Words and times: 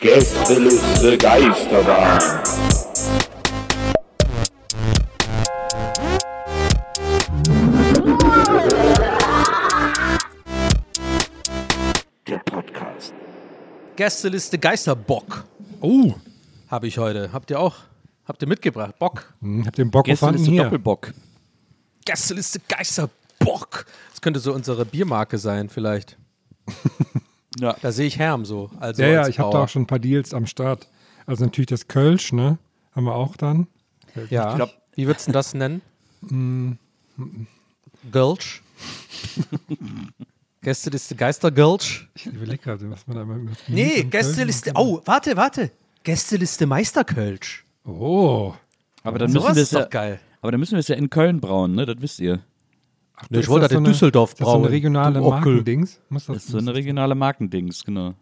Gästeliste 0.00 1.18
Geisterbahn. 1.18 2.20
Der 12.26 12.38
Podcast. 12.38 13.12
Gästeliste 13.96 14.58
Geisterbock 14.58 15.44
Oh, 15.80 16.14
habe 16.68 16.86
ich 16.86 16.96
heute. 16.98 17.32
Habt 17.32 17.50
ihr 17.50 17.60
auch? 17.60 17.76
Habt 18.26 18.40
ihr 18.42 18.48
mitgebracht? 18.48 18.98
Bock? 18.98 19.34
hm, 19.40 19.66
habt 19.66 19.78
ihr 19.78 19.84
den 19.84 19.90
Bock 19.90 20.08
ist 20.08 20.22
der 20.22 20.32
hier? 20.32 20.62
Doppelbock. 20.64 21.12
Gästeliste 22.06 22.60
Geisterbock. 22.68 23.86
Das 24.10 24.20
könnte 24.22 24.40
so 24.40 24.52
unsere 24.54 24.84
Biermarke 24.84 25.36
sein, 25.36 25.68
vielleicht. 25.68 26.16
Ja. 27.58 27.76
Da 27.80 27.92
sehe 27.92 28.06
ich 28.06 28.18
Herm 28.18 28.44
so. 28.44 28.70
Also 28.80 29.02
Ja, 29.02 29.08
ja, 29.08 29.28
ich 29.28 29.38
habe 29.38 29.52
da 29.52 29.64
auch 29.64 29.68
schon 29.68 29.82
ein 29.82 29.86
paar 29.86 29.98
Deals 29.98 30.34
am 30.34 30.46
Start. 30.46 30.88
Also 31.26 31.44
natürlich 31.44 31.68
das 31.68 31.88
Kölsch, 31.88 32.32
ne? 32.32 32.58
Haben 32.94 33.04
wir 33.04 33.14
auch 33.14 33.36
dann. 33.36 33.66
Ja. 34.30 34.50
Ich 34.50 34.56
glaub- 34.56 34.70
Wie 34.94 35.06
würdest 35.06 35.28
du 35.28 35.32
das 35.32 35.54
nennen? 35.54 35.80
Mm. 36.22 36.72
Gölsch? 38.12 38.62
Gästeliste 40.62 41.14
Geistergölsch? 41.14 42.08
Ich 42.14 42.26
überlege 42.26 42.58
gerade, 42.58 42.90
was 42.90 43.06
man 43.06 43.16
da 43.16 43.22
immer 43.22 43.36
mit 43.36 43.56
Nee, 43.68 44.02
Gästeliste. 44.04 44.72
Oh, 44.74 45.00
warte, 45.04 45.36
warte. 45.36 45.70
Gästeliste 46.04 46.66
Meisterkölsch. 46.66 47.64
Oh. 47.84 48.54
Aber 49.02 49.18
dann 49.18 49.30
Sowas 49.30 49.48
müssen 49.50 49.56
wir 49.56 49.62
ist 49.62 49.68
es 49.68 49.72
ja, 49.72 49.82
doch 49.82 49.90
geil. 49.90 50.20
aber 50.40 50.52
dann 50.52 50.60
müssen 50.60 50.72
wir 50.72 50.78
es 50.80 50.88
ja 50.88 50.96
in 50.96 51.10
Köln 51.10 51.40
brauen, 51.40 51.74
ne? 51.74 51.84
Das 51.86 51.96
wisst 52.00 52.20
ihr. 52.20 52.40
Ach, 53.16 53.26
Nee, 53.30 53.38
ich 53.40 53.48
wollte 53.48 53.68
das 53.68 53.70
halt 53.70 53.78
in 53.78 53.84
so 53.84 53.88
eine- 53.88 53.92
Düsseldorf 53.92 54.34
das 54.34 54.46
so 54.46 54.52
eine 54.54 54.62
brauen, 54.62 54.70
regionale. 54.72 55.20
Markendings? 55.20 56.00
Muss 56.08 56.26
das, 56.26 56.36
Das 56.36 56.44
ist 56.46 56.50
so 56.50 56.58
eine 56.58 56.74
regionale 56.74 57.14
Markendings, 57.14 57.84
genau. 57.84 58.14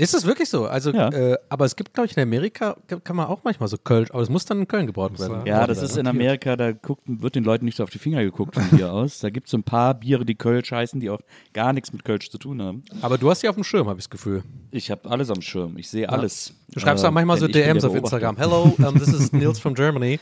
Ist 0.00 0.14
das 0.14 0.24
wirklich 0.24 0.48
so? 0.48 0.66
Also, 0.66 0.92
Ja. 0.92 1.08
äh, 1.08 1.36
aber 1.48 1.64
es 1.64 1.74
gibt, 1.74 1.92
glaube 1.92 2.06
ich, 2.06 2.16
in 2.16 2.22
Amerika 2.22 2.76
kann 3.02 3.16
man 3.16 3.26
auch 3.26 3.40
manchmal 3.42 3.68
so 3.68 3.76
Kölsch, 3.76 4.10
aber 4.12 4.22
es 4.22 4.28
muss 4.28 4.44
dann 4.44 4.60
in 4.60 4.68
Köln 4.68 4.86
gebraut 4.86 5.18
werden. 5.18 5.44
Ja, 5.44 5.66
das 5.66 5.82
ist 5.82 5.96
in 5.96 6.06
Amerika, 6.06 6.54
da 6.56 6.70
guckt, 6.70 7.02
wird 7.06 7.34
den 7.34 7.42
Leuten 7.42 7.64
nicht 7.64 7.76
so 7.76 7.82
auf 7.82 7.90
die 7.90 7.98
Finger 7.98 8.22
geguckt 8.22 8.54
von 8.54 8.62
hier 8.78 8.92
aus. 8.92 9.18
Da 9.18 9.28
gibt 9.30 9.48
es 9.48 9.50
so 9.50 9.58
ein 9.58 9.64
paar 9.64 9.94
Biere, 9.94 10.24
die 10.24 10.36
Kölsch 10.36 10.70
heißen, 10.70 11.00
die 11.00 11.10
auch 11.10 11.18
gar 11.52 11.72
nichts 11.72 11.92
mit 11.92 12.04
Kölsch 12.04 12.30
zu 12.30 12.38
tun 12.38 12.62
haben. 12.62 12.84
Aber 13.02 13.18
du 13.18 13.28
hast 13.28 13.42
die 13.42 13.48
auf 13.48 13.56
dem 13.56 13.64
Schirm, 13.64 13.88
habe 13.88 13.98
ich 13.98 14.04
das 14.04 14.10
Gefühl. 14.10 14.44
Ich 14.70 14.92
habe 14.92 15.10
alles 15.10 15.30
am 15.30 15.42
Schirm. 15.42 15.76
Ich 15.78 15.88
sehe 15.90 16.08
alles. 16.08 16.54
Du 16.72 16.78
schreibst 16.78 17.02
Äh, 17.02 17.08
auch 17.08 17.12
manchmal 17.12 17.38
so 17.38 17.48
DMs 17.48 17.84
auf. 17.84 17.94
Instagram. 17.96 18.36
Hello, 18.36 18.72
um, 18.78 18.94
this 19.00 19.08
is 19.08 19.32
Nils 19.32 19.58
from 19.58 19.74
Germany. 19.74 20.20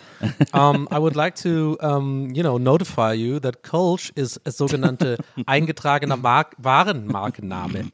Um, 0.55 0.89
I 0.91 0.97
would 0.97 1.17
like 1.17 1.35
to, 1.43 1.77
um, 1.83 2.31
you 2.35 2.43
know, 2.43 2.57
notify 2.59 3.13
you 3.13 3.39
that 3.41 3.63
Kölsch 3.63 4.11
is 4.15 4.41
a 4.47 4.51
sogenannte 4.53 5.19
eingetragener 5.45 6.17
Mark 6.17 6.55
Warenmarkenname. 6.57 7.91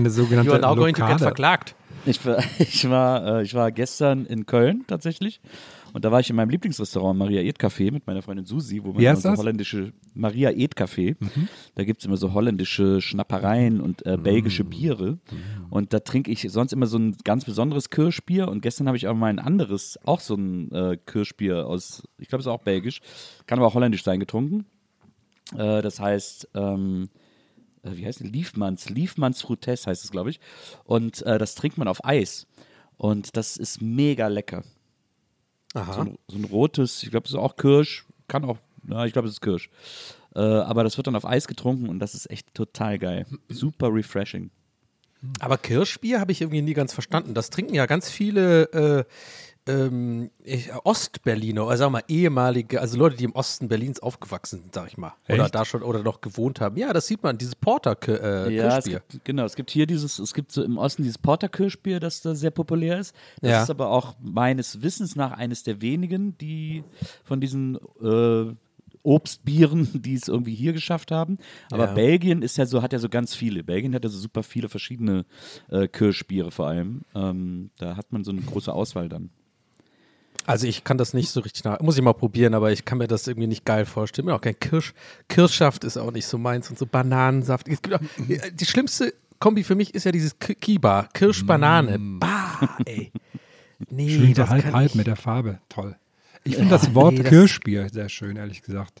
Eine 0.00 0.08
You 0.08 0.14
sogenannte 0.14 0.52
are 0.52 0.60
now 0.60 0.74
going 0.74 0.94
to 0.94 1.00
get 1.02 1.10
Lokale. 1.10 1.18
verklagt. 1.18 1.74
Ich 2.06 2.24
war, 2.24 2.38
ich, 2.58 2.88
war, 2.88 3.38
äh, 3.38 3.42
ich 3.42 3.54
war 3.54 3.70
gestern 3.72 4.24
in 4.26 4.46
Köln 4.46 4.84
tatsächlich. 4.86 5.40
Und 5.92 6.04
da 6.04 6.12
war 6.12 6.20
ich 6.20 6.30
in 6.30 6.36
meinem 6.36 6.50
Lieblingsrestaurant 6.50 7.18
Maria 7.18 7.40
Ed 7.42 7.58
Café 7.58 7.90
mit 7.92 8.06
meiner 8.06 8.22
Freundin 8.22 8.46
Susi, 8.46 8.80
wo 8.82 8.92
man 8.92 8.98
Wie 8.98 9.02
immer 9.06 9.12
heißt 9.12 9.22
so 9.22 9.30
das? 9.30 9.38
holländische 9.38 9.92
Maria 10.14 10.50
Ed 10.50 10.76
Café. 10.76 11.16
Da 11.74 11.82
gibt 11.82 12.00
es 12.00 12.06
immer 12.06 12.16
so 12.16 12.32
holländische 12.32 13.00
Schnappereien 13.00 13.80
und 13.80 14.06
äh, 14.06 14.16
belgische 14.16 14.62
Biere. 14.64 15.18
Und 15.68 15.92
da 15.92 15.98
trinke 15.98 16.30
ich 16.30 16.46
sonst 16.48 16.72
immer 16.72 16.86
so 16.86 16.96
ein 16.96 17.16
ganz 17.24 17.44
besonderes 17.44 17.90
Kirschbier. 17.90 18.48
Und 18.48 18.62
gestern 18.62 18.86
habe 18.86 18.96
ich 18.96 19.08
auch 19.08 19.16
mal 19.16 19.26
ein 19.26 19.40
anderes, 19.40 19.98
auch 20.04 20.20
so 20.20 20.36
ein 20.36 20.70
äh, 20.70 20.96
Kirschbier 21.06 21.66
aus, 21.66 22.04
ich 22.18 22.28
glaube, 22.28 22.40
es 22.40 22.46
ist 22.46 22.52
auch 22.52 22.62
belgisch, 22.62 23.00
kann 23.46 23.58
aber 23.58 23.66
auch 23.66 23.74
holländisch 23.74 24.04
sein, 24.04 24.20
getrunken. 24.20 24.66
Äh, 25.56 25.82
das 25.82 25.98
heißt, 25.98 26.50
ähm, 26.54 27.08
äh, 27.82 27.96
wie 27.96 28.06
heißt 28.06 28.20
es? 28.20 28.26
Liefmanns, 28.26 28.90
Liefmanns 28.90 29.42
Frutes 29.42 29.86
heißt 29.86 30.04
es, 30.04 30.10
glaube 30.10 30.30
ich. 30.30 30.40
Und 30.84 31.22
äh, 31.22 31.38
das 31.38 31.54
trinkt 31.54 31.78
man 31.78 31.88
auf 31.88 32.04
Eis. 32.04 32.46
Und 32.96 33.36
das 33.36 33.56
ist 33.56 33.80
mega 33.80 34.28
lecker. 34.28 34.62
So 35.72 35.80
Aha. 35.80 36.02
ein, 36.02 36.18
so 36.28 36.36
ein 36.36 36.44
rotes, 36.44 37.02
ich 37.02 37.10
glaube, 37.10 37.26
es 37.26 37.30
ist 37.30 37.38
auch 37.38 37.56
Kirsch, 37.56 38.04
kann 38.28 38.44
auch, 38.44 38.58
ja, 38.88 39.04
ich 39.04 39.12
glaube, 39.12 39.28
es 39.28 39.34
ist 39.34 39.40
Kirsch. 39.40 39.70
Äh, 40.34 40.40
aber 40.40 40.84
das 40.84 40.96
wird 40.96 41.06
dann 41.06 41.16
auf 41.16 41.24
Eis 41.24 41.46
getrunken 41.48 41.88
und 41.88 41.98
das 42.00 42.14
ist 42.14 42.30
echt 42.30 42.52
total 42.54 42.98
geil. 42.98 43.26
Super 43.48 43.92
refreshing. 43.92 44.50
Aber 45.38 45.58
Kirschbier 45.58 46.20
habe 46.20 46.32
ich 46.32 46.40
irgendwie 46.40 46.62
nie 46.62 46.72
ganz 46.72 46.94
verstanden. 46.94 47.34
Das 47.34 47.50
trinken 47.50 47.74
ja 47.74 47.86
ganz 47.86 48.10
viele 48.10 48.62
äh, 48.72 49.04
ähm, 49.66 50.30
Ostberliner, 50.84 51.62
also 51.62 51.76
sagen 51.80 51.92
wir 51.92 51.98
mal 51.98 52.04
ehemalige, 52.08 52.80
also 52.80 52.98
Leute, 52.98 53.16
die 53.16 53.24
im 53.24 53.32
Osten 53.32 53.68
Berlins 53.68 54.00
aufgewachsen 54.00 54.60
sind, 54.62 54.74
sag 54.74 54.88
ich 54.88 54.96
mal. 54.96 55.12
Oder 55.28 55.44
Echt? 55.44 55.54
da 55.54 55.64
schon 55.64 55.82
oder 55.82 56.02
noch 56.02 56.20
gewohnt 56.20 56.60
haben. 56.60 56.76
Ja, 56.76 56.92
das 56.92 57.06
sieht 57.06 57.22
man, 57.22 57.38
dieses 57.38 57.54
Porter 57.54 57.96
äh, 58.08 58.54
Ja, 58.54 58.78
es 58.78 58.84
gibt, 58.84 59.24
genau. 59.24 59.44
Es 59.44 59.56
gibt 59.56 59.70
hier 59.70 59.86
dieses, 59.86 60.18
es 60.18 60.34
gibt 60.34 60.50
so 60.52 60.62
im 60.62 60.78
Osten 60.78 61.02
dieses 61.02 61.18
Porterkirschbier, 61.18 62.00
das 62.00 62.22
da 62.22 62.34
sehr 62.34 62.50
populär 62.50 62.98
ist. 62.98 63.14
Das 63.42 63.50
Ja. 63.50 63.62
ist 63.64 63.70
aber 63.70 63.90
auch 63.90 64.16
meines 64.20 64.82
Wissens 64.82 65.14
nach 65.16 65.32
eines 65.32 65.62
der 65.62 65.80
wenigen, 65.82 66.36
die 66.38 66.82
von 67.24 67.40
diesen 67.40 67.78
äh, 68.02 68.54
Obstbieren, 69.02 69.88
die 70.02 70.14
es 70.14 70.28
irgendwie 70.28 70.54
hier 70.54 70.72
geschafft 70.72 71.10
haben. 71.10 71.38
Aber 71.70 71.86
Ja. 71.86 71.92
Belgien 71.94 72.42
ist 72.42 72.56
ja 72.56 72.66
so, 72.66 72.82
hat 72.82 72.92
ja 72.92 72.98
so 72.98 73.08
ganz 73.08 73.34
viele. 73.34 73.62
Belgien 73.64 73.94
hat 73.94 74.04
ja 74.04 74.10
so 74.10 74.18
super 74.18 74.42
viele 74.42 74.68
verschiedene 74.68 75.24
äh, 75.70 75.88
Kirschbiere 75.88 76.50
vor 76.50 76.66
allem. 76.68 77.02
Ähm, 77.14 77.70
da 77.78 77.96
hat 77.96 78.12
man 78.12 78.24
so 78.24 78.30
eine 78.30 78.40
große 78.42 78.72
Auswahl 78.72 79.08
dann. 79.08 79.30
Also 80.46 80.66
ich 80.66 80.84
kann 80.84 80.98
das 80.98 81.14
nicht 81.14 81.30
so 81.30 81.40
richtig 81.40 81.64
nach, 81.64 81.80
muss 81.80 81.96
ich 81.96 82.02
mal 82.02 82.12
probieren, 82.14 82.54
aber 82.54 82.72
ich 82.72 82.84
kann 82.84 82.98
mir 82.98 83.06
das 83.06 83.26
irgendwie 83.28 83.46
nicht 83.46 83.64
geil 83.64 83.84
vorstellen. 83.84 84.26
Mir 84.26 84.34
Auch 84.34 84.40
kein 84.40 84.58
Kirsch, 84.58 84.94
Kirschsaft 85.28 85.84
ist 85.84 85.96
auch 85.96 86.10
nicht 86.12 86.26
so 86.26 86.38
meins 86.38 86.70
und 86.70 86.78
so 86.78 86.86
Bananensaft. 86.86 87.68
Es 87.68 87.80
gibt 87.82 87.94
auch, 87.94 88.00
die 88.18 88.64
schlimmste 88.64 89.14
Kombi 89.38 89.62
für 89.64 89.74
mich 89.74 89.94
ist 89.94 90.04
ja 90.04 90.12
dieses 90.12 90.38
K- 90.38 90.54
Kiba, 90.54 91.08
Kirsch-Banane. 91.14 91.98
Bah, 91.98 92.76
ey. 92.84 93.12
Nee, 93.88 94.10
Schön 94.10 94.34
so 94.34 94.48
halb, 94.48 94.72
halb 94.72 94.90
ich. 94.90 94.94
mit 94.94 95.06
der 95.06 95.16
Farbe. 95.16 95.58
Toll. 95.68 95.96
Ich 96.44 96.56
finde 96.56 96.70
das 96.70 96.94
Wort 96.94 97.14
nee, 97.14 97.20
das- 97.20 97.28
Kirschbier 97.30 97.88
sehr 97.90 98.08
schön, 98.08 98.36
ehrlich 98.36 98.62
gesagt. 98.62 99.00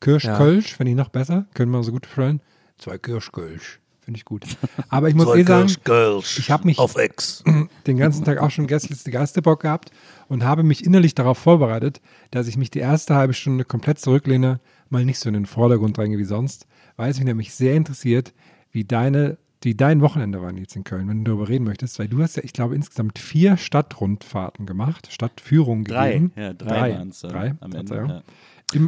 Kirschkölsch 0.00 0.74
finde 0.76 0.90
ich 0.92 0.96
noch 0.96 1.08
besser. 1.08 1.46
Können 1.54 1.70
wir 1.72 1.82
so 1.82 1.92
gut 1.92 2.06
freuen. 2.06 2.40
Zwei 2.78 2.98
Kirschkölsch. 2.98 3.80
Finde 4.08 4.16
ich 4.16 4.24
gut. 4.24 4.46
Aber 4.88 5.10
ich 5.10 5.14
muss 5.14 5.36
eh 5.36 5.42
sagen, 5.42 5.68
ich 5.68 6.50
habe 6.50 6.66
mich 6.66 6.78
Auf 6.78 6.96
Ex. 6.96 7.44
den 7.86 7.98
ganzen 7.98 8.24
Tag 8.24 8.38
auch 8.38 8.50
schon 8.50 8.66
Gästeliste 8.66 9.10
Geisterbock 9.10 9.60
gehabt 9.60 9.90
und 10.28 10.44
habe 10.44 10.62
mich 10.62 10.86
innerlich 10.86 11.14
darauf 11.14 11.36
vorbereitet, 11.36 12.00
dass 12.30 12.48
ich 12.48 12.56
mich 12.56 12.70
die 12.70 12.78
erste 12.78 13.16
halbe 13.16 13.34
Stunde 13.34 13.66
komplett 13.66 13.98
zurücklehne, 13.98 14.60
mal 14.88 15.04
nicht 15.04 15.18
so 15.18 15.28
in 15.28 15.34
den 15.34 15.44
Vordergrund 15.44 15.98
dränge 15.98 16.16
wie 16.16 16.24
sonst, 16.24 16.66
weil 16.96 17.10
es 17.10 17.18
mich 17.18 17.26
nämlich 17.26 17.52
sehr 17.52 17.74
interessiert, 17.74 18.32
wie 18.72 18.84
deine, 18.84 19.36
die 19.62 19.76
dein 19.76 20.00
Wochenende 20.00 20.40
waren 20.40 20.56
jetzt 20.56 20.74
in 20.74 20.84
Köln, 20.84 21.06
wenn 21.06 21.22
du 21.22 21.32
darüber 21.32 21.50
reden 21.50 21.66
möchtest, 21.66 21.98
weil 21.98 22.08
du 22.08 22.22
hast 22.22 22.38
ja, 22.38 22.44
ich 22.44 22.54
glaube, 22.54 22.76
insgesamt 22.76 23.18
vier 23.18 23.58
Stadtrundfahrten 23.58 24.64
gemacht, 24.64 25.12
Stadtführungen 25.12 25.84
Drei, 25.84 26.12
gegeben. 26.12 26.32
ja, 26.34 26.54
drei, 26.54 26.68
drei, 26.68 26.92
waren 26.94 27.08
es 27.10 27.20
drei, 27.20 27.54
am 27.60 27.72
Ende. 27.72 27.94
Ja. 27.94 28.22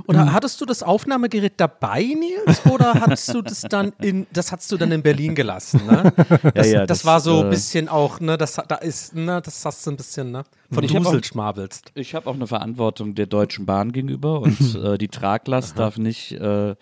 Oder 0.07 0.33
hattest 0.33 0.61
du 0.61 0.67
das 0.67 0.83
Aufnahmegerät 0.83 1.55
dabei, 1.57 2.03
Nils, 2.03 2.67
oder 2.67 2.93
hattest 2.95 3.33
du 3.33 3.41
das 3.41 3.63
dann 3.63 3.93
in, 4.01 4.27
das 4.31 4.53
hast 4.53 4.71
du 4.71 4.77
dann 4.77 4.93
in 4.93 5.03
Berlin 5.03 5.35
gelassen, 5.35 5.81
ne? 5.87 6.13
Das, 6.55 6.71
ja, 6.71 6.81
das, 6.81 6.99
das, 6.99 7.05
war 7.07 7.21
so 7.21 7.41
ein 7.41 7.47
äh, 7.47 7.51
bisschen 7.51 7.89
auch, 7.89 8.21
ne, 8.21 8.37
das, 8.37 8.61
da 8.69 8.77
ist, 8.77 9.15
ne, 9.15 9.41
das 9.43 9.65
hast 9.65 9.87
du 9.87 9.93
ein 9.93 9.97
bisschen, 9.97 10.31
ne? 10.33 10.45
Von 10.73 10.85
Ich 10.85 10.95
hab 10.95 11.03
auch- 11.03 11.07
Dusel 11.11 11.25
schmabelst. 11.25 11.91
Ich 11.95 12.15
habe 12.15 12.29
auch 12.31 12.35
eine 12.35 12.47
Verantwortung 12.47 13.15
der 13.15 13.27
Deutschen 13.27 13.67
Bahn 13.67 13.93
gegenüber 13.93 14.41
und 14.41 14.75
äh, 14.85 14.99
die 14.99 15.09
Traglast 15.09 15.79
darf 15.79 15.99
nicht, 15.99 16.33
äh, 16.33 16.75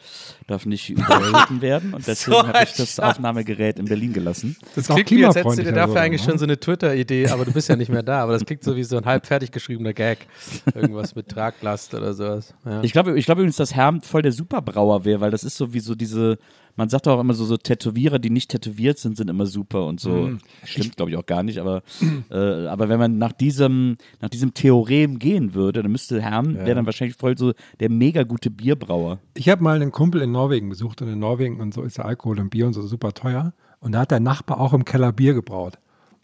darf 0.47 0.67
nicht 0.67 0.91
überschritten 0.91 1.61
werden 1.63 1.95
und 1.95 2.07
deswegen 2.07 2.37
So 2.37 2.47
habe 2.47 2.59
ich 2.65 2.73
das 2.75 2.95
Schatz. 2.95 2.99
Aufnahmegerät 2.99 3.79
in 3.79 3.87
Berlin 3.87 4.13
gelassen. 4.13 4.57
Das 4.75 4.91
auch 4.91 4.95
Klingt 4.95 5.11
wie, 5.11 5.25
als 5.25 5.37
hättest 5.37 5.59
du 5.59 5.63
dir 5.65 5.73
dafür 5.73 5.95
so, 5.95 5.99
eigentlich 6.01 6.23
ne? 6.23 6.29
schon 6.31 6.39
so 6.39 6.45
eine 6.45 6.59
Twitter-Idee, 6.61 7.29
aber 7.29 7.45
du 7.45 7.53
bist 7.53 7.69
ja 7.69 7.77
nicht 7.77 7.91
mehr 7.91 8.03
da. 8.03 8.23
Aber 8.23 8.33
das 8.33 8.45
klingt 8.45 8.63
so 8.63 8.77
wie 8.77 8.85
so 8.85 8.97
ein 8.99 9.05
halb 9.05 9.27
fertig 9.27 9.51
geschriebener 9.53 9.93
Gag. 9.93 10.27
Irgendwas 10.75 11.15
mit 11.15 11.29
Traglast 11.29 11.95
oder 11.95 12.13
sowas. 12.15 12.55
Ja. 12.65 12.83
Ich 12.83 12.93
glaube 12.93 13.19
ich 13.19 13.25
glaube 13.25 13.41
übrigens, 13.41 13.57
dass 13.57 13.75
Herm 13.75 14.03
voll 14.03 14.23
der 14.23 14.33
Superbrauer 14.33 15.05
wäre, 15.05 15.21
weil 15.21 15.31
das 15.31 15.45
ist 15.45 15.57
so 15.57 15.73
wie 15.73 15.81
so 15.81 15.95
diese, 15.95 16.39
man 16.79 16.89
sagt 16.89 17.09
auch 17.09 17.19
immer 17.21 17.35
so, 17.35 17.45
so 17.45 17.57
Tätowierer, 17.57 18.21
die 18.21 18.31
nicht 18.31 18.53
tätowiert 18.53 18.99
sind, 18.99 19.17
sind 19.17 19.29
immer 19.29 19.47
super 19.47 19.85
und 19.85 19.99
so. 19.99 20.11
Mhm. 20.11 20.39
Stimmt, 20.63 20.97
glaube 20.97 21.11
ich, 21.11 21.17
auch 21.17 21.27
gar 21.27 21.43
nicht, 21.43 21.59
aber, 21.59 21.83
äh, 22.31 22.67
aber 22.67 22.89
wenn 22.89 23.01
man 23.01 23.19
nach 23.19 23.33
diesem, 23.33 23.97
nach 24.21 24.29
diesem 24.29 24.55
Theorem 24.55 25.19
gehen 25.19 25.55
würde, 25.55 25.83
dann 25.83 25.91
müsste 25.91 26.23
Herm, 26.23 26.55
der 26.55 26.77
dann 26.77 26.87
wahrscheinlich 26.87 27.17
voll 27.17 27.37
so 27.37 27.53
der 27.81 27.91
mega 27.91 28.23
gute 28.23 28.49
Bierbrauer. 28.49 29.19
Ich 29.35 29.49
habe 29.49 29.63
mal 29.63 29.75
einen 29.75 29.91
Kumpel 29.91 30.23
in 30.23 30.31
Norwegen 30.31 30.69
besucht 30.69 31.03
und 31.03 31.09
in 31.09 31.19
Norwegen 31.19 31.61
und 31.61 31.75
so 31.75 31.83
ist 31.83 31.99
der 31.99 32.05
Alkohol 32.05 32.39
und 32.39 32.51
Bier 32.51 32.69
und 32.69 32.75
so 32.75 32.83
super 32.87 33.13
teuer. 33.13 33.53
Und 33.81 33.93
da 33.93 34.01
hat 34.01 34.13
der 34.13 34.21
Nachbar 34.21 34.61
auch 34.61 34.73
im 34.73 34.85
Keller 34.85 35.13
Bier 35.13 35.35
gebraut. 35.35 35.79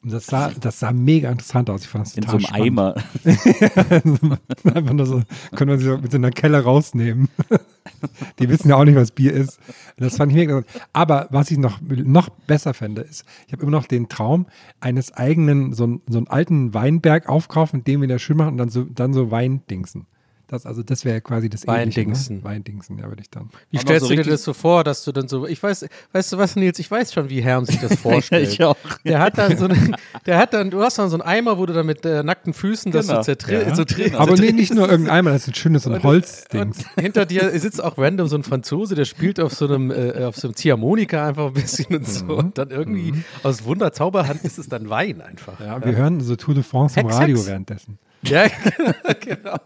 Das 0.07 0.27
sah, 0.27 0.51
das 0.61 0.79
sah 0.81 0.93
mega 0.93 1.31
interessant 1.31 1.71
aus. 1.71 1.83
Ich 1.83 1.89
fand 1.89 2.07
das 2.07 2.15
In 2.15 2.25
total 2.25 2.41
so 2.41 2.47
einem 2.49 2.63
Eimer. 2.63 2.95
Einfach 4.75 4.93
nur 4.93 5.07
so, 5.07 5.23
können 5.57 5.71
wir 5.71 5.79
sie 5.79 5.97
mit 6.01 6.11
so 6.13 6.19
einer 6.19 6.31
Keller 6.31 6.61
rausnehmen. 6.61 7.29
Die 8.39 8.49
wissen 8.49 8.69
ja 8.69 8.77
auch 8.77 8.85
nicht, 8.85 8.97
was 8.97 9.11
Bier 9.13 9.33
ist. 9.33 9.59
Das 9.97 10.17
fand 10.17 10.31
ich 10.33 10.37
mega. 10.37 10.59
interessant. 10.59 10.87
Aber 10.93 11.29
was 11.31 11.51
ich 11.51 11.59
noch, 11.59 11.81
noch 11.81 12.29
besser 12.29 12.75
fände, 12.75 13.03
ist, 13.03 13.25
ich 13.47 13.53
habe 13.53 13.63
immer 13.63 13.73
noch 13.73 13.87
den 13.87 14.09
Traum 14.09 14.47
eines 14.81 15.13
eigenen, 15.13 15.73
so, 15.73 15.85
einen- 15.85 16.03
so 16.09 16.19
einen 16.19 16.29
alten 16.29 16.75
Weinberg 16.75 17.29
aufkaufen, 17.29 17.85
den 17.85 18.01
wir 18.01 18.09
wieder 18.09 18.19
schön 18.19 18.37
machen 18.37 18.53
und 18.53 18.59
dann 18.59 18.69
so, 18.69 18.85
dann 18.85 19.13
so 19.15 19.31
Weindingsen. 19.31 20.07
Das, 20.47 20.67
also 20.67 20.83
das 20.83 21.05
wäre 21.07 21.21
quasi 21.23 21.49
das 21.49 21.65
Ähnliche, 21.67 22.01
Weindingsen. 22.03 22.37
Ne? 22.37 22.45
Weindingsen, 22.45 22.99
ja, 22.99 23.09
würde 23.09 23.23
ich 23.23 23.31
dann. 23.31 23.49
Wie 23.71 23.77
noch 23.77 23.83
stellst 23.83 24.07
so 24.07 24.15
du 24.15 24.23
dir 24.23 24.31
das 24.31 24.43
so 24.45 24.53
vor, 24.53 24.85
dass 24.85 25.03
du 25.05 25.11
dann 25.13 25.27
so, 25.27 25.47
ich 25.47 25.63
weiß, 25.63 25.87
weißt 26.13 26.33
du 26.35 26.39
was, 26.39 26.55
Nils, 26.57 26.79
ich 26.79 26.91
weiß 26.91 27.13
schon, 27.15 27.31
wie 27.31 27.41
Herm 27.43 27.65
sich 27.65 27.81
das 27.81 27.95
vorstellt. 28.01 28.49
ich 28.53 28.63
auch. 28.63 28.77
Der 29.05 29.21
hat 29.21 29.39
dann 29.39 29.57
so 29.57 29.65
einen, 29.65 29.97
der 30.27 30.37
hat 30.39 30.53
dann, 30.53 30.71
du 30.71 30.83
hast 30.83 30.99
dann 30.99 31.09
so 31.09 31.17
einen 31.17 31.23
Eimer, 31.23 31.57
wo 31.57 31.65
du 31.65 31.73
dann 31.73 31.87
mit 31.87 32.05
äh, 32.05 32.23
nackten 32.23 32.53
Füßen 32.53 32.93
das 32.93 33.07
Genau. 33.07 33.21
so 33.21 33.25
zertritt. 33.25 33.75
So 33.75 33.85
tri- 33.85 34.15
Aber 34.15 34.35
nee, 34.37 34.53
nicht 34.53 34.75
nur 34.75 34.89
irgendein 34.91 35.17
Eimer, 35.17 35.31
das 35.31 35.43
ist 35.43 35.49
ein 35.49 35.55
schönes 35.55 35.85
so 35.85 35.91
ein 35.91 36.03
Holzding. 36.03 36.73
Hinter 37.01 37.25
dir 37.27 37.51
sitzt 37.59 37.83
auch 37.83 37.97
random 37.97 38.29
so 38.29 38.37
ein 38.37 38.43
Franzose, 38.45 38.95
der 38.95 39.07
spielt 39.07 39.41
auf 39.41 39.55
so 39.55 39.67
einem, 39.67 39.91
äh, 39.91 40.25
auf 40.25 40.37
so 40.37 40.49
einem 40.49 40.57
Ziehharmonika 40.57 41.27
einfach 41.27 41.47
ein 41.47 41.53
bisschen 41.55 41.97
und 41.97 42.07
so. 42.07 42.27
Und 42.27 42.59
dann 42.59 42.71
irgendwie 42.71 43.15
aus 43.43 43.65
Wunderzauberhand 43.65 44.45
ist 44.45 44.59
es 44.59 44.69
dann 44.69 44.91
Wein 44.91 45.23
einfach. 45.23 45.59
Ja, 45.61 45.83
wir 45.85 45.97
hören 45.97 46.21
so 46.21 46.37
Tour 46.37 46.55
de 46.55 46.63
France 46.63 47.01
im 47.01 47.07
Hex, 47.07 47.17
Radio 47.19 47.37
Hex. 47.39 47.47
währenddessen. 47.47 47.99
Ja, 48.25 48.47
genau. 49.21 49.57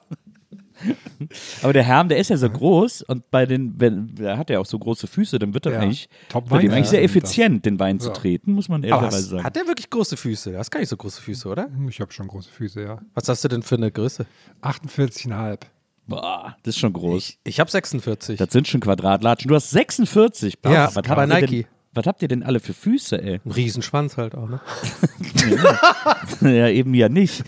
Aber 1.62 1.72
der 1.72 1.82
Herm, 1.82 2.08
der 2.08 2.18
ist 2.18 2.30
ja 2.30 2.36
so 2.36 2.48
groß 2.48 3.02
und 3.02 3.30
bei 3.30 3.46
den, 3.46 3.74
wenn, 3.80 4.14
der 4.14 4.38
hat 4.38 4.50
ja 4.50 4.58
auch 4.60 4.66
so 4.66 4.78
große 4.78 5.06
Füße, 5.06 5.38
dann 5.38 5.54
wird 5.54 5.66
er 5.66 5.72
Ja. 5.72 5.78
eigentlich, 5.80 6.08
Top 6.28 6.48
bei 6.48 6.58
dem 6.58 6.70
Wein- 6.70 6.76
eigentlich 6.78 6.88
sehr 6.88 7.02
effizient, 7.02 7.64
den 7.66 7.78
Wein 7.78 8.00
zu 8.00 8.12
treten, 8.12 8.52
muss 8.52 8.68
man 8.68 8.82
ehrlicherweise 8.82 9.22
sagen. 9.22 9.44
hat 9.44 9.56
der 9.56 9.66
wirklich 9.66 9.90
große 9.90 10.16
Füße? 10.16 10.52
Du 10.52 10.58
hast 10.58 10.70
gar 10.70 10.80
nicht 10.80 10.88
so 10.88 10.96
große 10.96 11.20
Füße, 11.20 11.48
oder? 11.48 11.68
Ich 11.88 12.00
habe 12.00 12.12
schon 12.12 12.28
große 12.28 12.50
Füße, 12.50 12.82
ja. 12.82 13.00
Was 13.14 13.28
hast 13.28 13.44
du 13.44 13.48
denn 13.48 13.62
für 13.62 13.76
eine 13.76 13.90
Größe? 13.90 14.26
48,5. 14.62 15.58
Boah, 16.06 16.56
das 16.62 16.74
ist 16.74 16.80
schon 16.80 16.92
groß. 16.94 17.28
Ich, 17.28 17.38
ich 17.44 17.60
habe 17.60 17.70
46. 17.70 18.38
Das 18.38 18.50
sind 18.50 18.66
schon 18.66 18.80
Quadratlatschen. 18.80 19.48
Du 19.48 19.54
hast 19.54 19.70
46. 19.70 20.60
Boah, 20.60 20.72
Ja, 20.72 20.90
was 20.94 21.02
bei 21.04 21.26
Nike. 21.26 21.66
Was 21.94 22.06
habt 22.06 22.22
ihr 22.22 22.28
denn 22.28 22.42
alle 22.42 22.60
für 22.60 22.74
Füße, 22.74 23.20
ey? 23.20 23.40
Ein 23.44 23.50
Riesenschwanz 23.50 24.16
halt 24.16 24.34
auch, 24.34 24.48
ne? 24.48 24.60
ja, 26.56 26.68
eben 26.68 26.94
ja 26.94 27.08
nicht. 27.08 27.44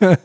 Der 0.00 0.18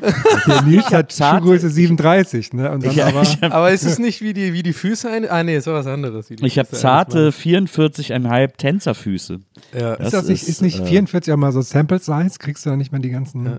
Nils 0.64 0.86
hat 0.90 1.12
Schuhgröße 1.12 1.70
37, 1.70 2.52
ne? 2.52 2.70
Und 2.70 2.84
dann 2.84 2.92
Ich, 2.92 3.02
aber. 3.02 3.22
ich 3.22 3.40
habe 3.40 3.54
Aber 3.54 3.70
ist 3.70 3.84
es 3.84 3.98
nicht 3.98 4.20
wie 4.22 4.32
die, 4.32 4.52
wie 4.52 4.62
die 4.62 4.72
Füße? 4.72 5.10
Ein, 5.10 5.28
ah, 5.28 5.42
nee, 5.42 5.56
ist 5.56 5.66
was 5.66 5.86
anderes. 5.86 6.30
ich 6.30 6.58
hab 6.58 6.68
Füße 6.68 6.80
zarte 6.80 7.30
44,5 7.30 8.56
Tänzerfüße. 8.56 9.40
Ja. 9.78 9.94
Ist, 9.94 10.12
das 10.12 10.28
nicht, 10.28 10.46
ist 10.46 10.62
nicht 10.62 10.80
äh, 10.80 10.86
44 10.86 11.32
auch 11.32 11.36
mal 11.36 11.52
so 11.52 11.62
Sample 11.62 11.98
Size? 11.98 12.38
Kriegst 12.38 12.64
du 12.66 12.70
da 12.70 12.76
nicht 12.76 12.92
mal 12.92 13.00
die 13.00 13.10
ganzen. 13.10 13.58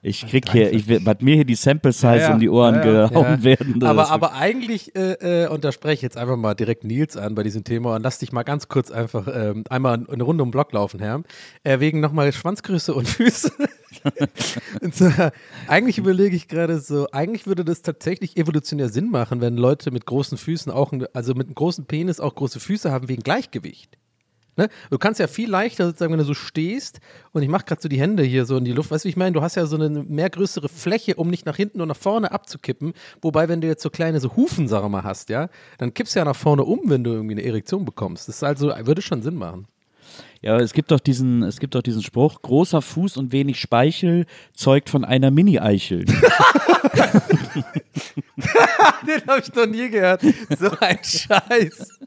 Ich 0.00 0.26
krieg 0.26 0.50
hier, 0.50 0.72
ich, 0.72 0.88
was 1.04 1.16
mir 1.20 1.36
hier 1.36 1.44
die 1.44 1.56
Sample 1.56 1.92
Size 1.92 2.06
Ja, 2.06 2.16
ja. 2.16 2.34
um 2.34 2.40
die 2.40 2.48
Ohren 2.48 2.76
Ja, 2.76 3.08
gehauen 3.08 3.42
werden. 3.42 3.82
Aber, 3.82 4.10
aber 4.10 4.34
eigentlich, 4.34 4.94
äh, 4.94 5.44
äh, 5.44 5.48
und 5.48 5.64
da 5.64 5.72
spreche 5.72 5.94
ich 5.94 6.02
jetzt 6.02 6.16
einfach 6.16 6.36
mal 6.36 6.54
direkt 6.54 6.84
Nils 6.84 7.16
an 7.16 7.34
bei 7.34 7.42
diesem 7.42 7.64
Thema 7.64 7.96
und 7.96 8.02
lass 8.02 8.18
dich 8.18 8.30
mal 8.30 8.44
ganz 8.44 8.68
kurz 8.68 8.90
einfach 8.92 9.26
ähm, 9.32 9.64
einmal 9.68 10.06
eine 10.08 10.22
Runde 10.22 10.42
um 10.42 10.48
den 10.48 10.52
Block 10.52 10.72
laufen, 10.72 11.00
Herr. 11.00 11.22
Äh, 11.64 11.80
wegen 11.80 12.00
nochmal 12.00 12.32
Schwanzgröße 12.32 12.94
und 12.94 13.08
Füße. 13.08 13.50
und 14.82 14.94
so, 14.94 15.10
eigentlich 15.66 15.98
überlege 15.98 16.36
ich 16.36 16.46
gerade 16.46 16.78
so, 16.78 17.08
eigentlich 17.10 17.46
würde 17.46 17.64
das 17.64 17.82
tatsächlich 17.82 18.36
evolutionär 18.36 18.90
Sinn 18.90 19.10
machen, 19.10 19.40
wenn 19.40 19.56
Leute 19.56 19.90
mit 19.90 20.06
großen 20.06 20.38
Füßen 20.38 20.70
auch, 20.70 20.92
also 21.12 21.34
mit 21.34 21.48
einem 21.48 21.54
großen 21.54 21.86
Penis 21.86 22.20
auch 22.20 22.36
große 22.36 22.60
Füße 22.60 22.92
haben 22.92 23.08
wegen 23.08 23.22
Gleichgewicht. 23.22 23.98
Ne? 24.58 24.68
Du 24.90 24.98
kannst 24.98 25.20
ja 25.20 25.28
viel 25.28 25.48
leichter 25.48 25.86
sozusagen, 25.86 26.10
wenn 26.12 26.18
du 26.18 26.24
so 26.24 26.34
stehst 26.34 26.98
und 27.32 27.42
ich 27.42 27.48
mache 27.48 27.64
gerade 27.64 27.80
so 27.80 27.88
die 27.88 28.00
Hände 28.00 28.24
hier 28.24 28.44
so 28.44 28.56
in 28.56 28.64
die 28.64 28.72
Luft, 28.72 28.90
weißt 28.90 29.04
du, 29.04 29.06
wie 29.06 29.10
ich 29.10 29.16
meine? 29.16 29.32
Du 29.32 29.40
hast 29.40 29.54
ja 29.54 29.66
so 29.66 29.76
eine 29.76 29.88
mehr 29.88 30.28
größere 30.28 30.68
Fläche, 30.68 31.14
um 31.14 31.30
nicht 31.30 31.46
nach 31.46 31.56
hinten 31.56 31.80
und 31.80 31.86
nach 31.86 31.96
vorne 31.96 32.32
abzukippen. 32.32 32.92
Wobei, 33.22 33.48
wenn 33.48 33.60
du 33.60 33.68
jetzt 33.68 33.84
so 33.84 33.90
kleine 33.90 34.18
so 34.18 34.34
Hufen, 34.34 34.66
sag 34.66 34.86
mal, 34.88 35.04
hast, 35.04 35.28
ja, 35.28 35.48
dann 35.78 35.94
kippst 35.94 36.16
du 36.16 36.18
ja 36.18 36.24
nach 36.24 36.34
vorne 36.34 36.64
um, 36.64 36.80
wenn 36.86 37.04
du 37.04 37.12
irgendwie 37.12 37.36
eine 37.36 37.44
Erektion 37.44 37.84
bekommst. 37.84 38.26
Das 38.28 38.34
ist 38.36 38.42
also, 38.42 38.72
würde 38.80 39.00
schon 39.00 39.22
Sinn 39.22 39.36
machen. 39.36 39.68
Ja, 40.42 40.54
aber 40.54 40.62
es 40.62 40.72
gibt 40.72 40.90
doch 40.90 41.00
diesen, 41.00 41.44
es 41.44 41.60
gibt 41.60 41.76
doch 41.76 41.82
diesen 41.82 42.02
Spruch, 42.02 42.42
großer 42.42 42.82
Fuß 42.82 43.16
und 43.16 43.30
wenig 43.30 43.60
Speichel 43.60 44.26
zeugt 44.54 44.90
von 44.90 45.04
einer 45.04 45.30
Mini-Eichel. 45.30 46.04
Den 49.06 49.26
habe 49.26 49.40
ich 49.40 49.54
noch 49.54 49.66
nie 49.66 49.88
gehört. 49.88 50.22
So 50.58 50.70
ein 50.80 50.98
Scheiß. 51.02 51.98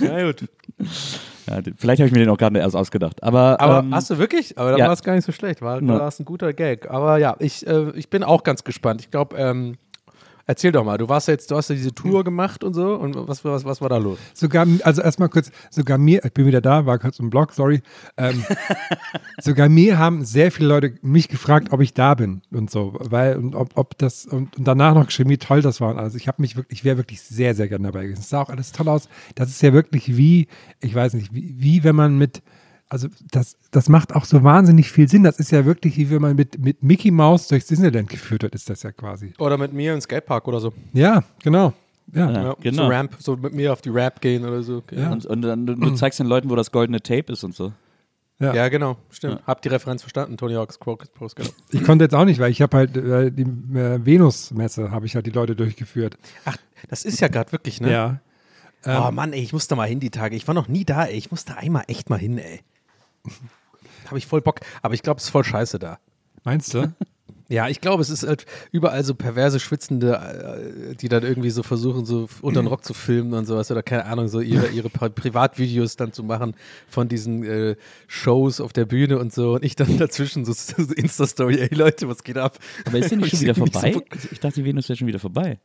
Ja, 0.00 0.26
gut. 0.26 0.48
ja, 1.46 1.60
vielleicht 1.76 2.00
habe 2.00 2.06
ich 2.06 2.12
mir 2.12 2.20
den 2.20 2.28
auch 2.30 2.38
gerade 2.38 2.58
erst 2.58 2.76
ausgedacht. 2.76 3.22
Aber, 3.22 3.60
Aber 3.60 3.80
ähm, 3.80 3.94
hast 3.94 4.10
du 4.10 4.18
wirklich? 4.18 4.56
Aber 4.58 4.70
dann 4.70 4.78
ja. 4.78 4.86
war 4.86 4.92
es 4.92 5.02
gar 5.02 5.14
nicht 5.14 5.24
so 5.24 5.32
schlecht. 5.32 5.62
War, 5.62 5.82
Ja. 5.82 5.88
war 5.88 6.08
es 6.08 6.18
ein 6.20 6.24
guter 6.24 6.52
Gag. 6.52 6.90
Aber 6.90 7.18
ja, 7.18 7.36
ich, 7.38 7.66
äh, 7.66 7.90
ich 7.94 8.10
bin 8.10 8.22
auch 8.22 8.42
ganz 8.42 8.64
gespannt. 8.64 9.00
Ich 9.00 9.10
glaube, 9.10 9.36
ähm, 9.36 9.76
erzähl 10.46 10.72
doch 10.72 10.84
mal. 10.84 10.98
Du 10.98 11.08
warst 11.08 11.28
jetzt, 11.28 11.50
du 11.50 11.56
hast 11.56 11.70
ja 11.70 11.74
diese 11.74 11.94
Tour 11.94 12.24
gemacht 12.24 12.64
und 12.64 12.74
so. 12.74 12.94
Und 12.94 13.16
was, 13.28 13.44
was, 13.44 13.64
was 13.64 13.80
war 13.80 13.88
da 13.88 13.98
los? 13.98 14.18
Sogar, 14.32 14.66
also 14.82 15.02
erstmal 15.02 15.28
kurz, 15.28 15.50
sogar 15.70 15.98
mir, 15.98 16.24
ich 16.24 16.32
bin 16.32 16.46
wieder 16.46 16.60
da, 16.60 16.86
war 16.86 16.98
kurz 16.98 17.18
im 17.18 17.30
Blog, 17.30 17.52
sorry. 17.52 17.82
Ähm, 18.16 18.44
sogar 19.40 19.68
mir 19.68 19.98
haben 19.98 20.24
sehr 20.24 20.50
viele 20.52 20.68
Leute 20.68 20.94
mich 21.02 21.28
gefragt, 21.28 21.68
ob 21.72 21.80
ich 21.80 21.94
da 21.94 22.14
bin 22.14 22.42
und 22.50 22.70
so, 22.70 22.94
weil, 22.98 23.36
und 23.36 23.54
ob, 23.54 23.70
ob 23.76 23.98
das, 23.98 24.26
und, 24.26 24.56
und 24.56 24.66
danach 24.66 24.94
noch 24.94 25.06
geschrieben, 25.06 25.30
wie 25.30 25.38
toll 25.38 25.62
das 25.62 25.80
war. 25.80 25.96
Also 25.96 26.16
ich 26.16 26.28
habe 26.28 26.42
mich 26.42 26.56
wirklich, 26.56 26.78
ich 26.78 26.84
wäre 26.84 26.96
wirklich 26.96 27.22
sehr, 27.22 27.54
sehr 27.54 27.68
gerne 27.68 27.84
dabei 27.84 28.04
gewesen. 28.04 28.20
Es 28.20 28.28
sah 28.28 28.42
auch 28.42 28.50
alles 28.50 28.72
toll 28.72 28.88
aus. 28.88 29.08
Das 29.34 29.48
ist 29.48 29.62
ja 29.62 29.72
wirklich 29.72 30.16
wie, 30.16 30.48
ich 30.80 30.94
weiß 30.94 31.14
nicht, 31.14 31.34
wie, 31.34 31.54
wie 31.58 31.84
wenn 31.84 31.96
man 31.96 32.18
mit, 32.18 32.42
also 32.88 33.08
das, 33.30 33.56
das 33.70 33.88
macht 33.88 34.14
auch 34.14 34.24
so 34.24 34.42
wahnsinnig 34.44 34.90
viel 34.90 35.08
Sinn. 35.08 35.22
Das 35.22 35.38
ist 35.38 35.50
ja 35.50 35.64
wirklich, 35.64 35.96
wie 35.96 36.10
wenn 36.10 36.22
man 36.22 36.36
mit, 36.36 36.58
mit 36.58 36.82
Mickey 36.82 37.10
Mouse 37.10 37.48
durchs 37.48 37.66
Disneyland 37.66 38.08
geführt 38.08 38.42
wird, 38.42 38.54
ist 38.54 38.70
das 38.70 38.82
ja 38.82 38.92
quasi. 38.92 39.32
Oder 39.38 39.58
mit 39.58 39.72
mir 39.72 39.94
im 39.94 40.00
Skatepark 40.00 40.46
oder 40.48 40.60
so. 40.60 40.72
Ja, 40.92 41.24
genau. 41.42 41.72
Ja. 42.12 42.30
Ja, 42.30 42.56
genau. 42.60 42.84
So 42.84 42.88
Ramp, 42.88 43.16
so 43.18 43.36
mit 43.36 43.54
mir 43.54 43.72
auf 43.72 43.80
die 43.80 43.88
Ramp 43.88 44.20
gehen 44.20 44.44
oder 44.44 44.62
so. 44.62 44.76
Okay. 44.78 45.00
Ja. 45.00 45.10
und, 45.10 45.24
und 45.24 45.42
dann 45.42 45.66
du, 45.66 45.74
du 45.74 45.90
zeigst 45.94 46.20
den 46.20 46.26
Leuten, 46.26 46.50
wo 46.50 46.56
das 46.56 46.70
goldene 46.70 47.00
Tape 47.00 47.32
ist 47.32 47.44
und 47.44 47.54
so. 47.54 47.72
Ja. 48.40 48.52
Ja, 48.52 48.68
genau, 48.68 48.96
stimmt. 49.10 49.42
Hab 49.46 49.62
die 49.62 49.68
Referenz 49.68 50.02
verstanden, 50.02 50.36
Tony 50.36 50.54
Hawk's 50.54 50.76
Pro 50.76 50.96
Pro 50.96 51.28
Skater. 51.28 51.50
Ich 51.70 51.84
konnte 51.84 52.04
jetzt 52.04 52.14
auch 52.14 52.24
nicht, 52.24 52.40
weil 52.40 52.50
ich 52.50 52.60
habe 52.62 52.76
halt 52.76 52.96
äh, 52.96 53.30
die 53.30 53.42
äh, 53.42 54.04
Venus-Messe, 54.04 54.90
habe 54.90 55.06
ich 55.06 55.14
halt 55.14 55.26
die 55.26 55.30
Leute 55.30 55.54
durchgeführt. 55.54 56.18
Ach, 56.44 56.56
das 56.88 57.04
ist 57.04 57.20
ja 57.20 57.28
gerade 57.28 57.52
wirklich, 57.52 57.80
ne? 57.80 57.90
Ja. 57.90 58.20
Oh 58.86 59.10
Mann, 59.12 59.32
ey, 59.32 59.40
ich 59.40 59.52
muss 59.54 59.66
da 59.66 59.76
mal 59.76 59.88
hin 59.88 60.00
die 60.00 60.10
Tage. 60.10 60.36
Ich 60.36 60.46
war 60.46 60.54
noch 60.54 60.68
nie 60.68 60.84
da, 60.84 61.04
ey. 61.04 61.16
Ich 61.16 61.30
muss 61.30 61.44
da 61.46 61.54
einmal 61.54 61.84
echt 61.86 62.10
mal 62.10 62.18
hin, 62.18 62.36
ey. 62.36 62.60
Habe 64.06 64.18
ich 64.18 64.26
voll 64.26 64.40
Bock. 64.42 64.60
Aber 64.82 64.94
ich 64.94 65.02
glaube, 65.02 65.18
es 65.18 65.24
ist 65.24 65.30
voll 65.30 65.44
scheiße 65.44 65.78
da. 65.78 65.98
Meinst 66.44 66.74
du? 66.74 66.92
Ja, 67.50 67.68
ich 67.68 67.82
glaube, 67.82 68.00
es 68.00 68.08
ist 68.08 68.26
halt 68.26 68.46
überall 68.72 69.04
so 69.04 69.14
perverse 69.14 69.60
Schwitzende, 69.60 70.14
äh, 70.16 70.94
die 70.94 71.10
dann 71.10 71.22
irgendwie 71.22 71.50
so 71.50 71.62
versuchen, 71.62 72.06
so 72.06 72.26
unter 72.40 72.62
den 72.62 72.66
Rock 72.66 72.86
zu 72.86 72.94
filmen 72.94 73.34
und 73.34 73.44
sowas 73.44 73.70
oder 73.70 73.82
keine 73.82 74.06
Ahnung, 74.06 74.28
so 74.28 74.40
ihre, 74.40 74.68
ihre 74.68 74.88
Pri 74.88 75.10
Privatvideos 75.10 75.96
dann 75.96 76.14
zu 76.14 76.22
machen 76.24 76.56
von 76.88 77.06
diesen 77.06 77.44
äh, 77.44 77.76
Shows 78.06 78.62
auf 78.62 78.72
der 78.72 78.86
Bühne 78.86 79.18
und 79.18 79.30
so. 79.30 79.54
Und 79.56 79.64
ich 79.64 79.76
dann 79.76 79.98
dazwischen 79.98 80.46
so, 80.46 80.54
so 80.54 80.90
Insta-Story, 80.94 81.58
ey 81.60 81.74
Leute, 81.74 82.08
was 82.08 82.24
geht 82.24 82.38
ab? 82.38 82.58
Aber 82.86 82.98
ist 82.98 83.10
der 83.10 83.18
nicht 83.18 83.30
schon 83.30 83.40
wieder 83.42 83.54
vorbei? 83.54 83.92
so- 83.92 84.28
ich 84.32 84.40
dachte, 84.40 84.54
die 84.60 84.64
Venus 84.64 84.88
wäre 84.88 84.96
schon 84.96 85.06
wieder 85.06 85.18
vorbei. 85.20 85.58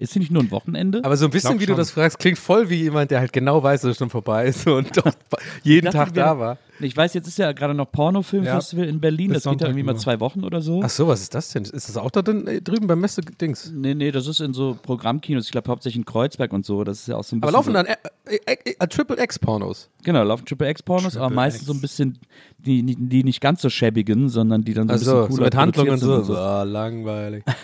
Ist 0.00 0.14
sie 0.14 0.18
nicht 0.18 0.30
nur 0.30 0.42
ein 0.42 0.50
Wochenende? 0.50 1.04
Aber 1.04 1.14
so 1.18 1.26
ein 1.26 1.30
bisschen, 1.30 1.60
wie 1.60 1.66
du 1.66 1.72
schon. 1.72 1.76
das 1.76 1.90
fragst, 1.90 2.18
klingt 2.18 2.38
voll 2.38 2.70
wie 2.70 2.76
jemand, 2.76 3.10
der 3.10 3.20
halt 3.20 3.34
genau 3.34 3.62
weiß, 3.62 3.82
dass 3.82 3.90
es 3.90 3.98
schon 3.98 4.08
vorbei 4.08 4.46
ist 4.46 4.66
und 4.66 4.96
doch 4.96 5.12
jeden 5.62 5.90
Tag 5.90 6.14
da 6.14 6.38
war. 6.38 6.56
Ich 6.82 6.96
weiß, 6.96 7.14
jetzt 7.14 7.26
ist 7.28 7.38
ja 7.38 7.52
gerade 7.52 7.74
noch 7.74 7.90
Pornofilmfestival 7.92 8.86
in 8.86 9.00
Berlin. 9.00 9.32
Bis 9.32 9.42
Das 9.42 9.52
geht 9.52 9.60
ja 9.60 9.66
irgendwie 9.68 9.82
mal 9.84 9.96
zwei 9.96 10.18
Wochen 10.20 10.44
oder 10.44 10.60
so. 10.60 10.80
Ach 10.84 10.90
so, 10.90 11.08
was 11.08 11.20
ist 11.20 11.34
das 11.34 11.50
denn? 11.50 11.64
Ist 11.64 11.88
das 11.88 11.96
auch 11.96 12.10
da 12.10 12.22
drin, 12.22 12.46
äh, 12.46 12.60
drüben 12.60 12.86
beim 12.86 13.00
Messe-Dings? 13.00 13.70
Nee, 13.74 13.94
nee, 13.94 14.10
das 14.10 14.26
ist 14.26 14.40
in 14.40 14.52
so 14.52 14.76
Programmkinos. 14.80 15.44
Ich 15.46 15.52
glaube 15.52 15.68
hauptsächlich 15.70 15.98
in 15.98 16.04
Kreuzberg 16.04 16.52
und 16.52 16.64
so. 16.64 16.84
Das 16.84 17.00
ist 17.00 17.08
ja 17.08 17.16
auch 17.16 17.24
so 17.24 17.36
ein 17.36 17.42
Aber 17.42 17.52
bisschen. 17.58 17.74
laufen 17.74 17.88
so, 17.88 17.94
dann 18.26 18.34
äh, 18.46 18.72
äh, 18.78 18.86
Triple 18.88 19.22
X-Pornos. 19.22 19.88
Genau, 20.04 20.22
laufen 20.22 20.46
Triple 20.46 20.68
X-Pornos, 20.70 21.16
aber 21.16 21.26
Triple 21.26 21.36
meistens 21.36 21.62
X. 21.62 21.66
so 21.68 21.74
ein 21.74 21.80
bisschen 21.80 22.18
die, 22.58 22.82
die, 22.82 22.96
die 22.96 23.24
nicht 23.24 23.40
ganz 23.40 23.62
so 23.62 23.70
schäbigen, 23.70 24.28
sondern 24.28 24.62
die 24.62 24.74
dann 24.74 24.88
so 24.88 24.92
ein 24.92 24.98
Also, 24.98 25.04
bisschen 25.12 25.22
so 25.22 25.28
cooler 25.36 25.44
mit 25.46 25.54
Handlungen 25.56 25.90
und 25.92 26.00
produziert 26.00 26.26
so. 26.26 26.34
sind 26.34 26.42
Ah, 26.42 26.62
langweilig. 26.62 27.44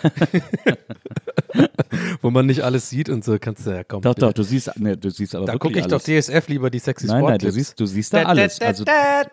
Wo 2.21 2.29
man 2.31 2.45
nicht 2.45 2.61
alles 2.61 2.89
sieht 2.89 3.09
und 3.09 3.23
so, 3.23 3.37
kannst 3.39 3.65
du 3.65 3.71
ja 3.71 3.83
kommen. 3.83 4.01
Doch, 4.01 4.15
doch, 4.15 4.33
du 4.33 4.43
siehst, 4.43 4.71
nee, 4.77 4.95
du 4.95 5.09
siehst 5.09 5.35
aber 5.35 5.45
Da 5.45 5.57
gucke 5.57 5.79
ich 5.79 5.85
doch 5.87 6.01
alles. 6.05 6.25
DSF 6.27 6.47
lieber 6.47 6.69
die 6.69 6.79
sexy 6.79 7.07
Nein, 7.07 7.23
nein, 7.23 7.37
du 7.39 7.51
siehst, 7.51 7.79
du 7.79 7.85
siehst 7.85 8.13
da 8.13 8.23
alles. 8.23 8.59
Also, 8.61 8.83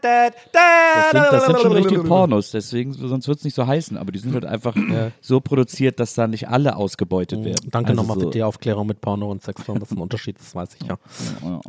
das, 0.00 1.10
sind, 1.10 1.22
das 1.32 1.46
sind 1.46 1.60
schon 1.60 1.72
richtige 1.72 2.02
Pornos, 2.04 2.50
deswegen, 2.50 2.92
sonst 2.92 3.28
wird 3.28 3.38
es 3.38 3.44
nicht 3.44 3.54
so 3.54 3.66
heißen. 3.66 3.96
Aber 3.96 4.12
die 4.12 4.18
sind 4.18 4.34
halt 4.34 4.44
einfach 4.44 4.74
so 5.20 5.40
produziert, 5.40 6.00
dass 6.00 6.14
da 6.14 6.26
nicht 6.26 6.48
alle 6.48 6.76
ausgebeutet 6.76 7.44
werden. 7.44 7.68
Danke 7.70 7.90
also 7.90 8.02
nochmal 8.02 8.18
so, 8.18 8.26
für 8.26 8.30
die 8.32 8.42
Aufklärung 8.42 8.86
mit 8.86 9.00
Porno 9.00 9.30
und 9.30 9.42
Sexfilm, 9.42 9.78
das 9.78 9.90
ist 9.90 9.96
ein 9.96 10.00
Unterschied, 10.00 10.38
das 10.38 10.54
weiß 10.54 10.70
ich 10.80 10.86
ja. 10.88 10.96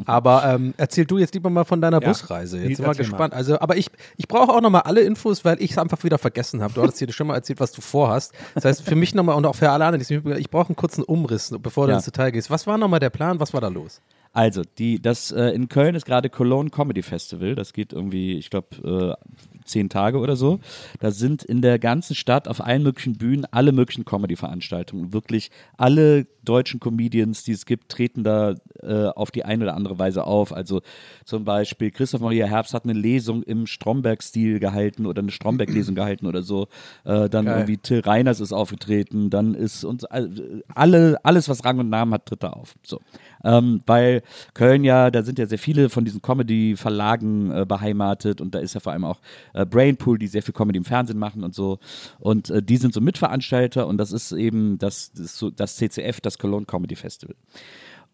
Aber 0.06 0.44
ähm, 0.46 0.74
erzähl 0.78 1.06
du 1.06 1.18
jetzt 1.18 1.34
lieber 1.34 1.50
mal 1.50 1.66
von 1.66 1.82
deiner 1.82 2.02
Ja. 2.02 2.08
Busreise. 2.08 2.60
Jetzt 2.60 2.78
sind 2.78 2.86
wir 2.86 2.94
gespannt. 2.96 3.34
Also, 3.34 3.60
aber 3.60 3.78
ich, 3.78 3.88
ich 4.18 4.28
brauche 4.28 4.52
auch 4.54 4.62
nochmal 4.62 4.82
alle 4.82 5.02
Infos, 5.02 5.46
weil 5.46 5.62
ich 5.62 5.72
es 5.72 5.78
einfach 5.78 6.04
wieder 6.04 6.18
vergessen 6.18 6.62
habe. 6.62 6.74
Du 6.74 6.82
hattest 6.82 7.02
dir 7.02 7.12
schon 7.12 7.28
mal 7.28 7.36
erzählt, 7.36 7.60
was 7.60 7.72
du 7.72 7.82
vorhast. 7.82 8.34
Das 8.54 8.66
heißt, 8.66 8.82
für 8.84 8.96
mich 8.96 9.16
nochmal 9.16 9.36
und 9.36 9.46
auch 9.46 9.56
für 9.56 9.70
alle 9.70 9.86
anderen, 9.86 10.36
ich 10.38 10.50
brauche 10.50 10.68
einen 10.70 10.76
kurzen 10.76 11.04
Umriss, 11.04 11.54
bevor 11.60 11.86
du 11.86 11.92
Ja. 11.92 11.98
ins 11.98 12.06
Detail 12.06 12.32
gehst. 12.32 12.50
Was 12.50 12.68
war 12.68 12.78
nochmal 12.78 13.00
der 13.00 13.10
Plan? 13.10 13.40
Was 13.40 13.54
war 13.54 13.62
da 13.62 13.68
los? 13.68 14.02
Also, 14.36 14.64
die, 14.78 15.02
das 15.02 15.32
äh, 15.32 15.52
in 15.52 15.70
Köln 15.70 15.96
ist 15.96 16.06
gerade 16.06 16.30
Cologne 16.30 16.70
Comedy 16.70 17.02
Festival. 17.02 17.56
Das 17.56 17.72
geht 17.72 17.94
irgendwie, 17.94 18.38
ich 18.38 18.50
glaube, 18.50 19.16
äh, 19.18 19.30
zehn 19.64 19.88
Tage 19.88 20.20
oder 20.20 20.36
so. 20.36 20.60
Da 21.00 21.12
sind 21.12 21.44
in 21.44 21.62
der 21.62 21.80
ganzen 21.80 22.16
Stadt 22.16 22.50
auf 22.50 22.60
allen 22.60 22.84
möglichen 22.84 23.18
Bühnen 23.18 23.46
alle 23.46 23.72
möglichen 23.72 24.04
Comedy-Veranstaltungen. 24.04 25.14
Wirklich 25.14 25.52
alle 25.78 26.28
deutschen 26.44 26.80
Comedians, 26.80 27.44
die 27.44 27.54
es 27.54 27.66
gibt, 27.66 27.90
treten 27.90 28.24
da 28.24 28.56
äh, 28.82 29.08
auf 29.08 29.32
die 29.32 29.46
eine 29.46 29.64
oder 29.64 29.76
andere 29.76 29.98
Weise 30.00 30.26
auf. 30.26 30.54
Also 30.54 30.82
zum 31.24 31.46
Beispiel 31.46 31.92
Christoph 31.92 32.22
Maria 32.22 32.46
Herbst 32.46 32.74
hat 32.74 32.84
eine 32.84 32.94
Lesung 32.94 33.42
im 33.42 33.68
Stromberg-Stil 33.68 34.60
gehalten 34.60 35.06
oder 35.06 35.22
eine 35.22 35.32
Stromberg-Lesung 35.32 35.96
gehalten 35.96 36.28
oder 36.28 36.44
so. 36.44 36.68
Äh, 37.04 37.30
dann 37.30 37.46
Geil. 37.46 37.56
irgendwie 37.56 37.78
Till 37.78 38.02
Reiners 38.02 38.40
ist 38.40 38.54
aufgetreten. 38.54 39.30
Dann 39.30 39.56
ist 39.56 39.84
uns 39.84 40.06
alle, 40.06 41.20
alles, 41.24 41.50
was 41.50 41.66
Rang 41.66 41.80
und 41.80 41.90
Namen 41.90 42.14
hat, 42.14 42.26
tritt 42.28 42.44
da 42.44 42.50
auf. 42.50 42.76
So. 42.84 43.00
Ähm, 43.46 43.82
weil 43.86 44.24
Köln 44.56 44.84
ja, 44.84 45.12
da 45.12 45.22
sind 45.24 45.38
ja 45.38 45.46
sehr 45.46 45.60
viele 45.60 45.90
von 45.90 46.04
diesen 46.04 46.22
Comedy-Verlagen 46.22 47.52
äh, 47.52 47.66
beheimatet 47.66 48.42
und 48.42 48.56
da 48.56 48.60
ist 48.60 48.74
ja 48.74 48.80
vor 48.80 48.92
allem 48.92 49.06
auch 49.06 49.22
äh, 49.54 49.66
Brainpool, 49.66 50.18
die 50.18 50.28
sehr 50.28 50.42
viel 50.42 50.54
Comedy 50.54 50.78
im 50.78 50.84
Fernsehen 50.84 51.20
machen 51.20 51.44
und 51.44 51.54
so. 51.54 51.78
Und 52.20 52.50
äh, 52.50 52.64
die 52.64 52.78
sind 52.78 52.94
so 52.94 53.02
Mitveranstalter 53.02 53.86
und 53.86 53.98
das 53.98 54.12
ist 54.12 54.32
eben 54.32 54.80
das, 54.80 55.12
das, 55.14 55.46
das 55.56 55.76
CCF, 55.76 56.20
das 56.22 56.40
Cologne 56.40 56.66
Comedy 56.66 56.96
Festival. 56.96 57.36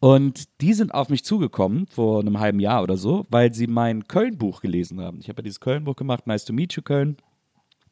Und 0.02 0.62
die 0.62 0.74
sind 0.74 0.94
auf 0.94 1.10
mich 1.10 1.24
zugekommen 1.24 1.86
vor 1.88 2.20
einem 2.20 2.40
halben 2.40 2.60
Jahr 2.60 2.84
oder 2.84 2.98
so, 2.98 3.26
weil 3.30 3.54
sie 3.54 3.68
mein 3.68 4.08
Köln-Buch 4.08 4.60
gelesen 4.62 5.00
haben. 5.00 5.20
Ich 5.22 5.30
habe 5.30 5.42
ja 5.42 5.44
dieses 5.44 5.60
Köln-Buch 5.60 5.96
gemacht, 5.96 6.28
Nice 6.28 6.44
to 6.44 6.54
Meet 6.54 6.74
You 6.74 6.82
Köln. 6.82 7.18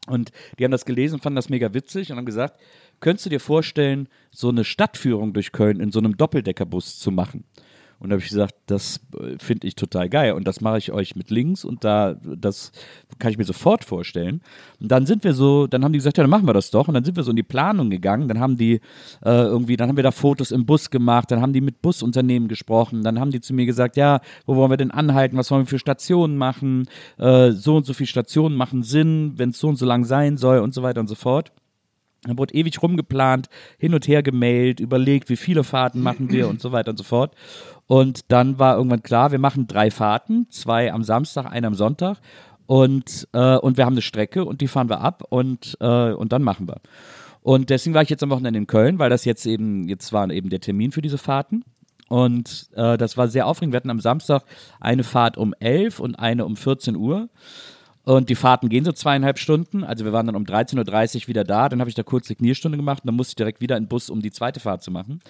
Und 0.08 0.32
die 0.58 0.64
haben 0.64 0.72
das 0.72 0.86
gelesen, 0.86 1.20
fanden 1.20 1.36
das 1.36 1.50
mega 1.50 1.74
witzig 1.74 2.12
und 2.12 2.18
haben 2.18 2.26
gesagt, 2.26 2.60
könntest 3.00 3.26
du 3.26 3.30
dir 3.30 3.40
vorstellen, 3.40 4.08
so 4.32 4.50
eine 4.50 4.64
Stadtführung 4.64 5.34
durch 5.34 5.52
Köln 5.52 5.80
in 5.80 5.92
so 5.92 6.00
einem 6.00 6.18
Doppeldeckerbus 6.18 7.00
zu 7.00 7.12
machen? 7.12 7.44
Und 8.00 8.10
da 8.10 8.14
habe 8.14 8.24
ich 8.24 8.30
gesagt, 8.30 8.56
das 8.68 9.02
äh, 9.20 9.38
finde 9.40 9.68
ich 9.68 9.76
total 9.76 10.08
geil 10.08 10.32
und 10.32 10.48
das 10.48 10.62
mache 10.62 10.78
ich 10.78 10.92
euch 10.94 11.18
mit 11.18 11.30
Links 11.30 11.66
und 11.66 11.84
da, 11.84 12.16
das 12.24 12.72
kann 13.20 13.32
ich 13.32 13.38
mir 13.38 13.44
sofort 13.44 13.84
vorstellen. 13.84 14.42
Und 14.80 14.90
dann 14.90 15.06
sind 15.06 15.26
wir 15.26 15.34
so, 15.34 15.68
dann 15.68 15.84
haben 15.84 15.92
die 15.92 16.00
gesagt, 16.00 16.18
ja, 16.18 16.24
dann 16.24 16.32
machen 16.32 16.48
wir 16.48 16.54
das 16.54 16.72
doch. 16.72 16.88
Und 16.88 16.94
dann 16.94 17.04
sind 17.04 17.18
wir 17.18 17.24
so 17.24 17.32
in 17.32 17.36
die 17.36 17.44
Planung 17.44 17.90
gegangen. 17.90 18.30
Dann 18.30 18.40
haben 18.40 18.58
die 18.58 18.76
äh, 18.76 18.80
irgendwie, 19.30 19.76
dann 19.76 19.90
haben 19.90 19.98
wir 19.98 20.04
da 20.04 20.12
Fotos 20.12 20.52
im 20.52 20.66
Bus 20.66 20.90
gemacht, 20.90 21.30
dann 21.30 21.42
haben 21.42 21.52
die 21.52 21.60
mit 21.60 21.82
Busunternehmen 21.82 22.48
gesprochen, 22.48 23.04
dann 23.04 23.20
haben 23.20 23.32
die 23.32 23.42
zu 23.42 23.54
mir 23.54 23.66
gesagt, 23.66 23.98
ja, 23.98 24.22
wo 24.46 24.56
wollen 24.56 24.72
wir 24.72 24.78
denn 24.78 24.92
anhalten, 24.92 25.36
was 25.36 25.52
wollen 25.52 25.64
wir 25.64 25.68
für 25.68 25.80
Stationen 25.80 26.38
machen, 26.38 26.88
äh, 27.18 27.52
so 27.52 27.76
und 27.76 27.86
so 27.86 27.94
viele 27.94 28.08
Stationen 28.08 28.56
machen 28.56 28.84
Sinn, 28.84 29.34
wenn 29.36 29.50
es 29.50 29.60
so 29.60 29.68
und 29.68 29.76
so 29.76 29.86
lang 29.86 30.06
sein 30.06 30.38
soll 30.38 30.60
und 30.60 30.74
so 30.74 30.84
weiter 30.84 31.02
und 31.02 31.08
so 31.08 31.16
fort. 31.16 31.52
Dann 32.24 32.38
wurde 32.38 32.54
ewig 32.54 32.82
rumgeplant, 32.82 33.48
hin 33.78 33.94
und 33.94 34.08
her 34.08 34.24
gemailt, 34.24 34.80
überlegt, 34.80 35.30
wie 35.30 35.38
viele 35.38 35.64
Fahrten 35.64 36.02
machen 36.02 36.30
wir 36.32 36.50
und 36.50 36.62
so 36.62 36.72
weiter 36.72 36.92
und 36.92 36.98
so 36.98 37.04
fort. 37.04 37.34
Und 37.88 38.32
dann 38.32 38.60
war 38.60 38.78
irgendwann 38.78 39.04
klar, 39.04 39.32
wir 39.32 39.40
machen 39.40 39.68
drei 39.68 39.90
Fahrten, 39.90 40.48
zwei 40.50 40.92
am 40.92 41.04
Samstag, 41.04 41.46
eine 41.46 41.68
am 41.68 41.76
Sonntag. 41.76 42.18
Und, 42.66 43.28
äh, 43.34 43.56
und 43.56 43.78
wir 43.78 43.86
haben 43.86 43.94
eine 43.94 44.04
Strecke 44.04 44.46
und 44.46 44.62
die 44.62 44.68
fahren 44.68 44.90
wir 44.90 45.02
ab 45.02 45.24
und, 45.30 45.76
äh, 45.80 46.12
und 46.12 46.32
dann 46.32 46.44
machen 46.44 46.68
wir. 46.68 46.82
Und 47.42 47.72
deswegen 47.72 47.96
war 47.96 48.04
ich 48.04 48.10
jetzt 48.10 48.22
am 48.22 48.30
Wochenende 48.30 48.60
in 48.60 48.68
Köln, 48.68 49.00
weil 49.00 49.10
das 49.10 49.26
jetzt 49.26 49.46
eben, 49.48 49.88
jetzt 49.88 50.14
war 50.14 50.30
eben 50.30 50.50
der 50.50 50.60
Termin 50.60 50.92
für 50.92 51.02
diese 51.02 51.18
Fahrten. 51.18 51.64
Und 52.10 52.70
äh, 52.76 52.98
das 52.98 53.18
war 53.18 53.28
sehr 53.28 53.48
aufregend. 53.48 53.74
Wir 53.74 53.78
hatten 53.78 53.90
am 53.90 54.02
Samstag 54.02 54.44
eine 54.80 55.04
Fahrt 55.04 55.38
um 55.38 55.54
11 55.60 56.00
und 56.00 56.16
eine 56.16 56.46
um 56.46 56.56
14 56.56 56.96
Uhr. 56.96 57.30
Und 58.04 58.30
die 58.30 58.36
Fahrten 58.36 58.70
gehen 58.70 58.86
so 58.86 58.92
zweieinhalb 58.92 59.38
Stunden. 59.38 59.84
Also 59.84 60.06
wir 60.06 60.14
waren 60.14 60.26
dann 60.26 60.36
um 60.36 60.44
13.30 60.44 61.24
Uhr 61.24 61.28
wieder 61.28 61.44
da. 61.44 61.70
Dann 61.70 61.80
habe 61.80 61.90
ich 61.90 61.96
da 61.96 62.04
kurz 62.04 62.28
Signierstunde 62.28 62.78
gemacht 62.78 63.04
und 63.04 63.08
dann 63.08 63.16
musste 63.16 63.32
ich 63.32 63.36
direkt 63.36 63.62
wieder 63.62 63.78
in 63.78 63.84
den 63.84 63.90
Bus, 63.90 64.10
um 64.10 64.22
die 64.22 64.32
zweite 64.32 64.60
Fahrt 64.60 64.82
zu 64.82 64.92
machen. 64.92 65.22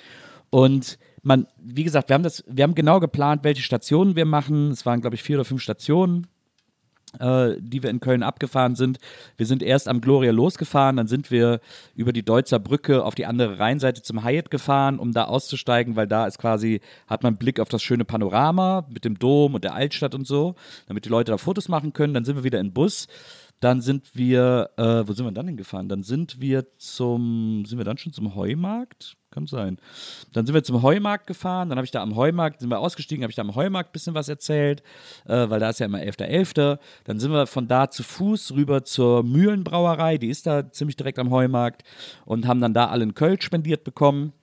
Und 0.50 0.98
man, 1.22 1.48
wie 1.58 1.84
gesagt, 1.84 2.10
wir 2.10 2.14
haben 2.14 2.24
das, 2.24 2.44
wir 2.48 2.64
haben 2.64 2.76
genau 2.76 3.00
geplant, 3.00 3.44
welche 3.44 3.62
Stationen 3.62 4.16
wir 4.16 4.26
machen. 4.26 4.72
Es 4.72 4.86
waren, 4.86 5.02
glaube 5.02 5.16
ich, 5.16 5.24
vier 5.24 5.38
oder 5.38 5.46
fünf 5.46 5.62
Stationen 5.62 6.28
die 7.14 7.84
wir 7.84 7.90
in 7.90 8.00
Köln 8.00 8.22
abgefahren 8.22 8.76
sind. 8.76 9.00
Wir 9.36 9.46
sind 9.46 9.64
erst 9.64 9.88
am 9.88 10.00
Gloria 10.00 10.32
losgefahren, 10.32 10.98
dann 10.98 11.08
sind 11.08 11.32
wir 11.32 11.60
über 11.96 12.14
die 12.14 12.24
Deutzer 12.24 12.60
Brücke 12.60 13.04
auf 13.04 13.16
die 13.16 13.26
andere 13.26 13.58
Rheinseite 13.60 14.04
zum 14.04 14.24
Hyatt 14.24 14.52
gefahren, 14.52 15.00
um 15.00 15.12
da 15.12 15.26
auszusteigen, 15.26 15.96
weil 15.96 16.08
da 16.08 16.28
ist 16.28 16.38
quasi, 16.38 16.82
hat 17.08 17.24
man 17.24 17.38
Blick 17.38 17.60
auf 17.60 17.70
das 17.70 17.82
schöne 17.82 18.06
Panorama 18.06 18.86
mit 18.90 19.06
dem 19.06 19.18
Dom 19.18 19.56
und 19.56 19.64
der 19.64 19.74
Altstadt 19.74 20.14
und 20.14 20.28
so, 20.28 20.56
damit 20.88 21.06
die 21.06 21.10
Leute 21.10 21.32
da 21.32 21.38
Fotos 21.38 21.68
machen 21.68 21.94
können. 21.94 22.14
Dann 22.14 22.26
sind 22.26 22.36
wir 22.36 22.44
wieder 22.44 22.60
in 22.60 22.74
Bus. 22.74 23.08
Dann 23.60 23.82
sind 23.82 24.16
wir, 24.16 24.70
äh, 24.78 25.08
wo 25.08 25.14
sind 25.14 25.26
wir 25.26 25.32
dann 25.32 25.48
hingefahren? 25.48 25.90
Dann 25.90 26.04
sind 26.04 26.40
wir 26.40 26.66
zum, 26.78 27.66
sind 27.66 27.78
wir 27.78 27.86
dann 27.86 27.98
schon 27.98 28.14
zum 28.14 28.36
Heumarkt? 28.36 29.18
Kann 29.32 29.46
sein. 29.46 29.78
Dann 30.34 30.48
sind 30.48 30.56
wir 30.56 30.64
zum 30.64 30.82
Heumarkt 30.82 31.28
gefahren, 31.28 31.70
dann 31.70 31.78
habe 31.78 31.86
ich 31.86 31.92
da 31.92 32.02
am 32.02 32.16
Heumarkt, 32.16 32.62
sind 32.62 32.70
wir 32.70 32.80
ausgestiegen, 32.80 33.24
habe 33.24 33.30
ich 33.30 33.36
da 33.36 33.44
am 33.44 33.54
Heumarkt 33.54 33.90
ein 33.90 33.94
bisschen 33.94 34.16
was 34.16 34.28
erzählt, 34.28 34.82
äh, 35.26 35.50
weil 35.50 35.60
da 35.60 35.70
ist 35.70 35.80
ja 35.80 35.86
immer 35.86 36.00
11.11. 36.00 36.80
Dann 37.04 37.20
sind 37.20 37.32
wir 37.32 37.46
von 37.46 37.68
da 37.68 37.92
zu 37.92 38.02
Fuß 38.02 38.54
rüber 38.54 38.84
zur 38.86 39.24
Mühlenbrauerei, 39.24 40.18
die 40.18 40.30
ist 40.30 40.48
da 40.48 40.72
ziemlich 40.72 40.96
direkt 40.96 41.20
am 41.20 41.30
Heumarkt 41.30 41.84
und 42.26 42.48
haben 42.48 42.60
dann 42.60 42.74
da 42.74 42.88
alle 42.88 43.04
einen 43.04 43.14
Kölsch 43.14 43.46
spendiert 43.46 43.84
bekommen 43.84 44.34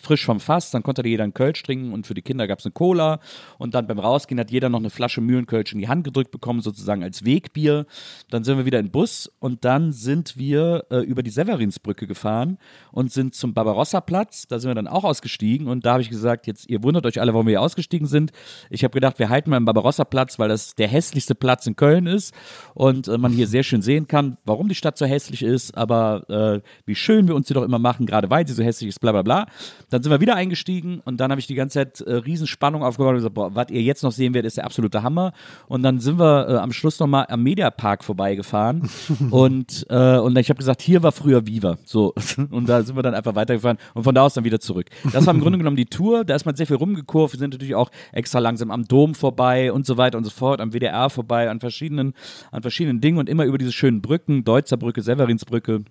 frisch 0.00 0.24
vom 0.24 0.40
Fass, 0.40 0.70
dann 0.70 0.82
konnte 0.82 1.06
jeder 1.06 1.24
einen 1.24 1.34
Kölsch 1.34 1.62
trinken 1.62 1.92
und 1.92 2.06
für 2.06 2.14
die 2.14 2.22
Kinder 2.22 2.46
gab 2.46 2.60
es 2.60 2.64
eine 2.64 2.72
Cola 2.72 3.20
und 3.58 3.74
dann 3.74 3.86
beim 3.86 3.98
Rausgehen 3.98 4.40
hat 4.40 4.50
jeder 4.50 4.68
noch 4.68 4.78
eine 4.78 4.90
Flasche 4.90 5.20
Mühlenkölsch 5.20 5.72
in 5.72 5.78
die 5.78 5.88
Hand 5.88 6.04
gedrückt 6.04 6.30
bekommen, 6.30 6.60
sozusagen 6.60 7.02
als 7.02 7.24
Wegbier. 7.24 7.86
Dann 8.30 8.44
sind 8.44 8.56
wir 8.56 8.64
wieder 8.64 8.78
in 8.78 8.90
Bus 8.90 9.30
und 9.38 9.64
dann 9.64 9.92
sind 9.92 10.38
wir 10.38 10.86
äh, 10.90 11.00
über 11.00 11.22
die 11.22 11.30
Severinsbrücke 11.30 12.06
gefahren 12.06 12.58
und 12.90 13.12
sind 13.12 13.34
zum 13.34 13.52
Barbarossa-Platz, 13.52 14.46
da 14.48 14.58
sind 14.58 14.70
wir 14.70 14.74
dann 14.74 14.88
auch 14.88 15.04
ausgestiegen 15.04 15.68
und 15.68 15.84
da 15.84 15.92
habe 15.92 16.02
ich 16.02 16.10
gesagt, 16.10 16.46
jetzt 16.46 16.70
ihr 16.70 16.82
wundert 16.82 17.04
euch 17.04 17.20
alle, 17.20 17.34
warum 17.34 17.46
wir 17.46 17.52
hier 17.52 17.60
ausgestiegen 17.60 18.06
sind. 18.06 18.32
Ich 18.70 18.84
habe 18.84 18.94
gedacht, 18.94 19.18
wir 19.18 19.28
halten 19.28 19.50
mal 19.50 19.58
im 19.58 19.66
Barbarossa-Platz, 19.66 20.38
weil 20.38 20.48
das 20.48 20.74
der 20.74 20.88
hässlichste 20.88 21.34
Platz 21.34 21.66
in 21.66 21.76
Köln 21.76 22.06
ist 22.06 22.34
und 22.74 23.08
äh, 23.08 23.18
man 23.18 23.32
hier 23.32 23.46
sehr 23.46 23.62
schön 23.62 23.82
sehen 23.82 24.08
kann, 24.08 24.38
warum 24.44 24.68
die 24.68 24.74
Stadt 24.74 24.96
so 24.96 25.04
hässlich 25.04 25.42
ist, 25.42 25.76
aber 25.76 26.28
äh, 26.30 26.68
wie 26.86 26.94
schön 26.94 27.28
wir 27.28 27.34
uns 27.34 27.48
hier 27.48 27.54
doch 27.54 27.62
immer 27.62 27.78
machen, 27.78 28.06
gerade 28.06 28.30
weil 28.30 28.46
sie 28.46 28.54
so 28.54 28.62
hässlich 28.62 28.88
ist, 28.88 29.00
bla 29.00 29.12
bla 29.12 29.22
bla. 29.22 29.46
Dann 29.92 30.02
sind 30.02 30.10
wir 30.10 30.20
wieder 30.20 30.36
eingestiegen 30.36 31.02
und 31.04 31.20
dann 31.20 31.30
habe 31.30 31.38
ich 31.38 31.46
die 31.46 31.54
ganze 31.54 31.74
Zeit 31.74 32.00
äh, 32.00 32.14
Riesenspannung 32.14 32.82
aufgebaut 32.82 33.10
und 33.10 33.16
gesagt, 33.16 33.34
boah, 33.34 33.54
was 33.54 33.68
ihr 33.68 33.82
jetzt 33.82 34.02
noch 34.02 34.10
sehen 34.10 34.32
werdet, 34.32 34.46
ist 34.46 34.56
der 34.56 34.64
absolute 34.64 35.02
Hammer. 35.02 35.34
Und 35.68 35.82
dann 35.82 36.00
sind 36.00 36.18
wir 36.18 36.48
äh, 36.48 36.56
am 36.56 36.72
Schluss 36.72 36.98
nochmal 36.98 37.26
am 37.28 37.42
Mediapark 37.42 38.02
vorbeigefahren 38.02 38.88
und, 39.30 39.86
äh, 39.90 40.16
und 40.16 40.38
ich 40.38 40.48
habe 40.48 40.56
gesagt, 40.56 40.80
hier 40.80 41.02
war 41.02 41.12
früher 41.12 41.46
Viva. 41.46 41.76
So. 41.84 42.14
Und 42.50 42.68
da 42.68 42.82
sind 42.82 42.96
wir 42.96 43.02
dann 43.02 43.14
einfach 43.14 43.34
weitergefahren 43.34 43.78
und 43.94 44.04
von 44.04 44.14
da 44.14 44.22
aus 44.22 44.34
dann 44.34 44.44
wieder 44.44 44.60
zurück. 44.60 44.86
Das 45.12 45.26
war 45.26 45.34
im 45.34 45.40
Grunde 45.40 45.58
genommen 45.58 45.76
die 45.76 45.86
Tour. 45.86 46.24
Da 46.24 46.34
ist 46.34 46.44
man 46.44 46.54
sehr 46.54 46.66
viel 46.66 46.76
rumgekurvt. 46.76 47.34
Wir 47.34 47.38
sind 47.38 47.52
natürlich 47.52 47.74
auch 47.74 47.90
extra 48.12 48.38
langsam 48.38 48.70
am 48.70 48.84
Dom 48.84 49.14
vorbei 49.14 49.72
und 49.72 49.86
so 49.86 49.96
weiter 49.96 50.18
und 50.18 50.24
so 50.24 50.30
fort, 50.30 50.60
am 50.60 50.72
WDR 50.72 51.10
vorbei, 51.10 51.50
an 51.50 51.60
verschiedenen, 51.60 52.14
an 52.50 52.62
verschiedenen 52.62 53.00
Dingen 53.00 53.18
und 53.18 53.28
immer 53.28 53.44
über 53.44 53.58
diese 53.58 53.72
schönen 53.72 54.02
Brücken, 54.02 54.44
Deutzer 54.44 54.76
Brücke, 54.76 55.02
Severinsbrücke 55.02 55.84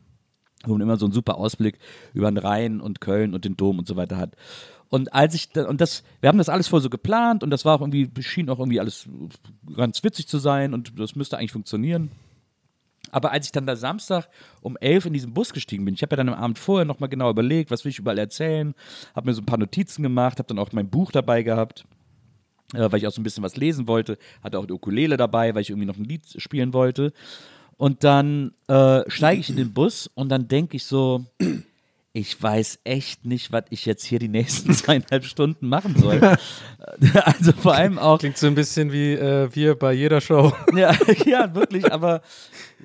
wo 0.65 0.73
man 0.73 0.81
immer 0.81 0.97
so 0.97 1.05
einen 1.05 1.13
super 1.13 1.37
Ausblick 1.37 1.77
über 2.13 2.29
den 2.29 2.37
Rhein 2.37 2.81
und 2.81 3.01
Köln 3.01 3.33
und 3.33 3.45
den 3.45 3.57
Dom 3.57 3.79
und 3.79 3.87
so 3.87 3.95
weiter 3.95 4.17
hat. 4.17 4.35
Und 4.89 5.13
als 5.13 5.33
ich, 5.33 5.49
da, 5.49 5.67
und 5.67 5.79
das, 5.79 6.03
wir 6.19 6.27
haben 6.27 6.37
das 6.37 6.49
alles 6.49 6.67
voll 6.67 6.81
so 6.81 6.89
geplant 6.89 7.43
und 7.43 7.49
das 7.49 7.63
war 7.63 7.75
auch 7.75 7.81
irgendwie, 7.81 8.09
schien 8.21 8.49
auch 8.49 8.59
irgendwie 8.59 8.79
alles 8.79 9.07
ganz 9.75 10.03
witzig 10.03 10.27
zu 10.27 10.37
sein 10.37 10.73
und 10.73 10.99
das 10.99 11.15
müsste 11.15 11.37
eigentlich 11.37 11.53
funktionieren. 11.53 12.11
Aber 13.09 13.31
als 13.31 13.45
ich 13.45 13.51
dann 13.51 13.65
da 13.65 13.75
Samstag 13.75 14.27
um 14.61 14.77
elf 14.77 15.05
in 15.05 15.13
diesen 15.13 15.33
Bus 15.33 15.53
gestiegen 15.53 15.85
bin, 15.85 15.93
ich 15.93 16.01
habe 16.01 16.13
ja 16.13 16.17
dann 16.17 16.29
am 16.29 16.35
Abend 16.35 16.59
vorher 16.59 16.85
nochmal 16.85 17.09
genau 17.09 17.29
überlegt, 17.29 17.71
was 17.71 17.83
will 17.85 17.89
ich 17.89 17.99
überall 17.99 18.17
erzählen, 18.17 18.75
habe 19.15 19.27
mir 19.27 19.33
so 19.33 19.41
ein 19.41 19.45
paar 19.45 19.57
Notizen 19.57 20.03
gemacht, 20.03 20.39
habe 20.39 20.47
dann 20.47 20.59
auch 20.59 20.71
mein 20.71 20.89
Buch 20.89 21.11
dabei 21.11 21.41
gehabt, 21.41 21.85
äh, 22.73 22.91
weil 22.91 22.99
ich 22.99 23.07
auch 23.07 23.11
so 23.11 23.21
ein 23.21 23.23
bisschen 23.23 23.43
was 23.43 23.55
lesen 23.55 23.87
wollte, 23.87 24.17
hatte 24.43 24.59
auch 24.59 24.65
die 24.65 24.73
Ukulele 24.73 25.17
dabei, 25.17 25.55
weil 25.55 25.61
ich 25.61 25.69
irgendwie 25.69 25.87
noch 25.87 25.97
ein 25.97 26.05
Lied 26.05 26.23
spielen 26.37 26.73
wollte. 26.73 27.13
Und 27.81 28.03
dann 28.03 28.51
äh, 28.67 29.01
steige 29.07 29.41
ich 29.41 29.49
in 29.49 29.55
den 29.55 29.73
Bus 29.73 30.07
und 30.13 30.29
dann 30.29 30.47
denke 30.47 30.77
ich 30.77 30.85
so, 30.85 31.25
ich 32.13 32.41
weiß 32.41 32.79
echt 32.83 33.25
nicht, 33.25 33.53
was 33.53 33.63
ich 33.69 33.85
jetzt 33.85 34.03
hier 34.03 34.19
die 34.19 34.27
nächsten 34.27 34.73
zweieinhalb 34.73 35.23
Stunden 35.23 35.69
machen 35.69 35.95
soll. 35.95 36.19
also 37.23 37.53
vor 37.53 37.73
allem 37.73 37.97
auch. 37.97 38.19
Klingt 38.19 38.37
so 38.37 38.47
ein 38.47 38.55
bisschen 38.55 38.91
wie 38.91 39.13
äh, 39.13 39.49
wir 39.53 39.75
bei 39.75 39.93
jeder 39.93 40.19
Show. 40.19 40.51
Ja, 40.73 40.95
ja, 41.25 41.53
wirklich, 41.53 41.91
aber, 41.91 42.21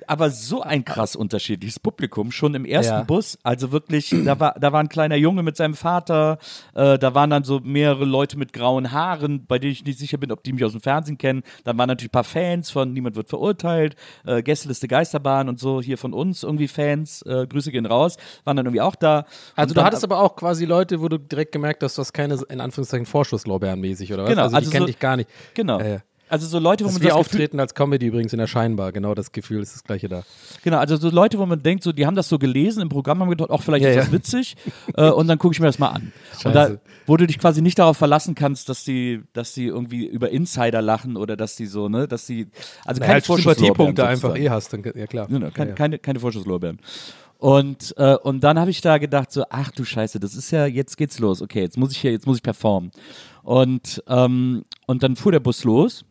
aber 0.07 0.29
so 0.29 0.61
ein 0.61 0.83
krass 0.83 1.15
unterschiedliches 1.15 1.79
Publikum. 1.79 2.31
Schon 2.31 2.53
im 2.53 2.65
ersten 2.65 2.93
Ja. 2.93 3.03
Bus, 3.03 3.37
also 3.43 3.71
wirklich, 3.71 4.13
da 4.25 4.39
war, 4.39 4.55
da 4.59 4.73
war 4.73 4.81
ein 4.81 4.89
kleiner 4.89 5.15
Junge 5.15 5.41
mit 5.41 5.55
seinem 5.55 5.73
Vater, 5.73 6.37
äh, 6.75 6.99
da 6.99 7.13
waren 7.15 7.29
dann 7.29 7.43
so 7.43 7.61
mehrere 7.61 8.03
Leute 8.03 8.37
mit 8.37 8.51
grauen 8.51 8.91
Haaren, 8.91 9.45
bei 9.45 9.57
denen 9.57 9.71
ich 9.71 9.85
nicht 9.85 9.99
sicher 9.99 10.17
bin, 10.17 10.31
ob 10.31 10.43
die 10.43 10.51
mich 10.51 10.65
aus 10.65 10.73
dem 10.73 10.81
Fernsehen 10.81 11.17
kennen. 11.17 11.43
Dann 11.63 11.77
waren 11.77 11.87
natürlich 11.87 12.09
ein 12.09 12.11
paar 12.11 12.23
Fans 12.25 12.71
von 12.71 12.91
Niemand 12.91 13.15
wird 13.15 13.29
verurteilt, 13.29 13.95
äh, 14.25 14.43
Gästeliste 14.43 14.87
Geisterbahn 14.87 15.47
und 15.47 15.59
so, 15.59 15.81
hier 15.81 15.97
von 15.97 16.13
uns 16.13 16.43
irgendwie 16.43 16.67
Fans, 16.67 17.21
äh, 17.21 17.47
Grüße 17.47 17.71
gehen 17.71 17.85
raus, 17.85 18.17
waren 18.43 18.57
dann 18.57 18.65
irgendwie 18.65 18.81
auch 18.81 18.95
da. 18.95 19.16
Also 19.55 19.73
du 19.73 19.83
hattest 19.83 20.03
aber 20.03 20.19
auch 20.19 20.35
quasi 20.35 20.65
Leute, 20.65 21.01
wo 21.01 21.07
du 21.09 21.17
direkt 21.17 21.51
gemerkt 21.51 21.83
hast, 21.83 21.97
du 21.97 22.01
hast 22.01 22.13
keine, 22.13 22.37
in 22.49 22.61
Anführungszeichen, 22.61 23.05
Vorschusslorbeeren 23.05 23.79
mäßig, 23.79 24.13
oder 24.13 24.23
was? 24.23 24.29
Genau, 24.29 24.43
also, 24.43 24.55
also 24.55 24.71
die 24.71 24.77
so- 24.77 24.85
dich 24.85 24.99
gar 24.99 25.15
nicht. 25.17 25.29
Genau. 25.53 25.79
Äh, 25.79 25.99
Also 26.29 26.45
so 26.45 26.59
Leute, 26.59 26.83
wo 26.83 26.89
man 26.91 26.99
wie 27.01 27.05
das 27.05 27.13
Auftreten 27.13 27.57
als 27.57 27.73
Comedy 27.73 28.07
übrigens 28.07 28.33
in 28.33 28.39
der 28.39 28.47
Scheinbar. 28.47 28.91
Genau 28.91 29.15
das 29.15 29.31
Gefühl 29.31 29.61
ist 29.61 29.73
das 29.75 29.83
gleiche 29.85 30.09
da. 30.09 30.23
Genau, 30.61 30.77
also 30.77 30.97
so 30.97 31.09
Leute, 31.09 31.39
wo 31.39 31.45
man 31.45 31.63
denkt, 31.63 31.83
so, 31.85 31.93
die 31.93 32.05
haben 32.05 32.15
das 32.17 32.27
so 32.27 32.37
gelesen 32.37 32.81
im 32.81 32.89
Programm, 32.89 33.21
haben 33.21 33.29
gedacht, 33.29 33.49
auch 33.49 33.61
vielleicht 33.63 33.85
Ja, 33.85 33.91
ist 33.91 33.95
ja. 33.95 34.01
das 34.03 34.11
witzig. 34.11 34.57
äh, 34.97 35.09
und 35.09 35.27
dann 35.29 35.37
gucke 35.39 35.53
ich 35.53 35.61
mir 35.61 35.67
das 35.67 35.79
mal 35.79 35.87
an. 35.87 36.11
Und 36.43 36.53
da, 36.53 36.65
Scheiße. 36.67 36.79
wo 37.05 37.15
du 37.15 37.27
dich 37.27 37.39
quasi 37.39 37.61
nicht 37.61 37.79
darauf 37.79 37.95
verlassen 37.95 38.35
kannst, 38.35 38.67
dass 38.67 38.83
die, 38.83 39.23
dass 39.31 39.53
die 39.53 39.67
irgendwie 39.67 40.05
über 40.05 40.29
Insider 40.29 40.81
lachen 40.81 41.15
oder 41.15 41.37
dass 41.37 41.55
die 41.55 41.65
so, 41.65 41.87
ne, 41.87 42.09
dass 42.09 42.25
die, 42.25 42.47
also 42.83 42.99
keine 42.99 43.13
halt 43.13 43.25
Vorschusslorbeeren 43.25 43.65
Sympathiepunkte 43.95 44.05
einfach 44.05 44.35
eh 44.35 44.49
hast. 44.49 44.73
Dann, 44.73 44.83
ja, 44.95 45.07
klar. 45.07 45.27
Genau, 45.27 45.49
keine, 45.51 45.67
ja, 45.67 45.69
ja. 45.69 45.75
keine, 45.75 45.97
keine 45.97 46.19
Vorschusslorbeeren. 46.19 46.79
Und, 47.37 47.93
äh, 47.97 48.15
und 48.15 48.43
dann 48.43 48.59
habe 48.59 48.71
ich 48.71 48.81
da 48.81 48.97
gedacht, 48.97 49.31
so, 49.31 49.43
ach 49.49 49.71
du 49.71 49.83
Scheiße, 49.83 50.19
das 50.19 50.35
ist 50.35 50.51
ja, 50.51 50.65
jetzt 50.65 50.97
geht's 50.97 51.19
los, 51.19 51.41
okay, 51.41 51.61
jetzt 51.61 51.77
muss 51.77 51.91
ich 51.91 51.99
hier, 51.99 52.11
jetzt 52.11 52.25
muss 52.25 52.37
ich 52.37 52.43
performen. 52.43 52.91
Und, 53.43 54.03
ähm, 54.07 54.63
und 54.87 55.03
dann 55.03 55.15
fuhr 55.15 55.31
der 55.31 55.39
Bus 55.39 55.63
los. 55.63 56.03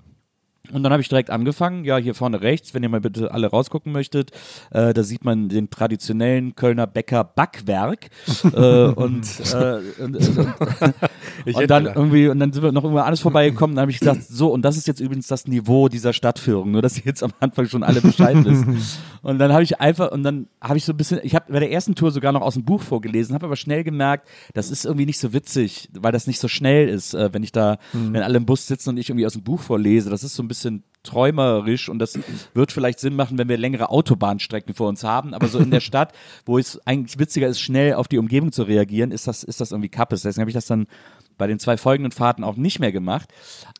Und 0.72 0.82
dann 0.82 0.92
habe 0.92 1.02
ich 1.02 1.08
direkt 1.08 1.30
angefangen, 1.30 1.84
ja, 1.84 1.96
hier 1.96 2.14
vorne 2.14 2.40
rechts, 2.40 2.74
wenn 2.74 2.82
ihr 2.82 2.88
mal 2.88 3.00
bitte 3.00 3.32
alle 3.32 3.48
rausgucken 3.48 3.92
möchtet, 3.92 4.30
äh, 4.70 4.92
da 4.92 5.02
sieht 5.02 5.24
man 5.24 5.48
den 5.48 5.70
traditionellen 5.70 6.54
Kölner 6.54 6.86
Bäcker 6.86 7.24
Backwerk. 7.24 8.10
äh, 8.44 8.48
und, 8.48 9.26
äh, 9.52 9.80
und, 10.02 10.16
und, 11.46 11.54
und 11.54 11.70
dann 11.70 11.86
irgendwie, 11.86 12.28
und 12.28 12.38
dann 12.40 12.52
sind 12.52 12.62
wir 12.62 12.72
noch 12.72 12.84
irgendwo 12.84 13.02
alles 13.02 13.20
vorbeigekommen, 13.20 13.76
dann 13.76 13.82
habe 13.82 13.90
ich 13.90 13.98
gesagt, 13.98 14.22
so, 14.24 14.52
und 14.52 14.62
das 14.62 14.76
ist 14.76 14.86
jetzt 14.86 15.00
übrigens 15.00 15.26
das 15.26 15.46
Niveau 15.46 15.88
dieser 15.88 16.12
Stadtführung, 16.12 16.70
nur 16.70 16.82
dass 16.82 16.96
ihr 16.96 17.04
jetzt 17.04 17.22
am 17.22 17.32
Anfang 17.40 17.66
schon 17.66 17.82
alle 17.82 18.00
Bescheid 18.00 18.36
wisst. 18.44 18.64
Und 19.26 19.40
dann 19.40 19.52
habe 19.52 19.64
ich 19.64 19.80
einfach, 19.80 20.12
und 20.12 20.22
dann 20.22 20.46
habe 20.60 20.78
ich 20.78 20.84
so 20.84 20.92
ein 20.92 20.96
bisschen, 20.96 21.18
ich 21.24 21.34
habe 21.34 21.52
bei 21.52 21.58
der 21.58 21.72
ersten 21.72 21.96
Tour 21.96 22.12
sogar 22.12 22.30
noch 22.30 22.42
aus 22.42 22.54
dem 22.54 22.64
Buch 22.64 22.80
vorgelesen, 22.80 23.34
habe 23.34 23.46
aber 23.46 23.56
schnell 23.56 23.82
gemerkt, 23.82 24.28
das 24.54 24.70
ist 24.70 24.84
irgendwie 24.84 25.04
nicht 25.04 25.18
so 25.18 25.32
witzig, 25.32 25.88
weil 25.98 26.12
das 26.12 26.28
nicht 26.28 26.38
so 26.38 26.46
schnell 26.46 26.88
ist, 26.88 27.12
äh, 27.12 27.30
wenn 27.32 27.42
ich 27.42 27.50
da, 27.50 27.78
wenn 27.92 28.22
alle 28.22 28.36
im 28.36 28.46
Bus 28.46 28.68
sitzen 28.68 28.90
und 28.90 28.98
ich 28.98 29.08
irgendwie 29.08 29.26
aus 29.26 29.32
dem 29.32 29.42
Buch 29.42 29.60
vorlese. 29.60 30.10
Das 30.10 30.22
ist 30.22 30.36
so 30.36 30.44
ein 30.44 30.48
bisschen 30.48 30.55
träumerisch 31.06 31.88
und 31.88 31.98
das 31.98 32.18
wird 32.52 32.72
vielleicht 32.72 32.98
Sinn 32.98 33.14
machen, 33.14 33.38
wenn 33.38 33.48
wir 33.48 33.56
längere 33.56 33.90
Autobahnstrecken 33.90 34.74
vor 34.74 34.88
uns 34.88 35.04
haben, 35.04 35.34
aber 35.34 35.46
so 35.46 35.58
in 35.58 35.70
der 35.70 35.80
Stadt, 35.86 36.12
wo 36.44 36.58
es 36.58 36.84
eigentlich 36.86 37.18
witziger 37.18 37.46
ist, 37.46 37.60
schnell 37.60 37.94
auf 37.94 38.08
die 38.08 38.18
Umgebung 38.18 38.52
zu 38.52 38.64
reagieren, 38.64 39.12
ist 39.12 39.26
das, 39.26 39.44
ist 39.44 39.60
das 39.60 39.70
irgendwie 39.70 39.88
Kappes. 39.88 40.22
Deswegen 40.22 40.42
habe 40.42 40.50
ich 40.50 40.54
das 40.54 40.66
dann 40.66 40.86
bei 41.38 41.46
den 41.46 41.58
zwei 41.58 41.76
folgenden 41.76 42.12
Fahrten 42.12 42.44
auch 42.44 42.56
nicht 42.56 42.78
mehr 42.80 42.92
gemacht. 42.92 43.28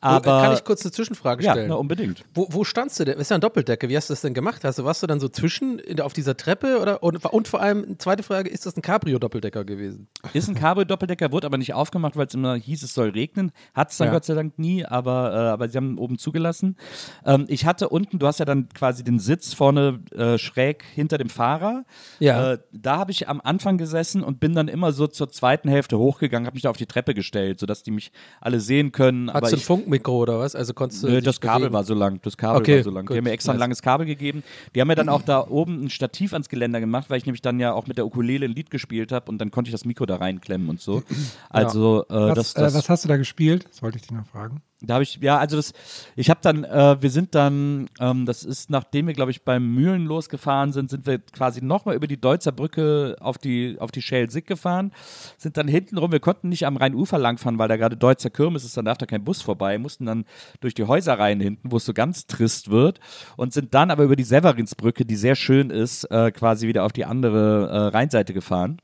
Aber 0.01 0.39
Oh, 0.39 0.43
Kann 0.43 0.53
ich 0.53 0.65
kurz 0.65 0.83
eine 0.85 0.93
Zwischenfrage 0.93 1.43
ja, 1.45 1.53
stellen? 1.53 1.69
na, 1.69 1.75
unbedingt. 1.77 2.25
Wo, 2.35 2.47
wo 2.51 2.65
standst 2.65 2.99
du 3.01 3.05
denn? 3.05 3.15
Das 3.15 3.23
ist 3.23 3.31
ja 3.31 3.37
ein 3.37 3.41
Doppeldecke. 3.41 3.89
Wie 3.89 3.97
hast 3.97 4.11
du 4.11 4.13
das 4.13 4.21
denn 4.21 4.35
gemacht? 4.35 4.65
Hast 4.65 4.79
du, 4.79 4.85
warst 4.85 5.03
du 5.03 5.07
dann 5.07 5.21
so 5.21 5.29
zwischen 5.29 5.81
auf 6.01 6.13
dieser 6.13 6.37
Treppe? 6.37 6.79
Oder, 6.81 7.03
und, 7.03 7.25
und 7.25 7.49
vor 7.49 7.61
allem, 7.61 7.99
zweite 7.99 8.23
Frage, 8.23 8.49
ist 8.51 8.67
das 8.67 8.77
ein 8.77 8.83
Cabrio-Doppeldecker 8.83 9.65
gewesen? 9.65 10.09
Ist 10.33 10.49
ein 10.49 10.55
Cabrio-Doppeldecker, 10.55 11.33
wurde 11.33 11.47
aber 11.47 11.59
nicht 11.59 11.75
aufgemacht, 11.75 12.17
weil 12.17 12.27
es 12.27 12.35
immer 12.35 12.55
hieß, 12.57 12.83
es 12.83 12.93
soll 12.95 13.11
regnen. 13.11 13.53
Hat 13.75 13.91
es 13.91 13.97
dann 13.97 14.09
Ja. 14.09 14.13
Gott 14.15 14.25
sei 14.25 14.35
Dank 14.35 14.59
nie, 14.59 14.85
aber, 14.85 15.33
äh, 15.33 15.37
aber 15.49 15.69
sie 15.69 15.77
haben 15.79 15.99
oben 15.99 16.19
zugelassen. 16.19 16.77
Ähm, 17.25 17.47
ich 17.49 17.65
hatte 17.67 17.89
unten, 17.89 18.19
du 18.19 18.27
hast 18.27 18.39
ja 18.39 18.45
dann 18.45 18.69
quasi 18.71 19.03
den 19.05 19.19
Sitz 19.19 19.55
vorne 19.55 20.01
äh, 20.15 20.39
schräg 20.39 20.85
hinter 20.95 21.19
dem 21.19 21.29
Fahrer. 21.31 21.85
Ja. 22.19 22.53
Äh, 22.55 22.59
da 22.73 22.99
habe 22.99 23.13
ich 23.13 23.29
am 23.29 23.41
Anfang 23.41 23.79
gesessen 23.79 24.23
und 24.23 24.41
bin 24.41 24.55
dann 24.55 24.69
immer 24.69 24.93
so 24.93 25.07
zur 25.07 25.31
zweiten 25.31 25.69
Hälfte 25.69 25.99
hochgegangen, 25.99 26.47
habe 26.47 26.55
mich 26.57 26.63
da 26.63 26.71
auf 26.71 26.77
die 26.77 26.87
Treppe 26.87 27.15
gestellt, 27.15 27.46
sodass 27.57 27.83
die 27.83 27.91
mich 27.91 28.11
alle 28.41 28.61
sehen 28.61 28.93
können. 28.93 29.33
Hattest 29.33 29.53
du 29.53 29.57
ein 29.57 29.61
Funkmikro 29.61 30.17
oder 30.19 30.39
was? 30.39 30.55
Also 30.57 30.75
konntest 30.75 31.03
du 31.03 31.09
Nö, 31.09 31.21
das 31.21 31.41
Kabel 31.41 31.61
bewegen? 31.61 31.75
war 31.75 31.85
so 31.85 31.95
lang. 31.95 32.19
Das 32.23 32.37
Kabel 32.37 32.61
Okay, 32.61 32.77
war 32.79 32.83
so 32.85 32.91
lang. 32.91 33.07
gut, 33.07 33.15
die 33.15 33.19
haben 33.19 33.25
mir 33.25 33.31
extra 33.33 33.53
ein 33.53 33.57
nice. 33.57 33.61
langes 33.61 33.83
Kabel 33.83 34.07
gegeben. 34.07 34.43
Die 34.75 34.81
haben 34.81 34.89
mir 34.89 34.95
dann 34.97 35.09
auch 35.09 35.23
da 35.27 35.47
oben 35.47 35.85
ein 35.85 35.91
Stativ 35.91 36.33
ans 36.33 36.49
Geländer 36.49 36.81
gemacht, 36.81 37.11
weil 37.11 37.19
ich 37.19 37.27
nämlich 37.27 37.43
dann 37.43 37.61
ja 37.61 37.73
auch 37.73 37.87
mit 37.87 37.99
der 37.99 38.07
Ukulele 38.07 38.47
ein 38.47 38.53
Lied 38.53 38.71
gespielt 38.71 39.13
habe 39.13 39.31
und 39.31 39.39
dann 39.39 39.51
konnte 39.51 39.69
ich 39.69 39.73
das 39.73 39.85
Mikro 39.85 40.07
da 40.07 40.17
reinklemmen 40.17 40.69
und 40.69 40.81
so. 40.81 41.03
Also 41.51 42.05
äh, 42.09 42.15
Was, 42.15 42.35
das, 42.35 42.55
äh, 42.55 42.61
das, 42.61 42.75
was 42.75 42.89
hast 42.89 43.05
du 43.05 43.09
da 43.09 43.17
gespielt? 43.17 43.67
Das 43.71 43.83
wollte 43.83 43.97
ich 43.97 44.03
dich 44.03 44.11
noch 44.13 44.27
fragen. 44.27 44.63
Da 44.83 44.95
habe 44.95 45.05
ich, 45.05 45.17
ja, 45.23 45.39
also 45.39 45.57
das, 45.57 45.73
ich 46.17 46.29
habe 46.29 46.41
dann, 46.43 46.65
äh, 46.65 47.01
wir 47.01 47.11
sind 47.11 47.35
dann, 47.35 47.89
ähm, 47.99 48.27
das 48.27 48.45
ist, 48.45 48.69
nachdem 48.69 49.07
wir, 49.07 49.15
glaube 49.15 49.31
ich, 49.31 49.43
beim 49.43 49.75
Mühlen 49.75 50.05
losgefahren 50.05 50.73
sind, 50.73 50.91
sind 50.91 51.07
wir 51.07 51.19
quasi 51.19 51.65
nochmal 51.65 51.95
über 51.95 52.07
die 52.07 52.21
Deutzer 52.21 52.53
Brücke 52.53 53.17
auf 53.21 53.39
die, 53.39 53.77
auf 53.81 53.91
die 53.91 54.03
Schelsig 54.03 54.47
gefahren, 54.47 54.93
sind 55.39 55.57
dann 55.57 55.67
hinten 55.67 55.97
rum, 55.97 56.13
wir 56.13 56.21
konnten 56.21 56.51
nicht 56.51 56.67
am 56.67 56.77
Rheinufer 56.77 57.17
langfahren, 57.17 57.59
weil 57.59 57.69
da 57.69 57.77
gerade 57.77 57.97
Deutzer 57.97 58.29
Kirmes 58.29 58.65
ist, 58.65 58.77
dann 58.77 58.85
darf 58.85 58.99
da 58.99 59.07
kein 59.07 59.25
Bus 59.25 59.41
vorbei, 59.41 59.79
mussten 59.79 60.05
dann 60.05 60.27
durch 60.61 60.75
die 60.75 60.85
Häuserreihen 60.85 61.41
hinten, 61.41 61.73
wo 61.73 61.79
es 61.79 61.87
so 61.87 61.95
ganz 61.95 62.27
trist 62.27 62.71
wird 62.71 63.01
und 63.37 63.55
sind 63.55 63.73
dann 63.73 63.91
aber 63.91 64.05
über 64.05 64.17
die 64.17 64.25
Severinsbrücke, 64.25 65.07
die 65.07 65.17
sehr 65.17 65.37
schön 65.37 65.71
ist, 65.71 66.05
äh, 66.11 66.31
quasi 66.33 66.69
wieder 66.69 66.85
auf 66.85 66.93
die 66.93 67.07
andere 67.07 67.69
äh, 67.69 67.77
Rheinseite 67.97 68.35
gefahren. 68.35 68.79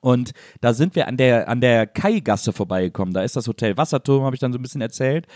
Und 0.00 0.32
da 0.60 0.74
sind 0.74 0.94
wir 0.94 1.08
an 1.08 1.16
der, 1.16 1.48
an 1.48 1.60
der 1.60 1.86
Kai-Gasse 1.86 2.52
vorbeigekommen. 2.52 3.14
Da 3.14 3.22
ist 3.22 3.36
das 3.36 3.48
Hotel 3.48 3.76
Wasserturm, 3.76 4.24
habe 4.24 4.36
ich 4.36 4.40
dann 4.40 4.52
so 4.52 4.58
ein 4.58 4.62
bisschen 4.62 4.80
erzählt. 4.80 5.26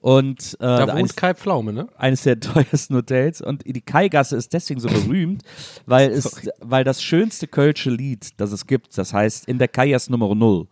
Und 0.00 0.54
äh, 0.54 0.64
Da 0.64 0.84
eines, 0.84 0.94
wohnt 0.94 1.16
Kai 1.16 1.34
Pflaume, 1.34 1.72
ne? 1.72 1.88
eines 1.96 2.22
der 2.22 2.40
teuersten 2.40 2.94
Hotels. 2.96 3.40
Und 3.40 3.64
die 3.66 3.80
Kai-Gasse 3.80 4.36
ist 4.36 4.52
deswegen 4.52 4.80
so 4.80 4.88
berühmt, 4.88 5.42
weil, 5.86 6.10
es, 6.10 6.48
weil 6.60 6.84
das 6.84 7.02
schönste 7.02 7.46
Kölsche 7.46 7.90
Lied, 7.90 8.40
das 8.40 8.52
es 8.52 8.66
gibt, 8.66 8.96
das 8.96 9.12
heißt 9.12 9.48
In 9.48 9.58
der 9.58 9.68
Kaias 9.68 10.10
Nummer 10.10 10.34
Null. 10.34 10.66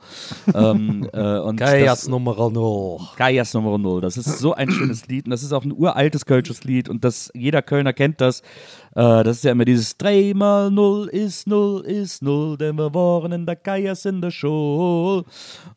ähm, 0.54 1.08
äh, 1.12 1.38
und 1.38 1.60
das, 1.60 2.08
Nummer 2.08 2.50
noch. 2.50 3.14
Kaias 3.16 3.54
Nummer 3.54 3.78
Null. 3.78 4.00
Das 4.00 4.16
ist 4.16 4.38
so 4.38 4.54
ein 4.54 4.70
schönes 4.70 5.06
Lied 5.08 5.26
und 5.26 5.30
das 5.30 5.42
ist 5.42 5.52
auch 5.52 5.64
ein 5.64 5.72
uraltes 5.72 6.26
Kölsches 6.26 6.64
Lied 6.64 6.88
und 6.88 7.04
das, 7.04 7.30
jeder 7.34 7.62
Kölner 7.62 7.92
kennt 7.92 8.20
das. 8.20 8.42
Äh, 8.94 9.24
das 9.24 9.38
ist 9.38 9.44
ja 9.44 9.52
immer 9.52 9.64
dieses 9.64 9.96
Dreimal 9.96 10.70
Null 10.70 11.08
ist 11.08 11.46
Null 11.46 11.84
ist 11.86 12.22
Null, 12.22 12.58
denn 12.58 12.76
wir 12.76 12.92
waren 12.94 13.32
in 13.32 13.46
der 13.46 13.56
Kaias 13.56 14.04
in 14.04 14.20
der 14.20 14.30
Schule. 14.30 15.24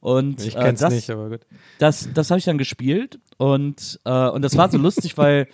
Und 0.02 0.46
Ich 0.46 0.56
äh, 0.56 0.60
kenn's 0.60 0.82
das, 0.82 0.94
nicht, 0.94 1.10
aber 1.10 1.30
gut. 1.30 1.42
das, 1.80 2.10
das 2.14 2.30
habe 2.30 2.40
ich 2.40 2.46
dann 2.46 2.58
gespielt 2.58 3.20
und, 3.38 4.00
äh, 4.04 4.30
und 4.30 4.42
das 4.42 4.58
war 4.58 4.70
so 4.70 4.78
lustig, 4.78 5.18
weil 5.18 5.48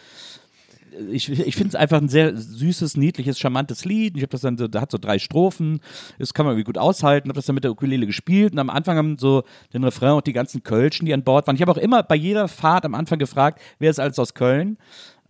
ich, 1.10 1.30
ich 1.30 1.56
finde 1.56 1.70
es 1.70 1.76
einfach 1.76 1.98
ein 2.02 2.10
sehr 2.10 2.36
süßes, 2.36 2.98
niedliches, 2.98 3.40
charmantes 3.40 3.86
Lied. 3.86 4.18
Ich 4.18 4.24
habe 4.24 4.32
das 4.32 4.42
dann, 4.42 4.58
so, 4.58 4.68
da 4.68 4.82
hat 4.82 4.92
so 4.92 4.98
drei 4.98 5.20
Strophen, 5.20 5.80
das 6.20 6.34
kann 6.34 6.46
man 6.46 6.54
irgendwie 6.54 6.66
gut 6.66 6.78
aushalten, 6.78 7.30
habe 7.30 7.38
das 7.38 7.46
dann 7.46 7.56
mit 7.56 7.64
der 7.64 7.72
Ukulele 7.72 8.06
gespielt 8.06 8.54
und 8.54 8.60
am 8.60 8.70
Anfang 8.70 8.98
haben 8.98 9.18
so 9.18 9.44
den 9.74 9.84
Refrain 9.84 10.12
auch 10.12 10.22
die 10.22 10.34
ganzen 10.34 10.64
Kölschen, 10.64 11.06
die 11.06 11.14
an 11.14 11.24
Bord 11.24 11.48
waren. 11.48 11.56
Ich 11.56 11.62
habe 11.62 11.72
auch 11.72 11.78
immer 11.78 12.04
bei 12.04 12.16
jeder 12.16 12.48
Fahrt 12.48 12.86
am 12.86 12.96
Anfang 12.96 13.20
gefragt, 13.20 13.62
wer 13.80 13.90
ist 13.90 14.00
alles 14.00 14.20
aus 14.20 14.34
Köln? 14.34 14.78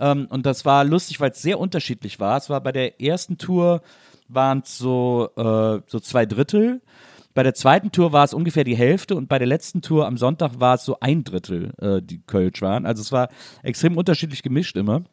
Ähm, 0.02 0.28
und 0.30 0.46
das 0.46 0.66
war 0.66 0.84
lustig, 0.84 1.20
weil 1.20 1.32
es 1.32 1.42
sehr 1.42 1.60
unterschiedlich 1.60 2.20
war. 2.20 2.38
Es 2.38 2.50
war 2.50 2.60
bei 2.60 2.72
der 2.72 3.00
ersten 3.00 3.38
Tour 3.38 3.82
waren 4.28 4.64
es 4.66 4.78
so, 4.78 5.30
äh, 5.38 5.82
so 5.86 6.00
zwei 6.00 6.26
Drittel. 6.26 6.82
Bei 7.34 7.44
der 7.44 7.54
zweiten 7.54 7.92
Tour 7.92 8.12
war 8.12 8.26
es 8.26 8.34
ungefähr 8.34 8.64
die 8.64 8.76
Hälfte 8.76 9.16
und 9.16 9.30
bei 9.30 9.38
der 9.38 9.48
letzten 9.48 9.82
Tour 9.82 10.08
am 10.08 10.18
Sonntag 10.18 10.60
war 10.60 10.76
es 10.76 10.84
so 10.84 10.98
ein 11.00 11.24
Drittel, 11.24 11.72
äh, 11.80 12.02
die 12.02 12.22
Kölsch 12.22 12.62
waren. 12.62 12.86
Also 12.86 13.02
es 13.02 13.12
war 13.12 13.30
extrem 13.64 13.96
unterschiedlich 13.96 14.44
gemischt 14.44 14.76
immer. 14.76 15.04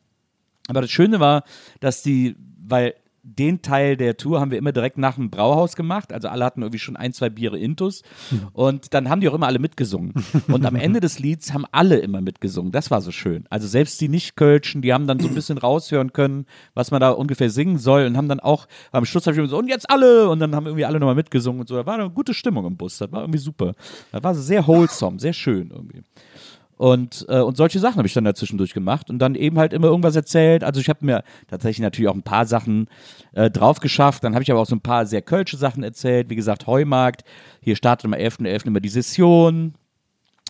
Aber 0.69 0.81
das 0.81 0.91
Schöne 0.91 1.21
war, 1.21 1.45
dass 1.81 2.03
die, 2.03 2.35
weil 2.59 2.95
den 3.37 3.63
Teil 3.63 3.97
der 3.97 4.17
Tour 4.17 4.41
haben 4.41 4.51
wir 4.51 4.59
immer 4.59 4.73
direkt 4.73 4.99
nach 4.99 5.17
dem 5.17 5.31
Brauhaus 5.31 5.77
gemacht. 5.77 6.13
Also 6.13 6.29
alle 6.29 6.45
hatten 6.45 6.63
irgendwie 6.63 6.79
schon 6.79 6.97
ein, 6.97 7.13
zwei 7.13 7.29
Biere 7.29 7.59
Intus. 7.59 8.03
Und 8.53 8.95
dann 8.95 9.09
haben 9.09 9.21
die 9.21 9.29
auch 9.29 9.35
immer 9.35 9.47
alle 9.47 9.59
mitgesungen. 9.59 10.15
Und 10.49 10.65
am 10.65 10.77
Ende 10.77 11.01
des 11.01 11.19
Lieds 11.19 11.53
haben 11.53 11.65
alle 11.71 11.99
immer 11.99 12.21
mitgesungen. 12.21 12.73
Das 12.73 12.91
war 12.91 13.01
so 13.01 13.11
schön. 13.11 13.45
Also 13.51 13.67
selbst 13.67 14.01
die 14.01 14.09
Nicht-Kölschen, 14.09 14.83
die 14.83 14.93
haben 14.93 15.07
dann 15.07 15.21
so 15.21 15.29
ein 15.29 15.35
bisschen 15.35 15.59
raushören 15.59 16.13
können, 16.13 16.47
was 16.75 16.91
man 16.91 17.01
da 17.01 17.11
ungefähr 17.11 17.51
singen 17.51 17.79
soll. 17.79 18.07
Und 18.07 18.17
haben 18.17 18.29
dann 18.29 18.41
auch, 18.41 18.67
am 18.93 19.05
Schluss 19.05 19.27
habe 19.27 19.35
ich 19.35 19.39
immer 19.39 19.49
so, 19.49 19.59
und 19.59 19.69
jetzt 19.69 19.91
alle! 19.91 20.29
Und 20.29 20.41
dann 20.41 20.55
haben 20.55 20.67
irgendwie 20.67 20.85
alle 20.85 20.99
nochmal 20.99 21.15
mitgesungen 21.15 21.61
und 21.61 21.69
so. 21.69 21.77
Da 21.77 21.87
war 21.87 21.95
eine 21.95 22.11
gute 22.11 22.35
Stimmung 22.35 22.67
im 22.67 22.77
Bus. 22.77 22.99
Das 22.99 23.13
war 23.13 23.23
irgendwie 23.23 23.39
super. 23.39 23.75
Das 24.13 24.23
war 24.23 24.35
sehr 24.35 24.67
wholesome, 24.67 25.19
sehr 25.19 25.33
schön 25.33 25.71
irgendwie. 25.71 26.03
Und, 26.79 27.27
äh, 27.29 27.41
und 27.41 27.57
solche 27.57 27.81
Sachen 27.81 27.97
habe 27.97 28.07
ich 28.07 28.15
dann 28.15 28.25
dazwischendurch 28.25 28.73
gemacht 28.73 29.11
und 29.11 29.19
dann 29.19 29.35
eben 29.35 29.59
halt 29.59 29.73
immer 29.73 29.89
irgendwas 29.89 30.15
erzählt. 30.15 30.63
Also 30.63 30.81
ich 30.81 30.89
habe 30.89 31.05
mir 31.05 31.25
tatsächlich 31.49 31.81
natürlich 31.81 32.09
auch 32.09 32.15
ein 32.15 32.23
paar 32.23 32.47
Sachen 32.47 32.87
äh, 33.33 33.51
drauf 33.51 33.81
geschafft. 33.81 34.23
Dann 34.23 34.35
habe 34.35 34.45
ich 34.45 34.51
aber 34.51 34.61
auch 34.61 34.67
so 34.67 34.77
ein 34.77 34.81
paar 34.81 35.05
sehr 35.05 35.21
kölsche 35.21 35.57
Sachen 35.57 35.83
erzählt. 35.83 36.31
Wie 36.31 36.37
gesagt, 36.37 36.69
Heumarkt. 36.69 37.25
Hier 37.61 37.75
startet 37.75 38.07
am 38.07 38.15
11.11. 38.15 38.69
immer 38.69 38.81
die 38.81 38.89
Session. 38.89 39.75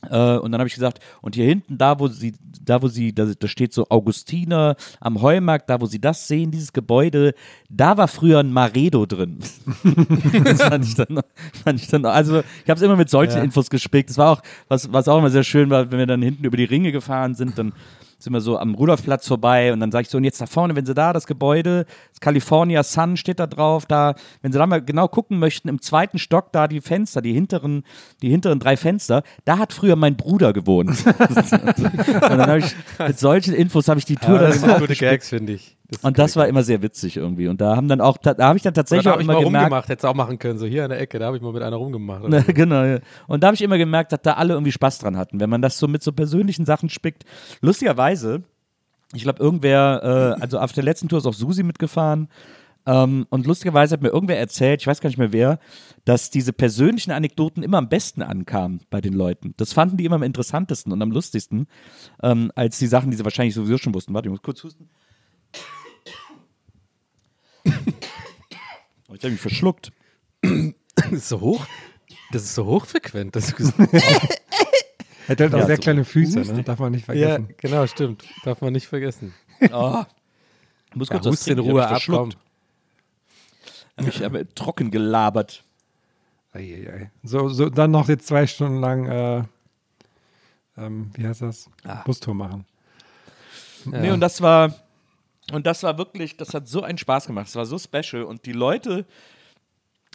Äh, 0.08 0.36
und 0.38 0.52
dann 0.52 0.60
habe 0.60 0.68
ich 0.68 0.74
gesagt, 0.74 1.00
und 1.22 1.34
hier 1.34 1.46
hinten, 1.46 1.76
da 1.76 1.98
wo 1.98 2.08
sie, 2.08 2.34
da 2.62 2.80
wo 2.82 2.88
sie, 2.88 3.12
da, 3.12 3.26
da 3.38 3.48
steht 3.48 3.72
so 3.72 3.86
Augustiner 3.88 4.76
am 5.00 5.20
Heumarkt, 5.20 5.68
da 5.68 5.80
wo 5.80 5.86
sie 5.86 6.00
das 6.00 6.28
sehen, 6.28 6.50
dieses 6.50 6.72
Gebäude, 6.72 7.34
da 7.68 7.96
war 7.96 8.08
früher 8.08 8.38
ein 8.38 8.52
Maredo 8.52 9.06
drin. 9.06 9.38
das 10.44 10.62
fand 10.62 10.84
ich 10.84 10.94
dann, 10.94 11.20
fand 11.64 11.80
ich 11.80 11.88
dann 11.88 12.04
also 12.04 12.40
ich 12.40 12.70
habe 12.70 12.78
es 12.78 12.82
immer 12.82 12.96
mit 12.96 13.10
solchen 13.10 13.38
Ja. 13.38 13.42
Infos 13.42 13.70
gespickt. 13.70 14.10
Das 14.10 14.18
war 14.18 14.30
auch, 14.32 14.42
was, 14.68 14.92
was 14.92 15.08
auch 15.08 15.18
immer 15.18 15.30
sehr 15.30 15.44
schön 15.44 15.70
war, 15.70 15.90
wenn 15.90 15.98
wir 15.98 16.06
dann 16.06 16.22
hinten 16.22 16.44
über 16.44 16.56
die 16.56 16.64
Ringe 16.64 16.92
gefahren 16.92 17.34
sind, 17.34 17.58
dann 17.58 17.72
sind 18.18 18.32
wir 18.32 18.40
so 18.40 18.58
am 18.58 18.74
Rudolfplatz 18.74 19.28
vorbei 19.28 19.72
und 19.72 19.80
dann 19.80 19.92
sage 19.92 20.02
ich 20.02 20.08
so, 20.08 20.18
und 20.18 20.24
jetzt 20.24 20.40
da 20.40 20.46
vorne, 20.46 20.74
wenn 20.74 20.84
Sie 20.84 20.94
da 20.94 21.12
das 21.12 21.26
Gebäude, 21.26 21.86
California 22.20 22.82
Sun 22.82 23.16
steht 23.16 23.38
da 23.38 23.46
drauf, 23.46 23.86
da, 23.86 24.14
wenn 24.42 24.52
Sie 24.52 24.58
da 24.58 24.66
mal 24.66 24.82
genau 24.82 25.08
gucken 25.08 25.38
möchten, 25.38 25.68
im 25.68 25.80
zweiten 25.80 26.18
Stock 26.18 26.52
da 26.52 26.68
die 26.68 26.80
Fenster, 26.80 27.22
die 27.22 27.32
hinteren, 27.32 27.84
die 28.22 28.30
hinteren 28.30 28.58
drei 28.58 28.76
Fenster, 28.76 29.22
da 29.44 29.58
hat 29.58 29.72
früher 29.72 29.96
mein 29.96 30.16
Bruder 30.16 30.52
gewohnt. 30.52 30.90
und 31.06 32.22
dann 32.22 32.46
habe 32.46 32.58
ich, 32.60 32.74
mit 32.98 33.18
solchen 33.18 33.54
Infos 33.54 33.88
habe 33.88 33.98
ich 33.98 34.04
die 34.04 34.16
Tour 34.16 34.34
Ja, 34.34 34.40
dann 34.42 34.50
das 34.50 34.62
immer 34.62 34.78
sind 34.78 34.80
gute. 34.80 34.94
Gags, 34.96 35.28
finde 35.28 35.52
ich. 35.54 35.76
ist 35.88 36.04
Und 36.04 36.18
das 36.18 36.36
war 36.36 36.46
immer 36.48 36.62
sehr 36.62 36.82
witzig 36.82 37.16
irgendwie. 37.16 37.48
Und 37.48 37.60
da 37.60 37.76
haben 37.76 37.88
dann 37.88 38.00
auch, 38.00 38.18
da, 38.18 38.34
da 38.34 38.48
habe 38.48 38.56
ich 38.56 38.62
dann 38.62 38.72
Oder 38.72 38.74
tatsächlich 38.74 39.04
da 39.04 39.10
auch 39.10 39.14
habe 39.14 39.22
ich 39.22 39.28
immer 39.28 39.34
mal 39.34 39.44
gemerkt, 39.44 39.64
rumgemacht, 39.64 39.88
hätte 39.88 39.98
es 40.00 40.04
auch 40.04 40.14
machen 40.14 40.38
können. 40.38 40.58
So 40.58 40.66
hier 40.66 40.84
in 40.84 40.90
der 40.90 41.00
Ecke, 41.00 41.18
da 41.18 41.26
habe 41.26 41.36
ich 41.36 41.42
mal 41.42 41.52
mit 41.52 41.62
einer 41.62 41.76
rumgemacht. 41.76 42.24
oder 42.24 42.28
Ne, 42.38 42.44
so. 42.46 42.52
genau, 42.52 42.84
ja. 42.84 42.98
Und 43.26 43.42
da 43.42 43.48
habe 43.48 43.54
ich 43.54 43.62
immer 43.62 43.78
gemerkt, 43.78 44.12
dass 44.12 44.22
da 44.22 44.34
alle 44.34 44.54
irgendwie 44.54 44.72
Spaß 44.72 44.98
dran 44.98 45.16
hatten, 45.16 45.40
wenn 45.40 45.50
man 45.50 45.62
das 45.62 45.78
so 45.78 45.88
mit 45.88 46.02
so 46.02 46.12
persönlichen 46.12 46.66
Sachen 46.66 46.88
spickt. 46.88 47.24
Lustigerweise, 47.60 48.42
ich 49.14 49.22
glaube, 49.22 49.42
irgendwer, 49.42 50.36
äh, 50.38 50.42
also 50.42 50.58
auf 50.58 50.72
der 50.72 50.84
letzten 50.84 51.08
Tour 51.08 51.18
ist 51.18 51.26
auch 51.26 51.34
Susi 51.34 51.62
mitgefahren. 51.62 52.28
Ähm, 52.86 53.26
und 53.30 53.46
lustigerweise 53.46 53.94
hat 53.94 54.02
mir 54.02 54.08
irgendwer 54.08 54.38
erzählt, 54.38 54.80
ich 54.80 54.86
weiß 54.86 55.00
gar 55.00 55.08
nicht 55.08 55.18
mehr 55.18 55.32
wer, 55.32 55.58
dass 56.04 56.30
diese 56.30 56.52
persönlichen 56.52 57.10
Anekdoten 57.10 57.62
immer 57.62 57.78
am 57.78 57.88
besten 57.88 58.22
ankamen 58.22 58.80
bei 58.90 59.00
den 59.00 59.12
Leuten. 59.12 59.54
Das 59.56 59.72
fanden 59.72 59.96
die 59.96 60.04
immer 60.04 60.16
am 60.16 60.22
interessantesten 60.22 60.92
und 60.92 61.02
am 61.02 61.10
lustigsten, 61.10 61.66
ähm, 62.22 62.50
als 62.54 62.78
die 62.78 62.86
Sachen, 62.86 63.10
die 63.10 63.16
sie 63.16 63.24
wahrscheinlich 63.24 63.54
sowieso 63.54 63.78
schon 63.78 63.94
wussten. 63.94 64.14
Warte, 64.14 64.28
ich 64.28 64.30
muss 64.30 64.42
kurz 64.42 64.64
husten. 64.64 64.88
Oh, 69.10 69.14
ich 69.14 69.22
habe 69.22 69.30
mich 69.30 69.40
verschluckt. 69.40 69.90
Das 70.42 71.12
ist 71.12 71.28
so 71.28 71.40
hoch. 71.40 71.66
Das 72.32 72.42
ist 72.42 72.54
so 72.54 72.66
hochfrequent. 72.66 73.34
Das 73.34 73.52
ist 73.58 73.74
Er 73.78 74.47
hat 75.28 75.40
halt 75.40 75.54
auch 75.54 75.58
Ja, 75.58 75.66
sehr 75.66 75.76
so 75.76 75.82
kleine 75.82 76.04
Füße, 76.04 76.40
ne? 76.40 76.62
darf 76.62 76.78
man 76.78 76.92
nicht 76.92 77.02
ja, 77.08 77.14
vergessen. 77.14 77.54
genau, 77.58 77.86
stimmt. 77.86 78.24
Darf 78.44 78.60
man 78.60 78.72
nicht 78.72 78.86
vergessen. 78.86 79.34
Oh. 79.72 80.04
Ich 80.90 80.96
muss 80.96 81.08
Ja, 81.08 81.18
kurz 81.18 81.46
in 81.48 81.58
Ruhe 81.58 81.82
hab 81.82 81.94
mich 81.94 82.08
ab, 82.08 82.16
komm. 82.16 82.30
verschluckt. 82.30 82.38
Ich 84.16 84.22
habe 84.22 84.54
trocken 84.54 84.90
gelabert. 84.92 85.64
Eieiei. 86.52 87.10
So, 87.24 87.48
so, 87.48 87.68
dann 87.68 87.90
noch 87.90 88.08
jetzt 88.08 88.28
zwei 88.28 88.46
Stunden 88.46 88.80
lang, 88.80 89.06
äh, 89.06 89.42
ähm, 90.76 91.10
wie 91.14 91.26
heißt 91.26 91.42
das? 91.42 91.68
Ah. 91.84 92.02
Bustour 92.04 92.34
machen. 92.34 92.64
Nee, 93.84 94.10
und 94.12 94.20
das 94.20 94.40
war, 94.40 94.74
und 95.52 95.66
das 95.66 95.82
war 95.82 95.98
wirklich, 95.98 96.36
das 96.36 96.54
hat 96.54 96.68
so 96.68 96.82
einen 96.82 96.98
Spaß 96.98 97.26
gemacht. 97.26 97.48
Es 97.48 97.56
war 97.56 97.66
so 97.66 97.78
special 97.78 98.22
und 98.22 98.46
die 98.46 98.52
Leute 98.52 99.04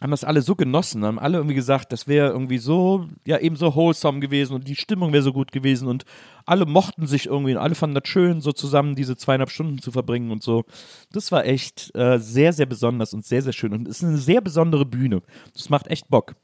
haben 0.02 0.12
das 0.12 0.24
alle 0.24 0.42
so 0.42 0.56
genossen, 0.56 1.06
haben 1.06 1.20
alle 1.20 1.38
irgendwie 1.38 1.56
gesagt, 1.56 1.92
das 1.92 2.08
wäre 2.08 2.30
irgendwie 2.30 2.58
so, 2.58 3.08
ja, 3.26 3.38
eben 3.40 3.56
so 3.56 3.76
wholesome 3.76 4.20
gewesen 4.20 4.54
und 4.54 4.68
die 4.68 4.76
Stimmung 4.76 5.14
wäre 5.14 5.24
so 5.24 5.34
gut 5.34 5.52
gewesen 5.52 5.88
und 5.88 6.04
alle 6.46 6.66
mochten 6.66 7.08
sich 7.08 7.28
irgendwie 7.28 7.54
und 7.54 7.60
alle 7.60 7.76
fanden 7.76 7.96
das 7.96 8.08
schön, 8.08 8.42
so 8.42 8.52
zusammen 8.52 8.96
diese 8.96 9.16
zweieinhalb 9.16 9.50
Stunden 9.50 9.80
zu 9.80 9.92
verbringen 9.92 10.32
und 10.32 10.44
so. 10.44 10.66
Das 11.12 11.32
war 11.32 11.46
echt 11.46 11.96
äh, 11.96 12.18
sehr, 12.20 12.54
sehr 12.54 12.66
besonders 12.66 13.14
und 13.14 13.26
sehr, 13.26 13.42
sehr 13.42 13.54
schön 13.54 13.74
und 13.74 13.88
es 13.88 13.98
ist 13.98 14.04
eine 14.04 14.18
sehr 14.18 14.42
besondere 14.42 14.86
Bühne. 14.86 15.22
Das 15.54 15.70
macht 15.70 15.88
echt 15.88 16.10
Bock. 16.10 16.36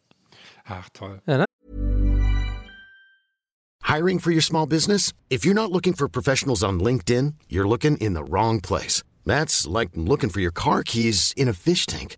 Ach, 0.65 0.88
toll. 0.93 1.21
Hiring 3.83 4.19
for 4.19 4.31
your 4.31 4.41
small 4.41 4.67
business? 4.67 5.13
If 5.31 5.43
you're 5.43 5.55
not 5.55 5.71
looking 5.71 5.93
for 5.93 6.07
professionals 6.07 6.63
on 6.63 6.79
LinkedIn, 6.79 7.33
you're 7.49 7.67
looking 7.67 7.97
in 7.97 8.13
the 8.13 8.23
wrong 8.23 8.62
place. 8.62 9.01
That's 9.25 9.65
like 9.65 9.89
looking 9.95 10.29
for 10.29 10.41
your 10.41 10.51
car 10.51 10.83
keys 10.83 11.33
in 11.35 11.47
a 11.47 11.53
fish 11.53 11.88
tank. 11.88 12.17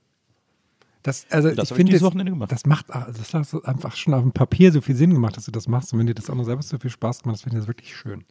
Das, 1.03 1.25
also 1.31 1.49
Das 1.51 1.71
ich 1.71 1.75
finde, 1.77 1.93
das, 1.93 2.01
Wochenende 2.01 2.31
gemacht. 2.31 2.51
das 2.51 2.65
macht, 2.65 2.87
das 2.89 3.33
hat 3.33 3.65
einfach 3.65 3.95
schon 3.95 4.13
auf 4.13 4.21
dem 4.21 4.31
Papier 4.33 4.71
so 4.71 4.81
viel 4.81 4.95
Sinn 4.95 5.13
gemacht, 5.13 5.35
dass 5.37 5.45
du 5.45 5.51
das 5.51 5.67
machst. 5.67 5.93
Und 5.93 5.99
wenn 5.99 6.07
dir 6.07 6.13
das 6.13 6.29
auch 6.29 6.35
noch 6.35 6.43
selber 6.43 6.61
so 6.61 6.77
viel 6.77 6.91
Spaß 6.91 7.23
gemacht, 7.23 7.35
das 7.35 7.41
finde 7.41 7.57
ich 7.57 7.61
das 7.61 7.67
wirklich 7.67 7.95
schön. 7.95 8.23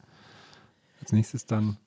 Als 1.01 1.13
nächstes 1.13 1.47
dann, 1.47 1.79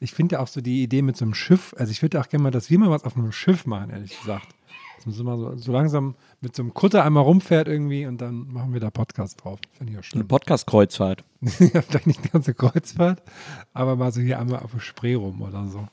ich 0.00 0.12
finde 0.12 0.36
ja 0.36 0.40
auch 0.40 0.48
so 0.48 0.60
die 0.60 0.82
Idee 0.82 1.02
mit 1.02 1.16
so 1.16 1.24
einem 1.24 1.34
Schiff, 1.34 1.74
also 1.78 1.90
ich 1.92 2.02
würde 2.02 2.20
auch 2.20 2.28
gerne 2.28 2.42
mal, 2.42 2.50
dass 2.50 2.70
wir 2.70 2.78
mal 2.78 2.90
was 2.90 3.04
auf 3.04 3.16
einem 3.16 3.30
Schiff 3.32 3.66
machen, 3.66 3.90
ehrlich 3.90 4.18
gesagt. 4.18 4.48
Dass 4.96 5.06
man 5.06 5.14
so, 5.14 5.24
mal 5.24 5.36
so, 5.38 5.56
so 5.56 5.72
langsam 5.72 6.14
mit 6.40 6.54
so 6.56 6.62
einem 6.62 6.74
Kutter 6.74 7.04
einmal 7.04 7.22
rumfährt 7.24 7.68
irgendwie 7.68 8.06
und 8.06 8.20
dann 8.20 8.52
machen 8.52 8.72
wir 8.72 8.80
da 8.80 8.90
Podcast 8.90 9.42
drauf. 9.44 9.58
Finde 9.72 9.92
ich 9.92 9.98
auch 9.98 10.02
Eine 10.02 10.22
schön. 10.22 10.28
Podcast-Kreuzfahrt. 10.28 11.24
ja, 11.40 11.82
vielleicht 11.82 12.06
nicht 12.06 12.24
die 12.24 12.28
ganze 12.30 12.54
Kreuzfahrt, 12.54 13.22
aber 13.72 13.96
mal 13.96 14.12
so 14.12 14.20
hier 14.20 14.38
einmal 14.40 14.60
auf 14.60 14.72
der 14.72 14.80
Spree 14.80 15.14
rum 15.14 15.42
oder 15.42 15.66
so. 15.68 15.86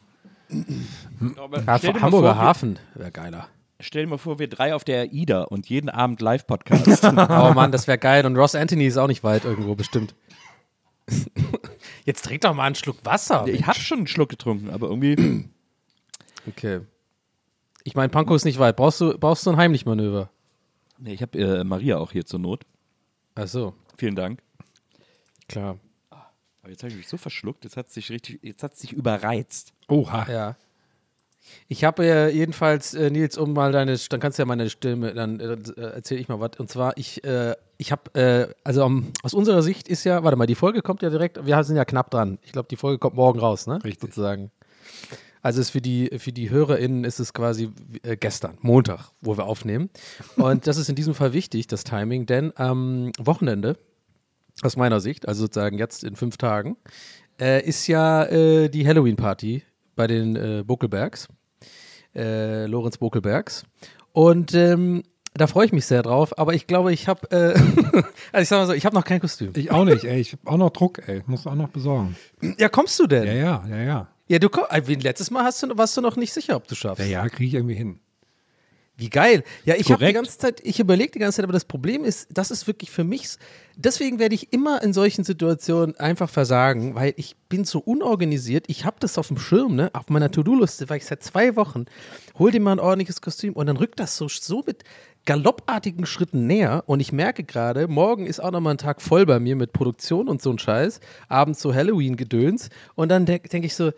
Mal 1.20 1.66
Hamburger 1.68 2.34
vor, 2.34 2.38
Hafen 2.38 2.80
wäre 2.96 3.12
geiler. 3.12 3.48
Stell 3.82 4.04
dir 4.04 4.10
mal 4.10 4.18
vor, 4.18 4.40
wir 4.40 4.50
drei 4.50 4.76
auf 4.76 4.84
der 4.84 5.04
AIDA 5.04 5.44
und 5.44 5.70
jeden 5.70 5.90
Abend 5.90 6.22
Live-Podcast. 6.22 7.04
Oh 7.06 7.54
Mann, 7.54 7.72
das 7.72 7.88
wäre 7.88 7.98
geil. 7.98 8.26
Und 8.26 8.36
Ross 8.36 8.56
Anthony 8.56 8.86
ist 8.88 8.98
auch 8.98 9.08
nicht 9.08 9.24
weit 9.24 9.46
irgendwo, 9.46 9.76
bestimmt. 9.76 10.16
Jetzt 12.06 12.26
trink 12.26 12.42
doch 12.42 12.54
mal 12.54 12.66
einen 12.66 12.76
Schluck 12.76 12.98
Wasser. 13.06 13.48
ich 13.48 13.66
habe 13.66 13.80
schon 13.80 14.00
einen 14.00 14.08
Schluck 14.08 14.30
getrunken, 14.30 14.70
aber 14.70 14.88
irgendwie. 14.90 15.50
Okay. 16.48 16.80
Ich 17.84 17.96
meine, 17.96 18.10
Pankow 18.10 18.36
ist 18.36 18.46
nicht 18.46 18.58
weit. 18.60 18.76
Brauchst 18.78 19.02
du, 19.02 19.16
brauchst 19.20 19.46
du 19.46 19.52
ein 19.52 19.58
Heimlichmanöver? 19.58 20.32
Nee, 20.98 21.14
ich 21.14 21.22
habe 21.22 21.38
äh, 21.38 21.64
Maria 21.64 21.98
auch 21.98 22.12
hier 22.12 22.26
zur 22.26 22.40
Not. 22.40 22.66
Ach 23.36 23.48
so, 23.48 23.74
Vielen 23.98 24.16
Dank. 24.16 24.42
klar. 25.48 25.78
Aber 26.10 26.70
jetzt 26.72 26.82
habe 26.82 26.92
ich 26.92 26.98
mich 26.98 27.08
so 27.08 27.18
verschluckt, 27.18 27.66
jetzt 27.66 27.78
hat 27.78 27.88
es 27.90 27.94
sich 27.94 28.10
richtig, 28.10 28.40
jetzt 28.42 28.64
hat 28.64 28.74
es 28.74 28.80
sich 28.80 28.94
überreizt. 28.94 29.74
Oha. 29.90 30.28
Ja. 30.32 30.58
Ich 31.68 31.84
habe 31.84 32.06
äh, 32.06 32.30
jedenfalls, 32.30 32.94
äh, 32.94 33.10
Nils, 33.10 33.38
um 33.38 33.54
mal 33.54 33.72
deine, 33.72 33.98
dann 34.10 34.20
kannst 34.20 34.38
du 34.38 34.42
ja 34.42 34.46
meine 34.46 34.70
Stimme, 34.70 35.14
dann 35.14 35.40
äh, 35.40 35.82
erzähle 35.82 36.22
ich 36.22 36.28
mal 36.28 36.40
was. 36.40 36.52
Und 36.58 36.70
zwar, 36.70 36.98
ich, 36.98 37.24
äh, 37.24 37.56
ich 37.78 37.92
habe, 37.92 38.14
äh, 38.14 38.54
also 38.64 38.86
um, 38.86 39.12
aus 39.24 39.34
unserer 39.34 39.62
Sicht 39.62 39.88
ist 39.88 40.04
ja, 40.04 40.24
warte 40.24 40.38
mal, 40.38 40.48
die 40.48 40.56
Folge 40.56 40.82
kommt 40.82 41.02
ja 41.02 41.10
direkt, 41.10 41.46
wir 41.46 41.64
sind 41.64 41.76
ja 41.76 41.86
knapp 41.86 42.12
dran. 42.12 42.40
Ich 42.44 42.52
glaube, 42.52 42.68
die 42.70 42.76
Folge 42.76 42.98
kommt 42.98 43.16
morgen 43.16 43.40
raus, 43.40 43.68
ne? 43.68 43.84
Richtig. 43.84 44.02
Sozusagen. 44.02 44.52
Also 45.42 45.62
ist 45.62 45.70
für 45.70 45.82
die, 45.82 46.10
für 46.18 46.32
die 46.32 46.50
HörerInnen 46.50 47.06
ist 47.06 47.20
es 47.20 47.34
quasi 47.34 47.70
äh, 48.04 48.18
gestern, 48.18 48.58
Montag, 48.62 49.12
wo 49.22 49.38
wir 49.38 49.46
aufnehmen. 49.46 49.90
Und 50.36 50.68
das 50.68 50.78
ist 50.78 50.90
in 50.90 50.96
diesem 50.96 51.14
Fall 51.14 51.34
wichtig, 51.34 51.68
das 51.68 51.84
Timing, 51.84 52.26
denn 52.26 52.52
am 52.56 53.12
Wochenende, 53.18 53.78
aus 54.62 54.76
meiner 54.76 55.00
Sicht, 55.00 55.28
also 55.28 55.44
sozusagen 55.44 55.78
jetzt 55.78 56.04
in 56.04 56.16
fünf 56.18 56.36
Tagen, 56.38 56.76
äh, 57.40 57.66
ist 57.66 57.88
ja 57.88 58.26
äh, 58.26 58.68
die 58.68 58.86
Halloween-Party 58.86 59.64
bei 59.96 60.08
den 60.08 60.36
äh, 60.36 60.64
Buckelbergs, 60.66 61.28
äh, 62.16 62.66
Lorenz 62.66 62.98
Buckelbergs. 62.98 63.64
Und 64.12 64.54
ähm, 64.54 65.04
da 65.34 65.48
freue 65.48 65.66
ich 65.66 65.72
mich 65.72 65.86
sehr 65.86 66.02
drauf, 66.02 66.38
aber 66.38 66.54
ich 66.54 66.68
glaube, 66.68 66.92
ich 66.92 67.08
habe, 67.08 67.30
äh, 67.32 67.54
also 68.32 68.42
ich 68.42 68.48
sag 68.50 68.58
mal 68.60 68.68
so, 68.68 68.74
ich 68.74 68.86
habe 68.86 68.96
noch 68.96 69.06
kein 69.06 69.20
Kostüm. 69.20 69.54
Ich 69.56 69.72
auch 69.72 69.86
nicht, 69.86 70.04
ey. 70.04 70.20
Ich 70.20 70.34
habe 70.34 70.42
auch 70.46 70.58
noch 70.58 70.72
Druck, 70.72 71.08
ey. 71.08 71.22
Muss 71.28 71.48
auch 71.48 71.56
noch 71.56 71.70
besorgen. 71.70 72.16
Ja, 72.58 72.70
kommst 72.70 73.00
du 73.00 73.08
denn? 73.08 73.26
Ja, 73.26 73.34
ja, 73.34 73.66
ja, 73.70 73.78
ja. 73.84 74.08
Ja, 74.28 74.38
du 74.38 74.50
komm, 74.50 74.66
äh, 74.70 74.82
wie 74.86 74.96
letztes 74.96 75.32
Mal 75.32 75.44
hast 75.44 75.64
du, 75.64 75.78
warst 75.78 75.98
du 75.98 76.02
noch 76.02 76.16
nicht 76.16 76.34
sicher, 76.34 76.56
ob 76.56 76.68
du 76.68 76.76
schaffst. 76.76 77.00
Ja, 77.00 77.24
ja, 77.24 77.30
kriege 77.30 77.48
ich 77.48 77.54
irgendwie 77.56 77.76
hin. 77.76 78.00
Wie 79.00 79.10
geil. 79.10 79.46
Ja, 79.64 79.76
ich 79.78 79.90
habe 79.94 80.06
die 80.06 80.12
ganze 80.12 80.38
Zeit, 80.38 80.60
ich 80.66 80.82
überlege 80.82 81.12
die 81.12 81.20
ganze 81.20 81.38
Zeit, 81.38 81.46
aber 81.46 81.54
das 81.54 81.64
Problem 81.64 82.04
ist, 82.04 82.28
das 82.32 82.52
ist 82.52 82.68
wirklich 82.68 82.92
für 82.92 83.06
mich, 83.06 83.30
deswegen 83.78 84.20
werde 84.20 84.36
ich 84.36 84.52
immer 84.52 84.84
in 84.84 84.92
solchen 84.92 85.24
Situationen 85.24 85.98
einfach 85.98 86.30
versagen, 86.30 86.96
weil 86.96 87.14
ich 87.16 87.38
bin 87.48 87.64
so 87.64 87.80
unorganisiert. 87.80 88.66
Ich 88.68 88.84
habe 88.84 88.98
das 89.00 89.18
auf 89.18 89.30
dem 89.30 89.38
Schirm, 89.38 89.76
ne, 89.76 89.90
auf 89.94 90.10
meiner 90.10 90.30
To-Do-Liste, 90.32 90.90
weil 90.90 90.98
ich 90.98 91.06
seit 91.06 91.24
zwei 91.24 91.56
Wochen, 91.56 91.86
hol 92.38 92.52
dir 92.52 92.60
mal 92.60 92.74
ein 92.74 92.80
ordentliches 92.80 93.22
Kostüm 93.22 93.54
und 93.54 93.68
dann 93.68 93.78
rückt 93.78 94.02
das 94.02 94.18
so, 94.18 94.28
so 94.28 94.64
mit 94.68 94.84
galoppartigen 95.26 96.06
Schritten 96.06 96.46
näher 96.46 96.84
und 96.86 97.00
ich 97.00 97.14
merke 97.14 97.46
gerade, 97.46 97.88
morgen 97.88 98.26
ist 98.26 98.42
auch 98.42 98.52
nochmal 98.52 98.74
ein 98.74 98.80
Tag 98.80 99.02
voll 99.02 99.26
bei 99.26 99.40
mir 99.40 99.56
mit 99.56 99.72
Produktion 99.72 100.28
und 100.28 100.42
so 100.42 100.52
ein 100.52 100.60
Scheiß, 100.60 101.00
abends 101.30 101.62
so 101.62 101.74
Halloween-Gedöns 101.74 102.70
und 102.96 103.08
dann 103.08 103.26
denke 103.26 103.48
denk 103.48 103.64
ich 103.64 103.76
so, 103.76 103.94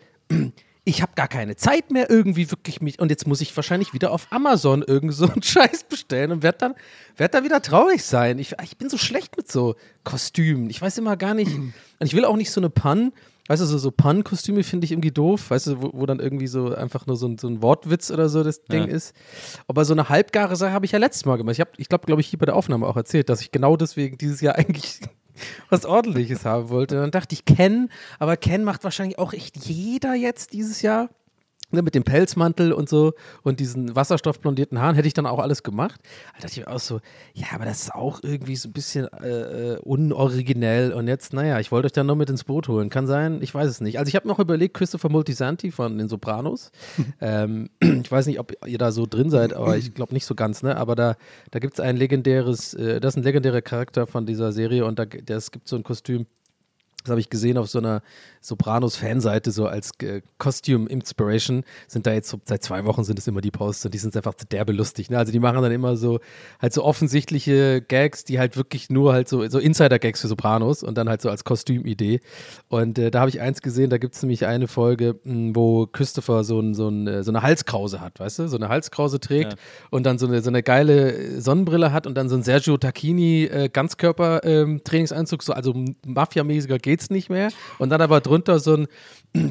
ich 0.84 1.02
habe 1.02 1.12
gar 1.16 1.28
keine 1.28 1.56
Zeit 1.56 1.92
mehr 1.92 2.10
irgendwie 2.10 2.50
wirklich 2.50 2.82
mich 2.82 3.00
und 3.00 3.12
jetzt 3.12 3.28
muss 3.28 3.42
ich 3.42 3.56
wahrscheinlich 3.56 3.94
wieder 3.94 4.12
auf 4.12 4.28
Amazon 4.32 4.82
irgend 4.82 5.14
so 5.14 5.28
einen 5.28 5.44
Scheiß 5.44 5.84
bestellen 5.84 6.32
und 6.32 6.44
werde 6.44 6.58
dann 6.58 6.76
werd 7.18 7.34
da 7.34 7.44
wieder 7.44 7.62
traurig 7.62 8.04
sein. 8.04 8.40
Ich, 8.40 8.56
ich 8.64 8.78
bin 8.78 8.90
so 8.90 8.98
schlecht 8.98 9.38
mit 9.38 9.52
so 9.52 9.76
Kostümen. 10.04 10.70
Ich 10.70 10.82
weiß 10.82 10.98
immer 10.98 11.18
gar 11.18 11.36
nicht 11.36 11.52
und 11.56 11.74
ich 12.00 12.16
will 12.16 12.26
auch 12.26 12.36
nicht 12.36 12.50
so 12.50 12.60
eine 12.60 12.72
Pan, 12.72 13.12
weißt 13.48 13.62
du, 13.62 13.66
so, 13.68 13.78
so 13.78 13.92
Pan-Kostüme 13.92 14.64
finde 14.64 14.86
ich 14.86 14.92
irgendwie 14.92 15.12
doof, 15.12 15.52
weißt 15.52 15.68
du, 15.68 15.82
wo, 15.84 15.92
wo 15.94 16.06
dann 16.08 16.20
irgendwie 16.20 16.48
so 16.48 16.74
einfach 16.74 17.06
nur 17.06 17.16
so 17.16 17.28
ein, 17.28 17.38
so 17.38 17.48
ein 17.48 17.62
Wortwitz 17.62 18.10
oder 18.10 18.28
so 18.28 18.44
das 18.44 18.64
Ding 18.64 18.88
ist. 18.88 19.14
Aber 19.68 19.86
so 19.86 19.94
eine 19.94 20.10
halbgare 20.10 20.56
Sache 20.56 20.72
habe 20.72 20.86
ich 20.86 20.94
ja 20.94 21.00
letztes 21.00 21.26
Mal 21.26 21.38
gemacht. 21.38 21.54
Ich 21.54 21.60
habe, 21.60 21.72
ich 21.78 21.90
glaube, 21.90 22.08
glaube 22.08 22.22
ich, 22.22 22.28
hier 22.28 22.40
bei 22.40 22.46
der 22.46 22.56
Aufnahme 22.56 22.88
auch 22.88 22.98
erzählt, 22.98 23.30
dass 23.30 23.42
ich 23.42 23.52
genau 23.52 23.78
deswegen 23.78 24.18
dieses 24.18 24.42
Jahr 24.42 24.56
eigentlich 24.58 25.02
was 25.70 25.86
Ordentliches 25.86 26.46
haben 26.46 26.70
wollte. 26.70 26.96
Und 26.96 27.02
dann 27.02 27.12
dachte 27.12 27.34
ich, 27.34 27.46
Ken, 27.46 27.90
aber 28.20 28.38
Ken 28.38 28.64
macht 28.64 28.84
wahrscheinlich 28.84 29.20
auch 29.20 29.34
echt 29.34 29.58
jeder 29.58 30.14
jetzt 30.14 30.54
dieses 30.54 30.82
Jahr. 30.82 31.10
Ne, 31.72 31.82
mit 31.82 31.96
dem 31.96 32.04
Pelzmantel 32.04 32.74
und 32.74 32.90
so 32.90 33.14
und 33.44 33.60
diesen 33.62 33.96
wasserstoffblondierten 33.96 34.80
Haaren 34.80 34.96
hätte 34.96 35.08
ich 35.08 35.14
dann 35.14 35.26
auch 35.26 35.40
alles 35.40 35.64
gemacht. 35.64 36.02
Da 36.36 36.42
dachte 36.48 36.60
ich 36.60 36.68
auch 36.68 36.80
so, 36.80 37.00
ja, 37.34 37.48
aber 37.54 37.64
das 37.64 37.84
ist 37.84 37.96
auch 37.96 38.20
irgendwie 38.24 38.58
so 38.58 38.68
ein 38.68 38.74
bisschen 38.74 39.08
äh, 39.24 39.74
äh, 39.74 39.78
unoriginell. 39.80 40.92
Und 40.92 41.08
jetzt, 41.08 41.34
naja, 41.34 41.60
ich 41.60 41.72
wollte 41.72 41.86
euch 41.86 41.94
dann 41.94 42.08
noch 42.08 42.16
mit 42.16 42.30
ins 42.30 42.44
Boot 42.44 42.68
holen. 42.68 42.90
Kann 42.90 43.08
sein, 43.08 43.42
ich 43.42 43.54
weiß 43.54 43.70
es 43.70 43.80
nicht. 43.80 44.00
Also 44.00 44.10
ich 44.10 44.16
habe 44.16 44.28
noch 44.28 44.40
überlegt, 44.40 44.74
Christopher 44.74 45.10
Multisanti 45.10 45.72
von 45.72 45.98
den 45.98 46.10
Sopranos. 46.10 46.72
ähm, 47.22 47.70
ich 47.80 48.12
weiß 48.12 48.26
nicht, 48.26 48.40
ob 48.40 48.54
ihr 48.66 48.78
da 48.78 48.92
so 48.92 49.06
drin 49.06 49.30
seid, 49.30 49.54
aber 49.54 49.78
ich 49.78 49.94
glaube 49.94 50.14
nicht 50.14 50.26
so 50.26 50.36
ganz, 50.36 50.64
ne? 50.64 50.76
Aber 50.76 50.96
da, 50.96 51.16
da 51.52 51.60
gibt 51.60 51.76
es 51.76 51.80
ein 51.80 51.96
legendäres, 51.96 52.74
äh, 52.74 53.00
das 53.00 53.14
ist 53.14 53.18
ein 53.18 53.24
legendärer 53.24 53.62
Charakter 53.62 54.08
von 54.08 54.26
dieser 54.26 54.52
Serie 54.52 54.86
und 54.86 55.00
da 55.00 55.06
es 55.28 55.52
gibt 55.52 55.68
so 55.68 55.78
ein 55.78 55.84
Kostüm, 55.84 56.26
das 57.04 57.12
habe 57.12 57.20
ich 57.20 57.30
gesehen 57.30 57.58
auf 57.58 57.70
so 57.70 57.80
einer 57.80 58.02
Sopranos-Fanseite, 58.42 59.52
so 59.52 59.68
als 59.68 59.92
äh, 60.02 60.22
Costume 60.38 60.90
Inspiration, 60.90 61.64
sind 61.88 62.08
da 62.08 62.14
jetzt 62.14 62.30
so, 62.30 62.40
seit 62.46 62.64
zwei 62.64 62.86
Wochen 62.86 63.04
sind 63.04 63.20
es 63.20 63.28
immer 63.28 63.42
die 63.42 63.52
Posts 63.52 63.86
und 63.86 63.94
die 63.94 63.98
sind 63.98 64.16
einfach 64.16 64.34
derbe 64.52 64.72
lustig. 64.72 65.10
Ne? 65.10 65.18
Also 65.18 65.32
die 65.32 65.40
machen 65.40 65.62
dann 65.62 65.72
immer 65.72 65.96
so 65.96 66.20
halt 66.60 66.74
so 66.74 66.84
offensichtliche 66.84 67.82
Gags, 67.82 68.24
die 68.24 68.40
halt 68.40 68.58
wirklich 68.58 68.90
nur 68.90 69.14
halt 69.14 69.30
so, 69.30 69.48
so 69.48 69.60
Insider-Gags 69.60 70.22
für 70.22 70.28
Sopranos 70.28 70.84
und 70.84 70.98
dann 70.98 71.08
halt 71.10 71.22
so 71.22 71.30
als 71.30 71.44
Kostümidee. 71.44 72.20
Und 72.68 72.98
äh, 72.98 73.12
da 73.12 73.20
habe 73.22 73.30
ich 73.30 73.42
eins 73.42 73.62
gesehen, 73.62 73.90
da 73.90 73.98
gibt 73.98 74.16
es 74.16 74.24
nämlich 74.24 74.46
eine 74.46 74.68
Folge, 74.68 75.20
mh, 75.24 75.52
wo 75.56 75.88
Christopher 75.88 76.44
so, 76.44 76.60
ein, 76.60 76.74
so, 76.74 76.90
ein, 76.90 77.08
äh, 77.08 77.24
so 77.24 77.32
eine 77.32 77.42
Halskrause 77.44 78.02
hat, 78.02 78.20
weißt 78.20 78.40
du? 78.40 78.48
So 78.48 78.58
eine 78.58 78.70
Halskrause 78.70 79.20
trägt 79.20 79.54
Ja. 79.54 79.60
und 79.92 80.04
dann 80.04 80.18
so 80.18 80.28
eine, 80.28 80.42
so 80.42 80.50
eine 80.50 80.64
geile 80.64 81.40
Sonnenbrille 81.42 81.92
hat 81.92 82.08
und 82.08 82.16
dann 82.16 82.30
so 82.30 82.36
ein 82.36 82.44
Sergio 82.44 82.78
Tacchini 82.78 83.44
äh, 83.46 83.70
Ganzkörper-Trainingsanzug, 83.72 85.44
so 85.44 85.54
also 85.54 85.74
mafiamäßiger 86.06 86.80
geht's 86.92 87.10
nicht 87.10 87.30
mehr. 87.30 87.52
Und 87.80 87.90
dann 87.90 88.02
aber 88.02 88.20
drunter 88.20 88.60
so 88.60 88.76
ein, 88.76 88.88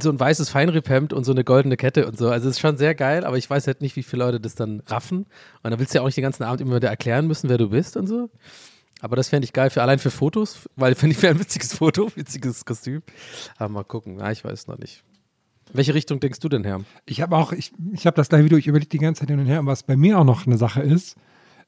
so 0.02 0.10
ein 0.10 0.20
weißes 0.20 0.50
Feinripphemd 0.50 1.14
und 1.14 1.24
so 1.24 1.32
eine 1.32 1.42
goldene 1.42 1.78
Kette 1.78 2.06
und 2.06 2.18
so. 2.18 2.28
Also 2.28 2.50
es 2.50 2.56
ist 2.56 2.60
schon 2.60 2.76
sehr 2.76 2.94
geil, 2.94 3.24
aber 3.24 3.38
ich 3.38 3.48
weiß 3.48 3.66
halt 3.66 3.80
nicht, 3.80 3.96
wie 3.96 4.02
viele 4.02 4.24
Leute 4.24 4.40
das 4.40 4.54
dann 4.54 4.82
raffen. 4.86 5.20
Und 5.62 5.70
dann 5.70 5.78
willst 5.78 5.94
du 5.94 5.98
ja 5.98 6.02
auch 6.02 6.06
nicht 6.06 6.18
den 6.18 6.22
ganzen 6.22 6.42
Abend 6.42 6.60
immer 6.60 6.76
wieder 6.76 6.90
erklären 6.90 7.26
müssen, 7.26 7.48
wer 7.48 7.56
du 7.56 7.70
bist 7.70 7.96
und 7.96 8.06
so. 8.06 8.28
Aber 9.00 9.16
das 9.16 9.30
fände 9.30 9.46
ich 9.46 9.54
geil, 9.54 9.70
für 9.70 9.80
allein 9.80 9.98
für 9.98 10.10
Fotos, 10.10 10.68
weil 10.76 10.94
finde 10.94 11.16
ich 11.16 11.22
wäre 11.22 11.34
ein 11.34 11.40
witziges 11.40 11.72
Foto, 11.72 12.10
witziges 12.14 12.66
Kostüm. 12.66 13.02
Aber 13.56 13.70
mal 13.70 13.84
gucken, 13.84 14.16
na, 14.18 14.30
ich 14.30 14.44
weiß 14.44 14.66
noch 14.66 14.76
nicht. 14.76 15.02
Welche 15.72 15.94
Richtung 15.94 16.20
denkst 16.20 16.40
du 16.40 16.50
denn, 16.50 16.64
Herr? 16.64 16.82
Ich 17.06 17.22
habe 17.22 17.34
auch, 17.36 17.52
ich, 17.52 17.72
ich 17.94 18.06
habe 18.06 18.16
das 18.16 18.28
gleiche 18.28 18.44
Video, 18.44 18.58
ich 18.58 18.66
überlege 18.66 18.90
die 18.90 18.98
ganze 18.98 19.20
Zeit 19.20 19.30
hin 19.30 19.40
und 19.40 19.46
her. 19.46 19.60
Und 19.60 19.66
was 19.66 19.82
bei 19.84 19.96
mir 19.96 20.18
auch 20.18 20.24
noch 20.24 20.46
eine 20.46 20.58
Sache 20.58 20.82
ist, 20.82 21.16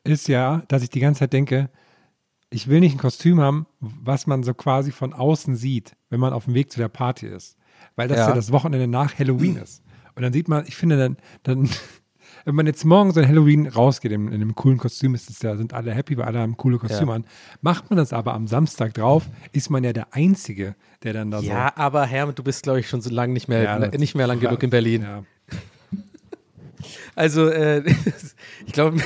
ist 0.04 0.28
ja, 0.28 0.64
dass 0.68 0.82
ich 0.82 0.90
die 0.90 1.00
ganze 1.00 1.20
Zeit 1.20 1.32
denke, 1.32 1.70
ich 2.52 2.68
will 2.68 2.80
nicht 2.80 2.94
ein 2.94 2.98
Kostüm 2.98 3.40
haben, 3.40 3.66
was 3.80 4.26
man 4.26 4.42
so 4.42 4.54
quasi 4.54 4.92
von 4.92 5.12
außen 5.12 5.56
sieht, 5.56 5.92
wenn 6.10 6.20
man 6.20 6.32
auf 6.32 6.44
dem 6.44 6.54
Weg 6.54 6.70
zu 6.70 6.78
der 6.78 6.88
Party 6.88 7.26
ist. 7.26 7.56
Weil 7.96 8.08
das 8.08 8.18
ja, 8.18 8.28
Ja. 8.28 8.34
das 8.34 8.52
Wochenende 8.52 8.86
nach 8.86 9.18
Halloween 9.18 9.56
ist. 9.56 9.82
Und 10.14 10.22
dann 10.22 10.32
sieht 10.32 10.48
man, 10.48 10.64
ich 10.66 10.76
finde 10.76 10.96
dann, 10.98 11.16
dann 11.42 11.68
wenn 12.44 12.54
man 12.54 12.66
jetzt 12.66 12.84
morgen 12.84 13.12
so 13.12 13.20
ein 13.20 13.28
Halloween 13.28 13.66
rausgeht, 13.68 14.12
in, 14.12 14.28
in 14.28 14.34
einem 14.34 14.54
coolen 14.54 14.78
Kostüm, 14.78 15.14
ist 15.14 15.30
es 15.30 15.40
ja, 15.42 15.56
sind 15.56 15.72
alle 15.74 15.92
happy, 15.94 16.16
weil 16.16 16.24
alle 16.26 16.40
haben 16.40 16.56
coole 16.56 16.78
Kostüme 16.78 17.10
Ja. 17.12 17.16
an. 17.16 17.24
Macht 17.60 17.88
man 17.90 17.96
das 17.98 18.12
aber 18.12 18.34
am 18.34 18.46
Samstag 18.46 18.94
drauf, 18.94 19.28
ist 19.52 19.70
man 19.70 19.84
ja 19.84 19.92
der 19.92 20.14
Einzige, 20.14 20.74
der 21.02 21.12
dann 21.12 21.30
da 21.30 21.40
so. 21.40 21.46
Ja, 21.46 21.72
aber 21.76 22.04
Herr, 22.06 22.32
du 22.32 22.42
bist, 22.42 22.62
glaube 22.64 22.80
ich, 22.80 22.88
schon 22.88 23.00
so 23.00 23.10
lange 23.10 23.32
nicht 23.32 23.48
mehr, 23.48 23.62
Ja, 23.62 23.78
das- 23.78 23.98
nicht 24.00 24.14
mehr 24.14 24.26
lang 24.26 24.40
genug 24.40 24.62
in 24.62 24.70
Berlin. 24.70 25.02
Ja. 25.02 25.22
Also, 27.14 27.48
äh, 27.48 27.82
ich 28.66 28.72
glaube, 28.72 29.00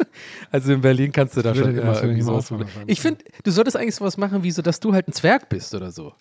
also 0.50 0.72
in 0.72 0.80
Berlin 0.80 1.12
kannst 1.12 1.36
du 1.36 1.42
da 1.42 1.54
schon 1.54 1.70
immer 1.70 1.82
erst 1.82 2.02
irgendwie 2.02 2.22
sowas 2.22 2.50
machen. 2.50 2.66
Ich 2.86 3.00
finde, 3.00 3.24
du 3.42 3.50
solltest 3.50 3.76
eigentlich 3.76 3.94
sowas 3.94 4.16
machen, 4.16 4.42
wie 4.42 4.50
so, 4.50 4.62
dass 4.62 4.80
du 4.80 4.92
halt 4.92 5.08
ein 5.08 5.12
Zwerg 5.12 5.48
bist 5.48 5.74
oder 5.74 5.90
so. 5.90 6.12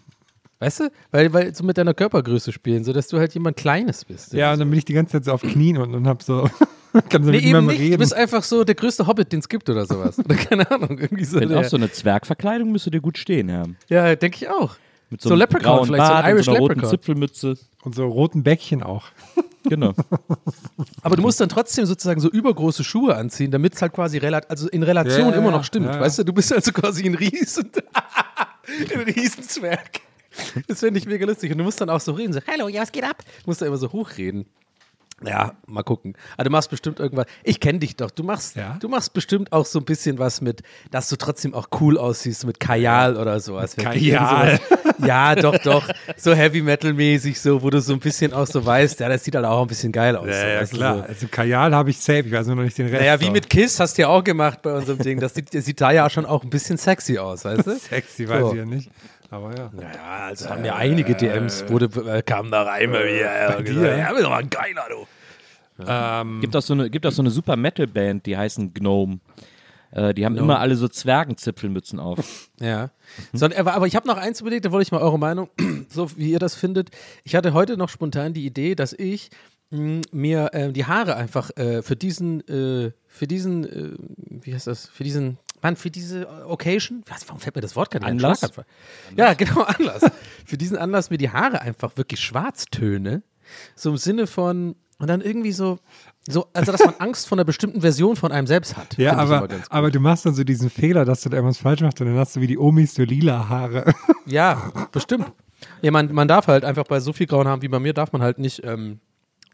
weißt 0.58 0.80
du? 0.80 0.92
Weil, 1.10 1.32
weil 1.32 1.54
so 1.54 1.64
mit 1.64 1.78
deiner 1.78 1.94
Körpergröße 1.94 2.52
spielen, 2.52 2.84
so 2.84 2.92
dass 2.92 3.08
du 3.08 3.18
halt 3.18 3.34
jemand 3.34 3.56
Kleines 3.56 4.04
bist. 4.04 4.32
Ja, 4.32 4.52
und 4.52 4.60
dann 4.60 4.70
bin 4.70 4.78
ich 4.78 4.84
die 4.84 4.94
ganze 4.94 5.12
Zeit 5.12 5.24
so 5.24 5.32
auf 5.32 5.42
Knien 5.42 5.78
und, 5.78 5.94
und 5.94 6.06
hab 6.06 6.22
so, 6.22 6.48
kann 7.08 7.24
so 7.24 7.30
Nee, 7.30 7.36
mit 7.38 7.40
eben 7.42 7.46
niemandem 7.46 7.66
nicht. 7.68 7.78
Du 7.78 7.84
reden. 7.84 7.98
bist 7.98 8.14
einfach 8.14 8.42
so 8.42 8.64
der 8.64 8.74
größte 8.74 9.06
Hobbit, 9.06 9.32
den 9.32 9.40
es 9.40 9.48
gibt 9.48 9.68
oder 9.68 9.86
sowas. 9.86 10.18
Oder 10.18 10.36
keine 10.36 10.70
Ahnung, 10.70 10.98
irgendwie 10.98 11.24
so. 11.24 11.40
Wenn 11.40 11.54
auch 11.54 11.64
so 11.64 11.76
eine 11.76 11.90
Zwergverkleidung 11.90 12.70
müsste 12.70 12.90
dir 12.90 13.00
gut 13.00 13.18
stehen, 13.18 13.48
ja. 13.48 13.64
ja, 13.88 14.14
denke 14.14 14.36
ich 14.36 14.48
auch. 14.48 14.76
Mit 15.10 15.20
So 15.20 15.30
einem 15.30 15.40
Leprechaun 15.40 15.76
grauen 15.76 15.86
vielleicht, 15.86 16.06
so 16.06 16.12
ein 16.12 16.22
Bart 16.22 16.24
und 16.24 16.30
Irish 16.30 16.44
so 16.46 16.50
einer 16.52 16.60
roten 16.60 16.74
Leprechaun. 16.74 16.90
Zipfelmütze. 16.90 17.54
Und 17.82 17.94
so 17.94 18.06
roten 18.06 18.42
Bäckchen 18.42 18.82
auch. 18.82 19.04
Genau. 19.64 19.94
Aber 21.02 21.16
du 21.16 21.22
musst 21.22 21.40
dann 21.40 21.48
trotzdem 21.48 21.86
sozusagen 21.86 22.20
so 22.20 22.28
übergroße 22.30 22.84
Schuhe 22.84 23.16
anziehen, 23.16 23.50
damit 23.50 23.74
es 23.74 23.82
halt 23.82 23.92
quasi 23.92 24.18
relat 24.18 24.50
also 24.50 24.68
in 24.68 24.82
Relation 24.82 25.30
Ja, 25.30 25.36
immer 25.36 25.50
noch 25.50 25.64
stimmt. 25.64 25.86
Ja, 25.86 25.94
ja. 25.94 26.00
Weißt 26.00 26.18
du, 26.18 26.24
du 26.24 26.32
bist 26.32 26.52
also 26.52 26.72
quasi 26.72 27.04
ein 27.04 27.14
Riesen, 27.14 27.70
ein 28.94 29.00
Riesenzwerg. 29.00 30.00
Das 30.66 30.80
finde 30.80 30.98
ich 30.98 31.06
mega 31.06 31.26
lustig. 31.26 31.52
Und 31.52 31.58
du 31.58 31.64
musst 31.64 31.80
dann 31.80 31.90
auch 31.90 32.00
so 32.00 32.12
reden, 32.12 32.32
so, 32.32 32.40
hallo, 32.46 32.68
ja, 32.68 32.82
was 32.82 32.92
geht 32.92 33.04
ab? 33.04 33.18
Du 33.18 33.50
musst 33.50 33.62
da 33.62 33.66
immer 33.66 33.76
so 33.76 33.92
hochreden. 33.92 34.46
Ja, 35.28 35.52
mal 35.66 35.82
gucken. 35.82 36.14
Aber 36.36 36.44
du 36.44 36.50
machst 36.50 36.70
bestimmt 36.70 37.00
irgendwas. 37.00 37.26
Ich 37.44 37.60
kenne 37.60 37.78
dich 37.78 37.96
doch. 37.96 38.10
Du 38.10 38.22
machst, 38.22 38.56
Ja? 38.56 38.76
du 38.80 38.88
machst 38.88 39.12
bestimmt 39.12 39.52
auch 39.52 39.66
so 39.66 39.78
ein 39.78 39.84
bisschen 39.84 40.18
was 40.18 40.40
mit, 40.40 40.62
dass 40.90 41.08
du 41.08 41.16
trotzdem 41.16 41.54
auch 41.54 41.68
cool 41.80 41.98
aussiehst 41.98 42.44
mit 42.46 42.60
Kajal 42.60 43.16
oder 43.16 43.40
sowas. 43.40 43.74
Ich 43.76 43.84
Kajal. 43.84 44.58
sowas- 44.68 44.78
Ja, 45.06 45.34
doch, 45.34 45.58
doch. 45.58 45.88
So 46.16 46.32
Heavy 46.34 46.62
Metal 46.62 46.92
mäßig, 46.92 47.40
so, 47.40 47.62
wo 47.62 47.70
du 47.70 47.80
so 47.80 47.92
ein 47.92 47.98
bisschen 48.00 48.32
auch 48.32 48.46
so 48.46 48.64
weißt, 48.64 49.00
ja, 49.00 49.08
das 49.08 49.24
sieht 49.24 49.34
halt 49.34 49.44
auch 49.46 49.62
ein 49.62 49.66
bisschen 49.68 49.92
geil 49.92 50.16
aus. 50.16 50.26
so, 50.26 50.30
weißt 50.30 50.72
du, 50.72 50.76
so. 50.76 50.84
Also 50.84 51.26
Kajal 51.28 51.74
habe 51.74 51.90
ich 51.90 51.98
safe, 51.98 52.20
ich 52.20 52.32
weiß 52.32 52.46
nur 52.46 52.56
noch 52.56 52.62
nicht 52.64 52.78
den 52.78 52.86
Rest. 52.88 53.00
Naja, 53.00 53.20
wie 53.20 53.24
aber 53.24 53.32
mit 53.34 53.50
Kiss 53.50 53.80
hast 53.80 53.98
du 53.98 54.02
ja 54.02 54.08
auch 54.08 54.22
gemacht 54.22 54.62
bei 54.62 54.72
unserem 54.72 54.98
Ding. 54.98 55.18
Das 55.20 55.34
sieht, 55.34 55.54
das 55.54 55.64
sieht 55.64 55.80
da 55.80 55.90
ja 55.90 56.08
schon 56.10 56.24
auch 56.26 56.42
ein 56.44 56.50
bisschen 56.50 56.76
sexy 56.78 57.18
aus, 57.18 57.44
weißt 57.44 57.66
du? 57.66 57.78
Sexy 57.78 58.28
weiß 58.28 58.40
So. 58.40 58.50
ich 58.52 58.58
ja 58.58 58.64
nicht. 58.64 58.90
Aber 59.32 59.56
ja. 59.56 59.70
Ja, 59.80 60.26
also 60.26 60.50
haben 60.50 60.64
ja 60.64 60.76
einige 60.76 61.14
DMs, 61.14 61.64
wurde, 61.68 61.86
äh, 62.06 62.22
kamen 62.22 62.50
da 62.50 62.64
rein 62.64 62.92
bei 62.92 63.04
mir. 63.04 63.20
Ja, 63.20 63.56
und 63.56 63.64
gesagt, 63.64 63.98
ja, 63.98 64.12
mal 64.28 64.40
ein 64.40 64.50
geiler, 64.50 64.84
du. 64.90 66.40
Gibt 66.40 66.54
auch 66.54 66.60
so 66.60 66.74
eine, 66.74 66.90
gibt 66.90 67.06
auch 67.06 67.12
so 67.12 67.22
eine 67.22 67.30
super 67.30 67.56
Metal-Band, 67.56 68.26
die 68.26 68.36
heißen 68.36 68.74
Gnome. 68.74 69.20
Äh, 69.90 70.12
die 70.12 70.26
haben 70.26 70.36
immer 70.36 70.60
alle 70.60 70.76
so 70.76 70.86
Zwergenzipfelmützen 70.86 71.98
auf. 71.98 72.50
Ja. 72.60 72.90
So, 73.32 73.46
aber, 73.46 73.74
aber 73.74 73.86
ich 73.88 73.96
habe 73.96 74.06
noch 74.06 74.18
eins 74.18 74.40
überlegt, 74.40 74.64
da 74.64 74.70
wollte 74.70 74.84
ich 74.84 74.92
mal 74.92 75.00
eure 75.00 75.18
Meinung, 75.18 75.48
so 75.88 76.16
wie 76.16 76.30
ihr 76.30 76.38
das 76.38 76.54
findet. 76.54 76.90
Ich 77.24 77.34
hatte 77.34 77.54
heute 77.54 77.76
noch 77.76 77.88
spontan 77.88 78.34
die 78.34 78.46
Idee, 78.46 78.74
dass 78.76 78.92
ich 78.92 79.30
mh, 79.70 80.02
mir 80.12 80.50
äh, 80.52 80.72
die 80.72 80.84
Haare 80.84 81.16
einfach 81.16 81.50
äh, 81.56 81.82
für 81.82 81.96
diesen, 81.96 82.46
äh, 82.46 82.92
für 83.08 83.26
diesen, 83.26 83.64
äh, 83.64 83.96
wie 84.28 84.54
heißt 84.54 84.68
das, 84.68 84.86
für 84.86 85.02
diesen, 85.02 85.38
Mann, 85.62 85.76
für 85.76 85.90
diese 85.90 86.28
Occasion, 86.46 87.02
was, 87.08 87.26
warum 87.28 87.40
fällt 87.40 87.54
mir 87.54 87.62
das 87.62 87.76
Wort 87.76 87.90
gerade? 87.90 88.04
Anlass? 88.06 88.40
Schlaganfall. 88.40 88.64
Ja, 89.16 89.34
genau, 89.34 89.62
Anlass. 89.66 90.02
für 90.44 90.58
diesen 90.58 90.76
Anlass 90.76 91.10
mir 91.10 91.18
die 91.18 91.30
Haare 91.30 91.60
einfach 91.62 91.96
wirklich 91.96 92.20
schwarz 92.20 92.66
töne. 92.66 93.22
So 93.74 93.90
im 93.90 93.96
Sinne 93.96 94.26
von, 94.26 94.76
und 94.98 95.08
dann 95.08 95.20
irgendwie 95.20 95.52
so, 95.52 95.78
so, 96.28 96.46
also 96.52 96.72
dass 96.72 96.84
man 96.84 96.94
Angst 96.98 97.28
vor 97.28 97.36
einer 97.36 97.44
bestimmten 97.44 97.80
Version 97.80 98.16
von 98.16 98.32
einem 98.32 98.46
selbst 98.46 98.76
hat. 98.76 98.96
Ja, 98.98 99.16
aber, 99.16 99.48
aber 99.68 99.90
du 99.90 100.00
machst 100.00 100.26
dann 100.26 100.34
so 100.34 100.44
diesen 100.44 100.70
Fehler, 100.70 101.04
dass 101.04 101.22
du 101.22 101.28
da 101.28 101.36
irgendwas 101.36 101.58
falsch 101.58 101.80
machst 101.80 102.00
und 102.00 102.06
dann 102.08 102.16
hast 102.16 102.36
du 102.36 102.40
wie 102.40 102.46
die 102.46 102.58
Omis 102.58 102.94
so 102.94 103.02
lila 103.02 103.48
Haare. 103.48 103.94
Ja, 104.26 104.70
bestimmt. 104.92 105.32
Ja, 105.80 105.90
man, 105.90 106.12
man 106.12 106.28
darf 106.28 106.46
halt 106.46 106.64
einfach 106.64 106.84
bei 106.84 107.00
so 107.00 107.12
viel 107.12 107.26
grauen 107.26 107.48
Haaren 107.48 107.60
wie 107.62 107.68
bei 107.68 107.80
mir, 107.80 107.92
darf 107.92 108.12
man 108.12 108.22
halt 108.22 108.38
nicht 108.38 108.62
ähm, 108.64 109.00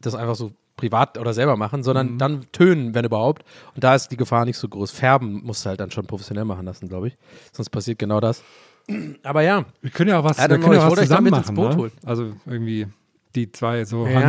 das 0.02 0.14
einfach 0.14 0.34
so 0.34 0.52
privat 0.78 1.18
oder 1.18 1.34
selber 1.34 1.56
machen, 1.56 1.82
sondern 1.82 2.12
Mhm. 2.14 2.18
dann 2.18 2.46
tönen, 2.52 2.94
wenn 2.94 3.04
überhaupt. 3.04 3.44
Und 3.74 3.84
da 3.84 3.94
ist 3.94 4.08
die 4.08 4.16
Gefahr 4.16 4.46
nicht 4.46 4.56
so 4.56 4.66
groß. 4.68 4.90
Färben 4.90 5.42
musst 5.44 5.64
du 5.66 5.68
halt 5.68 5.80
dann 5.80 5.90
schon 5.90 6.06
professionell 6.06 6.46
machen 6.46 6.64
lassen, 6.64 6.88
glaube 6.88 7.08
ich. 7.08 7.16
Sonst 7.52 7.68
passiert 7.68 7.98
genau 7.98 8.20
das. 8.20 8.42
Aber 9.22 9.42
ja, 9.42 9.66
Wir 9.82 9.90
können 9.90 10.08
ja 10.08 10.18
auch 10.20 10.24
was, 10.24 10.38
Ja, 10.38 10.48
wir 10.48 10.58
können 10.58 10.72
ja 10.72 10.90
was 10.90 10.98
zusammen 10.98 11.26
damit 11.30 11.38
ins 11.46 11.52
machen. 11.52 11.56
Boot 11.56 11.70
Ne? 11.72 11.76
holen. 11.76 11.92
Also 12.06 12.32
irgendwie, 12.46 12.86
Die 13.34 13.52
zwei 13.52 13.84
so 13.84 14.06
Ja. 14.06 14.20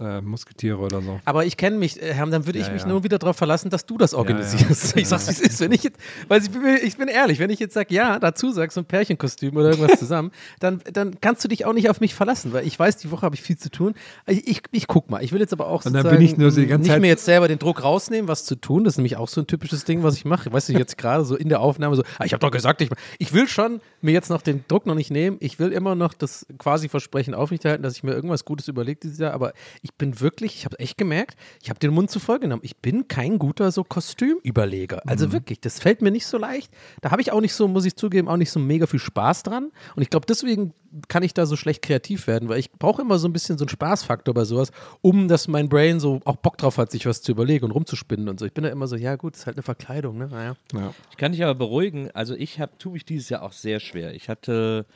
Hanuta-Musketiere 0.00 0.78
oder 0.78 1.02
so. 1.02 1.20
Aber 1.24 1.44
ich 1.44 1.56
kenne 1.56 1.76
mich, 1.78 2.00
äh, 2.00 2.12
Herr, 2.14 2.26
dann 2.26 2.46
würde 2.46 2.58
ich 2.58 2.66
Ja, 2.66 2.72
mich 2.72 2.82
ja. 2.82 2.88
nur 2.88 3.04
wieder 3.04 3.18
darauf 3.18 3.36
verlassen, 3.36 3.70
dass 3.70 3.86
du 3.86 3.98
das 3.98 4.14
organisierst. 4.14 4.96
Ich 4.96 5.08
sag's, 5.08 5.26
wie 5.28 5.32
es 5.32 5.40
ist. 5.40 5.60
Wenn 5.60 5.72
ich 5.72 5.82
jetzt, 5.82 5.98
weil 6.28 6.42
ich 6.42 6.50
bin, 6.50 6.62
ich 6.82 6.96
bin 6.96 7.08
ehrlich, 7.08 7.38
wenn 7.38 7.50
ich 7.50 7.58
jetzt 7.58 7.74
sage, 7.74 7.94
ja, 7.94 8.18
dazu 8.18 8.50
sagst 8.52 8.74
so 8.74 8.80
ein 8.80 8.84
Pärchenkostüm 8.84 9.56
oder 9.56 9.70
irgendwas 9.70 9.98
zusammen, 9.98 10.30
dann, 10.60 10.80
dann 10.92 11.20
kannst 11.20 11.44
du 11.44 11.48
dich 11.48 11.64
auch 11.66 11.72
nicht 11.72 11.90
auf 11.90 12.00
mich 12.00 12.14
verlassen, 12.14 12.52
weil 12.52 12.66
ich 12.66 12.78
weiß, 12.78 12.96
die 12.98 13.10
Woche 13.10 13.22
habe 13.22 13.34
ich 13.34 13.42
viel 13.42 13.58
zu 13.58 13.70
tun. 13.70 13.94
Ich, 14.26 14.46
ich, 14.48 14.62
ich 14.72 14.86
guck 14.86 15.10
mal. 15.10 15.22
Ich 15.22 15.32
will 15.32 15.40
jetzt 15.40 15.52
aber 15.52 15.66
auch 15.66 15.82
sozusagen 15.82 16.08
bin 16.16 16.20
ich 16.24 16.36
nur 16.36 16.50
so 16.50 16.60
die 16.60 16.66
ganze 16.66 16.82
nicht 16.84 16.92
Zeit- 16.92 17.00
mir 17.00 17.08
jetzt 17.08 17.24
selber 17.24 17.48
den 17.48 17.58
Druck 17.58 17.82
rausnehmen, 17.82 18.28
was 18.28 18.44
zu 18.44 18.54
tun. 18.56 18.84
Das 18.84 18.94
ist 18.94 18.98
nämlich 18.98 19.16
auch 19.16 19.28
so 19.28 19.40
ein 19.42 19.46
typisches 19.46 19.84
Ding, 19.84 20.02
was 20.02 20.14
ich 20.16 20.24
mache. 20.24 20.52
Weißt 20.52 20.68
du, 20.68 20.72
jetzt 20.72 20.96
gerade 20.98 21.24
so 21.24 21.36
in 21.36 21.48
der 21.48 21.60
Aufnahme 21.60 21.96
so, 21.96 22.02
ah, 22.18 22.24
ich 22.24 22.32
habe 22.32 22.40
doch 22.40 22.50
gesagt, 22.50 22.80
ich, 22.80 22.90
ich 23.18 23.32
will 23.32 23.48
schon 23.48 23.80
mir 24.00 24.12
jetzt 24.12 24.30
noch 24.30 24.42
den 24.42 24.64
Druck 24.68 24.86
noch 24.86 24.94
nicht 24.94 25.10
nehmen. 25.10 25.36
Ich 25.40 25.58
will 25.58 25.72
immer 25.72 25.94
noch 25.94 26.14
das 26.14 26.46
quasi 26.58 26.88
Versprechen 26.88 27.34
aufrechterhalten, 27.34 27.82
dass 27.82 27.96
ich 27.96 28.02
mir 28.02 28.12
irgendwas 28.12 28.35
Gutes 28.44 28.68
überlege 28.68 29.00
dieses 29.02 29.18
Jahr. 29.18 29.32
Aber 29.32 29.52
ich 29.82 29.94
bin 29.94 30.20
wirklich, 30.20 30.56
ich 30.56 30.64
habe 30.64 30.78
echt 30.78 30.98
gemerkt, 30.98 31.38
ich 31.62 31.70
habe 31.70 31.78
den 31.78 31.92
Mund 31.92 32.10
zu 32.10 32.20
voll 32.20 32.38
genommen. 32.38 32.62
Ich 32.64 32.76
bin 32.76 33.08
kein 33.08 33.38
guter 33.38 33.72
so 33.72 33.84
Kostümüberleger. 33.84 35.02
Also 35.06 35.32
wirklich, 35.32 35.60
das 35.60 35.78
fällt 35.78 36.02
mir 36.02 36.10
nicht 36.10 36.26
so 36.26 36.38
leicht. 36.38 36.72
Da 37.00 37.10
habe 37.10 37.22
ich 37.22 37.32
auch 37.32 37.40
nicht 37.40 37.54
so, 37.54 37.68
muss 37.68 37.84
ich 37.84 37.96
zugeben, 37.96 38.28
auch 38.28 38.36
nicht 38.36 38.50
so 38.50 38.60
mega 38.60 38.86
viel 38.86 39.00
Spaß 39.00 39.42
dran. 39.42 39.70
Und 39.94 40.02
ich 40.02 40.10
glaube, 40.10 40.26
deswegen 40.26 40.72
kann 41.08 41.22
ich 41.22 41.34
da 41.34 41.46
so 41.46 41.56
schlecht 41.56 41.82
kreativ 41.82 42.26
werden, 42.26 42.48
weil 42.48 42.58
ich 42.58 42.72
brauche 42.72 43.02
immer 43.02 43.18
so 43.18 43.28
ein 43.28 43.32
bisschen 43.32 43.58
so 43.58 43.64
einen 43.64 43.68
Spaßfaktor 43.68 44.34
bei 44.34 44.44
sowas, 44.44 44.70
um 45.02 45.28
dass 45.28 45.48
mein 45.48 45.68
Brain 45.68 46.00
so 46.00 46.20
auch 46.24 46.36
Bock 46.36 46.58
drauf 46.58 46.78
hat, 46.78 46.90
sich 46.90 47.06
was 47.06 47.22
zu 47.22 47.32
überlegen 47.32 47.64
und 47.64 47.70
rumzuspinnen 47.72 48.28
und 48.28 48.38
so. 48.38 48.46
Ich 48.46 48.52
bin 48.52 48.64
da 48.64 48.70
immer 48.70 48.86
so, 48.86 48.96
ja 48.96 49.16
gut, 49.16 49.36
ist 49.36 49.46
halt 49.46 49.56
eine 49.56 49.62
Verkleidung, 49.62 50.18
ne? 50.18 50.28
Naja. 50.28 50.56
Ja. 50.72 50.94
Ich 51.10 51.16
kann 51.16 51.32
dich 51.32 51.42
aber 51.42 51.54
beruhigen, 51.54 52.10
also 52.12 52.34
ich 52.34 52.60
habe, 52.60 52.72
tue 52.78 52.92
mich 52.92 53.04
dieses 53.04 53.28
Jahr 53.28 53.42
auch 53.42 53.52
sehr 53.52 53.80
schwer. 53.80 54.14
Ich 54.14 54.28
hatte, 54.28 54.86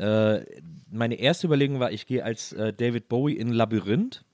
äh, 0.00 0.44
meine 0.90 1.16
erste 1.16 1.46
Überlegung 1.46 1.78
war, 1.78 1.92
ich 1.92 2.06
gehe 2.06 2.24
als 2.24 2.52
äh, 2.52 2.72
David 2.72 3.08
Bowie 3.08 3.34
in 3.34 3.52
Labyrinth. 3.52 4.24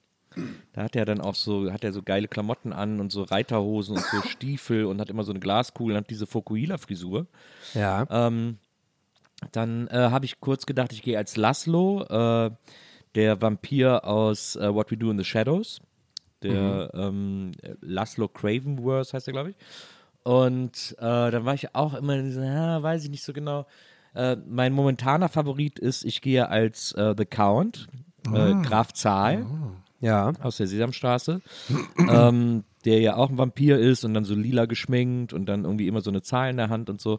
Da 0.72 0.83
hat 0.83 0.96
er 0.96 1.07
dann 1.07 1.20
auch 1.20 1.35
so, 1.35 1.72
hat 1.72 1.83
er 1.83 1.92
so 1.92 2.02
geile 2.02 2.29
Klamotten 2.29 2.72
an 2.72 3.00
und 3.00 3.11
so 3.11 3.22
Reiterhosen 3.22 3.96
und 3.96 4.05
so 4.05 4.20
Stiefel 4.29 4.85
und 4.85 5.00
hat 5.00 5.11
immer 5.11 5.24
so 5.24 5.33
eine 5.33 5.40
Glaskugel 5.40 5.94
und 5.94 6.02
hat 6.02 6.11
diese 6.11 6.26
Fokuhila-Frisur. 6.26 7.26
Ja. 7.74 8.07
Ähm, 8.11 8.59
dann 9.52 9.88
äh, 9.88 9.94
habe 10.11 10.24
ich 10.24 10.40
kurz 10.40 10.66
gedacht, 10.66 10.92
ich 10.92 11.02
gehe 11.02 11.18
als 11.18 11.37
Laszlo, 11.37 12.05
äh, 12.05 12.50
der 13.14 13.40
Vampir 13.40 14.05
aus 14.05 14.57
äh, 14.57 14.72
What 14.72 14.90
We 14.90 14.96
Do 14.96 15.11
in 15.11 15.18
the 15.18 15.24
Shadows. 15.24 15.81
Der 16.42 16.90
ähm, 16.94 17.52
Laszlo 17.81 18.29
Cravenworth 18.29 19.14
heißt 19.14 19.26
er, 19.26 19.33
glaube 19.33 19.50
ich. 19.50 19.57
Und 20.22 20.94
äh, 20.98 21.31
dann 21.31 21.44
war 21.44 21.55
ich 21.55 21.74
auch 21.74 21.94
immer 21.94 22.16
ja, 22.16 22.83
weiß 22.83 23.05
ich 23.05 23.11
nicht 23.11 23.24
so 23.24 23.33
genau. 23.33 23.66
Äh, 24.16 24.37
mein 24.48 24.72
momentaner 24.72 25.29
Favorit 25.29 25.79
ist, 25.79 26.05
ich 26.05 26.22
gehe 26.22 26.48
als 26.48 26.92
äh, 26.92 27.14
The 27.16 27.26
Count, 27.26 27.87
äh, 28.33 28.55
Graf 28.62 28.92
Zahl 28.94 29.46
Ja. 30.00 30.33
aus 30.42 30.57
der 30.57 30.66
Sesamstraße, 30.66 31.42
ähm, 31.98 32.64
der 32.85 33.00
ja 33.00 33.16
auch 33.16 33.29
ein 33.31 33.37
Vampir 33.38 33.79
ist 33.79 34.05
und 34.05 34.14
dann 34.14 34.24
so 34.24 34.35
lila 34.35 34.64
geschminkt 34.66 35.33
und 35.33 35.46
dann 35.46 35.64
irgendwie 35.64 35.87
immer 35.87 36.00
so 36.00 36.11
eine 36.11 36.22
Zahl 36.22 36.50
in 36.50 36.57
der 36.57 36.70
Hand 36.70 36.88
und 36.88 37.00
so. 37.00 37.18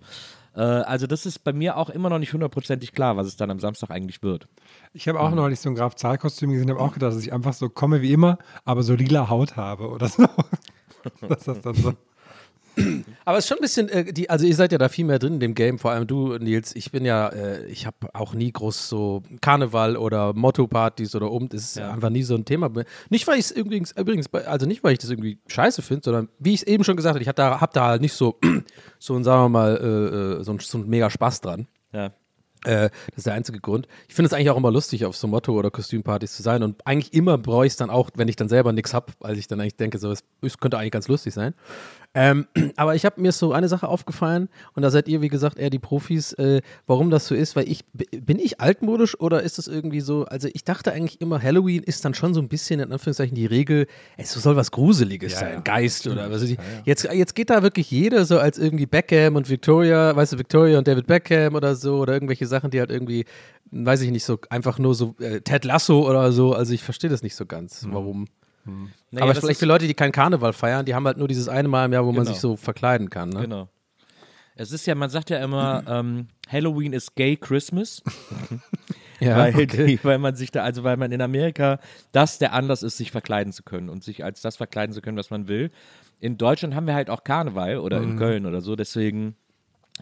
Äh, 0.55 0.61
also 0.61 1.05
das 1.07 1.25
ist 1.25 1.43
bei 1.43 1.53
mir 1.53 1.77
auch 1.77 1.89
immer 1.91 2.09
noch 2.09 2.19
nicht 2.19 2.33
hundertprozentig 2.33 2.93
klar, 2.93 3.15
was 3.15 3.27
es 3.27 3.35
dann 3.35 3.51
am 3.51 3.59
Samstag 3.59 3.91
eigentlich 3.91 4.23
wird. 4.23 4.47
Ich 4.93 5.07
habe 5.07 5.19
auch 5.19 5.29
neulich 5.31 5.59
so 5.59 5.69
ein 5.69 5.75
Graf 5.75 5.95
Zahl-Kostüm 5.95 6.51
gesehen, 6.51 6.69
habe 6.69 6.79
auch 6.79 6.93
gedacht, 6.93 7.11
dass 7.13 7.21
ich 7.21 7.31
einfach 7.31 7.53
so 7.53 7.69
komme 7.69 8.01
wie 8.01 8.11
immer, 8.11 8.39
aber 8.65 8.81
so 8.81 8.95
lila 8.95 9.29
Haut 9.29 9.55
habe 9.55 9.89
oder 9.89 10.07
so. 10.07 10.25
dass 11.27 11.43
das 11.43 11.61
dann 11.61 11.75
so. 11.75 11.93
Aber 13.25 13.37
es 13.37 13.45
ist 13.45 13.49
schon 13.49 13.57
ein 13.57 13.61
bisschen, 13.61 13.89
äh, 13.89 14.13
die, 14.13 14.29
also 14.29 14.45
ihr 14.45 14.55
seid 14.55 14.71
ja 14.71 14.77
da 14.77 14.87
viel 14.89 15.05
mehr 15.05 15.19
drin 15.19 15.33
in 15.33 15.39
dem 15.39 15.55
Game, 15.55 15.79
vor 15.79 15.91
allem 15.91 16.05
du, 16.07 16.37
Nils. 16.37 16.75
Ich 16.75 16.91
bin 16.91 17.05
ja, 17.05 17.27
äh, 17.29 17.65
ich 17.65 17.85
habe 17.85 17.95
auch 18.13 18.33
nie 18.33 18.51
groß 18.51 18.87
so 18.89 19.23
Karneval 19.41 19.97
oder 19.97 20.33
Motto-Partys 20.33 21.15
oder 21.15 21.31
um, 21.31 21.49
das 21.49 21.63
ist 21.63 21.75
Ja. 21.77 21.91
einfach 21.91 22.09
nie 22.09 22.23
so 22.23 22.35
ein 22.35 22.45
Thema. 22.45 22.71
Nicht, 23.09 23.27
weil 23.27 23.39
ich 23.39 23.45
es 23.45 23.51
übrigens, 23.51 23.93
übrigens, 23.97 24.31
also 24.33 24.65
nicht, 24.65 24.83
weil 24.83 24.93
ich 24.93 24.99
das 24.99 25.09
irgendwie 25.09 25.39
scheiße 25.47 25.81
finde, 25.81 26.03
sondern 26.05 26.29
wie 26.39 26.53
ich 26.53 26.61
es 26.61 26.67
eben 26.67 26.83
schon 26.83 26.95
gesagt 26.95 27.15
habe, 27.15 27.21
ich 27.23 27.27
hab 27.27 27.35
da, 27.35 27.59
hab 27.59 27.73
da 27.73 27.87
halt 27.87 28.01
nicht 28.01 28.13
so, 28.13 28.37
so 28.99 29.15
ein, 29.15 29.23
sagen 29.23 29.43
wir 29.45 29.49
mal, 29.49 29.77
äh, 29.77 30.39
äh, 30.39 30.43
so, 30.43 30.51
ein, 30.53 30.59
so 30.59 30.77
ein 30.77 30.87
mega 30.87 31.09
Spaß 31.09 31.41
dran. 31.41 31.67
Ja. 31.93 32.11
Äh, 32.65 32.89
das 33.11 33.17
ist 33.17 33.27
der 33.27 33.35
einzige 33.35 33.59
Grund. 33.59 33.87
Ich 34.09 34.15
finde 34.15 34.27
es 34.27 34.33
eigentlich 34.33 34.49
auch 34.49 34.57
immer 34.57 34.71
lustig, 34.71 35.05
auf 35.05 35.15
so 35.15 35.27
Motto- 35.27 35.53
oder 35.53 35.69
Kostümpartys 35.69 36.35
zu 36.35 36.41
sein. 36.41 36.63
Und 36.63 36.85
eigentlich 36.87 37.13
immer 37.13 37.37
bereue 37.37 37.67
ich 37.67 37.73
es 37.73 37.77
dann 37.77 37.91
auch, 37.91 38.09
wenn 38.15 38.27
ich 38.27 38.35
dann 38.35 38.49
selber 38.49 38.73
nichts 38.73 38.95
habe, 38.95 39.13
weil 39.19 39.37
ich 39.37 39.47
dann 39.47 39.61
eigentlich 39.61 39.77
denke, 39.77 39.99
so, 39.99 40.11
es, 40.11 40.23
es 40.41 40.57
könnte 40.57 40.77
eigentlich 40.77 40.91
ganz 40.91 41.07
lustig 41.07 41.33
sein. 41.35 41.53
Ähm, 42.13 42.47
aber 42.77 42.95
ich 42.95 43.05
habe 43.05 43.21
mir 43.21 43.31
so 43.31 43.53
eine 43.53 43.67
Sache 43.67 43.87
aufgefallen 43.87 44.49
und 44.73 44.81
da 44.81 44.89
seid 44.89 45.07
ihr, 45.07 45.21
wie 45.21 45.27
gesagt, 45.27 45.59
eher 45.59 45.69
die 45.69 45.79
Profis, 45.79 46.33
äh, 46.33 46.61
warum 46.87 47.09
das 47.09 47.27
so 47.27 47.35
ist, 47.35 47.55
weil 47.55 47.69
ich, 47.69 47.85
bin 47.93 48.39
ich 48.39 48.59
altmodisch 48.59 49.19
oder 49.19 49.43
ist 49.43 49.59
es 49.59 49.67
irgendwie 49.67 50.01
so, 50.01 50.25
also 50.25 50.47
ich 50.53 50.63
dachte 50.63 50.91
eigentlich 50.91 51.21
immer, 51.21 51.41
Halloween 51.41 51.83
ist 51.83 52.03
dann 52.05 52.13
schon 52.13 52.33
so 52.33 52.41
ein 52.41 52.47
bisschen, 52.47 52.79
in 52.79 52.91
Anführungszeichen, 52.91 53.35
die 53.35 53.45
Regel, 53.45 53.87
es 54.17 54.31
soll 54.31 54.55
was 54.55 54.71
Gruseliges 54.71 55.33
Ja, 55.33 55.39
sein, 55.39 55.53
ja. 55.53 55.59
Geist 55.61 56.07
oder 56.07 56.31
was 56.31 56.41
weiß 56.41 56.49
ich. 56.49 56.57
Jetzt, 56.85 57.03
jetzt 57.03 57.35
geht 57.35 57.49
da 57.49 57.61
wirklich 57.61 57.91
jeder 57.91 58.25
so 58.25 58.39
als 58.39 58.57
irgendwie 58.57 58.85
Beckham 58.85 59.35
und 59.35 59.49
Victoria, 59.49 60.15
weißt 60.15 60.33
du, 60.33 60.39
Victoria 60.39 60.77
und 60.79 60.87
David 60.87 61.07
Beckham 61.07 61.55
oder 61.55 61.75
so 61.75 61.97
oder 61.99 62.13
irgendwelche 62.13 62.47
Sachen, 62.47 62.71
die 62.71 62.79
halt 62.79 62.89
irgendwie, 62.89 63.25
weiß 63.71 64.01
ich 64.01 64.11
nicht, 64.11 64.23
so 64.23 64.39
einfach 64.49 64.79
nur 64.79 64.95
so 64.95 65.15
äh, 65.19 65.41
Ted 65.41 65.65
Lasso 65.65 66.07
oder 66.09 66.31
so, 66.31 66.53
also 66.53 66.73
ich 66.73 66.83
verstehe 66.83 67.09
das 67.09 67.21
nicht 67.21 67.35
so 67.35 67.45
ganz, 67.45 67.85
warum. 67.89 68.27
Naja, 69.11 69.23
Aber 69.23 69.35
vielleicht 69.35 69.59
für 69.59 69.65
Leute, 69.65 69.87
die 69.87 69.93
keinen 69.93 70.11
Karneval 70.11 70.53
feiern, 70.53 70.85
die 70.85 70.93
haben 70.93 71.05
halt 71.05 71.17
nur 71.17 71.27
dieses 71.27 71.47
eine 71.49 71.67
Mal 71.67 71.85
im 71.85 71.93
Jahr, 71.93 72.03
wo 72.05 72.11
man 72.11 72.21
Genau. 72.23 72.31
sich 72.31 72.39
so 72.41 72.55
verkleiden 72.55 73.09
kann. 73.09 73.29
Ne? 73.29 73.41
Genau. 73.41 73.69
Es 74.55 74.71
ist 74.71 74.85
ja, 74.87 74.95
man 74.95 75.09
sagt 75.09 75.29
ja 75.29 75.37
immer, 75.43 75.83
ähm, 75.87 76.27
Halloween 76.49 76.93
ist 76.93 77.15
Gay 77.15 77.35
Christmas, 77.37 78.01
Ja, 79.19 79.35
weil, 79.37 79.55
okay. 79.55 79.99
weil 80.03 80.19
man 80.19 80.35
sich 80.35 80.51
da, 80.51 80.61
also 80.63 80.83
weil 80.83 80.95
man 80.95 81.11
in 81.11 81.21
Amerika 81.21 81.79
das 82.11 82.37
der 82.37 82.53
Anlass 82.53 82.83
ist, 82.83 82.97
sich 82.97 83.09
verkleiden 83.11 83.51
zu 83.51 83.63
können 83.63 83.89
und 83.89 84.03
sich 84.03 84.23
als 84.23 84.41
das 84.41 84.57
verkleiden 84.57 84.93
zu 84.93 85.01
können, 85.01 85.17
was 85.17 85.31
man 85.31 85.47
will. 85.47 85.71
In 86.19 86.37
Deutschland 86.37 86.75
haben 86.75 86.85
wir 86.85 86.93
halt 86.93 87.09
auch 87.09 87.23
Karneval 87.23 87.77
oder 87.79 87.99
Mhm. 87.99 88.11
in 88.11 88.17
Köln 88.17 88.45
oder 88.45 88.61
so, 88.61 88.75
deswegen 88.75 89.35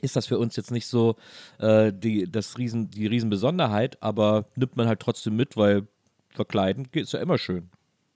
ist 0.01 0.17
das 0.17 0.27
für 0.27 0.37
uns 0.37 0.57
jetzt 0.57 0.71
nicht 0.71 0.87
so 0.87 1.15
äh, 1.59 1.93
die, 1.93 2.29
das 2.29 2.57
Riesen, 2.57 2.89
die 2.89 3.07
Riesenbesonderheit, 3.07 3.97
aber 4.03 4.45
nimmt 4.57 4.75
man 4.75 4.87
halt 4.87 4.99
trotzdem 4.99 5.37
mit, 5.37 5.55
weil 5.55 5.87
verkleiden 6.31 6.89
geht- 6.91 7.03
ist 7.03 7.13
ja 7.13 7.19
immer 7.21 7.37
schön. 7.37 7.69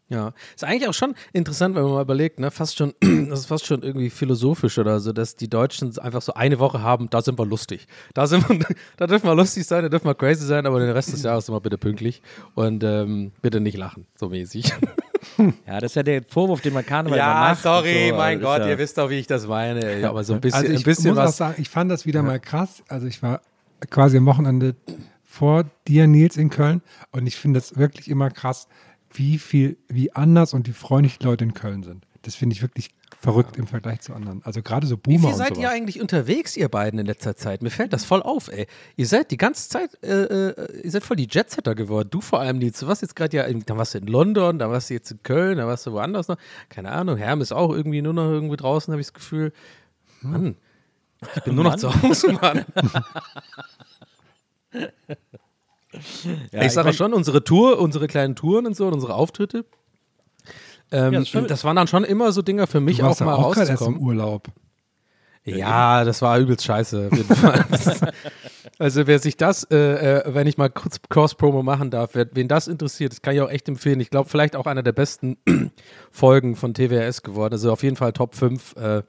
Ja, 0.10 0.34
ist 0.56 0.64
eigentlich 0.64 0.90
auch 0.90 0.94
schon 0.94 1.14
interessant, 1.34 1.76
wenn 1.76 1.84
man 1.84 1.92
mal 1.94 2.02
überlegt, 2.02 2.40
ne, 2.40 2.50
fast 2.50 2.78
schon, 2.78 2.94
das 3.30 3.42
ist 3.42 3.46
fast 3.46 3.68
schon 3.68 3.84
irgendwie 3.84 4.10
philosophisch 4.10 4.80
oder 4.80 5.00
so, 5.00 5.14
dass 5.14 5.36
die 5.36 5.48
Deutschen 5.48 5.96
einfach 6.00 6.24
so 6.24 6.34
eine 6.34 6.58
Woche 6.58 6.82
haben, 6.82 7.10
da 7.12 7.22
sind 7.22 7.38
wir 7.38 7.46
lustig. 7.46 7.88
Da 8.16 8.26
sind 8.26 8.48
wir, 8.50 8.60
da 8.98 9.06
dürfen 9.06 9.28
wir 9.28 9.36
lustig 9.36 9.68
sein, 9.68 9.84
da 9.84 9.90
dürfen 9.90 10.06
wir 10.08 10.16
crazy 10.16 10.46
sein, 10.46 10.66
aber 10.66 10.80
den 10.80 10.90
Rest 10.90 11.14
des 11.14 11.22
Jahres 11.22 11.46
sind 11.46 11.54
wir 11.54 11.62
bitte 11.62 11.78
pünktlich 11.78 12.24
und 12.56 12.84
ähm, 12.84 13.32
bitte 13.44 13.60
nicht 13.60 13.78
lachen, 13.78 14.06
so 14.16 14.30
mäßig. 14.30 14.74
Ja, 15.68 15.80
das 15.80 15.92
ist 15.92 15.96
ja 15.96 16.04
der 16.04 16.24
Vorwurf, 16.24 16.62
den 16.62 16.74
man 16.74 16.86
Karneval 16.86 17.18
immer 17.18 17.28
macht. 17.28 17.66
und 17.66 17.86
so, 17.86 18.16
mein 18.16 18.40
ist 18.40 18.44
Gott, 18.44 18.60
ja, 18.62 18.70
ihr 18.70 18.78
wisst 18.78 18.98
doch, 18.98 19.10
wie 19.10 19.20
ich 19.20 19.28
das 19.28 19.48
meine. 19.48 20.00
Ja, 20.00 20.10
aber 20.10 20.24
so 20.24 20.34
ein 20.34 20.42
bisschen, 20.42 20.60
Also 20.62 20.72
ich 20.72 20.80
ein 20.80 20.84
bisschen 20.84 21.10
muss 21.12 21.18
auch 21.20 21.24
was. 21.26 21.38
sagen, 21.38 21.56
ich 21.62 21.70
fand 21.70 21.92
das 21.92 22.06
wieder 22.06 22.24
mal 22.24 22.40
krass. 22.40 22.84
Also 22.88 23.06
ich 23.08 23.22
war 23.22 23.42
quasi 23.90 24.18
am 24.18 24.26
Wochenende 24.26 24.76
vor 25.24 25.66
dir, 25.88 26.08
Nils, 26.08 26.36
in 26.38 26.50
Köln 26.50 26.82
und 27.12 27.28
ich 27.28 27.36
finde 27.36 27.60
das 27.60 27.78
wirklich 27.78 28.10
immer 28.10 28.30
krass, 28.32 28.68
wie 29.12 29.38
viel, 29.38 29.78
wie 29.88 30.14
anders 30.14 30.54
und 30.54 30.68
wie 30.68 30.74
freundlich 30.74 31.20
die 31.20 31.26
Leute 31.26 31.44
in 31.44 31.54
Köln 31.54 31.84
sind. 31.84 32.06
Das 32.24 32.36
finde 32.36 32.54
ich 32.54 32.62
wirklich 32.62 32.90
verrückt 33.20 33.58
im 33.58 33.68
Vergleich 33.68 34.02
zu 34.02 34.14
anderen. 34.14 34.42
Also 34.44 34.62
gerade 34.62 34.88
so 34.88 34.96
Wie 34.96 35.18
Boomer 35.18 35.30
viel 35.30 35.38
seid 35.38 35.58
ihr 35.58 35.70
eigentlich 35.70 36.00
unterwegs, 36.02 36.56
ihr 36.56 36.70
beiden, 36.70 37.00
in 37.00 37.06
letzter 37.06 37.36
Zeit? 37.36 37.62
Mir 37.62 37.70
fällt 37.70 37.94
das 37.94 38.06
voll 38.06 38.22
auf, 38.22 38.50
ey. 38.50 38.68
Ihr 38.96 39.08
seid 39.08 39.32
die 39.32 39.38
ganze 39.38 39.70
Zeit, 39.70 39.98
äh, 40.04 40.50
äh, 40.50 40.82
ihr 40.84 40.92
seid 40.92 41.04
voll 41.04 41.18
die 41.18 41.28
Jetsetter 41.30 41.76
geworden. 41.76 42.10
Du 42.12 42.22
vor 42.22 42.40
allem, 42.40 42.58
Nils. 42.58 42.80
Du 42.80 42.88
warst 42.88 43.02
jetzt 43.02 43.16
gerade 43.16 43.36
ja, 43.36 43.44
in, 43.44 43.66
dann 43.66 43.78
warst 43.78 43.94
du 43.94 44.00
in 44.00 44.08
London, 44.08 44.60
dann 44.60 44.70
warst 44.70 44.90
du 44.90 44.94
jetzt 44.94 45.12
in 45.12 45.24
Köln, 45.24 45.58
dann 45.58 45.68
warst 45.68 45.86
du 45.86 45.92
woanders 45.92 46.28
noch. 46.28 46.38
Keine 46.70 46.92
Ahnung, 46.92 47.18
Herm 47.18 47.42
ist 47.42 47.52
auch 47.52 47.72
irgendwie 47.72 48.02
nur 48.02 48.14
noch 48.14 48.30
irgendwie 48.30 48.58
draußen, 48.58 48.92
habe 48.92 49.02
ich 49.02 49.08
das 49.08 49.14
Gefühl. 49.14 49.52
Mann, 50.22 50.56
ich 51.36 51.44
bin 51.44 51.56
nur 51.56 51.64
noch 51.66 51.76
zu 51.76 51.94
Hause, 52.02 52.34
Mann. 52.34 52.66
Ja, 56.52 56.64
ich 56.64 56.72
sage 56.72 56.88
mein- 56.90 56.94
schon, 56.94 57.14
unsere 57.14 57.44
Tour, 57.44 57.80
unsere 57.80 58.08
kleinen 58.08 58.36
Touren 58.36 58.66
und 58.68 58.76
so, 58.76 58.88
und 58.88 58.94
unsere 58.94 59.16
Auftritte, 59.16 59.66
ähm, 60.92 61.14
Ja, 61.14 61.20
das, 61.22 61.32
das 61.48 61.64
waren 61.64 61.76
dann 61.76 61.88
schon 61.88 62.04
immer 62.04 62.32
so 62.32 62.42
Dinger 62.42 62.68
für 62.68 62.80
mich 62.80 62.98
Du 62.98 63.04
auch 63.04 63.08
warst 63.10 63.20
ja 63.22 63.26
mal 63.26 63.34
auch 63.36 63.54
gerade 63.54 63.70
erst 63.70 63.82
im 63.82 63.88
rauszukommen. 63.88 64.02
Urlaub. 64.08 64.48
Ja, 65.46 66.04
das 66.04 66.22
war 66.22 66.38
übelst 66.38 66.64
scheiße, 66.66 67.10
auf 67.12 67.18
jeden 67.18 67.36
Fall. 67.36 67.66
also 68.78 69.08
wer 69.08 69.18
sich 69.20 69.36
das, 69.36 69.64
äh, 69.72 69.78
äh, 69.78 70.34
wenn 70.36 70.46
ich 70.46 70.58
mal 70.58 70.70
kurz 70.70 71.00
Cross-Promo 71.10 71.64
machen 71.64 71.90
darf, 71.90 72.12
wer, 72.14 72.28
wen 72.34 72.48
das 72.48 72.68
interessiert, 72.68 73.14
das 73.14 73.22
kann 73.24 73.34
ich 73.34 73.42
auch 73.42 73.50
echt 73.50 73.68
empfehlen. 73.68 74.00
Ich 74.00 74.12
glaube, 74.12 74.30
vielleicht 74.30 74.56
auch 74.56 74.68
einer 74.68 74.84
der 74.84 74.92
besten 74.92 75.38
Folgen 76.12 76.56
von 76.56 76.74
TWRS 76.76 77.24
geworden. 77.24 77.54
Also 77.54 77.72
auf 77.72 77.82
jeden 77.82 77.96
Fall 77.96 78.14
Top 78.14 78.36
5. 78.36 78.76
Äh, 78.76 79.02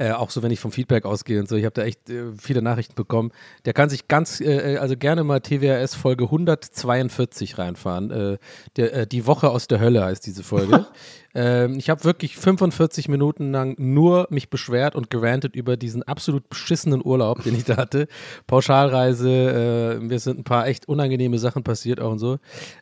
Äh, 0.00 0.12
auch 0.12 0.30
so, 0.30 0.42
wenn 0.42 0.50
ich 0.50 0.60
vom 0.60 0.72
Feedback 0.72 1.04
ausgehe 1.04 1.38
und 1.40 1.46
so. 1.46 1.56
Ich 1.56 1.66
habe 1.66 1.74
da 1.74 1.82
echt 1.82 2.08
äh, 2.08 2.32
viele 2.38 2.62
Nachrichten 2.62 2.94
bekommen. 2.94 3.32
Der 3.66 3.74
kann 3.74 3.90
sich 3.90 4.08
ganz, 4.08 4.40
äh, 4.40 4.78
also 4.78 4.96
gerne 4.96 5.24
mal 5.24 5.40
TWRS 5.40 5.94
Folge 5.94 6.24
142 6.24 7.58
reinfahren. 7.58 8.10
Äh, 8.10 8.38
der, 8.76 8.94
äh, 8.94 9.06
die 9.06 9.26
Woche 9.26 9.50
aus 9.50 9.68
der 9.68 9.78
Hölle 9.78 10.02
heißt 10.02 10.26
diese 10.26 10.42
Folge. 10.42 10.86
ähm, 11.34 11.74
ich 11.76 11.90
habe 11.90 12.02
wirklich 12.04 12.38
45 12.38 13.08
Minuten 13.08 13.52
lang 13.52 13.74
nur 13.76 14.26
mich 14.30 14.48
beschwert 14.48 14.94
und 14.94 15.10
gerantet 15.10 15.54
über 15.54 15.76
diesen 15.76 16.02
absolut 16.02 16.48
beschissenen 16.48 17.04
Urlaub, 17.04 17.42
den 17.42 17.54
ich 17.54 17.64
da 17.64 17.76
hatte. 17.76 18.08
Pauschalreise, 18.46 19.98
äh, 19.98 20.02
mir 20.02 20.18
sind 20.18 20.38
ein 20.38 20.44
paar 20.44 20.66
echt 20.66 20.88
unangenehme 20.88 21.38
Sachen 21.38 21.62
passiert 21.62 22.00
auch 22.00 22.12
und 22.12 22.20
so. 22.20 22.38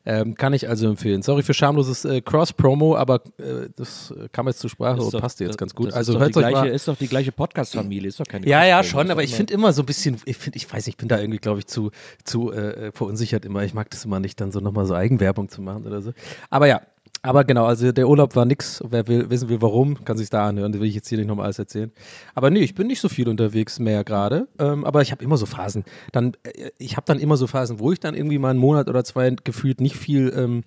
Ähm, 0.07 0.36
kann 0.36 0.53
ich 0.53 0.68
also 0.68 0.88
empfehlen. 0.88 1.22
Sorry 1.22 1.42
für 1.42 1.55
schamloses 1.55 2.05
äh, 2.05 2.20
Cross-Promo, 2.20 2.95
aber 2.95 3.22
äh, 3.38 3.70
das 3.74 4.14
kam 4.30 4.47
jetzt 4.47 4.61
zur 4.61 4.70
Sprache 4.70 4.99
Ist 4.99 5.07
und 5.07 5.14
doch- 5.14 5.20
passte 5.20 5.42
jetzt 5.42 5.59
ganz 5.59 5.74
gut. 5.74 5.92
Also 5.92 6.16
hört 6.16 6.36
die 6.36 6.45
euch 6.45 6.53
mal. 6.53 6.68
ist 6.68 6.86
doch 6.86 6.97
die 6.97 7.07
gleiche 7.09 7.32
Podcast-Familie, 7.32 8.09
ist 8.09 8.20
doch 8.20 8.26
keine 8.26 8.46
Ja, 8.46 8.64
ja, 8.64 8.82
schon, 8.84 9.11
aber 9.11 9.22
ich 9.22 9.34
finde 9.34 9.54
immer 9.54 9.72
so 9.72 9.82
ein 9.82 9.86
bisschen, 9.86 10.20
ich 10.24 10.36
finde, 10.36 10.56
ich 10.56 10.66
weiß 10.66 10.86
nicht, 10.86 10.94
ich 10.94 10.96
bin 10.96 11.09
da 11.09 11.18
irgendwie, 11.18 11.38
glaube 11.38 11.61
ich, 11.61 11.66
zu, 11.66 11.90
zu 12.24 12.52
äh, 12.52 12.92
verunsichert 12.92 13.44
immer. 13.44 13.64
Ich 13.64 13.74
mag 13.74 13.90
das 13.90 14.04
immer 14.04 14.20
nicht, 14.20 14.40
dann 14.40 14.52
so 14.52 14.61
nochmal 14.61 14.86
so 14.86 14.94
Eigenwerbung 14.94 15.48
zu 15.48 15.62
machen 15.62 15.86
oder 15.86 16.02
so. 16.02 16.12
Aber 16.50 16.66
ja, 16.66 16.82
aber 17.22 17.44
genau, 17.44 17.66
also 17.66 17.90
der 17.90 18.09
Urlaub 18.09 18.36
war 18.36 18.44
nix. 18.44 18.82
Wer 18.88 19.09
will, 19.09 19.28
wissen 19.30 19.48
will, 19.48 19.61
warum, 19.61 20.04
kann 20.04 20.16
sich 20.16 20.30
da 20.30 20.46
anhören. 20.46 20.72
Das 20.72 20.80
will 20.80 20.88
ich 20.88 20.94
jetzt 20.94 21.09
hier 21.09 21.18
nicht 21.18 21.26
nochmal 21.26 21.46
alles 21.46 21.59
erzählen. 21.59 21.90
Aber 22.34 22.50
nee, 22.50 22.61
ich 22.61 22.74
bin 22.74 22.86
nicht 22.86 23.00
so 23.00 23.09
viel 23.09 23.28
unterwegs 23.28 23.78
mehr 23.78 24.04
gerade. 24.04 24.48
Ähm, 24.59 24.84
aber 24.84 25.02
ich 25.02 25.11
habe 25.11 25.24
immer 25.24 25.36
so 25.36 25.46
Phasen. 25.46 25.84
Dann, 26.12 26.36
äh, 26.44 26.70
ich 26.78 26.96
habe 26.96 27.06
dann 27.06 27.18
immer 27.18 27.36
so 27.36 27.46
Phasen, 27.46 27.80
wo 27.80 27.92
ich 27.92 28.00
dann 28.00 28.14
irgendwie 28.14 28.38
mal 28.38 28.50
einen 28.50 28.61
Monat 28.61 28.88
oder 28.88 29.04
zwei 29.04 29.34
gefühlt 29.42 29.80
nicht 29.80 29.96
viel 29.96 30.32
ähm, 30.36 30.64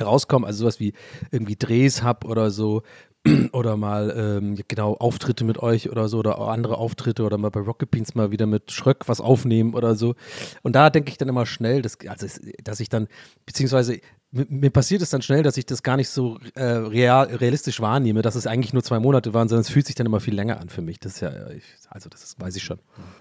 rauskomme. 0.00 0.46
Also 0.46 0.60
sowas 0.60 0.78
wie 0.78 0.92
irgendwie 1.30 1.56
Drehs 1.56 2.02
hab 2.02 2.24
oder 2.24 2.50
so. 2.50 2.82
Oder 3.52 3.76
mal, 3.76 4.14
ähm, 4.16 4.56
genau, 4.68 4.94
Auftritte 4.94 5.44
mit 5.44 5.58
euch 5.58 5.90
oder 5.90 6.08
so, 6.08 6.18
oder 6.18 6.38
andere 6.38 6.78
Auftritte 6.78 7.24
oder 7.24 7.36
mal 7.36 7.50
bei 7.50 7.60
Rocket 7.60 7.90
Beans 7.90 8.14
mal 8.14 8.30
wieder 8.30 8.46
mit 8.46 8.70
Schröck 8.70 9.08
was 9.08 9.20
aufnehmen 9.20 9.74
oder 9.74 9.94
so. 9.96 10.14
Und 10.62 10.76
da 10.76 10.88
denke 10.90 11.10
ich 11.10 11.18
dann 11.18 11.28
immer 11.28 11.44
schnell, 11.44 11.82
dass, 11.82 11.98
also, 12.06 12.26
dass 12.62 12.80
ich 12.80 12.88
dann, 12.88 13.08
beziehungsweise 13.44 14.00
mir, 14.30 14.70
passiert 14.70 15.00
es 15.00 15.08
dann 15.10 15.22
schnell, 15.22 15.42
dass 15.42 15.56
ich 15.56 15.64
das 15.64 15.82
gar 15.82 15.96
nicht 15.96 16.10
so 16.10 16.38
äh, 16.54 16.62
real, 16.62 17.26
realistisch 17.28 17.80
wahrnehme, 17.80 18.20
dass 18.20 18.34
es 18.34 18.46
eigentlich 18.46 18.74
nur 18.74 18.82
zwei 18.82 19.00
Monate 19.00 19.32
waren, 19.32 19.48
sondern 19.48 19.62
es 19.62 19.70
fühlt 19.70 19.86
sich 19.86 19.94
dann 19.94 20.06
immer 20.06 20.20
viel 20.20 20.34
länger 20.34 20.60
an 20.60 20.68
für 20.68 20.82
mich. 20.82 21.00
Das 21.00 21.14
ist 21.14 21.20
ja, 21.20 21.28
äh, 21.30 21.56
ich, 21.56 21.64
also 21.88 22.10
das 22.10 22.22
ist, 22.24 22.38
weiß 22.40 22.54
ich 22.56 22.62
schon. 22.62 22.78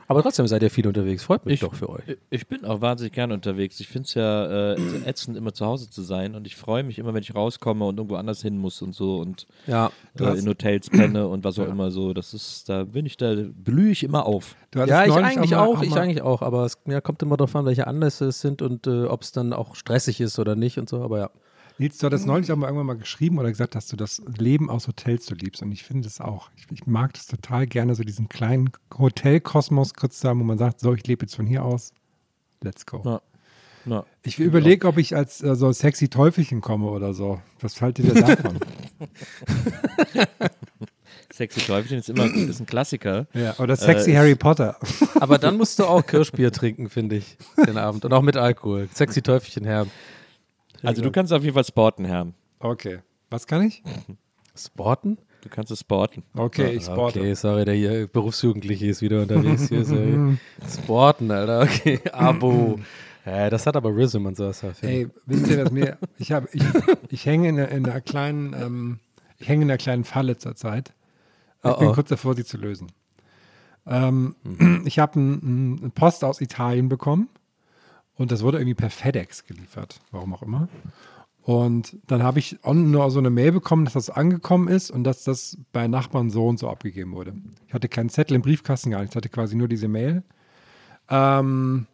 Aber 0.10 0.22
trotzdem 0.22 0.46
seid 0.48 0.64
ihr 0.64 0.70
viel 0.70 0.86
unterwegs, 0.86 1.24
freut 1.24 1.46
mich 1.46 1.56
Ich- 1.56 1.60
doch 1.62 1.74
für 1.76 1.90
euch. 1.90 2.04
Ich 2.30 2.48
bin 2.48 2.66
auch 2.66 2.82
wahnsinnig 2.82 3.14
gern 3.14 3.32
unterwegs. 3.32 3.80
Ich 3.80 3.88
finde 3.88 4.06
es 4.08 4.14
ja 4.16 4.74
äh, 4.74 4.78
ätzend, 5.06 5.38
immer 5.38 5.54
zu 5.54 5.66
Hause 5.66 5.90
zu 5.90 6.02
sein. 6.02 6.36
Und 6.36 6.46
ich 6.46 6.58
freue 6.58 6.84
mich 6.84 7.00
immer, 7.00 7.14
wenn 7.14 7.24
ich 7.24 7.34
rauskomme 7.34 7.86
und 7.86 7.98
irgendwo 7.98 8.16
anders 8.18 8.42
hin 8.42 8.58
muss 8.58 8.82
und 8.82 8.94
so 8.94 9.20
und 9.20 9.48
Ja, 9.66 9.92
äh, 10.20 10.38
in 10.38 10.48
Hotels 10.48 10.90
penne 10.90 11.28
und 11.28 11.46
was 11.46 11.58
auch 11.58 11.68
immer 11.68 11.90
so. 11.90 12.14
Das 12.14 12.34
ist, 12.34 12.68
da 12.68 12.84
bin 12.84 13.06
ich, 13.06 13.16
da 13.16 13.34
blühe 13.56 13.92
ich 13.92 14.04
immer 14.04 14.26
auf. 14.26 14.56
Ja, 14.76 15.06
ich 15.06 15.14
eigentlich 15.14 15.52
mal- 15.52 15.60
auch, 15.66 15.82
ich 15.82 15.92
mal- 15.92 16.00
eigentlich 16.02 16.22
auch, 16.22 16.42
aber 16.42 16.66
es 16.66 16.78
ja, 16.86 17.00
kommt 17.00 17.24
immer 17.24 17.38
darauf 17.38 17.56
an, 17.56 17.66
welche 17.66 17.88
Anlässe 17.88 18.26
es 18.26 18.42
sind 18.42 18.62
und 18.62 18.86
äh, 18.88 19.06
ob 19.06 19.22
es 19.22 19.32
dann 19.32 19.54
auch 19.54 19.76
stressig 19.76 20.20
ist 20.20 20.38
oder 20.40 20.56
nicht 20.58 20.78
und 20.78 20.90
so, 20.90 20.97
aber 21.04 21.20
ja. 21.20 21.30
Nils, 21.80 22.00
du 22.00 22.08
hattest 22.08 22.26
neulich 22.26 22.52
auch 22.52 22.56
mal 22.56 22.68
irgendwann 22.68 22.88
mal 22.88 22.98
geschrieben 22.98 23.38
oder 23.38 23.50
gesagt, 23.50 23.76
dass 23.76 23.88
du 23.88 23.96
das 23.96 24.22
Leben 24.38 24.70
aus 24.70 24.88
Hotels 24.88 25.28
so 25.28 25.36
liebst. 25.36 25.62
Und 25.62 25.72
ich 25.72 25.84
finde 25.84 26.08
es 26.08 26.20
auch. 26.20 26.50
Ich, 26.56 26.66
ich 26.72 26.88
mag 26.88 27.14
das 27.14 27.28
total 27.28 27.68
gerne, 27.68 27.94
so 27.94 28.04
diesen 28.04 28.30
kleinen 28.30 28.72
Hotelkosmos 28.98 29.94
kurz 29.94 30.20
da, 30.20 30.32
wo 30.32 30.44
man 30.44 30.58
sagt, 30.58 30.80
so, 30.80 30.94
ich 30.94 31.06
lebe 31.06 31.26
jetzt 31.26 31.36
von 31.36 31.46
hier 31.46 31.64
aus. 31.64 31.94
Let's 32.62 32.86
go. 32.86 33.02
Ja. 33.06 33.22
Ja. 33.86 34.06
Ich 34.24 34.40
überlege, 34.40 34.88
ob 34.88 34.98
ich 34.98 35.16
als 35.16 35.42
äh, 35.42 35.56
so 35.56 35.72
sexy 35.72 36.10
Teufelchen 36.10 36.62
komme 36.62 36.88
oder 36.88 37.14
so. 37.14 37.40
Was 37.62 37.82
haltet 37.82 38.06
ihr 38.06 38.22
davon? 38.22 38.60
Sexy 41.34 41.60
Teufelchen 41.62 42.00
ist 42.00 42.10
immer 42.10 42.26
ist 42.26 42.60
ein 42.60 42.66
Klassiker. 42.66 43.28
ja, 43.34 43.56
oder 43.60 43.76
sexy 43.76 44.12
Äh, 44.12 44.18
Harry 44.18 44.36
Potter. 44.36 44.78
Aber 45.20 45.38
dann 45.38 45.56
musst 45.58 45.78
du 45.78 45.86
auch 45.86 46.06
Kirschbier 46.06 46.52
trinken, 46.52 46.90
finde 46.90 47.18
ich, 47.18 47.38
den 47.66 47.78
Abend. 47.78 48.06
Und 48.06 48.14
auch 48.14 48.24
mit 48.24 48.38
Alkohol. 48.38 48.90
Sexy 48.94 49.22
Teufelchen 49.22 49.64
Herr. 49.64 49.86
Also 50.84 51.02
du 51.02 51.12
kannst 51.12 51.34
auf 51.34 51.44
jeden 51.44 51.54
Fall 51.54 51.64
sporten, 51.66 52.06
Herr. 52.06 52.28
Okay. 52.60 53.00
Was 53.30 53.46
kann 53.48 53.62
ich? 53.64 53.84
Sporten? 54.56 55.18
Du 55.42 55.50
kannst 55.50 55.72
es 55.72 55.80
sporten. 55.82 56.24
Okay, 56.36 56.72
ich 56.76 56.86
sporte. 56.86 57.20
Okay, 57.20 57.34
sorry, 57.36 57.64
der 57.66 57.76
hier 57.76 58.08
Berufsjugendliche 58.08 58.88
ist 58.88 59.02
wieder 59.02 59.22
unterwegs 59.22 59.70
hier. 59.70 59.86
Sorry. 59.86 60.38
Sporten, 60.84 61.30
Alter, 61.32 61.62
okay. 61.62 62.00
Abo. 62.12 62.80
Ja, 63.26 63.50
das 63.50 63.66
hat 63.68 63.76
aber 63.76 63.90
Rhythm 63.96 64.26
und 64.26 64.36
sowas. 64.36 64.64
Ey, 64.82 65.08
wisst 65.26 65.48
ihr, 65.48 65.58
dass 65.64 65.72
mir, 65.72 65.98
ich 66.18 66.32
habe, 66.32 66.48
ich, 66.54 66.64
ich 67.10 67.26
hänge 67.26 67.50
in, 67.50 67.60
einer- 67.60 67.70
in 67.70 67.86
einer 67.86 68.02
kleinen, 68.02 68.54
ähm, 68.54 69.00
ich 69.38 69.48
hänge 69.48 69.64
in 69.64 69.70
einer 69.70 69.78
kleinen 69.78 70.04
Falle 70.06 70.38
zurzeit. 70.38 70.94
Ich 71.64 71.70
Oh, 71.70 71.78
bin 71.78 71.88
oh. 71.90 71.94
kurz 71.94 72.10
davor, 72.10 72.36
sie 72.36 72.46
zu 72.46 72.58
lösen. 72.58 72.88
Ähm, 73.86 74.36
Ich 74.86 75.00
habe 75.00 75.20
ein, 75.20 75.86
ein 75.86 75.92
Post 75.92 76.24
aus 76.24 76.42
Italien 76.42 76.90
bekommen 76.90 77.30
und 78.18 78.32
das 78.32 78.44
wurde 78.44 78.58
irgendwie 78.58 78.76
per 78.76 78.90
FedEx 78.90 79.46
geliefert, 79.46 80.00
warum 80.12 80.34
auch 80.34 80.42
immer. 80.42 80.68
Und 81.48 81.98
dann 82.08 82.24
habe 82.24 82.40
ich 82.40 82.58
nur 82.66 83.10
so 83.10 83.20
eine 83.20 83.30
Mail 83.30 83.54
bekommen, 83.54 83.86
dass 83.86 83.94
das 83.94 84.10
angekommen 84.10 84.68
ist 84.68 84.92
und 84.92 85.06
dass 85.06 85.24
das 85.24 85.58
bei 85.72 85.88
Nachbarn 85.88 86.30
so 86.30 86.46
und 86.46 86.60
so 86.60 86.70
abgegeben 86.70 87.14
wurde. 87.14 87.34
Ich 87.68 87.74
hatte 87.74 87.88
keinen 87.88 88.10
Zettel 88.10 88.36
im 88.36 88.42
Briefkasten 88.42 88.92
gar 88.92 89.00
nicht, 89.00 89.12
ich 89.12 89.16
hatte 89.16 89.30
quasi 89.30 89.56
nur 89.56 89.70
diese 89.70 89.88
Mail. 89.88 90.24
Ähm, 91.10 91.88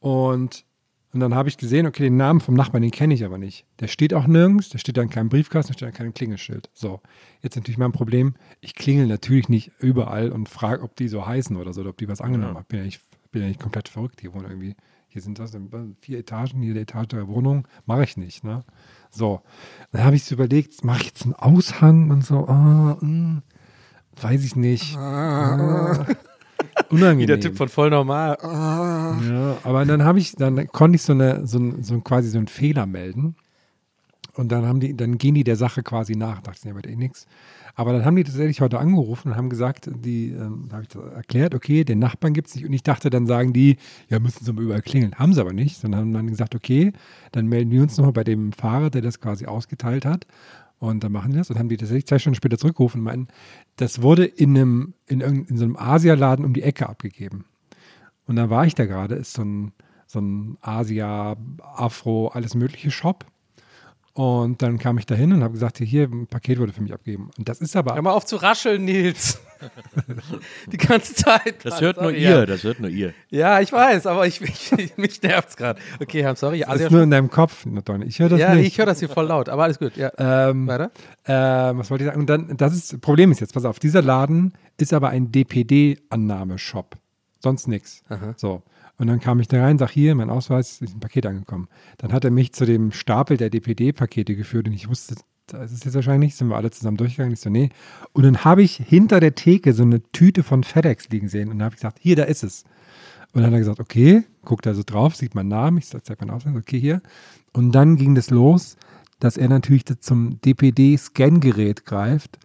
und, 0.00 0.64
und 1.12 1.20
dann 1.20 1.34
habe 1.36 1.48
ich 1.48 1.56
gesehen, 1.56 1.86
okay, 1.86 2.02
den 2.02 2.16
Namen 2.16 2.40
vom 2.40 2.54
Nachbarn, 2.54 2.82
den 2.82 2.90
kenne 2.90 3.14
ich 3.14 3.24
aber 3.24 3.38
nicht. 3.38 3.64
Der 3.78 3.86
steht 3.86 4.12
auch 4.12 4.26
nirgends, 4.26 4.70
der 4.70 4.78
steht 4.78 4.98
an 4.98 5.08
keinem 5.08 5.28
Briefkasten, 5.28 5.72
der 5.72 5.78
steht 5.78 5.88
an 5.90 5.94
keinem 5.94 6.14
Klingelschild. 6.14 6.68
So, 6.72 7.00
jetzt 7.42 7.54
natürlich 7.54 7.78
mein 7.78 7.92
Problem, 7.92 8.34
ich 8.60 8.74
klingel 8.74 9.06
natürlich 9.06 9.48
nicht 9.48 9.70
überall 9.78 10.32
und 10.32 10.48
frage, 10.48 10.82
ob 10.82 10.96
die 10.96 11.06
so 11.06 11.24
heißen 11.24 11.56
oder 11.56 11.72
so, 11.72 11.82
oder 11.82 11.90
ob 11.90 11.98
die 11.98 12.08
was 12.08 12.20
angenommen 12.20 12.56
haben. 12.56 12.66
Bin 12.66 12.80
ja 12.80 12.86
nicht, 12.86 13.02
bin 13.30 13.42
ja 13.42 13.48
nicht 13.48 13.60
komplett 13.60 13.88
verrückt, 13.88 14.20
hier 14.20 14.34
wohnen 14.34 14.46
irgendwie, 14.46 14.74
hier 15.12 15.22
sind 15.22 15.40
das 15.40 15.56
vier 16.00 16.20
Etagen, 16.20 16.62
jede 16.62 16.80
Etage 16.80 17.08
der 17.08 17.26
Wohnung, 17.26 17.66
mache 17.84 18.04
ich 18.04 18.16
nicht, 18.16 18.44
ne? 18.44 18.62
So, 19.10 19.40
dann 19.90 20.04
habe 20.04 20.14
ich 20.14 20.24
so 20.24 20.36
überlegt, 20.36 20.84
mache 20.84 21.00
ich 21.00 21.06
jetzt 21.06 21.24
einen 21.24 21.34
Aushang 21.34 22.12
und 22.12 22.24
so, 22.24 22.46
ah, 22.46 22.96
mh, 23.00 23.42
weiß 24.22 24.44
ich 24.44 24.54
nicht. 24.54 24.96
Ah, 24.96 26.06
unangenehm. 26.90 27.18
Wie 27.18 27.26
der 27.26 27.40
Typ 27.40 27.56
von 27.56 27.68
voll 27.68 27.90
normal. 27.90 28.38
Ja, 28.40 29.56
aber 29.64 29.84
dann 29.84 30.04
habe 30.04 30.20
ich, 30.20 30.36
dann 30.36 30.68
konnte 30.68 30.94
ich 30.94 31.02
so 31.02 31.12
eine, 31.12 31.44
so, 31.44 31.58
ein, 31.58 31.82
so 31.82 32.00
quasi 32.00 32.28
so 32.28 32.38
einen 32.38 32.46
Fehler 32.46 32.86
melden. 32.86 33.34
Und 34.34 34.52
dann 34.52 34.64
haben 34.64 34.78
die, 34.78 34.96
dann 34.96 35.18
gehen 35.18 35.34
die 35.34 35.42
der 35.42 35.56
Sache 35.56 35.82
quasi 35.82 36.14
nach. 36.14 36.40
Dachte 36.40 36.60
ich, 36.60 36.64
ja, 36.64 36.74
wird 36.76 36.86
eh 36.86 36.94
nichts. 36.94 37.26
Aber 37.74 37.92
dann 37.92 38.04
haben 38.04 38.16
die 38.16 38.24
tatsächlich 38.24 38.60
heute 38.60 38.78
angerufen 38.78 39.28
und 39.30 39.36
haben 39.36 39.50
gesagt, 39.50 39.90
die, 39.92 40.30
ähm, 40.30 40.68
habe 40.72 40.84
ich 40.88 40.94
erklärt, 41.14 41.54
okay, 41.54 41.84
den 41.84 41.98
Nachbarn 41.98 42.32
gibt 42.32 42.48
es 42.48 42.54
nicht. 42.54 42.66
Und 42.66 42.72
ich 42.72 42.82
dachte, 42.82 43.10
dann 43.10 43.26
sagen 43.26 43.52
die, 43.52 43.76
ja, 44.08 44.18
müssen 44.18 44.44
sie 44.44 44.52
mal 44.52 44.62
überall 44.62 44.82
klingeln. 44.82 45.14
Haben 45.14 45.32
sie 45.32 45.40
aber 45.40 45.52
nicht, 45.52 45.76
sondern 45.76 46.00
haben 46.00 46.12
dann 46.12 46.26
gesagt, 46.26 46.54
okay, 46.54 46.92
dann 47.32 47.46
melden 47.46 47.70
wir 47.70 47.82
uns 47.82 47.96
nochmal 47.96 48.12
bei 48.12 48.24
dem 48.24 48.52
Fahrer, 48.52 48.90
der 48.90 49.02
das 49.02 49.20
quasi 49.20 49.46
ausgeteilt 49.46 50.04
hat. 50.04 50.26
Und 50.78 51.04
dann 51.04 51.12
machen 51.12 51.32
die 51.32 51.36
das 51.36 51.50
und 51.50 51.58
haben 51.58 51.68
die 51.68 51.76
tatsächlich 51.76 52.06
zwei 52.06 52.18
Stunden 52.18 52.36
später 52.36 52.56
zurückgerufen 52.56 53.00
und 53.00 53.04
meinten, 53.04 53.28
das 53.76 54.00
wurde 54.00 54.24
in 54.24 54.56
einem, 54.56 54.94
in, 55.06 55.20
in 55.20 55.56
so 55.58 55.64
einem 55.64 55.76
Asialaden 55.76 56.44
um 56.44 56.54
die 56.54 56.62
Ecke 56.62 56.88
abgegeben. 56.88 57.44
Und 58.26 58.36
dann 58.36 58.48
war 58.48 58.64
ich 58.64 58.74
da 58.74 58.86
gerade, 58.86 59.16
ist 59.16 59.34
so 59.34 59.42
ein, 59.42 59.72
so 60.06 60.20
ein 60.20 60.56
Asia, 60.60 61.36
Afro, 61.60 62.28
alles 62.28 62.54
mögliche 62.54 62.90
Shop. 62.90 63.26
Und 64.12 64.60
dann 64.60 64.78
kam 64.78 64.98
ich 64.98 65.06
da 65.06 65.14
hin 65.14 65.32
und 65.32 65.42
habe 65.44 65.52
gesagt, 65.52 65.78
hier, 65.78 65.86
hier, 65.86 66.04
ein 66.04 66.26
Paket 66.26 66.58
wurde 66.58 66.72
für 66.72 66.82
mich 66.82 66.92
abgegeben. 66.92 67.30
Und 67.38 67.48
das 67.48 67.60
ist 67.60 67.76
aber, 67.76 67.94
Hör 67.94 68.02
mal 68.02 68.12
auf 68.12 68.26
zu 68.26 68.36
rascheln, 68.36 68.84
Nils. 68.84 69.40
Die 70.72 70.76
ganze 70.78 71.14
Zeit. 71.14 71.64
Das 71.64 71.80
hört 71.80 72.00
nur 72.00 72.10
ihr, 72.10 72.30
Ja. 72.30 72.46
das 72.46 72.64
hört 72.64 72.80
nur 72.80 72.90
ihr. 72.90 73.14
ja, 73.28 73.60
ich 73.60 73.72
weiß, 73.72 74.06
aber 74.06 74.26
ich, 74.26 74.40
ich, 74.40 74.72
mich 74.96 75.22
nervt's 75.22 75.56
gerade. 75.56 75.80
Okay, 76.00 76.22
Herr, 76.22 76.34
sorry. 76.34 76.64
das 76.66 76.80
ist 76.80 76.90
nur 76.90 77.02
in 77.02 77.10
deinem 77.10 77.30
Kopf, 77.30 77.64
Donny. 77.84 78.06
Ich 78.06 78.18
höre 78.18 78.30
das 78.30 78.40
ja, 78.40 78.54
nicht. 78.54 78.66
ich 78.66 78.78
höre 78.78 78.86
das 78.86 78.98
hier 78.98 79.08
voll 79.08 79.26
laut, 79.26 79.48
aber 79.48 79.62
alles 79.64 79.78
gut. 79.78 79.96
Ja. 79.96 80.10
Ähm, 80.18 80.66
Weiter? 80.66 80.90
äh, 81.24 81.32
was 81.78 81.90
wollte 81.90 82.04
ich 82.04 82.08
sagen? 82.08 82.20
Und 82.20 82.28
dann, 82.28 82.56
das 82.56 82.74
ist, 82.74 83.00
Problem 83.00 83.30
ist 83.30 83.40
jetzt, 83.40 83.54
pass 83.54 83.64
auf, 83.64 83.78
dieser 83.78 84.02
Laden 84.02 84.54
ist 84.76 84.92
aber 84.92 85.10
ein 85.10 85.30
DPD-Annahmeshop. 85.30 86.96
Sonst 87.38 87.68
nichts. 87.68 88.02
So. 88.36 88.62
Und 89.00 89.06
dann 89.06 89.18
kam 89.18 89.40
ich 89.40 89.48
da 89.48 89.62
rein, 89.62 89.78
sag 89.78 89.92
hier, 89.92 90.14
mein 90.14 90.28
Ausweis 90.28 90.82
ist 90.82 90.94
ein 90.94 91.00
Paket 91.00 91.24
angekommen. 91.24 91.68
Dann 91.96 92.12
hat 92.12 92.22
er 92.26 92.30
mich 92.30 92.52
zu 92.52 92.66
dem 92.66 92.92
Stapel 92.92 93.38
der 93.38 93.48
DPD-Pakete 93.48 94.36
geführt 94.36 94.68
und 94.68 94.74
ich 94.74 94.90
wusste, 94.90 95.14
das 95.46 95.72
ist 95.72 95.86
jetzt 95.86 95.94
wahrscheinlich, 95.94 96.34
sind 96.34 96.48
wir 96.48 96.56
alle 96.56 96.70
zusammen 96.70 96.98
durchgegangen. 96.98 97.32
Ich 97.32 97.40
so, 97.40 97.48
nee. 97.48 97.70
Und 98.12 98.24
dann 98.24 98.44
habe 98.44 98.62
ich 98.62 98.76
hinter 98.76 99.18
der 99.18 99.34
Theke 99.34 99.72
so 99.72 99.84
eine 99.84 100.02
Tüte 100.12 100.42
von 100.42 100.64
FedEx 100.64 101.08
liegen 101.08 101.28
sehen 101.28 101.48
und 101.48 101.56
dann 101.56 101.64
habe 101.64 101.74
ich 101.76 101.80
gesagt, 101.80 101.98
hier, 101.98 102.14
da 102.14 102.24
ist 102.24 102.44
es. 102.44 102.64
Und 103.32 103.40
dann 103.40 103.46
hat 103.46 103.52
er 103.54 103.60
gesagt, 103.60 103.80
okay, 103.80 104.24
guckt 104.44 104.66
da 104.66 104.74
so 104.74 104.82
drauf, 104.84 105.16
sieht 105.16 105.34
meinen 105.34 105.48
Namen, 105.48 105.78
ich 105.78 105.88
zeige 105.88 106.16
meinen 106.20 106.36
Ausweis, 106.36 106.54
okay, 106.54 106.78
hier. 106.78 107.00
Und 107.54 107.72
dann 107.72 107.96
ging 107.96 108.14
das 108.14 108.28
los, 108.28 108.76
dass 109.18 109.38
er 109.38 109.48
natürlich 109.48 109.86
zum 109.86 110.42
DPD-Scan-Gerät 110.42 111.86
greift 111.86 112.38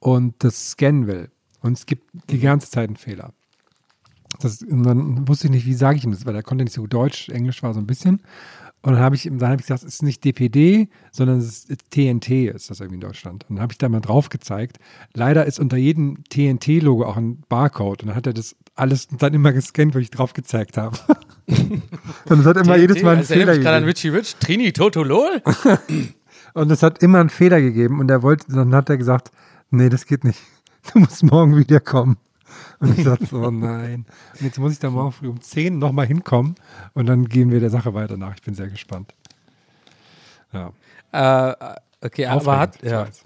und 0.00 0.34
das 0.42 0.70
scannen 0.70 1.06
will. 1.06 1.30
Und 1.60 1.74
es 1.78 1.86
gibt 1.86 2.10
die 2.30 2.40
ganze 2.40 2.68
Zeit 2.68 2.88
einen 2.88 2.96
Fehler. 2.96 3.32
Das, 4.38 4.62
und 4.62 4.84
dann 4.84 5.26
wusste 5.28 5.46
ich 5.46 5.50
nicht, 5.50 5.66
wie 5.66 5.74
sage 5.74 5.98
ich 5.98 6.04
ihm 6.04 6.12
das, 6.12 6.24
weil 6.24 6.34
er 6.34 6.42
konnte 6.42 6.64
nicht 6.64 6.72
so 6.72 6.82
gut 6.82 6.92
Deutsch, 6.92 7.28
Englisch 7.28 7.62
war 7.62 7.74
so 7.74 7.80
ein 7.80 7.86
bisschen. 7.86 8.20
Und 8.82 8.94
dann 8.94 9.02
habe 9.02 9.14
ich, 9.14 9.24
dann 9.24 9.42
hab 9.42 9.60
ich 9.60 9.66
gesagt, 9.66 9.82
es 9.82 9.94
ist 9.94 10.02
nicht 10.02 10.24
DPD, 10.24 10.88
sondern 11.10 11.38
es 11.38 11.66
ist 11.66 11.90
TNT, 11.90 12.30
ist 12.54 12.70
das 12.70 12.80
irgendwie 12.80 12.94
in 12.94 13.00
Deutschland. 13.00 13.44
Und 13.48 13.56
dann 13.56 13.62
habe 13.62 13.72
ich 13.72 13.78
da 13.78 13.90
mal 13.90 14.00
drauf 14.00 14.30
gezeigt. 14.30 14.78
Leider 15.12 15.44
ist 15.44 15.60
unter 15.60 15.76
jedem 15.76 16.24
TNT-Logo 16.30 17.04
auch 17.04 17.18
ein 17.18 17.42
Barcode. 17.50 18.02
Und 18.02 18.08
dann 18.08 18.16
hat 18.16 18.26
er 18.26 18.32
das 18.32 18.56
alles 18.76 19.08
dann 19.08 19.34
immer 19.34 19.52
gescannt, 19.52 19.94
wo 19.94 19.98
ich 19.98 20.10
drauf 20.10 20.32
gezeigt 20.32 20.78
habe. 20.78 20.96
und 21.46 22.40
es 22.40 22.46
hat 22.46 22.56
immer 22.56 22.76
jedes 22.76 23.02
Mal 23.02 23.10
einen 23.10 23.18
also 23.18 23.34
Fehler 23.34 23.58
gerade 23.58 23.76
an 23.76 23.84
gegeben. 23.84 23.86
Richie 23.86 24.08
Rich, 24.08 24.36
Trini 24.36 24.72
Totolol. 24.72 25.42
Und 26.52 26.72
es 26.72 26.82
hat 26.82 27.00
immer 27.00 27.20
einen 27.20 27.28
Fehler 27.28 27.60
gegeben. 27.60 28.00
Und 28.00 28.10
er 28.10 28.22
wollte, 28.22 28.46
dann 28.50 28.74
hat 28.74 28.88
er 28.88 28.96
gesagt, 28.96 29.30
nee, 29.70 29.88
das 29.88 30.06
geht 30.06 30.24
nicht. 30.24 30.40
Du 30.92 30.98
musst 31.00 31.22
morgen 31.22 31.56
wiederkommen. 31.56 32.16
Und 32.80 32.98
ich 32.98 33.04
sagte 33.04 33.26
so, 33.26 33.38
oh 33.38 33.50
nein. 33.50 34.06
Und 34.34 34.44
jetzt 34.44 34.58
muss 34.58 34.72
ich 34.72 34.78
da 34.78 34.90
morgen 34.90 35.12
früh 35.12 35.28
um 35.28 35.40
10 35.40 35.78
nochmal 35.78 36.06
hinkommen. 36.06 36.54
Und 36.94 37.06
dann 37.06 37.26
gehen 37.26 37.50
wir 37.50 37.60
der 37.60 37.70
Sache 37.70 37.94
weiter 37.94 38.16
nach. 38.16 38.34
Ich 38.34 38.42
bin 38.42 38.54
sehr 38.54 38.68
gespannt. 38.68 39.14
Ja. 40.52 40.72
Äh, 41.12 41.76
okay, 42.00 42.26
aber 42.26 42.58
hat, 42.58 42.82
ja. 42.82 43.06
weiß. 43.06 43.24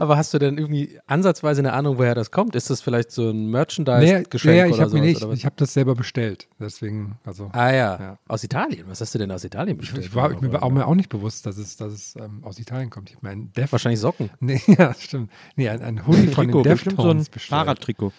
Aber 0.00 0.16
hast 0.16 0.32
du 0.34 0.38
denn 0.38 0.58
irgendwie 0.58 0.98
ansatzweise 1.06 1.60
eine 1.60 1.72
Ahnung, 1.72 1.98
woher 1.98 2.14
das 2.14 2.30
kommt? 2.30 2.54
Ist 2.54 2.70
das 2.70 2.80
vielleicht 2.80 3.10
so 3.10 3.30
ein 3.30 3.46
Nee, 3.46 3.50
Merchandise-Geschenk 3.50 4.54
nee, 4.54 4.66
ich 4.66 4.72
oder 4.74 4.82
habe 4.82 4.98
mir 4.98 5.14
sowas, 5.14 5.28
nicht, 5.30 5.38
ich 5.38 5.44
habe 5.44 5.56
das 5.56 5.72
selber 5.74 5.94
bestellt. 5.94 6.48
Deswegen, 6.58 7.18
also. 7.24 7.50
Ah 7.52 7.70
ja. 7.70 8.00
Ja. 8.00 8.18
aus 8.28 8.44
Italien. 8.44 8.84
Was 8.88 9.00
hast 9.00 9.14
du 9.14 9.18
denn 9.18 9.30
aus 9.30 9.44
Italien 9.44 9.76
bestellt? 9.76 10.04
Ich 10.06 10.14
war 10.14 10.28
mir 10.40 10.62
auch, 10.62 10.70
mir 10.70 10.86
auch 10.86 10.94
nicht 10.94 11.08
bewusst, 11.08 11.46
dass 11.46 11.56
es, 11.58 11.76
dass 11.76 11.92
es 11.92 12.16
ähm, 12.16 12.42
aus 12.42 12.58
Italien 12.58 12.90
kommt. 12.90 13.10
Ich 13.10 13.22
meine, 13.22 13.46
Def. 13.46 13.72
Wahrscheinlich 13.72 14.00
Socken. 14.00 14.30
Nee, 14.40 14.60
ja, 14.66 14.94
stimmt. 14.94 15.30
Nee, 15.54 15.68
ein, 15.68 15.82
ein 15.82 16.06
Hoodie 16.06 16.28
von 16.28 16.48
den 16.48 16.62
bestimmt 16.62 16.96
so 16.96 17.02
ein 17.02 17.18
Deftones 17.18 17.28
bestellt. 17.28 17.58
Fahrradtrikot. 17.58 18.12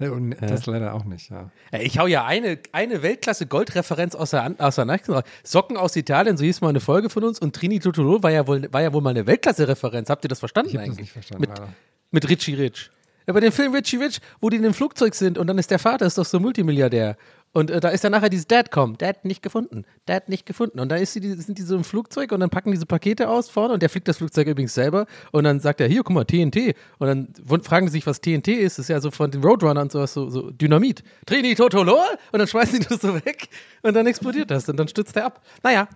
Nee, 0.00 0.08
Und 0.08 0.36
das 0.40 0.66
leider 0.66 0.94
auch 0.94 1.04
nicht, 1.04 1.30
ja. 1.30 1.50
Ich 1.72 1.98
hau 1.98 2.06
ja 2.06 2.24
eine, 2.24 2.58
eine 2.70 3.02
Weltklasse-Goldreferenz 3.02 4.14
aus 4.14 4.30
der, 4.30 4.54
aus 4.58 4.76
der 4.76 4.84
Nachrichten 4.84 5.12
raus. 5.12 5.24
Socken 5.42 5.76
aus 5.76 5.96
Italien, 5.96 6.36
so 6.36 6.44
hieß 6.44 6.60
mal 6.60 6.68
eine 6.68 6.80
Folge 6.80 7.10
von 7.10 7.24
uns. 7.24 7.38
Und 7.40 7.54
Trini 7.56 7.80
Totolo 7.80 8.22
war 8.22 8.30
ja 8.30 8.46
wohl, 8.46 8.72
war 8.72 8.82
ja 8.82 8.92
wohl 8.92 9.02
mal 9.02 9.10
eine 9.10 9.26
Weltklasse-Referenz. 9.26 10.08
Habt 10.08 10.24
ihr 10.24 10.28
das 10.28 10.38
verstanden 10.38 10.68
Ich 10.70 10.74
das 10.76 10.84
eigentlich? 10.84 10.98
nicht 11.00 11.12
verstanden, 11.12 11.40
Mit, 11.40 11.50
leider. 11.50 11.68
mit 12.12 12.28
Richie 12.28 12.54
Rich. 12.54 12.90
Ja, 13.26 13.34
bei 13.34 13.40
dem 13.40 13.52
Film 13.52 13.74
Richie 13.74 13.96
Rich, 13.96 14.20
wo 14.40 14.48
die 14.50 14.56
in 14.56 14.62
dem 14.62 14.72
Flugzeug 14.72 15.14
sind 15.14 15.36
und 15.36 15.46
dann 15.48 15.58
ist 15.58 15.70
der 15.70 15.78
Vater 15.78 16.06
ist 16.06 16.16
doch 16.16 16.24
so 16.24 16.38
Multimilliardär. 16.40 17.16
Und 17.52 17.70
äh, 17.70 17.80
da 17.80 17.88
ist 17.88 18.04
dann 18.04 18.12
nachher 18.12 18.28
dieses 18.28 18.46
Dad 18.46 18.70
kommt. 18.70 19.02
Dad 19.02 19.24
nicht 19.24 19.42
gefunden. 19.42 19.84
Dad 20.06 20.28
nicht 20.28 20.46
gefunden. 20.46 20.80
Und 20.80 20.90
da 20.90 20.96
ist 20.96 21.14
die, 21.14 21.32
sind 21.34 21.58
die 21.58 21.62
so 21.62 21.76
im 21.76 21.84
Flugzeug 21.84 22.32
und 22.32 22.40
dann 22.40 22.50
packen 22.50 22.70
diese 22.70 22.86
Pakete 22.86 23.28
aus 23.28 23.48
vorne 23.48 23.74
und 23.74 23.82
der 23.82 23.88
fliegt 23.88 24.06
das 24.08 24.18
Flugzeug 24.18 24.46
übrigens 24.48 24.74
selber. 24.74 25.06
Und 25.32 25.44
dann 25.44 25.60
sagt 25.60 25.80
er, 25.80 25.88
hier, 25.88 26.02
guck 26.02 26.14
mal, 26.14 26.24
TNT. 26.24 26.74
Und 26.98 27.06
dann 27.06 27.28
fragen 27.62 27.88
sie 27.88 27.92
sich, 27.92 28.06
was 28.06 28.20
TNT 28.20 28.48
ist. 28.48 28.78
Das 28.78 28.84
ist 28.84 28.88
ja 28.90 29.00
so 29.00 29.10
von 29.10 29.30
den 29.30 29.42
Roadrunner 29.42 29.80
und 29.82 29.92
sowas, 29.92 30.12
so, 30.12 30.28
so 30.28 30.50
Dynamit. 30.50 31.02
Trini 31.26 31.54
Totolo. 31.54 31.98
Und 32.32 32.38
dann 32.38 32.48
schmeißen 32.48 32.80
die 32.80 32.86
das 32.86 33.00
so 33.00 33.14
weg 33.14 33.48
und 33.82 33.94
dann 33.94 34.06
explodiert 34.06 34.50
das 34.50 34.68
und 34.68 34.76
dann 34.76 34.88
stürzt 34.88 35.16
er 35.16 35.26
ab. 35.26 35.42
Naja. 35.62 35.88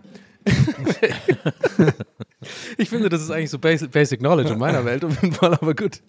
ich 2.77 2.89
finde, 2.89 3.09
das 3.09 3.23
ist 3.23 3.31
eigentlich 3.31 3.51
so 3.51 3.59
Basic, 3.59 3.91
Basic 3.91 4.19
Knowledge 4.19 4.53
in 4.53 4.59
meiner 4.59 4.85
Welt 4.85 5.05
auf 5.05 5.23
jeden 5.23 5.35
Fall, 5.35 5.55
aber 5.55 5.75
gut. 5.75 6.01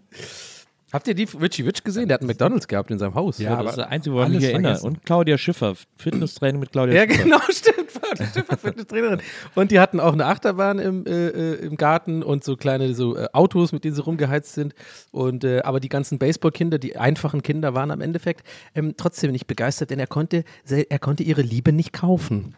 Habt 0.93 1.07
ihr 1.07 1.15
die 1.15 1.23
Richie 1.23 1.63
Rich 1.63 1.83
gesehen? 1.83 2.07
Der 2.07 2.13
hat 2.15 2.21
einen 2.21 2.27
McDonalds 2.27 2.67
gehabt 2.67 2.91
in 2.91 2.99
seinem 2.99 3.15
Haus. 3.15 3.39
Ja, 3.39 3.61
das 3.63 3.71
ist 3.71 3.77
das 3.79 3.87
Einzige, 3.87 4.15
woran 4.15 4.31
ich 4.31 4.41
mich 4.41 4.49
erinnere. 4.49 4.73
vergessen. 4.75 4.85
Und 4.87 5.03
Claudia 5.05 5.39
Schiffer, 5.39 5.73
Fitnesstraining 5.97 6.59
mit 6.59 6.71
Claudia 6.71 6.93
Ja, 7.03 7.09
Schiffer. 7.09 7.23
genau, 7.23 7.39
stimmt. 7.49 7.93
Paula 7.99 8.31
Schiffer, 8.31 8.57
Fitnesstrainerin. 8.57 9.21
Und 9.55 9.71
die 9.71 9.79
hatten 9.79 9.99
auch 9.99 10.13
eine 10.13 10.25
Achterbahn 10.27 10.77
im, 10.77 11.05
äh, 11.07 11.29
äh, 11.29 11.65
im 11.65 11.77
Garten 11.77 12.21
und 12.21 12.43
so 12.43 12.55
kleine 12.55 12.93
so, 12.93 13.17
äh, 13.17 13.27
Autos, 13.33 13.71
mit 13.71 13.83
denen 13.85 13.95
sie 13.95 14.01
rumgeheizt 14.03 14.53
sind. 14.53 14.75
Und, 15.11 15.43
äh, 15.43 15.61
aber 15.63 15.79
die 15.79 15.89
ganzen 15.89 16.19
Baseballkinder, 16.19 16.77
die 16.77 16.95
einfachen 16.97 17.41
Kinder, 17.41 17.73
waren 17.73 17.89
am 17.89 18.01
Endeffekt 18.01 18.45
ähm, 18.75 18.93
trotzdem 18.95 19.31
nicht 19.31 19.47
begeistert, 19.47 19.89
denn 19.89 19.99
er 19.99 20.07
konnte, 20.07 20.43
er 20.69 20.99
konnte 20.99 21.23
ihre 21.23 21.41
Liebe 21.41 21.73
nicht 21.73 21.91
kaufen. 21.93 22.55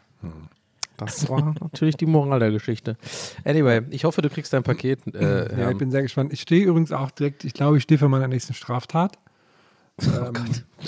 Das 0.98 1.28
war 1.30 1.54
natürlich 1.60 1.96
die 1.98 2.06
Moral 2.06 2.39
der 2.39 2.52
Geschichte. 2.52 2.98
Anyway, 3.43 3.82
ich 3.89 4.04
hoffe, 4.06 4.22
du 4.22 4.30
kriegst 4.30 4.54
dein 4.54 4.64
Paket. 4.64 5.00
Äh, 5.14 5.60
Ja, 5.60 5.72
ich 5.72 5.78
bin 5.78 5.91
sehr 5.91 6.02
gespannt. 6.02 6.32
Ich 6.34 6.41
stehe 6.41 6.66
übrigens 6.66 6.91
auch 6.91 7.12
direkt, 7.12 7.43
ich 7.43 7.54
glaube, 7.54 7.78
ich 7.78 7.84
stehe 7.84 7.98
für 7.98 8.10
meine 8.10 8.28
nächsten 8.28 8.54
Straftat. 8.54 9.18
Oh 10.02 10.04
ähm, 10.28 10.34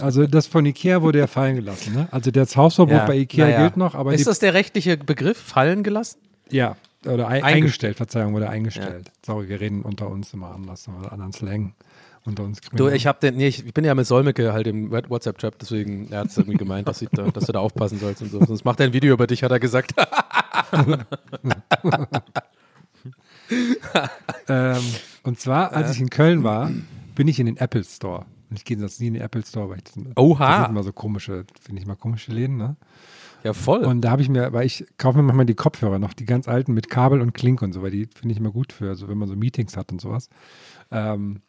also 0.01 0.27
das 0.27 0.47
von 0.47 0.65
Ikea 0.65 1.01
wurde 1.01 1.19
ja 1.19 1.27
fallen 1.27 1.55
gelassen. 1.55 1.93
Ne? 1.93 2.07
Also 2.11 2.29
das 2.31 2.57
Hausverbot 2.57 2.95
ja, 2.97 3.05
bei 3.05 3.15
Ikea 3.17 3.45
naja. 3.45 3.61
gilt 3.61 3.77
noch, 3.77 3.95
aber 3.95 4.13
Ist 4.13 4.27
das 4.27 4.39
der 4.39 4.53
rechtliche 4.53 4.97
Begriff? 4.97 5.37
Fallen 5.37 5.83
gelassen? 5.83 6.19
ja, 6.49 6.75
oder 7.05 7.27
ein, 7.27 7.35
Eingestellt. 7.43 7.55
eingestellt, 7.55 7.97
Verzeihung, 7.97 8.33
wurde 8.33 8.49
eingestellt. 8.49 9.11
Sorry, 9.25 9.47
wir 9.47 9.61
reden 9.61 9.83
unter 9.83 10.09
uns 10.09 10.33
immer 10.33 10.53
anders, 10.53 10.89
anderen 11.09 11.31
Slang 11.31 11.73
unter 12.27 12.43
uns. 12.43 12.61
Du, 12.73 12.89
ich 12.89 13.07
habe 13.07 13.19
den, 13.19 13.37
nee, 13.37 13.47
ich, 13.47 13.65
ich 13.65 13.73
bin 13.73 13.85
ja 13.85 13.95
mit 13.95 14.05
Solmecke 14.05 14.53
halt 14.53 14.67
im 14.67 14.91
WhatsApp-Chat, 14.91 15.55
deswegen 15.61 16.11
er 16.11 16.19
hat 16.19 16.27
es 16.27 16.37
irgendwie 16.37 16.57
gemeint, 16.57 16.87
dass, 16.87 17.03
da, 17.11 17.23
dass 17.23 17.45
du 17.45 17.51
da 17.51 17.59
aufpassen 17.59 17.99
sollst 17.99 18.21
und 18.21 18.29
so. 18.31 18.43
Sonst 18.45 18.65
macht 18.65 18.79
er 18.79 18.85
ein 18.87 18.93
Video 18.93 19.13
über 19.13 19.25
dich, 19.27 19.43
hat 19.43 19.51
er 19.51 19.59
gesagt. 19.59 19.93
ähm, 24.47 24.77
und 25.23 25.39
zwar, 25.39 25.73
als 25.73 25.91
ich 25.91 26.01
in 26.01 26.09
Köln 26.09 26.43
war, 26.43 26.71
bin 27.15 27.27
ich 27.27 27.39
in 27.39 27.47
den 27.47 27.57
Apple 27.57 27.83
Store. 27.83 28.25
Und 28.49 28.57
ich 28.57 28.65
gehe 28.65 28.77
sonst 28.77 28.99
nie 29.01 29.07
in 29.07 29.15
den 29.15 29.23
Apple 29.23 29.43
Store, 29.43 29.69
weil 29.69 29.77
ich 29.77 29.83
das, 29.83 29.95
Oha. 30.15 30.47
das 30.47 30.57
sind 30.57 30.69
immer 30.71 30.83
so 30.83 30.93
komische, 30.93 31.45
finde 31.61 31.81
ich 31.81 31.87
mal 31.87 31.95
komische 31.95 32.31
Läden, 32.31 32.57
ne? 32.57 32.75
ja, 33.43 33.53
voll. 33.53 33.85
Und 33.85 34.01
da 34.01 34.11
habe 34.11 34.21
ich 34.21 34.29
mir, 34.29 34.51
weil 34.53 34.65
ich 34.65 34.85
kaufe 34.97 35.17
mir 35.17 35.23
manchmal 35.23 35.45
die 35.45 35.55
Kopfhörer 35.55 35.99
noch, 35.99 36.13
die 36.13 36.25
ganz 36.25 36.47
alten 36.47 36.73
mit 36.73 36.89
Kabel 36.89 37.21
und 37.21 37.33
Klink 37.33 37.61
und 37.61 37.73
so, 37.73 37.81
weil 37.81 37.91
die 37.91 38.07
finde 38.13 38.33
ich 38.33 38.39
immer 38.39 38.51
gut 38.51 38.73
für, 38.73 38.95
so 38.95 39.07
wenn 39.07 39.17
man 39.17 39.27
so 39.27 39.35
Meetings 39.35 39.77
hat 39.77 39.91
und 39.91 40.01
sowas. 40.01 40.29
Ähm, 40.91 41.41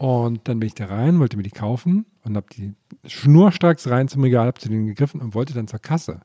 und 0.00 0.48
dann 0.48 0.60
bin 0.60 0.66
ich 0.66 0.74
da 0.74 0.86
rein, 0.86 1.18
wollte 1.18 1.36
mir 1.36 1.42
die 1.42 1.50
kaufen 1.50 2.06
und 2.24 2.34
habe 2.34 2.46
die 2.56 2.72
schnurstracks 3.04 3.86
rein 3.86 4.08
zum 4.08 4.22
Regal, 4.22 4.46
habe 4.46 4.58
zu 4.58 4.70
denen 4.70 4.86
gegriffen 4.86 5.20
und 5.20 5.34
wollte 5.34 5.52
dann 5.52 5.68
zur 5.68 5.78
Kasse, 5.78 6.22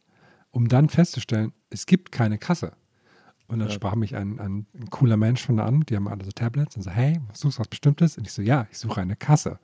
um 0.51 0.69
dann 0.69 0.88
festzustellen, 0.88 1.51
es 1.69 1.86
gibt 1.86 2.13
keine 2.13 2.38
Kasse. 2.38 2.71
Und 3.47 3.59
dann 3.59 3.69
sprach 3.69 3.95
mich 3.95 4.15
ein, 4.15 4.39
ein, 4.39 4.65
ein 4.73 4.89
cooler 4.91 5.17
Mensch 5.17 5.45
von 5.45 5.57
da 5.57 5.65
an, 5.65 5.82
die 5.82 5.97
haben 5.97 6.07
alle 6.07 6.23
so 6.23 6.32
Tablets 6.32 6.78
und 6.78 6.84
so, 6.84 6.89
hey, 6.89 7.19
suchst 7.34 7.57
du 7.57 7.59
was 7.59 7.67
Bestimmtes? 7.67 8.17
Und 8.17 8.26
ich 8.26 8.32
so, 8.32 8.41
ja, 8.41 8.65
ich 8.71 8.78
suche 8.78 9.01
eine 9.01 9.17
Kasse. 9.17 9.59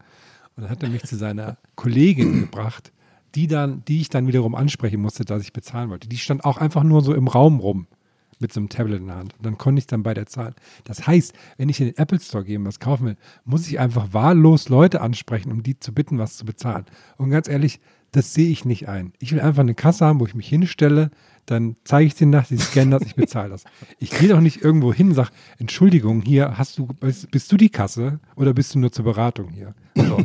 Und 0.57 0.63
dann 0.63 0.69
hat 0.69 0.83
er 0.83 0.89
mich 0.89 1.03
zu 1.03 1.15
seiner 1.15 1.57
Kollegin 1.75 2.41
gebracht, 2.41 2.91
die 3.33 3.47
dann, 3.47 3.85
die 3.85 4.01
ich 4.01 4.09
dann 4.09 4.27
wiederum 4.27 4.55
ansprechen 4.55 5.01
musste, 5.01 5.23
dass 5.23 5.41
ich 5.41 5.53
bezahlen 5.53 5.89
wollte. 5.89 6.09
Die 6.09 6.17
stand 6.17 6.43
auch 6.43 6.57
einfach 6.57 6.83
nur 6.83 7.01
so 7.01 7.13
im 7.13 7.29
Raum 7.29 7.61
rum 7.61 7.87
mit 8.41 8.51
so 8.53 8.59
einem 8.59 8.69
Tablet 8.69 8.99
in 8.99 9.07
der 9.07 9.17
Hand. 9.17 9.35
Und 9.37 9.45
dann 9.45 9.57
konnte 9.57 9.79
ich 9.79 9.87
dann 9.87 10.03
bei 10.03 10.13
der 10.13 10.25
zahlen. 10.25 10.55
Das 10.83 11.07
heißt, 11.07 11.33
wenn 11.57 11.69
ich 11.69 11.79
in 11.79 11.87
den 11.87 11.97
Apple 11.97 12.19
Store 12.19 12.43
gehe 12.43 12.57
und 12.57 12.65
was 12.65 12.79
kaufen 12.79 13.05
will, 13.05 13.17
muss 13.45 13.67
ich 13.67 13.79
einfach 13.79 14.13
wahllos 14.13 14.69
Leute 14.69 15.01
ansprechen, 15.01 15.51
um 15.51 15.63
die 15.63 15.79
zu 15.79 15.93
bitten, 15.93 16.17
was 16.17 16.37
zu 16.37 16.45
bezahlen. 16.45 16.85
Und 17.17 17.29
ganz 17.29 17.47
ehrlich, 17.47 17.79
das 18.11 18.33
sehe 18.33 18.49
ich 18.49 18.65
nicht 18.65 18.89
ein. 18.89 19.13
Ich 19.19 19.31
will 19.31 19.39
einfach 19.39 19.61
eine 19.61 19.75
Kasse 19.75 20.05
haben, 20.05 20.19
wo 20.19 20.25
ich 20.25 20.35
mich 20.35 20.47
hinstelle, 20.47 21.11
dann 21.45 21.75
zeige 21.83 22.07
ich 22.07 22.15
denen 22.15 22.31
das, 22.31 22.49
sie 22.49 22.57
scannen 22.57 22.91
das, 22.91 23.03
ich 23.03 23.15
bezahle 23.15 23.49
das. 23.49 23.63
Ich 23.99 24.11
gehe 24.11 24.29
doch 24.29 24.41
nicht 24.41 24.61
irgendwo 24.61 24.93
hin 24.93 25.09
und 25.09 25.15
sage, 25.15 25.29
Entschuldigung, 25.57 26.21
hier 26.21 26.57
hast 26.57 26.77
du, 26.77 26.87
bist, 26.87 27.31
bist 27.31 27.51
du 27.51 27.57
die 27.57 27.69
Kasse 27.69 28.19
oder 28.35 28.53
bist 28.53 28.75
du 28.75 28.79
nur 28.79 28.91
zur 28.91 29.05
Beratung 29.05 29.49
hier? 29.49 29.73
So. 29.95 30.23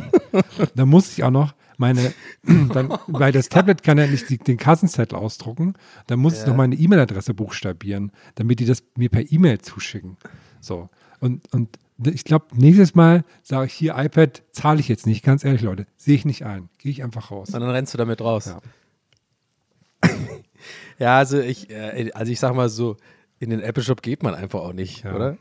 da 0.75 0.85
muss 0.85 1.11
ich 1.11 1.23
auch 1.23 1.31
noch 1.31 1.53
meine, 1.77 2.13
dann, 2.73 2.97
weil 3.07 3.31
das 3.31 3.49
Tablet 3.49 3.83
kann 3.83 3.97
ja 3.97 4.07
nicht 4.07 4.29
die, 4.29 4.37
den 4.37 4.57
Kassenzettel 4.57 5.17
ausdrucken, 5.17 5.73
dann 6.07 6.19
muss 6.19 6.39
ich 6.39 6.45
noch 6.45 6.55
meine 6.55 6.75
E-Mail-Adresse 6.75 7.33
buchstabieren, 7.33 8.11
damit 8.35 8.59
die 8.59 8.65
das 8.65 8.83
mir 8.95 9.09
per 9.09 9.31
E-Mail 9.31 9.59
zuschicken. 9.59 10.17
So. 10.59 10.89
Und, 11.19 11.51
und 11.53 11.79
ich 12.05 12.23
glaube, 12.23 12.45
nächstes 12.53 12.93
Mal 12.95 13.23
sage 13.41 13.67
ich 13.67 13.73
hier 13.73 13.95
iPad, 13.97 14.43
zahle 14.51 14.79
ich 14.79 14.87
jetzt 14.87 15.07
nicht, 15.07 15.23
ganz 15.23 15.43
ehrlich, 15.43 15.61
Leute, 15.61 15.87
sehe 15.97 16.15
ich 16.15 16.25
nicht 16.25 16.45
ein. 16.45 16.69
Gehe 16.77 16.91
ich 16.91 17.03
einfach 17.03 17.31
raus. 17.31 17.49
Und 17.49 17.59
dann 17.61 17.69
rennst 17.69 17.93
du 17.93 17.97
damit 17.97 18.21
raus. 18.21 18.45
Ja. 18.45 18.59
Ja, 20.99 21.17
also 21.19 21.39
ich, 21.39 21.69
äh, 21.69 22.09
also 22.13 22.31
ich 22.31 22.39
sag 22.39 22.55
mal 22.55 22.69
so, 22.69 22.97
in 23.39 23.51
den 23.51 23.59
Apple 23.61 23.83
Shop 23.83 24.01
geht 24.01 24.23
man 24.23 24.33
einfach 24.33 24.61
auch 24.61 24.73
nicht, 24.73 25.03
Ja. 25.03 25.15
oder? 25.15 25.37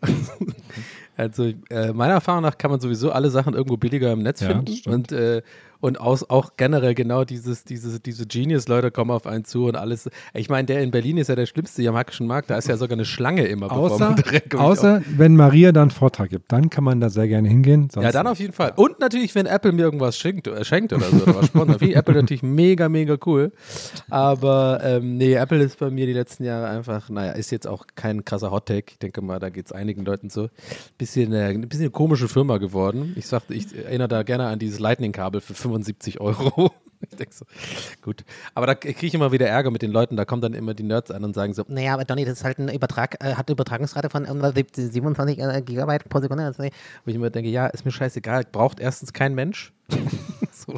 also 1.17 1.51
äh, 1.71 1.93
meiner 1.93 2.15
Erfahrung 2.15 2.43
nach 2.43 2.59
kann 2.59 2.71
man 2.71 2.81
sowieso 2.81 3.11
alle 3.11 3.31
Sachen 3.31 3.55
irgendwo 3.55 3.77
billiger 3.79 4.13
im 4.13 4.23
Netz 4.23 4.41
Ja, 4.41 4.49
finden 4.49 4.91
und 4.91 5.13
äh, 5.13 5.43
und 5.81 6.01
aus, 6.01 6.29
auch 6.29 6.53
generell 6.57 6.95
genau 6.95 7.25
dieses, 7.25 7.65
dieses, 7.65 8.01
diese 8.03 8.27
Genius-Leute 8.27 8.91
kommen 8.91 9.11
auf 9.11 9.27
einen 9.27 9.45
zu 9.45 9.67
und 9.67 9.77
alles. 9.77 10.09
Ich 10.35 10.49
meine, 10.49 10.67
der 10.67 10.83
in 10.83 10.91
Berlin 10.91 11.19
ist 11.19 11.29
ja 11.29 11.37
der 11.37 11.47
schlimmste 11.47 11.83
hier 11.83 11.91
am 11.91 11.97
Hackischen 11.97 12.27
Markt, 12.27 12.51
da 12.51 12.57
ist 12.57 12.69
ja 12.69 12.77
sogar 12.77 12.97
eine 12.97 13.05
Schlange 13.05 13.47
immer, 13.47 13.69
bevor 13.69 13.93
Außer, 13.93 14.05
man 14.11 14.17
direkt 14.23 14.51
kommt. 14.51 14.63
außer 14.63 15.03
wenn 15.17 15.37
Maria 15.37 15.73
dann 15.73 15.83
einen 15.83 15.91
Vortrag 15.91 16.31
gibt, 16.31 16.53
dann 16.53 16.71
kann 16.71 16.85
man 16.85 17.01
da 17.01 17.11
sehr 17.11 17.29
gerne 17.29 17.49
hingehen. 17.49 17.89
Sonst 17.93 18.05
Ja, 18.05 18.13
dann 18.13 18.27
auf 18.27 18.39
jeden 18.39 18.53
Fall. 18.53 18.73
Und 18.77 19.01
natürlich, 19.01 19.35
wenn 19.35 19.47
Apple 19.47 19.73
mir 19.73 19.83
irgendwas 19.83 20.19
schenkt, 20.19 20.47
äh, 20.47 20.65
schenkt 20.65 20.93
oder 20.93 21.07
so, 21.07 21.23
oder 21.23 21.37
was 21.37 21.47
sponsert. 21.47 21.83
Apple 21.83 22.15
natürlich 22.15 22.43
mega, 22.43 22.89
mega 22.89 23.17
cool. 23.27 23.53
Aber 24.11 24.81
ähm, 24.83 25.17
nee, 25.17 25.35
Apple 25.35 25.63
ist 25.63 25.79
bei 25.79 25.91
mir 25.91 26.07
die 26.07 26.13
letzten 26.13 26.45
Jahre 26.45 26.69
einfach, 26.69 27.09
naja, 27.09 27.33
ist 27.33 27.51
jetzt 27.51 27.67
auch 27.67 27.87
kein 27.95 28.25
krasser 28.25 28.51
Hot-Take. 28.51 28.93
Ich 28.93 28.99
denke 28.99 29.23
mal, 29.23 29.39
da 29.39 29.51
geht 29.51 29.67
es 29.67 29.73
einigen 29.73 30.05
Leuten 30.05 30.31
so. 30.31 30.49
Bisschen, 30.99 31.33
äh, 31.33 31.49
ein 31.49 31.69
bisschen 31.69 31.85
eine 31.85 31.91
komische 31.91 32.29
Firma 32.29 32.59
geworden. 32.59 33.15
Ich 33.17 33.27
sag, 33.27 33.43
ich 33.49 33.67
erinnere 33.77 34.09
da 34.09 34.23
gerne 34.23 34.47
an 34.47 34.59
dieses 34.59 34.79
Lightning-Kabel 34.79 35.41
für 35.41 35.55
75 35.67 36.21
Euro. 36.21 36.71
Ich 37.11 37.17
denke 37.17 37.35
so, 37.35 37.45
gut. 38.01 38.25
Aber 38.55 38.67
da 38.67 38.75
kriege 38.75 39.07
ich 39.07 39.15
immer 39.15 39.31
wieder 39.31 39.47
Ärger 39.47 39.71
mit 39.71 39.83
den 39.83 39.93
Leuten. 39.93 40.17
Da 40.17 40.25
kommen 40.25 40.41
dann 40.41 40.55
immer 40.55 40.73
die 40.73 40.83
Nerds 40.83 41.11
an 41.11 41.25
und 41.25 41.35
sagen 41.35 41.53
so, 41.53 41.63
Naja, 41.69 41.93
aber 41.93 42.07
Donny, 42.07 42.25
das 42.25 42.39
ist 42.39 42.45
halt 42.45 42.59
ein 42.59 42.71
Übertrag, 42.71 43.23
äh, 43.23 43.35
hat 43.35 43.49
eine 43.49 43.53
Übertragungsrate 43.53 44.09
von 44.09 44.25
äh, 44.25 44.65
27 44.75 45.39
äh, 45.39 45.63
Gigabyte 45.63 46.09
pro 46.09 46.21
Sekunde. 46.21 46.45
Also, 46.45 46.63
wo 46.63 46.69
ich 47.11 47.15
immer 47.15 47.29
denke, 47.29 47.51
ja, 47.51 47.67
ist 47.67 47.85
mir 47.85 47.93
scheißegal. 47.93 48.45
Braucht 48.51 48.81
erstens 48.81 49.13
kein 49.13 49.35
Mensch. 49.35 49.75
so, 50.53 50.75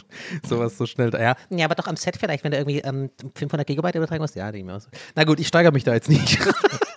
sowas 0.47 0.77
so 0.77 0.87
schnell. 0.87 1.13
Ja, 1.15 1.37
Ja, 1.51 1.65
aber 1.65 1.77
doch 1.77 1.87
am 1.87 1.97
Set 1.97 2.17
vielleicht, 2.17 2.43
wenn 2.43 2.51
du 2.51 2.59
irgendwie 2.59 2.81
ähm, 2.81 3.11
500 3.37 3.67
Gigabyte 3.67 3.95
übertragen 3.95 4.21
musst. 4.21 4.35
Ja, 4.35 4.47
denke 4.51 4.59
ich 4.59 4.65
mir 4.65 4.77
auch 4.77 4.81
so. 4.81 4.89
na 5.15 5.23
gut, 5.23 5.39
ich 5.39 5.47
steigere 5.47 5.73
mich 5.73 5.85
da 5.85 5.95
jetzt 5.95 6.09
nicht. 6.09 6.39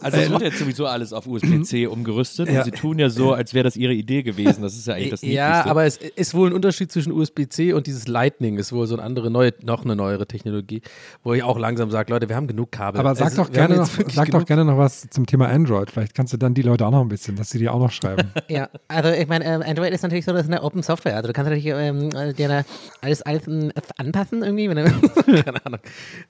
Also 0.00 0.18
es 0.18 0.30
wird 0.30 0.42
jetzt 0.42 0.58
sowieso 0.58 0.86
alles 0.86 1.12
auf 1.12 1.26
USB-C 1.26 1.86
umgerüstet 1.86 2.48
Ja. 2.50 2.58
und 2.60 2.64
sie 2.64 2.70
tun 2.70 2.98
ja 2.98 3.10
so, 3.10 3.32
als 3.32 3.54
wäre 3.54 3.64
das 3.64 3.76
ihre 3.76 3.92
Idee 3.92 4.22
gewesen. 4.22 4.62
Das 4.62 4.76
ist 4.76 4.86
ja 4.86 4.94
eigentlich 4.94 5.10
das 5.10 5.22
ja, 5.22 5.46
Niedlichste. 5.48 5.70
aber 5.70 5.84
es 5.84 5.96
ist 5.96 6.34
wohl 6.34 6.50
ein 6.50 6.52
Unterschied 6.54 6.90
zwischen 6.92 7.12
USB-C 7.12 7.72
und 7.72 7.86
dieses 7.86 8.08
Lightning 8.08 8.58
ist 8.58 8.72
wohl 8.72 8.86
so 8.86 8.94
eine 8.94 9.02
andere, 9.02 9.30
neue, 9.30 9.52
noch 9.62 9.84
eine 9.84 9.96
neuere 9.96 10.26
Technologie, 10.26 10.82
wo 11.22 11.34
ich 11.34 11.42
auch 11.42 11.58
langsam 11.58 11.90
sage, 11.90 12.12
Leute, 12.12 12.28
wir 12.28 12.36
haben 12.36 12.46
genug 12.46 12.72
Kabel. 12.72 13.00
Aber 13.00 13.14
sag, 13.14 13.26
Also, 13.26 13.42
doch 13.44 13.50
gerne 13.52 13.76
noch, 13.76 13.88
sag 14.12 14.30
doch 14.30 14.44
gerne 14.46 14.64
noch 14.64 14.78
was 14.78 15.08
zum 15.10 15.26
Thema 15.26 15.48
Android. 15.48 15.90
Vielleicht 15.90 16.14
kannst 16.14 16.32
du 16.32 16.36
dann 16.36 16.54
die 16.54 16.62
Leute 16.62 16.86
auch 16.86 16.90
noch 16.90 17.02
ein 17.02 17.08
bisschen, 17.08 17.36
dass 17.36 17.50
sie 17.50 17.58
dir 17.58 17.72
auch 17.74 17.80
noch 17.80 17.92
schreiben. 17.92 18.30
Ja, 18.48 18.68
also 18.88 19.10
ich 19.10 19.28
meine, 19.28 19.44
ähm, 19.44 19.62
Android 19.62 19.92
ist 19.92 20.02
natürlich 20.02 20.24
so, 20.24 20.32
das 20.32 20.42
ist 20.42 20.48
eine 20.50 20.62
Open 20.62 20.82
Software. 20.82 21.16
Also 21.16 21.26
du 21.28 21.32
kannst 21.34 21.50
natürlich 21.50 21.66
ähm, 21.66 22.08
äh, 22.14 22.32
dir 22.32 22.48
da 22.48 22.64
alles, 23.02 23.20
alles 23.22 23.46
ähm, 23.46 23.70
anpassen 23.98 24.42
irgendwie. 24.42 24.68
Wenn 24.70 24.78
Keine 25.44 25.66
Ahnung. 25.66 25.80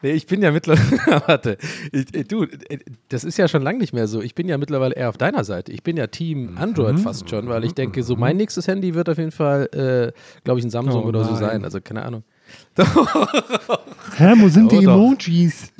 Nee, 0.02 0.10
ich 0.12 0.26
bin 0.26 0.42
ja 0.42 0.50
mittlerweile, 0.50 1.22
warte, 1.26 1.58
ich, 1.92 2.12
äh, 2.14 2.24
du, 2.24 2.44
äh, 2.44 2.78
das 3.08 3.22
ist 3.24 3.38
ja 3.38 3.46
schon 3.46 3.57
lange 3.62 3.78
nicht 3.78 3.92
mehr 3.92 4.06
so. 4.06 4.20
Ich 4.22 4.34
bin 4.34 4.48
ja 4.48 4.58
mittlerweile 4.58 4.94
eher 4.94 5.08
auf 5.08 5.16
deiner 5.18 5.44
Seite. 5.44 5.72
Ich 5.72 5.82
bin 5.82 5.96
ja 5.96 6.06
Team 6.06 6.56
Android 6.58 6.98
fast 7.00 7.28
schon, 7.30 7.48
weil 7.48 7.64
ich 7.64 7.74
denke, 7.74 8.02
so 8.02 8.16
mein 8.16 8.36
nächstes 8.36 8.66
Handy 8.68 8.94
wird 8.94 9.08
auf 9.08 9.18
jeden 9.18 9.30
Fall, 9.32 9.68
äh, 9.72 10.12
glaube 10.44 10.60
ich, 10.60 10.66
ein 10.66 10.70
Samsung 10.70 11.04
Oh 11.04 11.08
oder 11.08 11.24
so 11.24 11.32
nein. 11.32 11.40
sein. 11.40 11.64
Also 11.64 11.80
keine 11.80 12.04
Ahnung. 12.04 12.22
Hä, 14.16 14.32
wo 14.38 14.48
sind 14.48 14.66
Oh, 14.66 14.68
die 14.78 14.84
doch. 14.84 14.94
Emojis? 14.94 15.72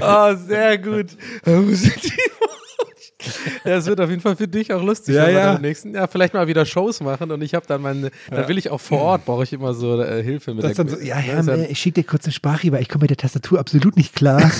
Oh, 0.00 0.34
sehr 0.46 0.78
gut. 0.78 1.06
Wo 1.44 1.74
sind 1.74 2.04
die 2.04 2.12
Das 3.64 3.86
wird 3.86 4.00
auf 4.00 4.10
jeden 4.10 4.22
Fall 4.22 4.36
für 4.36 4.48
dich 4.48 4.72
auch 4.72 4.82
lustig, 4.82 5.14
Ja, 5.14 5.26
wenn 5.26 5.34
wir 5.34 5.40
ja. 5.40 5.54
im 5.54 5.62
nächsten 5.62 5.94
Jahr 5.94 6.08
vielleicht 6.08 6.34
mal 6.34 6.46
wieder 6.46 6.64
Shows 6.64 7.00
machen 7.00 7.30
und 7.30 7.42
ich 7.42 7.54
habe 7.54 7.66
dann 7.66 7.82
meine, 7.82 8.10
dann 8.30 8.48
will 8.48 8.58
ich 8.58 8.70
auch 8.70 8.80
vor 8.80 9.00
Ort, 9.00 9.24
brauche 9.24 9.42
ich 9.44 9.52
immer 9.52 9.74
so 9.74 10.00
äh, 10.00 10.22
Hilfe 10.22 10.54
mit 10.54 10.64
Das 10.64 10.74
der 10.74 10.84
dann 10.84 10.94
so, 10.94 11.00
ja, 11.00 11.16
ne, 11.20 11.26
ja, 11.26 11.40
ist 11.40 11.70
ich 11.70 11.78
schicke 11.78 12.02
dir 12.02 12.06
kurz 12.06 12.24
eine 12.24 12.32
Sprache, 12.32 12.72
weil 12.72 12.82
ich 12.82 12.88
komme 12.88 13.02
mit 13.02 13.10
der 13.10 13.16
Tastatur 13.16 13.58
absolut 13.58 13.96
nicht 13.96 14.14
klar. 14.14 14.40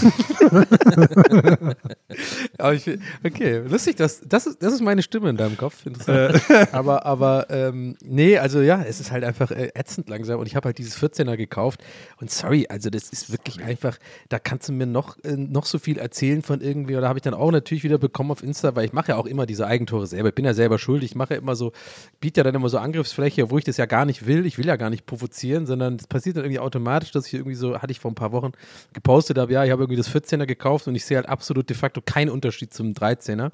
Aber 2.59 2.75
ich, 2.75 2.91
okay, 3.25 3.63
lustig, 3.69 3.97
das, 3.97 4.21
das, 4.27 4.47
ist, 4.47 4.63
das 4.63 4.73
ist 4.75 4.81
meine 4.83 5.03
Stimme 5.03 5.31
in 5.31 5.37
deinem 5.37 5.57
Kopf. 5.57 5.87
Interessant. 5.87 6.41
aber, 6.73 7.07
aber 7.07 7.47
ähm, 7.51 7.97
nee, 8.05 8.39
also 8.39 8.61
ja, 8.61 8.83
es 8.83 9.01
ist 9.01 9.11
halt 9.11 9.25
einfach 9.25 9.51
äh, 9.51 9.71
ätzend 9.75 10.09
langsam 10.09 10.41
und 10.41 10.47
ich 10.47 10.57
habe 10.57 10.67
halt 10.67 10.79
dieses 10.79 10.97
14er 10.99 11.37
gekauft 11.37 11.83
und 12.21 12.31
sorry, 12.31 12.67
also 12.69 12.91
das 12.91 13.11
ist 13.11 13.31
wirklich 13.31 13.63
einfach, 13.63 13.99
da 14.29 14.39
kannst 14.39 14.69
du 14.69 14.73
mir 14.73 14.87
noch, 14.87 15.17
äh, 15.25 15.37
noch 15.37 15.67
so 15.67 15.79
viel 15.79 15.99
erzählen 15.99 16.43
von 16.43 16.61
irgendwie 16.61 16.97
oder 16.97 17.09
habe 17.09 17.19
ich 17.19 17.23
dann 17.23 17.35
auch 17.35 17.51
natürlich 17.51 17.85
wieder 17.85 17.99
bekommen 17.99 18.31
auf 18.31 18.43
Insta, 18.51 18.75
weil 18.75 18.85
ich 18.85 18.93
mache 18.93 19.13
ja 19.13 19.17
auch 19.17 19.27
immer 19.27 19.47
diese 19.47 19.67
Eigentore 19.67 20.07
selber, 20.07 20.29
ich 20.29 20.35
bin 20.35 20.45
ja 20.45 20.55
selber 20.55 20.79
schuldig, 20.79 21.13
ich 21.13 21.17
mache 21.17 21.35
ja 21.35 21.41
immer 21.41 21.57
so, 21.57 21.73
biete 22.21 22.41
ja 22.41 22.45
dann 22.45 22.55
immer 22.55 22.69
so 22.69 22.79
Angriffsfläche, 22.79 23.51
wo 23.51 23.59
ich 23.59 23.65
das 23.65 23.77
ja 23.77 23.87
gar 23.87 24.05
nicht 24.05 24.27
will, 24.27 24.45
ich 24.47 24.59
will 24.59 24.67
ja 24.67 24.77
gar 24.77 24.91
nicht 24.91 25.07
provozieren, 25.07 25.67
sondern 25.67 25.97
das 25.97 26.07
passiert 26.07 26.37
dann 26.37 26.45
irgendwie 26.45 26.61
automatisch, 26.61 27.13
dass 27.13 27.27
ich 27.27 27.35
irgendwie 27.35 27.55
so, 27.55 27.79
hatte 27.81 27.93
ich 27.93 28.01
vor 28.01 28.11
ein 28.11 28.17
paar 28.17 28.33
Wochen 28.33 28.53
gepostet 28.93 29.39
habe, 29.39 29.53
ja, 29.53 29.65
ich 29.65 29.71
habe 29.71 29.83
irgendwie 29.83 29.97
das 29.97 30.11
14er 30.11 30.47
gekauft 30.47 30.89
und 30.89 30.95
ich 30.95 31.05
sehe 31.05 31.17
halt 31.17 31.29
absolut 31.29 31.69
de 31.69 31.77
facto 31.77 32.01
keinen 32.05 32.31
Unterschied 32.31 32.75
zum 32.75 32.93
13er. 32.93 33.51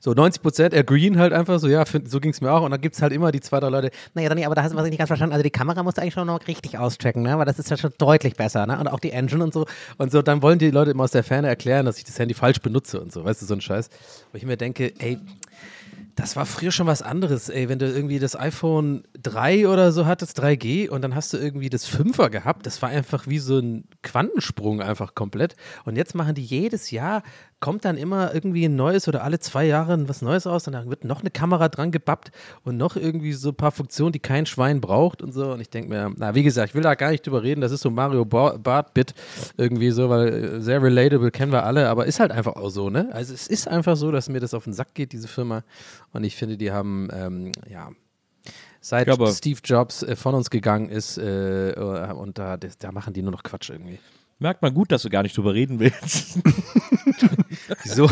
So 0.00 0.12
90 0.12 0.42
Prozent 0.42 0.74
agreeen 0.74 1.18
halt 1.18 1.32
einfach 1.32 1.58
so, 1.58 1.68
ja, 1.68 1.84
find, 1.84 2.10
so 2.10 2.20
ging 2.20 2.32
es 2.32 2.40
mir 2.40 2.52
auch. 2.52 2.62
Und 2.62 2.70
dann 2.70 2.80
gibt 2.80 2.94
es 2.94 3.02
halt 3.02 3.12
immer 3.12 3.32
die 3.32 3.40
zwei, 3.40 3.60
drei 3.60 3.68
Leute, 3.68 3.90
naja, 4.14 4.28
Donny, 4.28 4.44
aber 4.44 4.54
da 4.54 4.62
hast 4.62 4.72
du 4.72 4.76
was 4.76 4.84
ich 4.84 4.90
nicht 4.90 4.98
ganz 4.98 5.08
verstanden. 5.08 5.32
Also 5.32 5.42
die 5.42 5.50
Kamera 5.50 5.82
musst 5.82 5.98
du 5.98 6.02
eigentlich 6.02 6.14
schon 6.14 6.26
noch 6.26 6.46
richtig 6.46 6.78
auschecken, 6.78 7.22
ne? 7.22 7.38
Weil 7.38 7.46
das 7.46 7.58
ist 7.58 7.70
ja 7.70 7.76
schon 7.76 7.92
deutlich 7.98 8.36
besser, 8.36 8.66
ne? 8.66 8.78
Und 8.78 8.88
auch 8.88 9.00
die 9.00 9.12
Engine 9.12 9.44
und 9.44 9.52
so. 9.52 9.66
und 9.98 10.12
so, 10.12 10.22
dann 10.22 10.42
wollen 10.42 10.58
die 10.58 10.70
Leute 10.70 10.92
immer 10.92 11.04
aus 11.04 11.12
der 11.12 11.24
Ferne 11.24 11.48
erklären, 11.48 11.86
dass 11.86 11.98
ich 11.98 12.04
das 12.04 12.18
Handy 12.18 12.34
falsch 12.34 12.60
benutze 12.60 13.00
und 13.00 13.12
so, 13.12 13.24
weißt 13.24 13.42
du, 13.42 13.46
so 13.46 13.54
ein 13.54 13.60
Scheiß. 13.60 13.88
Wo 14.32 14.36
ich 14.36 14.44
mir 14.44 14.56
denke, 14.56 14.92
ey, 14.98 15.18
das 16.18 16.34
war 16.34 16.46
früher 16.46 16.72
schon 16.72 16.88
was 16.88 17.00
anderes, 17.00 17.48
ey, 17.48 17.68
wenn 17.68 17.78
du 17.78 17.86
irgendwie 17.86 18.18
das 18.18 18.34
iPhone 18.34 19.04
3 19.22 19.68
oder 19.68 19.92
so 19.92 20.04
hattest, 20.04 20.42
3G, 20.42 20.88
und 20.88 21.02
dann 21.02 21.14
hast 21.14 21.32
du 21.32 21.36
irgendwie 21.36 21.70
das 21.70 21.88
5er 21.88 22.28
gehabt, 22.28 22.66
das 22.66 22.82
war 22.82 22.88
einfach 22.88 23.28
wie 23.28 23.38
so 23.38 23.58
ein 23.58 23.84
Quantensprung 24.02 24.82
einfach 24.82 25.14
komplett. 25.14 25.54
Und 25.84 25.96
jetzt 25.96 26.16
machen 26.16 26.34
die 26.34 26.42
jedes 26.42 26.90
Jahr, 26.90 27.22
kommt 27.60 27.84
dann 27.84 27.96
immer 27.96 28.34
irgendwie 28.34 28.64
ein 28.66 28.76
neues 28.76 29.08
oder 29.08 29.24
alle 29.24 29.40
zwei 29.40 29.66
Jahre 29.66 30.08
was 30.08 30.22
Neues 30.22 30.46
aus 30.46 30.66
und 30.66 30.74
dann 30.74 30.88
wird 30.90 31.04
noch 31.04 31.20
eine 31.20 31.30
Kamera 31.30 31.68
dran 31.68 31.90
gebappt 31.90 32.30
und 32.62 32.76
noch 32.76 32.94
irgendwie 32.96 33.32
so 33.32 33.48
ein 33.48 33.54
paar 33.56 33.72
Funktionen, 33.72 34.12
die 34.12 34.20
kein 34.20 34.46
Schwein 34.46 34.80
braucht 34.80 35.22
und 35.22 35.32
so. 35.32 35.52
Und 35.52 35.60
ich 35.60 35.68
denke 35.68 35.90
mir, 35.90 36.12
na, 36.16 36.34
wie 36.34 36.42
gesagt, 36.44 36.70
ich 36.70 36.74
will 36.74 36.82
da 36.82 36.94
gar 36.94 37.10
nicht 37.10 37.26
drüber 37.26 37.42
reden, 37.42 37.60
das 37.60 37.72
ist 37.72 37.80
so 37.80 37.90
Mario 37.90 38.24
Ba- 38.24 38.56
Bart-Bit 38.56 39.14
irgendwie 39.56 39.90
so, 39.90 40.08
weil 40.08 40.28
äh, 40.28 40.60
sehr 40.60 40.82
relatable 40.82 41.30
kennen 41.30 41.50
wir 41.50 41.64
alle, 41.64 41.88
aber 41.88 42.06
ist 42.06 42.20
halt 42.20 42.30
einfach 42.30 42.54
auch 42.56 42.70
so, 42.70 42.90
ne? 42.90 43.08
Also 43.12 43.34
es 43.34 43.48
ist 43.48 43.66
einfach 43.66 43.96
so, 43.96 44.12
dass 44.12 44.28
mir 44.28 44.40
das 44.40 44.54
auf 44.54 44.64
den 44.64 44.72
Sack 44.72 44.94
geht, 44.94 45.12
diese 45.12 45.26
Firma. 45.28 45.64
Und 46.12 46.24
ich 46.24 46.36
finde, 46.36 46.56
die 46.56 46.70
haben, 46.70 47.08
ähm, 47.12 47.52
ja, 47.68 47.90
seit 48.80 49.08
Steve 49.32 49.60
Jobs 49.64 50.04
äh, 50.04 50.14
von 50.14 50.34
uns 50.34 50.50
gegangen 50.50 50.90
ist 50.90 51.18
äh, 51.18 51.70
äh, 51.70 52.12
und 52.12 52.38
da, 52.38 52.56
das, 52.56 52.78
da 52.78 52.92
machen 52.92 53.12
die 53.14 53.22
nur 53.22 53.32
noch 53.32 53.42
Quatsch 53.42 53.70
irgendwie. 53.70 53.98
Merkt 54.40 54.62
man 54.62 54.72
gut, 54.72 54.92
dass 54.92 55.02
du 55.02 55.10
gar 55.10 55.22
nicht 55.22 55.36
drüber 55.36 55.52
reden 55.52 55.80
willst. 55.80 56.38
Wieso? 57.82 58.08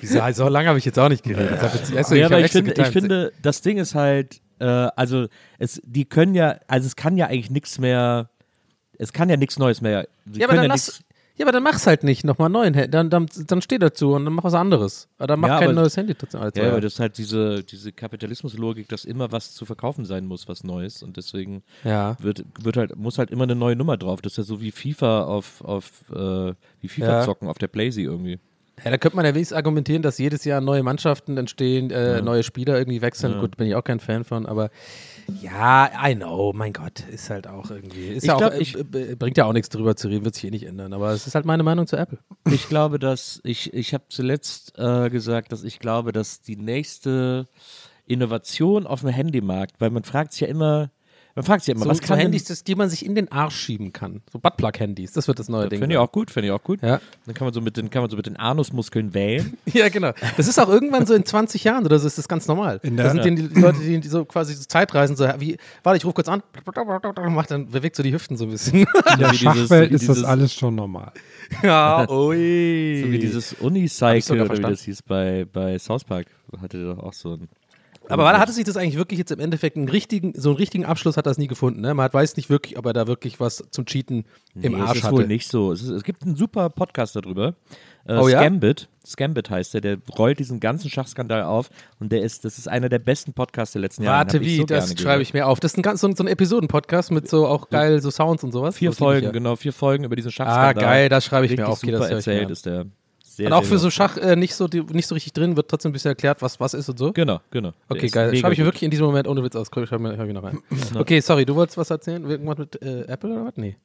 Wieso? 0.00 0.20
So 0.32 0.48
lange 0.48 0.68
habe 0.68 0.78
ich 0.78 0.84
jetzt 0.86 0.98
auch 0.98 1.10
nicht 1.10 1.22
geredet. 1.22 1.58
Ich 1.62 1.90
jetzt, 1.90 2.10
du, 2.10 2.16
ja, 2.16 2.24
hab 2.24 2.32
aber 2.32 2.44
ich 2.44 2.52
finde, 2.52 2.72
ich 2.72 2.86
finde, 2.88 3.32
das 3.42 3.60
Ding 3.60 3.76
ist 3.76 3.94
halt, 3.94 4.40
äh, 4.58 4.64
also 4.64 5.26
es, 5.58 5.80
die 5.84 6.06
können 6.06 6.34
ja, 6.34 6.58
also 6.66 6.86
es 6.86 6.96
kann 6.96 7.18
ja 7.18 7.26
eigentlich 7.26 7.50
nichts 7.50 7.78
mehr, 7.78 8.30
es 8.98 9.12
kann 9.12 9.28
ja 9.28 9.36
nichts 9.36 9.58
Neues 9.58 9.82
mehr. 9.82 10.08
Sie 10.24 10.40
Ja, 10.40 10.46
aber 10.46 10.56
dann 10.56 10.64
ja 10.64 10.68
lass, 10.68 11.02
ja, 11.36 11.44
aber 11.44 11.52
dann 11.52 11.62
mach's 11.62 11.86
halt 11.86 12.02
nicht 12.04 12.24
nochmal 12.24 12.48
neuen. 12.48 12.74
Handy. 12.74 12.90
Dann, 12.90 13.10
dann, 13.10 13.26
dann 13.46 13.62
steh 13.62 13.78
dazu 13.78 14.12
und 14.14 14.24
dann 14.24 14.34
mach 14.34 14.44
was 14.44 14.54
anderes. 14.54 15.08
Aber 15.18 15.26
dann 15.28 15.40
mach 15.40 15.48
Ja, 15.48 15.58
kein 15.60 15.74
neues 15.74 15.96
Handy 15.96 16.16
zwei 16.16 16.50
Ja, 16.54 16.68
aber 16.70 16.80
das 16.80 16.94
ist 16.94 17.00
halt 17.00 17.18
diese, 17.18 17.62
diese 17.62 17.92
Kapitalismuslogik, 17.92 18.88
dass 18.88 19.04
immer 19.04 19.32
was 19.32 19.52
zu 19.52 19.64
verkaufen 19.66 20.04
sein 20.04 20.26
muss, 20.26 20.48
was 20.48 20.64
Neues. 20.64 21.02
Und 21.02 21.16
deswegen 21.16 21.62
Ja. 21.84 22.16
wird, 22.20 22.44
wird 22.60 22.76
halt, 22.76 22.96
muss 22.96 23.18
halt 23.18 23.30
immer 23.30 23.44
eine 23.44 23.54
neue 23.54 23.76
Nummer 23.76 23.96
drauf. 23.96 24.20
Das 24.22 24.32
ist 24.32 24.36
ja 24.38 24.42
so 24.44 24.60
wie 24.60 24.70
FIFA 24.72 25.24
auf, 25.24 25.62
auf 25.62 25.90
äh, 26.10 26.54
wie 26.80 26.88
FIFA 26.88 27.22
zocken 27.24 27.48
auf 27.48 27.58
der 27.58 27.68
Playsee 27.68 28.02
irgendwie. 28.04 28.38
Ja, 28.84 28.90
da 28.90 28.98
könnte 28.98 29.16
man 29.16 29.24
ja 29.24 29.34
wenigstens 29.34 29.56
argumentieren, 29.56 30.02
dass 30.02 30.18
jedes 30.18 30.44
Jahr 30.44 30.60
neue 30.60 30.82
Mannschaften 30.82 31.36
entstehen, 31.38 31.90
äh, 31.90 32.20
neue 32.20 32.42
Spieler 32.42 32.76
irgendwie 32.76 33.00
wechseln. 33.00 33.32
Ja. 33.32 33.40
Gut, 33.40 33.56
bin 33.56 33.66
ich 33.68 33.74
auch 33.74 33.82
kein 33.84 34.00
Fan 34.00 34.22
von, 34.24 34.44
aber 34.44 34.68
ja, 35.40 35.90
I 36.06 36.14
know, 36.14 36.52
mein 36.54 36.72
Gott, 36.74 37.00
ist 37.10 37.30
halt 37.30 37.46
auch 37.48 37.70
irgendwie. 37.70 38.08
Ist 38.08 38.24
Ich 38.24 38.28
ja 38.28 38.36
glaub, 38.36 38.52
auch, 38.52 38.58
ich- 38.58 38.78
äh, 38.78 38.84
b- 38.84 39.14
bringt 39.14 39.38
ja 39.38 39.46
auch 39.46 39.54
nichts 39.54 39.70
drüber 39.70 39.96
zu 39.96 40.08
reden, 40.08 40.24
wird 40.26 40.34
sich 40.34 40.44
eh 40.44 40.50
nicht 40.50 40.66
ändern. 40.66 40.92
Aber 40.92 41.10
es 41.12 41.26
ist 41.26 41.34
halt 41.34 41.46
meine 41.46 41.62
Meinung 41.62 41.86
zu 41.86 41.96
Apple. 41.96 42.18
Ich 42.50 42.68
glaube, 42.68 42.98
dass 42.98 43.40
ich, 43.44 43.72
ich 43.72 43.94
habe 43.94 44.04
zuletzt 44.10 44.78
äh, 44.78 45.08
gesagt, 45.08 45.52
dass 45.52 45.64
ich 45.64 45.78
glaube, 45.78 46.12
dass 46.12 46.42
die 46.42 46.56
nächste 46.56 47.48
Innovation 48.06 48.86
auf 48.86 49.00
dem 49.00 49.08
Handymarkt, 49.10 49.80
weil 49.80 49.90
man 49.90 50.04
fragt 50.04 50.32
sich 50.32 50.42
ja 50.42 50.48
immer, 50.48 50.90
man 51.36 51.44
fragt 51.44 51.62
sich 51.62 51.68
ja 51.68 51.74
immer, 51.74 51.84
So, 51.84 51.90
was 51.90 51.98
so 51.98 52.04
kann 52.04 52.18
Handys, 52.18 52.44
denn, 52.44 52.54
das, 52.54 52.64
die 52.64 52.74
man 52.74 52.88
sich 52.88 53.04
in 53.06 53.14
den 53.14 53.30
Arsch 53.30 53.54
schieben 53.56 53.92
kann. 53.92 54.22
So 54.32 54.38
Buttplug-Handys, 54.38 55.12
das 55.12 55.28
wird 55.28 55.38
das 55.38 55.48
neue 55.48 55.68
Ding. 55.68 55.78
Finde 55.80 55.94
ich 55.94 55.98
auch 55.98 56.10
gut, 56.10 56.30
finde 56.30 56.48
ich 56.48 56.52
auch 56.52 56.62
gut. 56.62 56.82
Ja. 56.82 57.00
Dann 57.26 57.34
kann 57.34 57.46
man 57.46 57.54
so 57.54 57.60
mit 57.60 57.76
den, 57.76 57.90
kann 57.90 58.02
man 58.02 58.10
so 58.10 58.16
mit 58.16 58.26
den 58.26 58.36
Anusmuskeln 58.36 59.14
wählen. 59.14 59.56
Ja, 59.72 59.88
genau. 59.90 60.12
Das 60.38 60.48
ist 60.48 60.58
auch 60.58 60.68
irgendwann 60.68 61.04
so 61.06 61.12
in 61.14 61.24
20 61.26 61.62
Jahren 61.64 61.84
oder 61.84 61.98
so 61.98 62.06
ist 62.06 62.16
das 62.16 62.26
ganz 62.28 62.48
normal. 62.48 62.80
In 62.82 62.96
da 62.96 63.12
der- 63.12 63.22
sind 63.22 63.36
die, 63.38 63.48
die 63.48 63.60
Leute, 63.60 63.78
die, 63.80 64.00
die 64.00 64.08
so 64.08 64.24
quasi 64.24 64.54
so 64.54 64.64
Zeitreisen, 64.64 65.14
so 65.16 65.28
wie, 65.38 65.58
warte, 65.82 65.98
ich 65.98 66.04
rufe 66.04 66.14
kurz 66.14 66.28
an, 66.28 66.42
macht 67.28 67.50
dann 67.50 67.70
bewegt 67.70 67.94
so 67.96 68.02
die 68.02 68.12
Hüften 68.12 68.36
so 68.38 68.44
ein 68.46 68.50
bisschen. 68.50 68.80
In 68.80 69.18
der 69.18 69.34
Schachwelt 69.34 69.92
ist 69.92 70.08
das 70.08 70.24
alles 70.24 70.54
schon 70.54 70.74
normal. 70.74 71.12
ja, 71.62 72.08
ui. 72.10 73.02
So 73.04 73.10
wie 73.12 73.18
dieses 73.18 73.52
Unicycle 73.54 74.40
oder 74.42 74.56
wie 74.56 74.62
das 74.62 74.82
hieß 74.82 75.02
bei, 75.02 75.44
bei 75.52 75.78
South 75.78 76.04
Park. 76.04 76.26
Hatte 76.60 76.78
der 76.78 76.94
doch 76.94 77.02
auch 77.02 77.12
so 77.12 77.34
ein. 77.34 77.48
Aber 78.08 78.24
war, 78.24 78.38
hatte 78.38 78.52
sich 78.52 78.64
das 78.64 78.76
eigentlich 78.76 78.96
wirklich 78.96 79.18
jetzt 79.18 79.30
im 79.32 79.40
Endeffekt 79.40 79.76
einen 79.76 79.88
richtigen, 79.88 80.32
so 80.36 80.50
einen 80.50 80.58
richtigen 80.58 80.84
Abschluss 80.84 81.16
hat 81.16 81.26
das 81.26 81.38
nie 81.38 81.46
gefunden, 81.48 81.80
ne? 81.80 81.94
Man 81.94 82.04
hat, 82.04 82.14
weiß 82.14 82.36
nicht 82.36 82.48
wirklich, 82.50 82.78
ob 82.78 82.86
er 82.86 82.92
da 82.92 83.06
wirklich 83.06 83.40
was 83.40 83.64
zum 83.70 83.84
Cheaten 83.86 84.24
im 84.54 84.72
Nee, 84.72 84.80
Arsch 84.80 84.90
es 84.90 84.96
ist 84.98 85.04
hatte. 85.04 85.16
wohl 85.16 85.26
nicht 85.26 85.48
so. 85.48 85.72
Es, 85.72 85.82
ist, 85.82 85.90
es 85.90 86.02
gibt 86.04 86.22
einen 86.22 86.36
super 86.36 86.70
Podcast 86.70 87.16
darüber. 87.16 87.54
Äh, 88.06 88.16
Oh 88.18 88.28
ja? 88.28 88.38
Scambit. 88.40 88.88
Scambit 89.04 89.50
heißt 89.50 89.74
der. 89.74 89.80
Der 89.80 89.98
rollt 90.16 90.38
diesen 90.38 90.60
ganzen 90.60 90.88
Schachskandal 90.90 91.42
auf 91.42 91.70
und 91.98 92.12
der 92.12 92.22
ist, 92.22 92.44
das 92.44 92.58
ist 92.58 92.68
einer 92.68 92.88
der 92.88 92.98
besten 93.00 93.32
Podcasts 93.32 93.72
der 93.72 93.82
letzten 93.82 94.04
Jahre. 94.04 94.18
Warte, 94.18 94.40
wie, 94.40 94.64
das 94.64 94.98
schreibe 95.00 95.22
ich 95.22 95.34
mir 95.34 95.46
auf. 95.46 95.58
Das 95.60 95.72
ist 95.72 95.78
ein, 95.78 95.82
ganz, 95.82 96.00
so 96.00 96.06
ein, 96.08 96.14
so 96.16 96.22
ein 96.24 96.28
Episoden-Podcast 96.28 97.10
mit 97.10 97.28
so 97.28 97.46
auch 97.46 97.68
geil 97.70 98.00
so 98.00 98.10
Sounds 98.10 98.44
und 98.44 98.52
sowas. 98.52 98.76
Vier 98.76 98.92
Folgen, 98.92 99.26
ja. 99.26 99.32
genau, 99.32 99.56
vier 99.56 99.72
Folgen 99.72 100.04
über 100.04 100.14
diesen 100.16 100.28
Ah, 100.28 100.32
Schachskandal. 100.32 100.74
geil, 100.74 101.08
das 101.08 101.24
schreibe 101.24 101.46
ich 101.46 101.52
Richtig 101.52 101.66
mir 101.66 101.72
auf. 101.72 101.78
Okay, 101.82 101.92
super 101.92 101.98
das 102.04 102.10
erzählt 102.10 102.50
ist 102.50 102.66
der. 102.66 102.86
Sehr, 103.36 103.48
Und 103.48 103.52
auch 103.52 103.64
sehr 103.64 103.72
für 103.72 103.78
so. 103.78 103.90
Schach 103.90 104.16
äh, 104.16 104.34
nicht, 104.34 104.54
so, 104.54 104.66
die, 104.66 104.80
nicht 104.80 105.06
so 105.06 105.14
richtig 105.14 105.34
drin, 105.34 105.58
wird 105.58 105.68
trotzdem 105.68 105.90
ein 105.90 105.92
bisschen 105.92 106.08
erklärt, 106.08 106.40
was 106.40 106.58
was 106.58 106.72
ist 106.72 106.88
und 106.88 106.98
so. 106.98 107.12
Genau, 107.12 107.40
genau. 107.50 107.72
Okay, 107.86 108.08
geil. 108.08 108.34
Schreibe 108.34 108.54
ich 108.54 108.60
wirklich 108.60 108.82
in 108.82 108.90
diesem 108.90 109.04
Moment 109.04 109.28
ohne 109.28 109.42
Witz 109.44 109.54
aus. 109.54 109.66
Schreibe 109.68 109.98
mir, 109.98 110.32
noch 110.32 110.42
rein. 110.42 110.58
Okay, 110.94 111.20
sorry, 111.20 111.44
du 111.44 111.54
wolltest 111.54 111.76
was 111.76 111.90
erzählen? 111.90 112.24
Irgendwas 112.24 112.56
mit 112.56 112.80
äh, 112.80 113.02
Apple 113.02 113.30
oder 113.34 113.44
was? 113.44 113.52
Nee. 113.56 113.76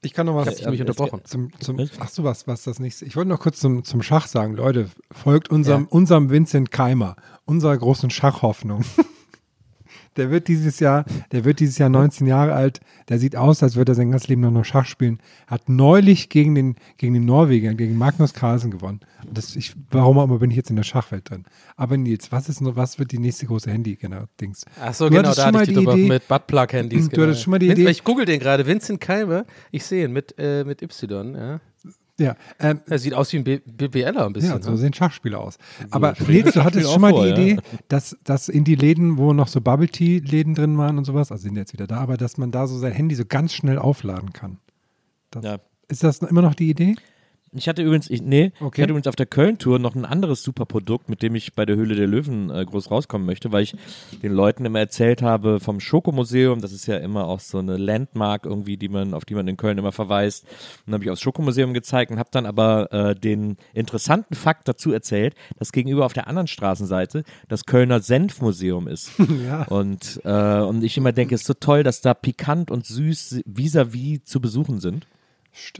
Ich 0.00 0.14
kann 0.14 0.24
noch 0.24 0.36
was. 0.36 0.58
Ich 0.58 0.64
hab 0.64 0.72
dich 0.72 0.80
mich 0.80 0.80
äh, 0.80 0.90
unterbrochen. 0.90 1.20
Zum, 1.24 1.50
zum, 1.60 1.76
Was? 1.76 1.90
ach 1.98 2.08
so, 2.08 2.24
was, 2.24 2.46
was 2.46 2.62
das 2.62 2.78
nächste. 2.78 3.04
Ich 3.04 3.14
wollte 3.14 3.28
noch 3.28 3.40
kurz 3.40 3.60
zum, 3.60 3.84
zum 3.84 4.00
Schach 4.00 4.26
sagen. 4.26 4.54
Leute, 4.54 4.88
folgt 5.10 5.50
unserem, 5.50 5.86
unserem 5.86 6.30
Vincent 6.30 6.70
Keimer, 6.70 7.16
unserer 7.44 7.76
großen 7.76 8.08
Schachhoffnung. 8.08 8.86
Der 10.16 10.30
wird 10.30 10.48
dieses 10.48 10.78
Jahr, 10.80 11.04
der 11.32 11.44
wird 11.44 11.60
dieses 11.60 11.78
Jahr 11.78 11.88
19 11.88 12.26
Jahre 12.26 12.52
alt. 12.52 12.80
Der 13.08 13.18
sieht 13.18 13.34
aus, 13.36 13.62
als 13.62 13.76
würde 13.76 13.92
er 13.92 13.94
sein 13.94 14.10
ganzes 14.10 14.28
Leben 14.28 14.42
noch 14.42 14.50
nur 14.50 14.64
Schach 14.64 14.86
spielen. 14.86 15.18
Hat 15.46 15.68
neulich 15.68 16.28
gegen 16.28 16.54
den, 16.54 16.76
gegen 16.98 17.14
den 17.14 17.24
Norweger, 17.24 17.74
gegen 17.74 17.96
Magnus 17.96 18.34
Carlsen 18.34 18.70
gewonnen. 18.70 19.00
Das, 19.32 19.56
ich, 19.56 19.74
warum 19.90 20.18
auch 20.18 20.24
immer 20.24 20.38
bin 20.38 20.50
ich 20.50 20.56
jetzt 20.56 20.70
in 20.70 20.76
der 20.76 20.82
Schachwelt 20.82 21.30
drin. 21.30 21.44
Aber 21.76 21.96
Nils, 21.96 22.30
was 22.32 22.48
ist 22.48 22.60
noch, 22.60 22.76
was 22.76 22.98
wird 22.98 23.12
die 23.12 23.18
nächste 23.18 23.46
große 23.46 23.70
Handy-Dings? 23.70 24.64
Ach 24.80 24.92
so, 24.94 25.08
Du 25.08 25.16
genau, 25.16 25.30
da 25.30 25.34
schon 25.34 25.44
hatte 25.44 25.52
mal 25.56 25.62
ich 25.62 25.68
die 25.70 25.74
die 25.74 25.82
Idee- 26.02 26.08
mit 26.08 26.28
Buttplug-Handys. 26.28 27.08
Du 27.08 27.22
hattest 27.22 27.42
schon 27.42 27.50
mal 27.52 27.58
die 27.58 27.70
Idee- 27.70 27.88
Ich 27.88 28.04
google 28.04 28.24
den 28.26 28.40
gerade, 28.40 28.66
Vincent 28.66 29.00
Kalbe. 29.00 29.46
Ich 29.70 29.84
sehe 29.84 30.04
ihn 30.04 30.12
mit, 30.12 30.34
äh, 30.38 30.64
mit 30.64 30.82
Y, 30.82 31.34
ja. 31.34 31.60
Ja, 32.22 32.36
ähm, 32.58 32.80
Er 32.88 32.98
sieht 32.98 33.14
aus 33.14 33.32
wie 33.32 33.38
ein 33.38 33.44
B 33.44 33.60
BWLer 33.64 34.26
ein 34.26 34.32
bisschen. 34.32 34.52
Ja, 34.52 34.62
so 34.62 34.70
ne? 34.72 34.76
sehen 34.76 34.92
Schachspieler 34.94 35.40
aus. 35.40 35.58
Aber 35.90 36.14
Nils, 36.26 36.52
du 36.54 36.64
hattest 36.64 36.90
schon 36.90 37.00
mal 37.00 37.12
auch 37.12 37.22
die 37.22 37.30
vor, 37.30 37.38
ja. 37.38 37.52
Idee, 37.52 37.62
dass, 37.88 38.16
dass 38.24 38.48
in 38.48 38.64
die 38.64 38.74
Läden, 38.74 39.18
wo 39.18 39.32
noch 39.32 39.48
so 39.48 39.60
Bubble 39.60 39.88
Tea 39.88 40.18
Läden 40.18 40.54
drin 40.54 40.78
waren 40.78 40.98
und 40.98 41.04
sowas, 41.04 41.32
also 41.32 41.42
sind 41.42 41.56
jetzt 41.56 41.72
wieder 41.72 41.86
da, 41.86 41.98
aber 41.98 42.16
dass 42.16 42.38
man 42.38 42.50
da 42.50 42.66
so 42.66 42.78
sein 42.78 42.92
Handy 42.92 43.14
so 43.14 43.24
ganz 43.24 43.52
schnell 43.52 43.78
aufladen 43.78 44.32
kann. 44.32 44.58
Das, 45.30 45.44
Ja. 45.44 45.58
Ist 45.88 46.04
das 46.04 46.18
immer 46.20 46.42
noch 46.42 46.54
die 46.54 46.70
Idee? 46.70 46.94
Ich 47.54 47.68
hatte 47.68 47.82
übrigens, 47.82 48.08
ich, 48.08 48.22
nee, 48.22 48.52
Okay. 48.60 48.80
ich 48.80 48.82
hatte 48.82 48.90
übrigens 48.92 49.06
auf 49.06 49.16
der 49.16 49.26
Köln-Tour 49.26 49.78
noch 49.78 49.94
ein 49.94 50.06
anderes 50.06 50.42
super 50.42 50.64
Produkt, 50.64 51.10
mit 51.10 51.20
dem 51.22 51.34
ich 51.34 51.52
bei 51.54 51.66
der 51.66 51.76
Höhle 51.76 51.94
der 51.94 52.06
Löwen 52.06 52.48
äh, 52.50 52.64
groß 52.64 52.90
rauskommen 52.90 53.26
möchte, 53.26 53.52
weil 53.52 53.62
ich 53.64 53.74
den 54.22 54.32
Leuten 54.32 54.64
immer 54.64 54.78
erzählt 54.78 55.20
habe 55.20 55.60
vom 55.60 55.78
Schokomuseum, 55.78 56.62
das 56.62 56.72
ist 56.72 56.86
ja 56.86 56.96
immer 56.96 57.26
auch 57.26 57.40
so 57.40 57.58
eine 57.58 57.76
Landmark 57.76 58.46
irgendwie, 58.46 58.78
die 58.78 58.88
man, 58.88 59.12
auf 59.12 59.26
die 59.26 59.34
man 59.34 59.46
in 59.48 59.58
Köln 59.58 59.76
immer 59.76 59.92
verweist. 59.92 60.44
Und 60.44 60.52
dann 60.86 60.94
habe 60.94 61.04
ich 61.04 61.10
aufs 61.10 61.20
Schokomuseum 61.20 61.74
gezeigt 61.74 62.10
und 62.10 62.18
habe 62.18 62.30
dann 62.32 62.46
aber 62.46 62.90
äh, 62.90 63.14
den 63.14 63.58
interessanten 63.74 64.34
Fakt 64.34 64.66
dazu 64.66 64.90
erzählt, 64.92 65.34
dass 65.58 65.72
gegenüber 65.72 66.06
auf 66.06 66.14
der 66.14 66.28
anderen 66.28 66.46
Straßenseite 66.48 67.22
das 67.48 67.66
Kölner 67.66 68.00
Senfmuseum 68.00 68.88
ist. 68.88 69.10
Ja. 69.42 69.64
Und, 69.64 70.20
äh, 70.24 70.60
und 70.60 70.84
ich 70.84 70.96
immer 70.96 71.12
denke, 71.12 71.34
es 71.34 71.40
ist 71.42 71.46
so 71.46 71.54
toll, 71.54 71.82
dass 71.82 72.00
da 72.00 72.14
pikant 72.14 72.70
und 72.70 72.86
süß 72.86 73.40
vis-à-vis 73.46 74.24
zu 74.24 74.40
besuchen 74.40 74.78
sind. 74.78 75.06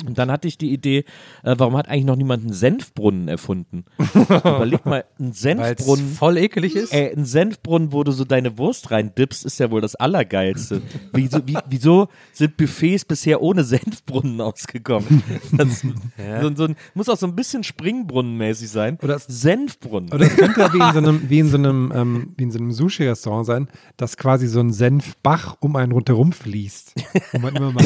Und 0.07 0.19
dann 0.19 0.31
hatte 0.31 0.49
ich 0.49 0.59
die 0.59 0.73
Idee, 0.73 1.05
äh, 1.45 1.55
warum 1.57 1.77
hat 1.77 1.89
eigentlich 1.89 2.05
noch 2.05 2.17
niemand 2.17 2.45
einen 2.45 2.53
Senfbrunnen 2.53 3.29
erfunden? 3.29 3.85
Überleg 4.15 4.85
mal, 4.85 5.05
ein 5.19 5.29
Weil's 5.29 5.41
Senfbrunnen. 5.41 6.13
voll 6.13 6.37
ekelig 6.37 6.77
ist. 6.77 6.93
Ey, 6.93 7.13
ein 7.15 7.25
Senfbrunnen, 7.25 7.93
wo 7.93 8.05
du 8.05 8.13
so 8.13 8.25
deine 8.25 8.59
Wurst 8.59 8.91
reindippst, 8.91 9.45
ist 9.47 9.59
ja 9.61 9.71
wohl 9.71 9.81
das 9.81 9.95
Allergeilste. 9.95 10.83
Wieso, 11.13 11.47
wie, 11.47 11.57
wieso 11.69 12.09
sind 12.33 12.57
Buffets 12.57 13.05
bisher 13.05 13.41
ohne 13.41 13.65
Senfbrunnen 13.65 14.41
ausgekommen? 14.41 15.23
Das, 15.53 15.81
so, 15.81 16.55
so 16.55 16.65
ein, 16.65 16.77
muss 16.95 17.09
auch 17.09 17.17
so 17.17 17.27
ein 17.27 17.37
bisschen 17.37 17.63
Springbrunnenmäßig 17.63 18.71
sein. 18.71 18.99
Oder 19.03 19.19
Senfbrunnen. 19.19 20.13
Oder 20.13 20.27
es 20.27 20.37
könnte 20.37 20.61
ja 20.61 20.73
wie 20.73 20.79
in 20.79 20.93
so 20.93 20.99
einem, 20.99 21.23
wie 21.31 21.39
in 21.39 21.49
so 21.49 21.57
einem, 21.57 21.93
ähm, 21.95 22.35
wie 22.37 22.45
in 22.45 22.51
so 22.51 22.59
einem 22.59 22.73
Sushi-Restaurant 22.73 23.47
sein, 23.47 23.69
dass 23.97 24.17
quasi 24.17 24.47
so 24.47 24.61
ein 24.61 24.73
Senfbach 24.73 25.57
um 25.61 25.77
einen 25.77 25.93
rundherum 25.93 26.33
fließt. 26.33 26.95
Wo 27.33 27.39
man 27.39 27.55
immer 27.57 27.73
mal 27.73 27.85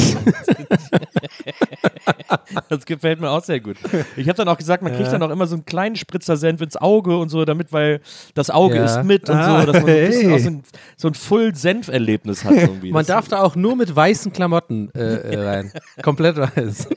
Das 2.68 2.84
gefällt 2.86 3.20
mir 3.20 3.30
auch 3.30 3.42
sehr 3.44 3.60
gut. 3.60 3.76
Ich 4.16 4.28
habe 4.28 4.36
dann 4.36 4.48
auch 4.48 4.56
gesagt, 4.56 4.82
man 4.82 4.92
kriegt 4.94 5.12
dann 5.12 5.22
auch 5.22 5.30
immer 5.30 5.46
so 5.46 5.54
einen 5.56 5.64
kleinen 5.64 5.96
Spritzer 5.96 6.36
Senf 6.36 6.60
ins 6.60 6.76
Auge 6.76 7.16
und 7.18 7.28
so, 7.28 7.44
damit, 7.44 7.72
weil 7.72 8.00
das 8.34 8.50
Auge 8.50 8.76
Ja. 8.76 8.84
ist 8.84 9.04
mit 9.04 9.28
und 9.28 9.36
Ah, 9.36 9.60
so, 9.60 9.72
dass 9.72 9.82
man 9.82 9.86
so 9.86 9.88
ein, 9.90 10.06
bisschen 10.08 10.30
hey. 10.30 10.38
so 10.40 10.48
ein, 10.50 10.62
so 10.96 11.08
ein 11.08 11.14
Full-Senf-Erlebnis 11.14 12.44
hat 12.44 12.52
irgendwie. 12.54 12.92
Man 12.92 13.00
Das- 13.00 13.08
darf 13.08 13.28
da 13.28 13.42
auch 13.42 13.56
nur 13.56 13.76
mit 13.76 13.94
weißen 13.94 14.32
Klamotten 14.32 14.90
äh, 14.94 15.00
äh, 15.00 15.40
rein. 15.44 15.72
Komplett 16.02 16.36
weiß. 16.36 16.88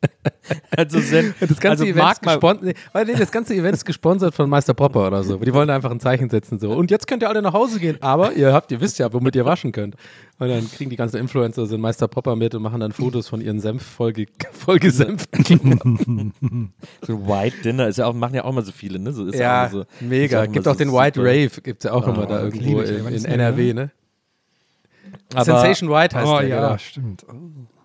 also 0.76 1.00
Senf, 1.00 1.34
Das 1.40 1.58
ganze, 1.60 1.84
also 1.84 1.84
Event 1.84 2.22
gesponsert, 2.22 2.76
nee, 3.06 3.14
das 3.18 3.30
ganze 3.32 3.54
Event 3.54 3.74
ist 3.74 3.84
gesponsert 3.84 4.34
von 4.34 4.48
Meister 4.48 4.74
Popper 4.74 5.06
oder 5.06 5.22
so. 5.24 5.38
Die 5.38 5.52
wollen 5.52 5.68
da 5.68 5.74
einfach 5.74 5.90
ein 5.90 6.00
Zeichen 6.00 6.28
setzen. 6.30 6.58
So. 6.58 6.72
Und 6.72 6.90
jetzt 6.90 7.06
könnt 7.06 7.22
ihr 7.22 7.28
alle 7.28 7.42
nach 7.42 7.52
Hause 7.52 7.80
gehen, 7.80 7.96
aber 8.02 8.32
ihr 8.32 8.52
habt, 8.52 8.70
ihr 8.72 8.80
wisst 8.80 8.98
ja, 8.98 9.12
womit 9.12 9.34
ihr 9.36 9.44
waschen 9.44 9.72
könnt. 9.72 9.96
Und 10.38 10.48
dann 10.48 10.70
kriegen 10.70 10.90
die 10.90 10.96
ganzen 10.96 11.16
Influencer 11.16 11.66
so 11.66 11.74
einen 11.74 11.82
Meister 11.82 12.08
Popper 12.08 12.36
mit 12.36 12.54
und 12.54 12.62
machen 12.62 12.80
dann 12.80 12.92
Fotos 12.92 13.26
von 13.28 13.40
ihren 13.40 13.58
Senf 13.58 13.82
vollge 13.82 14.26
vollgesenften 14.52 16.32
so 17.02 17.14
ein 17.14 17.26
White 17.26 17.56
Dinner 17.64 17.88
ist 17.88 17.96
ja 17.96 18.06
auch, 18.06 18.12
machen 18.14 18.34
ja 18.34 18.44
auch 18.44 18.50
immer 18.50 18.62
so 18.62 18.72
viele, 18.72 18.98
ne? 18.98 19.12
So 19.12 19.26
ist 19.26 19.38
Ja, 19.38 19.68
so, 19.70 19.84
mega. 20.00 20.44
immer 20.44 20.52
Gibt 20.52 20.64
so 20.66 20.70
auch 20.72 20.76
den 20.76 20.92
White 20.92 21.20
super. 21.20 21.30
Rave, 21.30 21.60
gibt 21.62 21.84
es 21.84 21.88
ja 21.88 21.92
auch 21.96 22.06
immer 22.06 22.26
da 22.26 22.42
irgendwo 22.42 22.82
ich, 22.82 22.90
in, 22.90 23.06
in 23.06 23.24
NRW, 23.24 23.72
ne? 23.72 23.80
ne? 23.84 23.90
Aber- 25.34 25.44
Sensation 25.44 25.88
White 25.90 26.16
heißt 26.16 26.28
Oh 26.28 26.38
der, 26.40 26.48
ja, 26.48 26.66
genau. 26.66 26.78
stimmt. 26.78 27.26
Oh, 27.28 27.32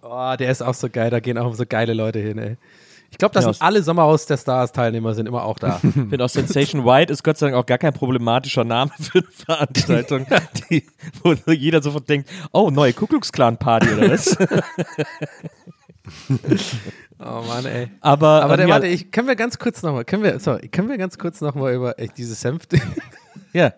der 0.02 0.52
ist 0.52 0.62
auch 0.62 0.74
so 0.74 0.90
geil, 0.90 1.10
da 1.10 1.20
gehen 1.20 1.38
auch 1.38 1.54
so 1.54 1.66
geile 1.68 1.94
Leute 1.94 2.20
hin, 2.20 2.38
ey. 2.38 2.58
Ich 3.12 3.18
glaube, 3.18 3.34
dass 3.34 3.44
Ja, 3.46 3.54
sind 3.54 3.62
alle 3.62 3.84
Sommerhaus 3.84 4.26
der 4.26 4.38
Stars 4.38 4.72
Teilnehmer 4.72 5.14
sind 5.14 5.28
immer 5.28 5.44
auch 5.44 5.60
da. 5.60 5.82
Ich 5.84 5.92
finde 5.92 6.24
auch 6.24 6.30
Sensation 6.30 6.86
White 6.86 7.12
ist 7.12 7.24
Gott 7.24 7.38
sei 7.38 7.48
Dank 7.48 7.58
auch 7.58 7.66
gar 7.66 7.78
kein 7.78 7.94
problematischer 7.94 8.64
Name 8.64 8.92
für 9.00 9.20
eine 9.20 9.28
Veranstaltung, 9.30 10.26
die, 10.70 10.86
wo 11.22 11.34
jeder 11.52 11.82
sofort 11.84 12.08
denkt, 12.10 12.30
oh, 12.52 12.70
neue 12.72 12.94
Ku 12.94 13.08
Klux 13.08 13.32
Klan 13.32 13.58
Party 13.58 13.90
oder 13.94 14.12
was? 14.12 14.38
oh 17.20 17.44
Mann, 17.48 17.66
ey. 17.66 17.90
Aber, 18.00 18.44
Aber 18.44 18.54
ähm, 18.54 18.58
der, 18.58 18.68
ja, 18.68 18.74
warte, 18.76 18.88
ich, 18.88 19.12
können 19.12 19.28
wir 19.28 19.36
ganz 19.36 19.60
kurz 19.60 19.84
nochmal, 19.84 20.06
können 20.06 20.24
wir, 20.24 20.40
sorry, 20.40 20.70
können 20.70 20.88
wir 20.88 20.98
ganz 20.98 21.18
kurz 21.18 21.42
nochmal 21.42 21.74
über 21.74 22.00
echt 22.00 22.18
dieses 22.18 22.40
Senf-Ding. 22.40 22.82
ja. 23.52 23.74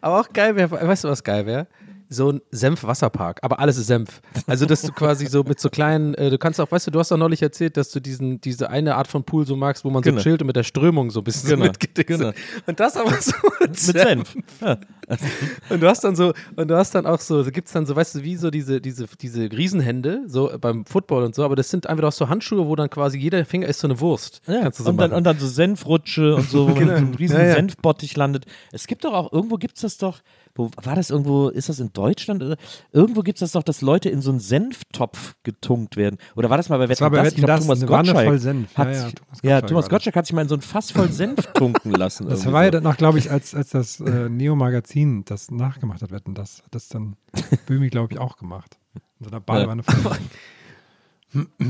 Aber 0.00 0.20
auch 0.20 0.32
geil 0.32 0.56
wäre, 0.56 0.70
weißt 0.70 1.04
du, 1.04 1.08
was 1.08 1.22
geil 1.22 1.44
wäre? 1.44 1.66
So 2.12 2.32
ein 2.32 2.40
Senf-Wasserpark, 2.50 3.38
aber 3.42 3.60
alles 3.60 3.76
ist 3.78 3.86
Senf. 3.86 4.20
Also, 4.48 4.66
dass 4.66 4.82
du 4.82 4.90
quasi 4.90 5.26
so 5.26 5.44
mit 5.44 5.60
so 5.60 5.70
kleinen, 5.70 6.14
äh, 6.14 6.28
du 6.28 6.38
kannst 6.38 6.60
auch, 6.60 6.70
weißt 6.70 6.88
du, 6.88 6.90
du 6.90 6.98
hast 6.98 7.12
doch 7.12 7.16
neulich 7.16 7.40
erzählt, 7.40 7.76
dass 7.76 7.90
du 7.92 8.00
diesen, 8.00 8.40
diese 8.40 8.68
eine 8.68 8.96
Art 8.96 9.06
von 9.06 9.22
Pool 9.22 9.46
so 9.46 9.54
magst, 9.54 9.84
wo 9.84 9.90
man 9.90 10.02
Genau. 10.02 10.18
so 10.18 10.24
chillt 10.24 10.40
und 10.42 10.48
mit 10.48 10.56
der 10.56 10.64
Strömung 10.64 11.10
so 11.10 11.20
ein 11.20 11.24
bisschen 11.24 11.50
Genau, 11.50 11.66
mitgedickt 11.66 12.08
genau. 12.08 12.32
Und 12.66 12.80
das 12.80 12.96
aber 12.96 13.12
so 13.20 13.32
mit, 13.60 13.70
Mit 13.70 13.76
Senf. 13.78 14.34
Ja. 14.60 14.76
Und 15.70 15.80
du 15.82 15.88
hast 15.88 16.02
dann 16.04 16.14
so, 16.16 16.32
und 16.56 16.68
du 16.68 16.76
hast 16.76 16.94
dann 16.94 17.06
auch 17.06 17.20
so, 17.20 17.42
da 17.42 17.50
gibt 17.50 17.66
es 17.68 17.72
dann 17.74 17.86
so, 17.86 17.94
weißt 17.96 18.16
du, 18.16 18.22
wie 18.22 18.36
so 18.36 18.50
diese, 18.50 18.80
diese, 18.80 19.06
diese 19.20 19.50
Riesenhände, 19.50 20.22
so 20.26 20.50
beim 20.60 20.84
Football 20.86 21.24
und 21.24 21.34
so, 21.34 21.44
aber 21.44 21.56
das 21.56 21.70
sind 21.70 21.86
einfach 21.88 22.04
auch 22.08 22.12
so 22.12 22.28
Handschuhe, 22.28 22.66
wo 22.66 22.76
dann 22.76 22.90
quasi 22.90 23.18
jeder 23.18 23.44
Finger 23.44 23.66
ist 23.68 23.80
so 23.80 23.88
eine 23.88 23.98
Wurst. 24.00 24.40
Ja, 24.46 24.62
Kannst 24.62 24.80
du 24.80 24.84
so 24.84 24.90
und, 24.90 24.96
dann, 24.98 25.10
machen. 25.10 25.18
und 25.18 25.24
dann 25.24 25.38
so 25.38 25.46
Senfrutsche 25.46 26.34
und 26.36 26.48
so, 26.50 26.64
wo 26.68 26.70
man 26.74 26.78
Genau. 26.80 26.90
so 26.92 26.96
einem 26.98 27.14
riesen 27.14 27.40
ja. 27.40 27.54
Senfbottich 27.54 28.16
landet. 28.16 28.46
Es 28.72 28.86
gibt 28.86 29.04
doch 29.04 29.12
auch, 29.12 29.32
irgendwo 29.32 29.56
gibt 29.56 29.76
es 29.76 29.82
das 29.82 29.98
doch, 29.98 30.18
wo 30.60 30.70
war 30.84 30.94
das 30.94 31.10
irgendwo, 31.10 31.48
ist 31.48 31.68
das 31.68 31.80
in 31.80 31.92
Deutschland? 31.92 32.56
Irgendwo 32.92 33.22
gibt 33.22 33.36
es 33.36 33.40
das 33.40 33.52
doch, 33.52 33.62
dass 33.62 33.80
Leute 33.80 34.10
in 34.10 34.20
so 34.20 34.30
einen 34.30 34.40
Senftopf 34.40 35.34
getunkt 35.42 35.96
werden. 35.96 36.18
Oder 36.36 36.50
war 36.50 36.56
das 36.56 36.68
mal 36.68 36.78
bei 36.78 36.88
Wetten, 36.88 37.00
war 37.00 37.10
bei 37.10 37.16
das? 37.18 37.26
Wetten, 37.28 37.38
Ich 37.40 37.44
glaub, 37.46 37.56
das, 37.58 37.66
Thomas 37.66 37.86
Gottschalk 37.86 38.26
voll 38.28 38.38
Senf. 38.38 38.70
Ja, 38.72 38.78
Hat, 38.78 38.88
ja, 38.88 38.94
sich- 39.04 39.14
Thomas 39.14 39.38
ja, 39.42 39.50
Gottschalk 39.60 39.66
Thomas 39.68 39.84
das. 39.84 39.90
Gottschalk 39.90 40.16
hat 40.16 40.26
sich 40.26 40.34
mal 40.34 40.42
in 40.42 40.48
so 40.48 40.54
ein 40.56 40.60
Fass 40.60 40.90
voll 40.90 41.10
Senf 41.10 41.46
tunken 41.54 41.92
lassen. 41.92 42.28
Das 42.28 42.50
war 42.52 42.64
ja 42.64 42.70
danach, 42.70 42.96
glaube 42.96 43.18
ich, 43.18 43.30
als, 43.30 43.54
als 43.54 43.70
das 43.70 44.00
äh, 44.00 44.28
Neo-Magazin 44.28 45.24
das 45.24 45.50
nachgemacht 45.50 46.02
hat, 46.02 46.10
wetten, 46.10 46.34
das 46.34 46.62
hat 46.62 46.74
das 46.74 46.88
dann 46.88 47.16
Böhmi, 47.66 47.88
glaube 47.88 48.12
ich, 48.12 48.18
auch 48.20 48.36
gemacht. 48.36 48.78
In 49.18 49.24
so 49.24 49.30
einer 49.30 49.40
Badewanne 49.40 49.82
voll. 49.82 50.16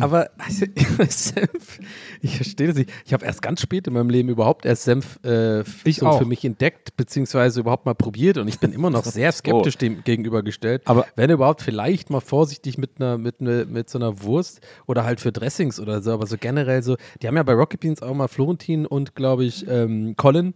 Aber 0.01 0.31
also, 0.39 0.67
Senf, 1.09 1.81
ich 2.23 2.37
verstehe 2.37 2.69
das 2.69 2.77
nicht. 2.77 2.91
Ich 3.05 3.13
habe 3.13 3.27
erst 3.27 3.43
ganz 3.43 3.61
spät 3.61 3.87
in 3.87 3.93
meinem 3.93 4.09
Leben 4.09 4.29
überhaupt 4.29 4.65
erst 4.65 4.85
Senf 4.85 5.19
äh, 5.25 5.63
so 5.65 6.19
für 6.19 6.25
mich 6.25 6.45
entdeckt, 6.45 6.97
beziehungsweise 6.97 7.61
überhaupt 7.61 7.85
mal 7.85 7.95
probiert 7.95 8.39
und 8.39 8.49
ich 8.49 8.59
bin 8.59 8.73
immer 8.73 8.91
noch 8.91 9.05
sehr 9.05 9.33
skeptisch 9.33 9.77
dem 9.77 10.03
gegenübergestellt. 10.05 10.83
Aber- 10.87 11.07
wenn 11.17 11.31
überhaupt 11.31 11.63
vielleicht 11.63 12.09
mal 12.11 12.21
vorsichtig 12.21 12.79
mit 12.79 12.93
einer, 12.99 13.19
mit, 13.19 13.41
ne, 13.41 13.67
mit 13.69 13.91
so 13.91 13.99
einer 13.99 14.23
Wurst 14.23 14.61
oder 14.87 15.05
halt 15.05 15.21
für 15.21 15.33
Dressings 15.33 15.79
oder 15.79 16.01
so, 16.01 16.13
aber 16.13 16.27
so 16.27 16.37
generell 16.39 16.83
so, 16.83 16.97
die 17.21 17.29
haben 17.29 17.37
ja 17.37 17.43
bei 17.43 17.53
Rocket 17.53 17.81
Beans 17.81 18.03
auch 18.03 18.15
mal 18.15 18.29
Florentin 18.29 18.87
und 18.87 19.15
glaube 19.15 19.45
ich 19.45 19.67
ähm, 19.69 20.15
Colin. 20.17 20.55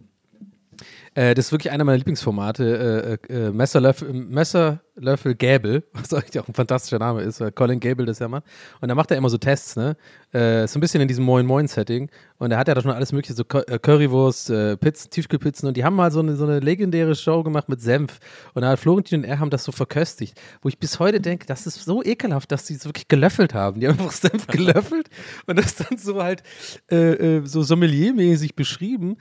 Äh, 1.13 1.33
das 1.35 1.47
ist 1.47 1.51
wirklich 1.51 1.71
einer 1.71 1.83
meiner 1.83 1.97
Lieblingsformate. 1.97 3.19
Äh, 3.29 3.33
äh, 3.33 3.51
Messer, 3.51 3.79
Löffel, 3.81 4.11
Messer, 4.13 4.81
Löffel, 4.95 5.35
Gäbel, 5.35 5.83
was 5.93 6.13
eigentlich 6.13 6.39
auch 6.39 6.47
ein 6.47 6.53
fantastischer 6.53 6.99
Name 6.99 7.21
ist, 7.21 7.41
weil 7.41 7.51
Colin 7.51 7.79
Gable 7.79 8.05
das 8.05 8.19
ja 8.19 8.27
macht. 8.27 8.43
Und 8.81 8.87
da 8.89 8.95
macht 8.95 9.11
er 9.11 9.17
immer 9.17 9.29
so 9.29 9.37
Tests, 9.37 9.75
ne? 9.75 9.97
Äh, 10.31 10.67
so 10.67 10.77
ein 10.77 10.81
bisschen 10.81 11.01
in 11.01 11.07
diesem 11.07 11.23
Moin 11.23 11.45
Moin 11.45 11.67
Setting. 11.67 12.09
Und 12.37 12.49
da 12.49 12.57
hat 12.57 12.67
er 12.67 12.75
da 12.75 12.81
schon 12.81 12.91
alles 12.91 13.11
mögliche, 13.11 13.33
so 13.33 13.43
äh, 13.43 13.79
Currywurst, 13.79 14.49
äh, 14.49 14.77
Pizzen, 14.77 15.09
Tiefkühlpizzen. 15.09 15.67
Und 15.67 15.77
die 15.77 15.83
haben 15.83 15.95
mal 15.95 16.11
so 16.11 16.19
eine, 16.19 16.35
so 16.35 16.45
eine 16.45 16.59
legendäre 16.59 17.15
Show 17.15 17.43
gemacht 17.43 17.69
mit 17.69 17.81
Senf. 17.81 18.19
Und 18.53 18.61
da 18.61 18.69
hat 18.69 18.79
Florentin 18.79 19.21
und 19.21 19.29
er 19.29 19.39
haben 19.39 19.49
das 19.49 19.63
so 19.63 19.71
verköstigt. 19.71 20.39
Wo 20.61 20.69
ich 20.69 20.79
bis 20.79 20.99
heute 20.99 21.21
denke, 21.21 21.45
das 21.45 21.67
ist 21.67 21.83
so 21.83 22.03
ekelhaft, 22.03 22.51
dass 22.51 22.65
die 22.65 22.73
es 22.73 22.85
wirklich 22.85 23.07
gelöffelt 23.07 23.53
haben. 23.53 23.79
Die 23.79 23.87
haben 23.87 23.99
einfach 23.99 24.11
Senf 24.11 24.47
gelöffelt 24.47 25.09
und 25.45 25.57
das 25.57 25.75
dann 25.75 25.97
so 25.97 26.21
halt 26.21 26.43
äh, 26.91 27.37
äh, 27.37 27.45
so 27.45 27.63
sommeliermäßig 27.63 28.55
beschrieben. 28.55 29.17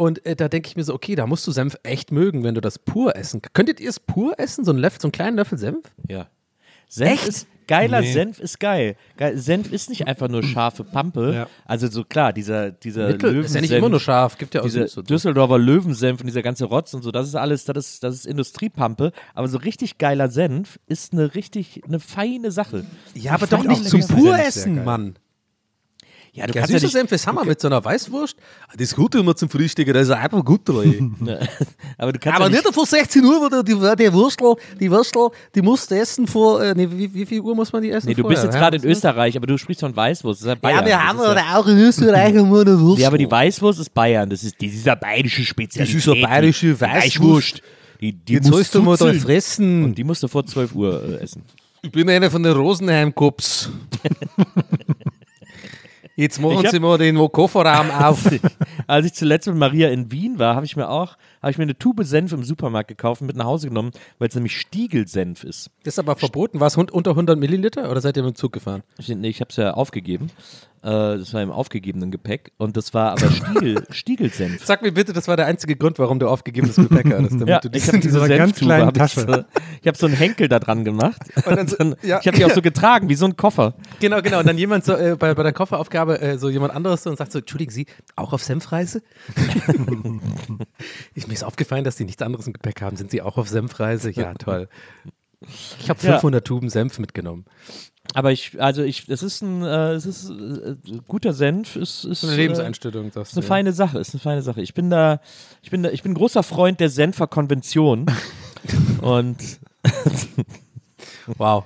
Und 0.00 0.24
äh, 0.26 0.36
da 0.36 0.48
denke 0.48 0.68
ich 0.68 0.76
mir 0.76 0.84
so, 0.84 0.94
okay, 0.94 1.16
da 1.16 1.26
musst 1.26 1.44
du 1.48 1.50
Senf 1.50 1.76
echt 1.82 2.12
mögen, 2.12 2.44
wenn 2.44 2.54
du 2.54 2.60
das 2.60 2.78
pur 2.78 3.16
essen. 3.16 3.42
Könntet 3.52 3.80
ihr 3.80 3.90
es 3.90 3.98
pur 3.98 4.38
essen, 4.38 4.64
so 4.64 4.70
einen 4.70 4.78
Löffel, 4.78 5.00
so 5.00 5.08
einen 5.08 5.12
kleinen 5.18 5.36
Löffel 5.36 5.58
Senf? 5.58 5.84
Ja. 6.08 6.26
Senf 6.88 7.10
Echt? 7.12 7.28
ist 7.28 7.46
geiler 7.66 8.00
Nee. 8.00 8.12
Senf 8.12 8.40
ist 8.40 8.58
geil. 8.60 8.96
Senf 9.34 9.70
ist 9.72 9.90
nicht 9.90 10.06
einfach 10.08 10.28
nur 10.28 10.42
scharfe 10.42 10.84
Pampe. 10.84 11.34
Ja. 11.34 11.46
Also 11.66 11.86
so 11.88 12.02
klar, 12.02 12.32
dieser, 12.32 12.70
dieser 12.70 13.08
Mittel 13.08 13.36
ist 13.44 13.54
ja 13.54 13.60
nicht 13.60 13.70
Löwensenf- 13.70 13.76
immer 13.78 13.88
nur 13.90 14.00
scharf, 14.00 14.38
gibt 14.38 14.54
ja 14.54 14.62
auch 14.62 14.64
und 14.64 14.88
so. 14.88 15.02
Düsseldorfer 15.02 15.58
Löwensenf 15.58 16.20
und 16.20 16.26
dieser 16.26 16.40
ganze 16.40 16.64
Rotz 16.64 16.94
und 16.94 17.02
so, 17.02 17.10
das 17.10 17.28
ist 17.28 17.34
alles, 17.34 17.64
das 17.66 17.76
ist, 17.76 18.02
das 18.04 18.14
ist 18.14 18.26
Industriepampe. 18.26 19.12
Aber 19.34 19.48
so 19.48 19.58
richtig 19.58 19.98
geiler 19.98 20.30
Senf 20.30 20.78
ist 20.86 21.12
eine 21.12 21.34
richtig, 21.34 21.82
eine 21.86 22.00
feine 22.00 22.50
Sache. 22.52 22.86
Ja, 23.14 23.32
aber 23.34 23.46
doch 23.46 23.62
nicht 23.64 23.82
auch 23.82 23.86
zum 23.86 24.00
süßer 24.00 24.14
pur 24.14 24.24
Senf 24.28 24.36
sehr 24.38 24.46
essen, 24.46 24.76
geil. 24.76 24.84
Mann. 24.86 25.14
Ja, 26.38 26.46
du 26.46 26.52
Ja, 26.54 26.60
kannst 26.60 26.72
ja 26.74 26.80
nicht, 26.80 26.92
Senf 26.92 27.12
ist 27.12 27.26
Hammer 27.26 27.44
mit 27.44 27.60
so 27.60 27.68
einer 27.68 27.84
Weißwurst. 27.84 28.36
Ah, 28.68 28.72
Das 28.78 28.94
Gute 28.94 29.18
immer 29.18 29.34
zum 29.34 29.48
Frühstücken, 29.50 29.92
das 29.92 30.04
ist 30.08 30.14
einfach 30.14 30.44
gut. 30.44 30.60
aber 30.68 32.12
du 32.12 32.18
kannst 32.18 32.40
Aber 32.40 32.44
ja 32.44 32.60
nicht 32.62 32.72
vor 32.74 32.86
16 32.86 33.24
Uhr, 33.24 33.40
wo 33.40 33.48
du 33.48 33.62
die, 33.62 33.72
die 33.74 34.12
Würstel, 34.12 34.54
die 34.80 34.90
Würstel, 34.90 35.28
die 35.54 35.62
musst 35.62 35.90
du 35.90 35.96
essen 35.96 36.26
vor, 36.26 36.62
äh, 36.62 36.74
nee, 36.74 36.88
wie, 36.90 37.12
wie 37.12 37.26
viel 37.26 37.40
Uhr 37.40 37.54
muss 37.54 37.72
man 37.72 37.82
die 37.82 37.90
essen? 37.90 38.08
Nee, 38.08 38.14
du 38.14 38.22
vorher? 38.22 38.36
bist 38.40 38.44
jetzt 38.44 38.56
gerade 38.58 38.76
in 38.76 38.82
ist 38.84 38.98
Österreich, 38.98 39.36
aber 39.36 39.46
du 39.46 39.58
sprichst 39.58 39.80
von 39.80 39.94
Weißwurst. 39.94 40.42
Das 40.42 40.56
ist 40.56 40.62
ja. 40.62 40.70
Ja, 40.70 40.76
wir 40.84 40.92
Das 40.92 41.02
haben 41.02 41.18
ist 41.18 41.24
ja, 41.36 41.58
auch 41.58 41.66
in 41.66 41.78
Österreich 41.78 42.34
immer 42.34 42.60
eine 42.60 42.80
Wurst. 42.80 43.00
ja, 43.00 43.08
aber 43.08 43.18
die 43.18 43.30
Weißwurst 43.30 43.80
ist 43.80 43.92
Bayern. 43.92 44.30
Das 44.30 44.42
ist 44.44 44.60
dieser 44.60 44.96
bayerische 44.96 45.44
Spezialität. 45.44 45.96
Das 45.96 46.06
ist 46.06 46.08
eine 46.12 46.20
bayerische 46.22 46.80
Weißwurst. 46.80 47.62
Die, 48.00 48.12
die 48.12 48.34
Jetzt 48.34 48.44
muss 48.44 48.54
sollst 48.54 48.74
du 48.76 48.82
mal 48.82 48.96
da 48.96 49.12
fressen. 49.14 49.82
Und 49.84 49.98
die 49.98 50.04
musst 50.04 50.22
du 50.22 50.28
vor 50.28 50.46
12 50.46 50.74
Uhr 50.74 51.02
äh, 51.02 51.22
essen. 51.24 51.42
Ich 51.82 51.90
bin 51.90 52.08
einer 52.10 52.30
von 52.30 52.42
den 52.42 52.52
Rosenheim-Cops. 52.52 53.70
Jetzt 56.18 56.40
machen 56.40 56.58
hab- 56.64 56.70
sie 56.70 56.80
mal 56.80 56.98
den 56.98 57.16
Kofferraum 57.30 57.92
auf. 57.92 58.28
Als 58.88 59.06
ich 59.06 59.14
zuletzt 59.14 59.46
mit 59.46 59.56
Maria 59.56 59.88
in 59.90 60.10
Wien 60.10 60.40
war, 60.40 60.56
habe 60.56 60.66
ich 60.66 60.74
mir 60.74 60.88
auch 60.88 61.16
habe 61.40 61.52
ich 61.52 61.58
mir 61.58 61.62
eine 61.62 61.78
Tube 61.78 62.02
Senf 62.02 62.32
im 62.32 62.42
Supermarkt 62.42 62.88
gekauft 62.88 63.20
und 63.20 63.28
mit 63.28 63.36
nach 63.36 63.44
Hause 63.44 63.68
genommen, 63.68 63.92
weil 64.18 64.26
es 64.26 64.34
nämlich 64.34 64.56
Stiegelsenf 64.56 65.44
ist. 65.44 65.70
Das 65.84 65.94
ist 65.94 65.98
aber 66.00 66.16
verboten. 66.16 66.58
War 66.58 66.66
es 66.66 66.76
unter 66.76 67.10
100 67.10 67.38
Milliliter 67.38 67.88
oder 67.88 68.00
seid 68.00 68.16
ihr 68.16 68.24
mit 68.24 68.34
dem 68.34 68.36
Zug 68.36 68.52
gefahren? 68.52 68.82
Ich, 68.98 69.08
nee, 69.08 69.28
ich 69.28 69.40
habe 69.40 69.50
es 69.50 69.56
ja 69.56 69.74
aufgegeben. 69.74 70.30
Äh, 70.82 71.18
das 71.18 71.34
war 71.34 71.42
im 71.42 71.50
aufgegebenen 71.50 72.10
Gepäck 72.10 72.52
und 72.56 72.76
das 72.76 72.94
war 72.94 73.12
aber 73.12 73.30
Stiegel, 73.30 73.84
Stiegelsenf. 73.90 74.64
Sag 74.64 74.82
mir 74.82 74.92
bitte, 74.92 75.12
das 75.12 75.26
war 75.26 75.36
der 75.36 75.46
einzige 75.46 75.74
Grund, 75.76 75.98
warum 75.98 76.18
du 76.20 76.28
aufgegebenes 76.28 76.76
Gepäck 76.76 77.06
hattest. 77.12 77.32
Damit 77.32 77.48
Ja, 77.48 77.58
du 77.60 77.68
ich 77.72 77.88
habe 77.88 77.98
diese 77.98 78.20
dieser 78.20 78.28
ganz 78.36 78.56
kleinen 78.56 78.86
hab 78.86 78.96
ich, 78.96 79.12
so, 79.12 79.22
ich 79.80 79.86
habe 79.88 79.98
so 79.98 80.06
einen 80.06 80.14
Henkel 80.14 80.48
da 80.48 80.58
dran 80.60 80.84
gemacht. 80.84 81.20
Und 81.46 81.56
dann 81.56 81.66
so- 81.68 81.76
dann, 81.76 81.96
ja. 82.02 82.20
Ich 82.20 82.26
habe 82.28 82.36
die 82.36 82.44
auch 82.44 82.50
so 82.52 82.62
getragen, 82.62 83.08
wie 83.08 83.14
so 83.16 83.26
ein 83.26 83.36
Koffer. 83.36 83.74
Genau, 84.00 84.22
genau. 84.22 84.38
Und 84.38 84.46
dann 84.46 84.56
jemand 84.58 84.84
so, 84.84 84.94
äh, 84.94 85.16
bei, 85.18 85.34
bei 85.34 85.42
der 85.42 85.52
Kofferaufgabe, 85.52 86.20
äh, 86.20 86.38
so 86.38 86.48
jemand 86.48 86.72
anderes 86.74 87.02
so 87.02 87.10
und 87.10 87.16
sagt 87.16 87.32
so, 87.32 87.40
entschuldigen 87.40 87.72
Sie, 87.72 87.86
auch 88.14 88.32
auf 88.32 88.42
Senfreise? 88.44 89.02
ich, 91.14 91.26
mir 91.26 91.34
ist 91.34 91.44
aufgefallen, 91.44 91.84
dass 91.84 91.96
die 91.96 92.04
nichts 92.04 92.22
anderes 92.22 92.46
im 92.46 92.52
Gepäck 92.52 92.82
haben. 92.82 92.96
Sind 92.96 93.10
Sie 93.10 93.22
auch 93.22 93.36
auf 93.36 93.48
Senfreise? 93.48 94.10
Ja, 94.10 94.34
toll. 94.34 94.68
Ich 95.80 95.88
habe 95.88 96.00
Ja. 96.02 96.12
500 96.14 96.44
Tuben 96.44 96.68
Senf 96.68 96.98
mitgenommen. 96.98 97.44
Aber 98.14 98.32
ich, 98.32 98.60
also 98.60 98.82
ich, 98.82 99.06
das 99.06 99.22
ist 99.22 99.42
ein, 99.42 99.62
äh, 99.62 99.92
es 99.92 100.06
ist 100.06 100.30
äh, 100.30 100.76
guter 101.06 101.32
Senf, 101.32 101.76
ist, 101.76 102.04
ist 102.04 102.24
eine 102.24 102.32
äh, 102.32 102.36
Lebenseinstellung, 102.36 103.12
sagst 103.12 103.32
Ist 103.32 103.38
eine 103.38 103.44
ja. 103.44 103.48
feine 103.48 103.72
Sache, 103.72 103.98
ist 103.98 104.14
eine 104.14 104.20
feine 104.20 104.42
Sache. 104.42 104.62
Ich 104.62 104.74
bin 104.74 104.88
da, 104.90 105.20
ich 105.62 105.70
bin 105.70 105.82
da, 105.82 105.90
ich 105.90 106.02
bin 106.02 106.14
großer 106.14 106.42
Freund 106.42 106.80
der 106.80 106.88
Senfer 106.88 107.26
Konvention. 107.26 108.06
und 109.02 109.36
Wow. 111.36 111.64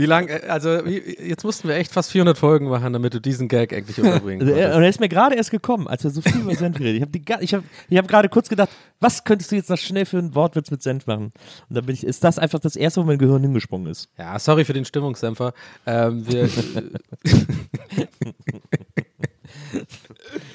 Wie 0.00 0.06
lang, 0.06 0.28
äh, 0.28 0.40
also 0.48 0.86
wie, 0.86 0.98
jetzt 1.28 1.42
mussten 1.44 1.66
wir 1.68 1.74
echt 1.74 1.92
fast 1.92 2.12
400 2.12 2.38
Folgen 2.38 2.68
machen, 2.68 2.92
damit 2.92 3.14
du 3.14 3.20
diesen 3.20 3.48
Gag 3.48 3.72
endlich 3.72 3.98
unterbringen 4.00 4.46
konntest. 4.46 4.74
und 4.76 4.82
er 4.82 4.88
ist 4.88 5.00
mir 5.00 5.08
gerade 5.08 5.34
erst 5.34 5.50
gekommen, 5.50 5.88
als 5.88 6.04
wir 6.04 6.10
so 6.12 6.20
viel 6.22 6.40
über 6.40 6.54
Senf 6.54 6.78
geredet 6.78 7.08
Ich 7.16 7.32
habe 7.32 7.42
ich 7.44 7.52
hab, 7.54 7.64
ich 7.90 7.98
hab 7.98 8.06
gerade 8.08 8.28
kurz 8.28 8.48
gedacht, 8.48 8.68
was 9.00 9.24
könntest 9.24 9.50
du 9.50 9.56
jetzt 9.56 9.68
noch 9.70 9.76
schnell 9.76 10.06
für 10.06 10.18
einen 10.18 10.34
Wortwitz 10.36 10.70
mit 10.70 10.82
Senf 10.82 11.06
machen? 11.08 11.32
Und 11.68 11.76
dann 11.76 11.84
bin 11.84 11.94
ich, 11.94 12.04
ist 12.04 12.22
das 12.22 12.38
einfach 12.38 12.60
das 12.60 12.76
erste, 12.76 13.00
wo 13.00 13.04
mein 13.06 13.18
Gehirn 13.18 13.42
hingesprungen 13.42 13.88
ist. 13.90 14.08
Ja, 14.16 14.38
sorry 14.38 14.64
für 14.64 14.72
den 14.72 14.84
Stimmungsdämpfer. 14.84 15.52
Ähm, 15.84 16.24
wir, 16.30 16.48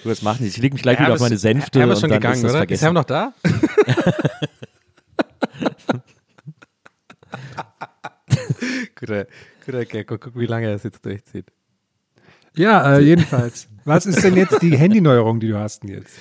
Du, 0.03 0.09
was 0.09 0.21
machen 0.21 0.39
die? 0.41 0.47
Ich 0.47 0.57
lege 0.57 0.73
mich 0.75 0.83
gleich 0.83 0.97
Ja, 0.99 1.05
wieder 1.05 1.13
auf 1.13 1.19
das- 1.19 1.29
meine 1.29 1.37
Sänfte 1.37 1.81
Haben 1.81 1.89
wir 1.89 1.95
und 1.95 2.01
schon 2.01 2.09
dann 2.09 2.19
gegangen, 2.19 2.35
ist 2.35 2.43
das 2.43 2.51
oder? 2.51 2.59
vergessen. 2.59 2.79
Ist 2.79 2.83
Herr 2.83 2.93
noch 2.93 3.03
da? 3.05 3.33
guter, 8.99 9.27
guter 9.65 9.85
Gag. 9.85 10.07
Guck, 10.07 10.21
guck, 10.21 10.39
wie 10.39 10.45
lange 10.45 10.67
er 10.67 10.75
es 10.75 10.83
jetzt 10.83 11.05
durchzieht. 11.05 11.45
Ja, 12.55 12.97
äh, 12.97 12.99
jedenfalls. 13.01 13.67
Was 13.85 14.05
ist 14.05 14.23
denn 14.23 14.35
jetzt 14.37 14.61
die 14.61 14.77
Handyneuerung, 14.77 15.39
die 15.39 15.47
du 15.47 15.57
hast 15.57 15.81
denn 15.83 15.89
jetzt? 15.89 16.15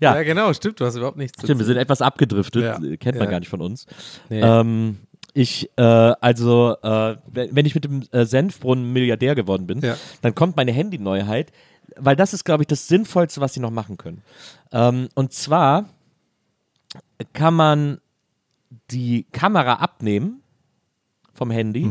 Ja. 0.00 0.14
Ja, 0.14 0.22
genau, 0.22 0.52
stimmt. 0.52 0.78
Du 0.80 0.84
hast 0.86 0.94
überhaupt 0.96 1.16
nichts 1.18 1.38
zu 1.38 1.46
Stimmt, 1.46 1.58
wir 1.60 1.66
sind 1.66 1.76
etwas 1.76 2.00
abgedriftet, 2.00 2.62
Ja. 2.62 2.78
kennt 2.96 3.18
man 3.18 3.24
Ja. 3.24 3.30
gar 3.30 3.40
nicht 3.40 3.48
von 3.48 3.60
uns. 3.60 3.86
Nee. 4.28 4.40
Ähm, 4.40 4.98
ich, 5.34 5.70
äh, 5.76 5.82
also, 5.82 6.76
äh, 6.82 7.16
wenn 7.26 7.56
wenn 7.56 7.66
ich 7.66 7.74
mit 7.74 7.84
dem 7.84 8.02
äh, 8.12 8.24
Senfbrunnen 8.24 8.92
Milliardär 8.92 9.34
geworden 9.34 9.66
bin, 9.66 9.80
Ja. 9.80 9.96
dann 10.20 10.34
kommt 10.34 10.56
meine 10.56 10.72
Handyneuheit, 10.72 11.50
weil 11.96 12.14
das 12.16 12.32
ist, 12.32 12.44
glaube 12.44 12.62
ich, 12.62 12.68
das 12.68 12.86
Sinnvollste, 12.86 13.40
was 13.40 13.52
sie 13.54 13.60
noch 13.60 13.70
machen 13.70 13.96
können. 13.96 14.22
Ähm, 14.72 15.08
und 15.14 15.32
zwar 15.32 15.88
kann 17.32 17.54
man 17.54 18.00
die 18.90 19.24
Kamera 19.32 19.74
abnehmen 19.74 20.41
vom 21.34 21.50
Handy 21.50 21.84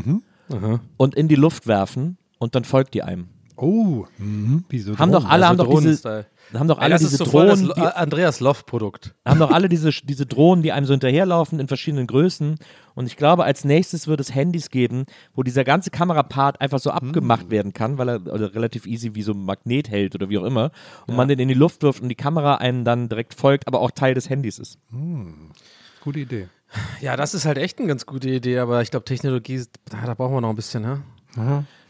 Mhm. 0.48 0.80
und 0.96 1.14
in 1.14 1.28
die 1.28 1.34
Luft 1.36 1.66
werfen 1.66 2.16
und 2.38 2.54
dann 2.54 2.64
folgt 2.64 2.94
die 2.94 3.02
einem. 3.02 3.28
Oh, 3.56 4.06
mhm. 4.18 4.64
wieso? 4.70 4.98
Haben 4.98 5.12
doch 5.12 5.24
alle, 5.28 5.46
haben 5.46 5.56
doch 5.58 5.68
diese, 5.80 6.26
haben 6.54 6.68
doch 6.68 6.78
Ey, 6.78 6.84
alle 6.84 6.94
das 6.94 7.02
diese 7.02 7.12
ist 7.14 7.18
so 7.18 7.24
voll 7.26 7.46
das 7.46 7.60
Drohnen, 7.60 7.68
Lo- 7.68 7.74
die, 7.90 7.96
Andreas 7.96 8.40
Loff-Produkt. 8.40 9.14
haben 9.26 9.38
doch 9.38 9.50
alle 9.52 9.68
diese, 9.68 9.90
diese 9.90 10.26
Drohnen, 10.26 10.62
die 10.62 10.72
einem 10.72 10.86
so 10.86 10.94
hinterherlaufen 10.94 11.60
in 11.60 11.68
verschiedenen 11.68 12.06
Größen. 12.06 12.56
Und 12.94 13.06
ich 13.06 13.16
glaube, 13.16 13.44
als 13.44 13.64
nächstes 13.64 14.08
wird 14.08 14.20
es 14.20 14.34
Handys 14.34 14.70
geben, 14.70 15.04
wo 15.34 15.42
dieser 15.42 15.64
ganze 15.64 15.90
Kamerapart 15.90 16.60
einfach 16.60 16.78
so 16.80 16.90
abgemacht 16.90 17.50
werden 17.50 17.72
kann, 17.72 17.98
weil 17.98 18.08
er 18.08 18.26
oder 18.32 18.54
relativ 18.54 18.86
easy 18.86 19.14
wie 19.14 19.22
so 19.22 19.32
ein 19.32 19.44
Magnet 19.44 19.90
hält 19.90 20.14
oder 20.14 20.28
wie 20.28 20.38
auch 20.38 20.44
immer. 20.44 20.72
Und 21.06 21.14
man 21.14 21.28
den 21.28 21.38
in 21.38 21.48
die 21.48 21.54
Luft 21.54 21.82
wirft 21.82 22.02
und 22.02 22.08
die 22.08 22.14
Kamera 22.16 22.56
einem 22.56 22.84
dann 22.84 23.08
direkt 23.10 23.34
folgt, 23.34 23.68
aber 23.68 23.80
auch 23.80 23.90
Teil 23.92 24.14
des 24.14 24.28
Handys 24.28 24.58
ist. 24.58 24.78
Gute 26.02 26.18
Idee. 26.20 26.48
Ja, 27.00 27.16
das 27.16 27.34
ist 27.34 27.44
halt 27.44 27.58
echt 27.58 27.78
eine 27.78 27.88
ganz 27.88 28.06
gute 28.06 28.28
Idee, 28.30 28.58
aber 28.58 28.80
ich 28.82 28.90
glaube, 28.90 29.04
Technologie, 29.04 29.54
ist- 29.54 29.70
da, 29.90 30.14
brauchen 30.14 30.34
wir 30.34 30.40
noch 30.40 30.50
ein 30.50 30.56
bisschen, 30.56 30.82
ne? 30.82 31.02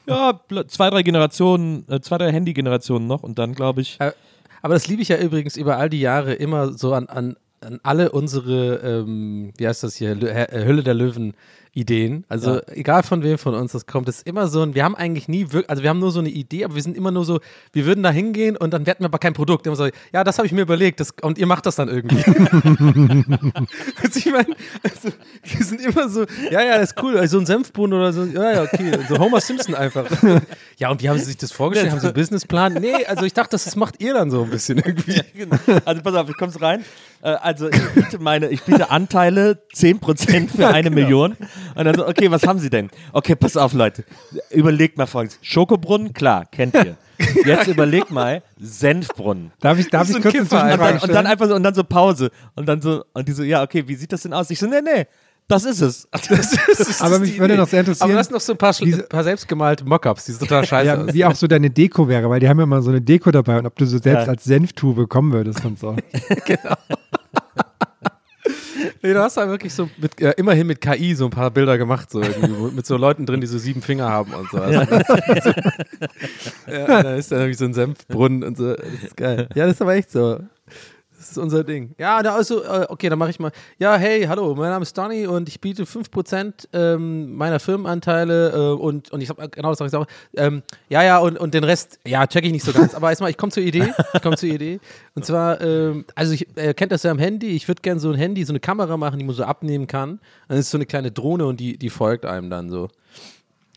Ja, 0.06 0.40
bl- 0.50 0.66
zwei, 0.68 0.90
drei 0.90 1.02
Generationen, 1.02 1.84
äh, 1.88 2.00
zwei, 2.00 2.18
drei 2.18 2.32
Handy-Generationen 2.32 3.06
noch 3.06 3.22
und 3.22 3.38
dann 3.38 3.54
glaube 3.54 3.80
ich. 3.82 4.00
Äh, 4.00 4.12
Aber 4.62 4.74
das 4.74 4.86
liebe 4.88 5.02
ich 5.02 5.08
ja 5.08 5.16
übrigens 5.18 5.56
über 5.56 5.76
all 5.78 5.88
die 5.90 6.00
Jahre 6.00 6.34
immer 6.34 6.72
so 6.72 6.94
an, 6.94 7.06
an, 7.08 7.36
an 7.60 7.78
alle 7.84 8.10
unsere, 8.12 8.76
ähm, 8.76 9.52
wie 9.56 9.66
heißt 9.68 9.82
das 9.84 9.94
hier, 9.96 10.20
äh, 10.22 10.64
Hülle 10.64 10.82
der 10.82 10.94
Löwen 10.94 11.34
Ideen. 11.74 12.24
Also 12.28 12.60
egal 12.66 13.02
von 13.02 13.22
wem 13.22 13.38
von 13.38 13.54
uns 13.54 13.72
das 13.72 13.86
kommt, 13.86 14.06
ist 14.06 14.26
immer 14.26 14.46
so 14.46 14.62
ein, 14.62 14.74
wir 14.74 14.84
haben 14.84 14.94
eigentlich 14.94 15.26
nie 15.26 15.52
wirklich, 15.52 15.70
also 15.70 15.82
wir 15.82 15.88
haben 15.88 16.00
nur 16.00 16.12
so 16.12 16.20
eine 16.20 16.28
Idee, 16.28 16.66
aber 16.66 16.74
wir 16.74 16.82
sind 16.82 16.98
immer 16.98 17.10
nur 17.10 17.24
so, 17.24 17.40
wir 17.72 17.86
würden 17.86 18.02
da 18.02 18.10
hingehen 18.10 18.58
und 18.58 18.74
dann 18.74 18.84
hätten 18.84 19.02
wir 19.02 19.06
aber 19.06 19.18
kein 19.18 19.32
Produkt. 19.32 19.66
Immer 19.66 19.76
so, 19.76 19.88
ja, 20.12 20.22
das 20.22 20.36
habe 20.36 20.46
ich 20.46 20.52
mir 20.52 20.60
überlegt 20.60 21.00
das, 21.00 21.14
und 21.22 21.38
ihr 21.38 21.46
macht 21.46 21.64
das 21.64 21.76
dann 21.76 21.88
irgendwie. 21.88 22.16
also 24.02 24.18
ich 24.18 24.26
meine, 24.26 24.54
also, 24.82 25.08
wir 25.44 25.64
sind 25.64 25.80
immer 25.80 26.10
so, 26.10 26.26
ja, 26.50 26.62
ja, 26.62 26.76
das 26.76 26.90
ist 26.90 27.02
cool, 27.02 27.16
also 27.16 27.38
so 27.38 27.42
ein 27.42 27.46
Senfboden 27.46 27.94
oder 27.94 28.12
so, 28.12 28.24
ja, 28.24 28.52
ja, 28.52 28.62
okay, 28.64 28.98
so 29.08 29.18
Homer 29.18 29.40
Simpson 29.40 29.74
einfach. 29.74 30.04
ja, 30.76 30.90
und 30.90 31.02
wie 31.02 31.08
haben 31.08 31.18
sie 31.18 31.24
sich 31.24 31.38
das 31.38 31.52
vorgestellt? 31.52 31.90
Haben 31.90 32.00
sie 32.00 32.08
einen 32.08 32.14
Businessplan? 32.14 32.74
Nee, 32.74 33.06
also 33.06 33.24
ich 33.24 33.32
dachte, 33.32 33.52
das 33.52 33.76
macht 33.76 34.02
ihr 34.02 34.12
dann 34.12 34.30
so 34.30 34.42
ein 34.42 34.50
bisschen 34.50 34.76
irgendwie. 34.76 35.22
Genau. 35.34 35.56
Also 35.86 36.02
pass 36.02 36.14
auf, 36.14 36.26
du 36.26 36.34
kommst 36.34 36.60
rein. 36.60 36.84
Äh, 37.22 37.28
also 37.30 37.68
ich 37.68 37.88
biete 37.94 38.18
meine, 38.18 38.48
ich 38.48 38.62
biete 38.62 38.90
Anteile 38.90 39.62
10% 39.74 40.48
für 40.54 40.68
eine 40.68 40.90
Million. 40.90 41.36
Und 41.74 41.84
dann 41.84 41.94
so, 41.94 42.06
okay, 42.06 42.30
was 42.30 42.46
haben 42.46 42.58
Sie 42.58 42.70
denn? 42.70 42.90
Okay, 43.12 43.34
pass 43.34 43.56
auf, 43.56 43.72
Leute. 43.72 44.04
Überlegt 44.50 44.98
mal 44.98 45.06
folgendes. 45.06 45.38
Schokobrunnen, 45.42 46.12
klar, 46.12 46.44
kennt 46.50 46.74
ihr. 46.74 46.96
Jetzt 47.44 47.68
überlegt 47.68 48.10
mal 48.10 48.42
Senfbrunnen. 48.58 49.52
Darf 49.60 49.78
ich, 49.78 49.88
darf 49.88 50.08
ich 50.08 50.14
so 50.16 50.20
kurz 50.20 50.34
Kiffer, 50.34 50.62
Und 50.72 50.78
dann, 50.80 50.98
und 50.98 51.12
dann 51.14 51.26
einfach 51.26 51.46
so, 51.48 51.54
und 51.54 51.62
dann 51.62 51.74
so 51.74 51.84
Pause. 51.84 52.30
Und 52.56 52.66
dann 52.68 52.80
so, 52.82 53.04
und 53.12 53.28
die 53.28 53.32
so, 53.32 53.42
ja, 53.42 53.62
okay, 53.62 53.84
wie 53.86 53.94
sieht 53.94 54.12
das 54.12 54.22
denn 54.22 54.32
aus? 54.32 54.50
Ich 54.50 54.58
so, 54.58 54.66
nee, 54.66 54.80
nee, 54.82 55.06
das 55.48 55.64
ist 55.64 55.80
es. 55.80 56.08
Das 56.12 56.30
ist, 56.30 56.58
das 56.78 57.00
Aber 57.02 57.16
ist 57.16 57.20
mich 57.22 57.38
würde 57.38 57.54
Idee. 57.54 57.60
noch 57.62 57.68
sehr 57.68 57.80
interessieren, 57.80 58.04
Aber 58.04 58.12
du 58.14 58.18
hast 58.18 58.30
noch 58.30 58.40
so 58.40 58.52
ein 58.52 58.58
paar, 58.58 58.72
Schl- 58.72 59.06
paar 59.08 59.22
selbstgemalte 59.24 59.84
Mockups, 59.84 60.24
die 60.24 60.32
so 60.32 60.40
total 60.40 60.64
scheiße 60.66 60.86
Ja, 60.86 61.12
wie 61.14 61.24
auch 61.24 61.34
so 61.34 61.46
deine 61.46 61.70
Deko 61.70 62.08
wäre, 62.08 62.28
weil 62.30 62.40
die 62.40 62.48
haben 62.48 62.58
ja 62.58 62.64
immer 62.64 62.82
so 62.82 62.90
eine 62.90 63.00
Deko 63.00 63.30
dabei 63.30 63.58
und 63.58 63.66
ob 63.66 63.76
du 63.76 63.84
so 63.86 63.98
selbst 63.98 64.24
Ja. 64.26 64.30
als 64.32 64.44
Senftube 64.44 65.06
kommen 65.06 65.32
würdest 65.32 65.64
und 65.64 65.78
so. 65.78 65.94
Nee, 69.02 69.12
du 69.12 69.20
hast 69.20 69.36
da 69.36 69.48
wirklich 69.48 69.72
so 69.72 69.88
mit, 69.98 70.20
äh, 70.20 70.32
immerhin 70.36 70.66
mit 70.66 70.80
KI 70.80 71.14
so 71.14 71.26
ein 71.26 71.30
paar 71.30 71.50
Bilder 71.50 71.78
gemacht, 71.78 72.10
so 72.10 72.20
irgendwie, 72.20 72.74
mit 72.74 72.86
so 72.86 72.96
Leuten 72.96 73.26
drin, 73.26 73.40
die 73.40 73.46
so 73.46 73.58
sieben 73.58 73.82
Finger 73.82 74.08
haben 74.08 74.32
und 74.34 74.50
so. 74.50 74.58
Also, 74.58 74.80
ja, 76.66 77.02
da 77.02 77.14
ist 77.14 77.32
dann 77.32 77.40
irgendwie 77.40 77.58
so 77.58 77.64
ein 77.64 77.74
Senfbrunnen 77.74 78.42
und 78.44 78.56
so. 78.56 78.74
Das 78.74 78.86
ist 79.04 79.16
geil. 79.16 79.48
Ja, 79.54 79.66
das 79.66 79.74
ist 79.74 79.82
aber 79.82 79.94
echt 79.94 80.10
so. 80.10 80.40
Ist 81.32 81.38
unser 81.38 81.64
Ding. 81.64 81.94
Ja, 81.96 82.22
da 82.22 82.34
also, 82.34 82.62
äh, 82.62 82.84
okay, 82.90 83.08
dann 83.08 83.18
mache 83.18 83.30
ich 83.30 83.40
mal. 83.40 83.52
Ja, 83.78 83.96
hey, 83.96 84.24
hallo, 84.24 84.54
mein 84.54 84.68
Name 84.68 84.82
ist 84.82 84.98
Donny 84.98 85.26
und 85.26 85.48
ich 85.48 85.62
biete 85.62 85.84
5% 85.84 86.68
ähm, 86.74 87.34
meiner 87.36 87.58
Firmenanteile 87.58 88.50
äh, 88.50 88.78
und, 88.78 89.10
und 89.10 89.22
ich 89.22 89.30
habe 89.30 89.48
genau 89.48 89.70
das 89.70 89.80
habe 89.80 89.88
ich 89.88 89.96
auch. 89.96 90.06
Ähm, 90.36 90.62
ja, 90.90 91.02
ja, 91.02 91.18
und, 91.20 91.38
und 91.38 91.54
den 91.54 91.64
Rest, 91.64 91.98
ja, 92.06 92.26
check 92.26 92.44
ich 92.44 92.52
nicht 92.52 92.66
so 92.66 92.74
ganz. 92.74 92.94
Aber 92.94 93.08
erstmal, 93.08 93.30
ich 93.30 93.38
komme 93.38 93.50
zur 93.50 93.62
Idee. 93.62 93.94
Ich 94.12 94.20
komme 94.20 94.36
zur 94.36 94.50
Idee. 94.50 94.78
Und 95.14 95.24
zwar, 95.24 95.58
ähm, 95.62 96.04
also 96.14 96.34
ich 96.34 96.46
äh, 96.58 96.74
kennt 96.74 96.92
das 96.92 97.02
ja 97.02 97.10
am 97.10 97.18
Handy. 97.18 97.48
Ich 97.56 97.66
würde 97.66 97.80
gerne 97.80 97.98
so 97.98 98.10
ein 98.10 98.18
Handy, 98.18 98.44
so 98.44 98.52
eine 98.52 98.60
Kamera 98.60 98.98
machen, 98.98 99.18
die 99.18 99.24
man 99.24 99.34
so 99.34 99.44
abnehmen 99.44 99.86
kann. 99.86 100.20
Dann 100.48 100.58
ist 100.58 100.70
so 100.70 100.76
eine 100.76 100.84
kleine 100.84 101.12
Drohne 101.12 101.46
und 101.46 101.60
die, 101.60 101.78
die 101.78 101.88
folgt 101.88 102.26
einem 102.26 102.50
dann 102.50 102.68
so. 102.68 102.88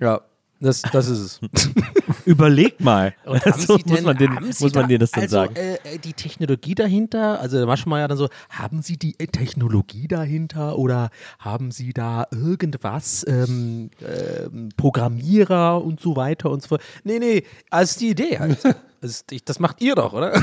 Ja, 0.02 0.20
das, 0.60 0.82
das 0.82 1.08
ist 1.10 1.20
es. 1.20 1.40
Überlegt 2.26 2.82
mal. 2.82 3.14
Und 3.26 3.46
haben 3.46 3.62
so 3.62 3.78
Sie 3.78 3.84
muss 3.86 3.96
denn- 3.98 4.06
man, 4.06 4.18
den, 4.18 4.34
muss 4.34 4.60
man 4.62 4.72
da- 4.72 4.84
denen 4.84 5.00
das 5.00 5.12
dann 5.12 5.24
also, 5.24 5.36
sagen. 5.36 5.56
Äh, 5.56 5.76
äh, 5.76 5.98
die 6.00 6.14
Technologie 6.14 6.74
dahinter, 6.76 7.40
also 7.40 7.58
der 7.58 7.66
Maschmeyer 7.68 8.08
dann 8.08 8.18
so, 8.18 8.30
haben 8.50 8.82
Sie 8.82 8.98
die 8.98 9.20
äh, 9.20 9.28
Technologie 9.28 10.08
dahinter 10.08 10.78
oder 10.78 11.10
haben 11.40 11.72
Sie 11.72 11.94
da 11.94 12.26
irgendwas, 12.32 13.26
ähm, 13.28 13.90
ähm, 14.02 14.70
Programmierer 14.78 15.84
und 15.84 16.00
so 16.00 16.16
weiter 16.16 16.50
und 16.50 16.62
so 16.62 16.70
fort? 16.70 16.82
Nee, 17.04 17.20
nee, 17.20 17.44
als 17.70 17.98
die 17.98 18.10
Idee 18.10 18.40
halt. 18.40 18.58
Das, 19.02 19.12
ist, 19.12 19.32
ich, 19.34 19.44
das 19.46 19.60
macht 19.60 19.82
ihr 19.84 19.94
doch, 19.94 20.14
oder? 20.14 20.42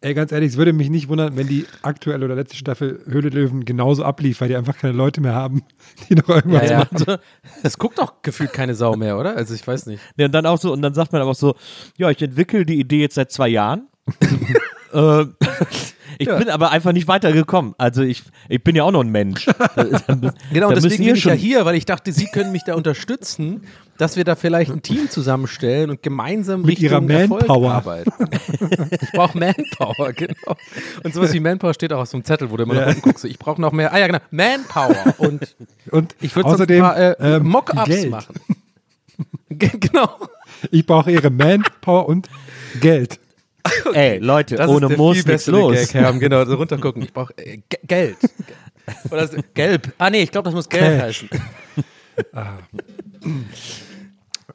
Ey, 0.00 0.14
ganz 0.14 0.30
ehrlich, 0.30 0.52
es 0.52 0.56
würde 0.56 0.72
mich 0.72 0.90
nicht 0.90 1.08
wundern, 1.08 1.36
wenn 1.36 1.48
die 1.48 1.66
aktuelle 1.82 2.24
oder 2.24 2.36
letzte 2.36 2.56
Staffel 2.56 3.00
Höhle 3.06 3.30
Löwen 3.30 3.64
genauso 3.64 4.04
ablief, 4.04 4.40
weil 4.40 4.46
die 4.48 4.54
einfach 4.54 4.76
keine 4.78 4.92
Leute 4.92 5.20
mehr 5.20 5.34
haben, 5.34 5.62
die 6.08 6.14
noch 6.14 6.28
irgendwas 6.28 6.70
Ja, 6.70 6.70
ja. 6.70 6.78
machen. 6.92 7.16
Das 7.64 7.78
guckt 7.78 7.98
doch 7.98 8.22
gefühlt 8.22 8.52
keine 8.52 8.76
Sau 8.76 8.94
mehr, 8.94 9.18
oder? 9.18 9.36
Also 9.36 9.54
ich 9.54 9.66
weiß 9.66 9.86
nicht. 9.86 10.00
Ja, 10.16 10.26
und 10.26 10.32
dann 10.32 10.46
auch 10.46 10.58
so, 10.58 10.72
und 10.72 10.82
dann 10.82 10.94
sagt 10.94 11.12
man 11.12 11.20
aber 11.20 11.32
auch 11.32 11.36
so, 11.36 11.56
ja, 11.96 12.10
ich 12.10 12.22
entwickle 12.22 12.64
die 12.64 12.78
Idee 12.78 13.00
jetzt 13.00 13.16
seit 13.16 13.32
zwei 13.32 13.48
Jahren. 13.48 13.88
äh, 14.92 15.24
ich 16.18 16.26
Ja. 16.28 16.36
bin 16.36 16.50
aber 16.50 16.70
einfach 16.70 16.92
nicht 16.92 17.08
weitergekommen. 17.08 17.74
Also 17.78 18.02
ich, 18.02 18.22
ich 18.48 18.62
bin 18.62 18.74
ja 18.76 18.84
auch 18.84 18.90
noch 18.90 19.02
ein 19.02 19.10
Mensch. 19.10 19.46
Genau, 20.52 20.68
Da 20.70 20.74
deswegen 20.74 21.04
bin 21.04 21.14
ich 21.14 21.24
ja 21.24 21.32
hier, 21.32 21.64
weil 21.64 21.74
ich 21.76 21.84
dachte, 21.84 22.12
Sie 22.12 22.26
können 22.26 22.52
mich 22.52 22.64
da 22.64 22.74
unterstützen, 22.74 23.62
dass 23.98 24.16
wir 24.16 24.24
da 24.24 24.36
vielleicht 24.36 24.70
ein 24.70 24.82
Team 24.82 25.10
zusammenstellen 25.10 25.90
und 25.90 26.02
gemeinsam 26.02 26.60
Mit 26.62 26.80
Richtung 26.80 27.08
ihrer 27.08 27.20
Erfolg 27.20 27.40
Manpower. 27.48 27.72
arbeiten. 27.72 28.12
ich 29.00 29.12
brauche 29.12 29.36
Manpower, 29.38 30.12
genau. 30.12 30.56
Und 31.02 31.14
sowas 31.14 31.32
wie 31.32 31.40
Manpower 31.40 31.74
steht 31.74 31.92
auch 31.92 32.00
auf 32.02 32.08
so 32.08 32.16
einem 32.16 32.24
Zettel, 32.24 32.50
wo 32.50 32.56
du 32.56 32.62
immer 32.64 32.74
Ja. 32.74 32.80
nach 32.82 32.88
unten 32.88 33.02
guckst. 33.02 33.24
Ich 33.24 33.38
brauche 33.38 33.60
noch 33.60 33.72
mehr, 33.72 33.92
ah 33.92 33.98
ja 33.98 34.06
genau, 34.06 34.20
Manpower. 34.30 35.14
Und 35.18 35.54
Und 35.90 36.14
ich 36.20 36.34
würde 36.36 36.48
sonst 36.50 36.60
außerdem 36.60 36.84
ein 36.84 36.90
paar 36.90 36.98
äh, 37.20 37.36
ähm, 37.36 37.48
Mock-Ups 37.48 38.06
machen. 38.06 38.34
Ge- 39.50 39.70
genau. 39.78 40.10
Ich 40.70 40.86
brauche 40.86 41.10
ihre 41.10 41.30
Manpower 41.30 42.08
und 42.08 42.28
Geld. 42.80 43.18
Ey, 43.94 44.18
Leute, 44.18 44.56
Das 44.56 44.68
ohne 44.68 44.88
Moos 44.90 45.24
nichts 45.26 45.46
los. 45.46 45.74
Gag, 45.74 45.94
Herm. 45.94 46.18
Genau, 46.20 46.44
so 46.44 46.54
runtergucken. 46.56 47.02
Ich 47.02 47.12
brauche 47.12 47.32
äh, 47.38 47.58
Ge- 47.68 47.80
Geld. 47.86 48.16
Oder 49.10 49.28
gelb. 49.54 49.92
Ah 49.98 50.08
nee, 50.10 50.22
ich 50.22 50.30
glaube, 50.30 50.44
das 50.46 50.54
muss 50.54 50.68
gelb 50.68 51.00
Cash. 51.00 51.24
heißen. 51.24 51.28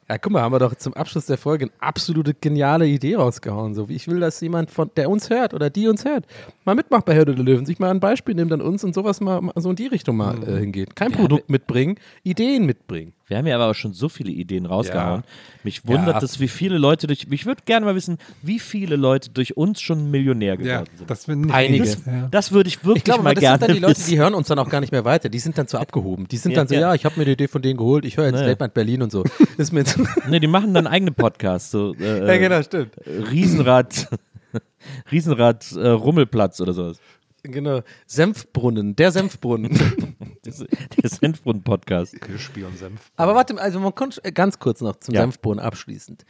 Ja, 0.06 0.18
guck 0.18 0.32
mal, 0.32 0.42
haben 0.42 0.52
wir 0.52 0.58
doch 0.58 0.74
zum 0.74 0.92
Abschluss 0.94 1.24
der 1.26 1.38
Folge 1.38 1.64
eine 1.66 1.72
absolute 1.80 2.34
geniale 2.34 2.86
Idee 2.86 3.14
rausgehauen. 3.14 3.74
So, 3.74 3.88
wie 3.88 3.94
ich 3.94 4.06
will, 4.06 4.20
dass 4.20 4.38
jemand, 4.40 4.70
von, 4.70 4.90
der 4.96 5.08
uns 5.08 5.30
hört 5.30 5.54
oder 5.54 5.70
die 5.70 5.88
uns 5.88 6.04
hört, 6.04 6.26
mal 6.66 6.74
mitmacht 6.74 7.06
bei 7.06 7.14
Herde 7.14 7.34
der 7.34 7.42
Löwen, 7.44 7.64
sich 7.64 7.78
mal 7.78 7.90
ein 7.90 8.00
Beispiel 8.00 8.34
nimmt 8.34 8.52
an 8.52 8.60
uns 8.60 8.84
und 8.84 8.94
sowas 8.94 9.22
mal, 9.22 9.40
mal 9.40 9.52
so 9.56 9.70
in 9.70 9.76
die 9.76 9.86
Richtung 9.86 10.16
mal 10.18 10.36
äh, 10.46 10.58
hingeht. 10.58 10.94
Kein 10.94 11.12
Produkt 11.12 11.48
mitbringen, 11.48 11.96
Ideen 12.22 12.66
mitbringen. 12.66 13.14
Wir 13.26 13.38
haben 13.38 13.46
ja 13.46 13.54
aber 13.54 13.70
auch 13.70 13.74
schon 13.74 13.94
so 13.94 14.10
viele 14.10 14.30
Ideen 14.30 14.66
rausgehauen. 14.66 15.22
Ja. 15.22 15.58
Mich 15.64 15.86
wundert 15.88 16.16
Ja. 16.16 16.22
es, 16.22 16.40
wie 16.40 16.48
viele 16.48 16.76
Leute 16.76 17.06
durch. 17.06 17.26
Ich 17.30 17.46
würde 17.46 17.62
gerne 17.64 17.86
mal 17.86 17.94
wissen, 17.94 18.18
wie 18.42 18.58
viele 18.58 18.96
Leute 18.96 19.30
durch 19.30 19.56
uns 19.56 19.80
schon 19.80 20.10
Millionär 20.10 20.58
geworden 20.58 20.84
sind. 20.96 21.08
das 21.10 21.24
bin 21.24 21.50
Einige. 21.50 21.84
Das, 21.84 22.04
Ja. 22.04 22.28
das 22.30 22.52
würde 22.52 22.68
ich 22.68 22.84
wirklich 22.84 22.98
Ich 22.98 23.04
glaube, 23.04 23.22
mal 23.22 23.34
das 23.34 23.40
gerne 23.40 23.58
sind 23.58 23.68
dann 23.68 23.76
die 23.76 23.80
Leute, 23.82 24.00
die 24.06 24.18
hören 24.18 24.34
uns 24.34 24.48
dann 24.48 24.58
auch 24.58 24.68
gar 24.68 24.80
nicht 24.80 24.92
mehr 24.92 25.06
weiter. 25.06 25.30
Die 25.30 25.38
sind 25.38 25.56
dann 25.56 25.66
so 25.68 25.78
abgehoben. 25.78 26.28
Die 26.28 26.36
sind 26.36 26.52
Ja, 26.52 26.56
dann 26.58 26.68
so, 26.68 26.74
ja. 26.74 26.80
ja, 26.82 26.94
ich 26.94 27.06
habe 27.06 27.18
mir 27.18 27.24
die 27.24 27.32
Idee 27.32 27.48
von 27.48 27.62
denen 27.62 27.78
geholt, 27.78 28.04
ich 28.04 28.18
höre 28.18 28.26
jetzt. 28.26 28.40
Late 28.40 28.62
Night 28.62 28.74
Berlin 28.74 29.00
und 29.02 29.10
so. 29.10 29.24
Ist 29.56 29.72
mir 29.72 29.80
jetzt 29.80 29.98
Nee, 30.28 30.40
die 30.40 30.46
machen 30.46 30.74
dann 30.74 30.86
eigene 30.86 31.10
Podcasts. 31.12 31.70
So, 31.70 31.94
äh, 31.94 32.26
ja, 32.26 32.36
genau, 32.36 32.62
stimmt. 32.62 32.92
Riesenrad, 33.06 34.08
Riesenrad 35.10 35.72
äh, 35.72 35.88
Rummelplatz 35.88 36.60
oder 36.60 36.72
sowas. 36.72 36.98
Genau. 37.44 37.80
Senfbrunnen, 38.06 38.96
der 38.96 39.12
Senfbrunnen. 39.12 39.78
Der 40.44 41.08
Senfbrunnen-Podcast. 41.08 42.20
Kirschbier 42.20 42.66
und 42.66 42.76
Senf. 42.76 43.10
Aber 43.16 43.34
warte, 43.34 43.58
also 43.58 43.80
man 43.80 43.94
konnte 43.94 44.20
ganz 44.32 44.58
kurz 44.58 44.82
noch 44.82 44.96
zum 44.96 45.14
Ja. 45.14 45.22
Senfbrunnen 45.22 45.58
abschließend. 45.64 46.24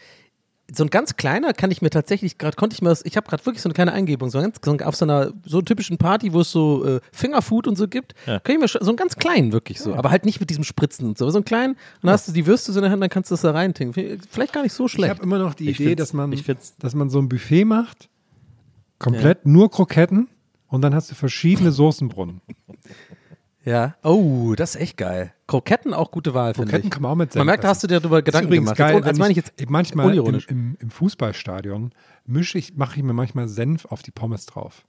So 0.72 0.84
ein 0.84 0.90
ganz 0.90 1.16
kleiner 1.16 1.52
kann 1.52 1.72
ich 1.72 1.82
mir 1.82 1.90
tatsächlich 1.90 2.38
gerade, 2.38 2.56
konnte 2.56 2.74
ich 2.74 2.80
mir, 2.82 2.90
das- 2.90 3.04
ich 3.04 3.16
habe 3.16 3.28
gerade 3.28 3.44
wirklich 3.44 3.60
so 3.60 3.68
eine 3.68 3.74
kleine 3.74 3.92
Eingebung, 3.92 4.30
so, 4.30 4.40
ganz, 4.40 4.58
so 4.64 4.72
auf 4.84 4.94
so 4.96 5.04
einer 5.04 5.32
so 5.44 5.60
typischen 5.62 5.98
Party, 5.98 6.32
wo 6.32 6.40
es 6.42 6.50
so 6.52 6.84
äh, 6.86 7.00
Fingerfood 7.12 7.66
und 7.66 7.76
so 7.76 7.88
gibt, 7.88 8.14
Ja. 8.26 8.38
kann 8.38 8.54
ich 8.54 8.60
mir 8.60 8.68
schon, 8.68 8.82
so 8.84 8.90
einen 8.90 8.96
ganz 8.96 9.16
kleinen 9.16 9.52
wirklich 9.52 9.80
so, 9.80 9.94
aber 9.94 10.10
halt 10.12 10.24
nicht 10.24 10.38
mit 10.40 10.48
diesem 10.48 10.62
Spritzen 10.64 11.06
und 11.08 11.18
so, 11.18 11.24
aber 11.24 11.32
so 11.32 11.38
einen 11.38 11.44
kleinen, 11.44 11.76
dann 12.00 12.12
hast 12.12 12.28
du 12.28 12.32
die 12.32 12.46
Würste 12.46 12.72
so 12.72 12.78
in 12.78 12.82
der 12.84 12.92
Hand, 12.92 13.02
dann 13.02 13.10
kannst 13.10 13.30
du 13.30 13.34
das 13.34 13.42
da 13.42 13.50
reintinken. 13.50 14.20
Vielleicht 14.30 14.52
gar 14.52 14.62
nicht 14.62 14.72
so 14.72 14.86
Ich 14.86 14.92
schlecht. 14.92 15.10
habe 15.10 15.22
immer 15.24 15.38
noch 15.38 15.54
die 15.54 15.68
Ich 15.70 15.80
Idee, 15.80 15.96
dass 15.96 16.12
man, 16.12 16.32
ich 16.32 16.44
dass 16.78 16.94
man 16.94 17.10
so 17.10 17.18
ein 17.18 17.28
Buffet 17.28 17.64
macht, 17.64 18.08
komplett 18.98 19.44
nur 19.44 19.70
Kroketten 19.70 20.28
und 20.74 20.82
dann 20.82 20.94
hast 20.94 21.10
du 21.10 21.14
verschiedene 21.14 21.70
Soßenbrunnen. 21.70 22.40
Ja. 23.64 23.94
Oh, 24.02 24.54
das 24.56 24.74
ist 24.74 24.80
echt 24.80 24.96
geil. 24.96 25.32
Kroketten 25.46 25.94
auch 25.94 26.10
gute 26.10 26.34
Wahl, 26.34 26.54
finde 26.54 26.66
ich. 26.66 26.72
Kroketten 26.72 26.90
kann 26.90 27.02
man 27.02 27.12
auch 27.12 27.16
mit 27.16 27.32
Senf 27.32 27.40
Man 27.40 27.46
merkt, 27.46 27.64
da 27.64 27.68
hast 27.68 27.82
du 27.82 27.86
dir 27.86 28.00
darüber 28.00 28.22
Gedanken 28.22 28.48
übrigens 28.48 28.74
gemacht. 28.74 28.78
geil, 28.78 29.04
wenn 29.04 29.16
meine 29.16 29.30
ich 29.30 29.36
jetzt 29.36 29.52
manchmal 29.68 30.16
im, 30.16 30.40
im, 30.48 30.76
im 30.78 30.90
Fußballstadion 30.90 31.92
mische 32.26 32.58
ich, 32.58 32.76
mache 32.76 32.96
ich 32.96 33.02
mir 33.04 33.12
manchmal 33.12 33.48
Senf 33.48 33.86
auf 33.86 34.02
die 34.02 34.10
Pommes 34.10 34.46
drauf. 34.46 34.84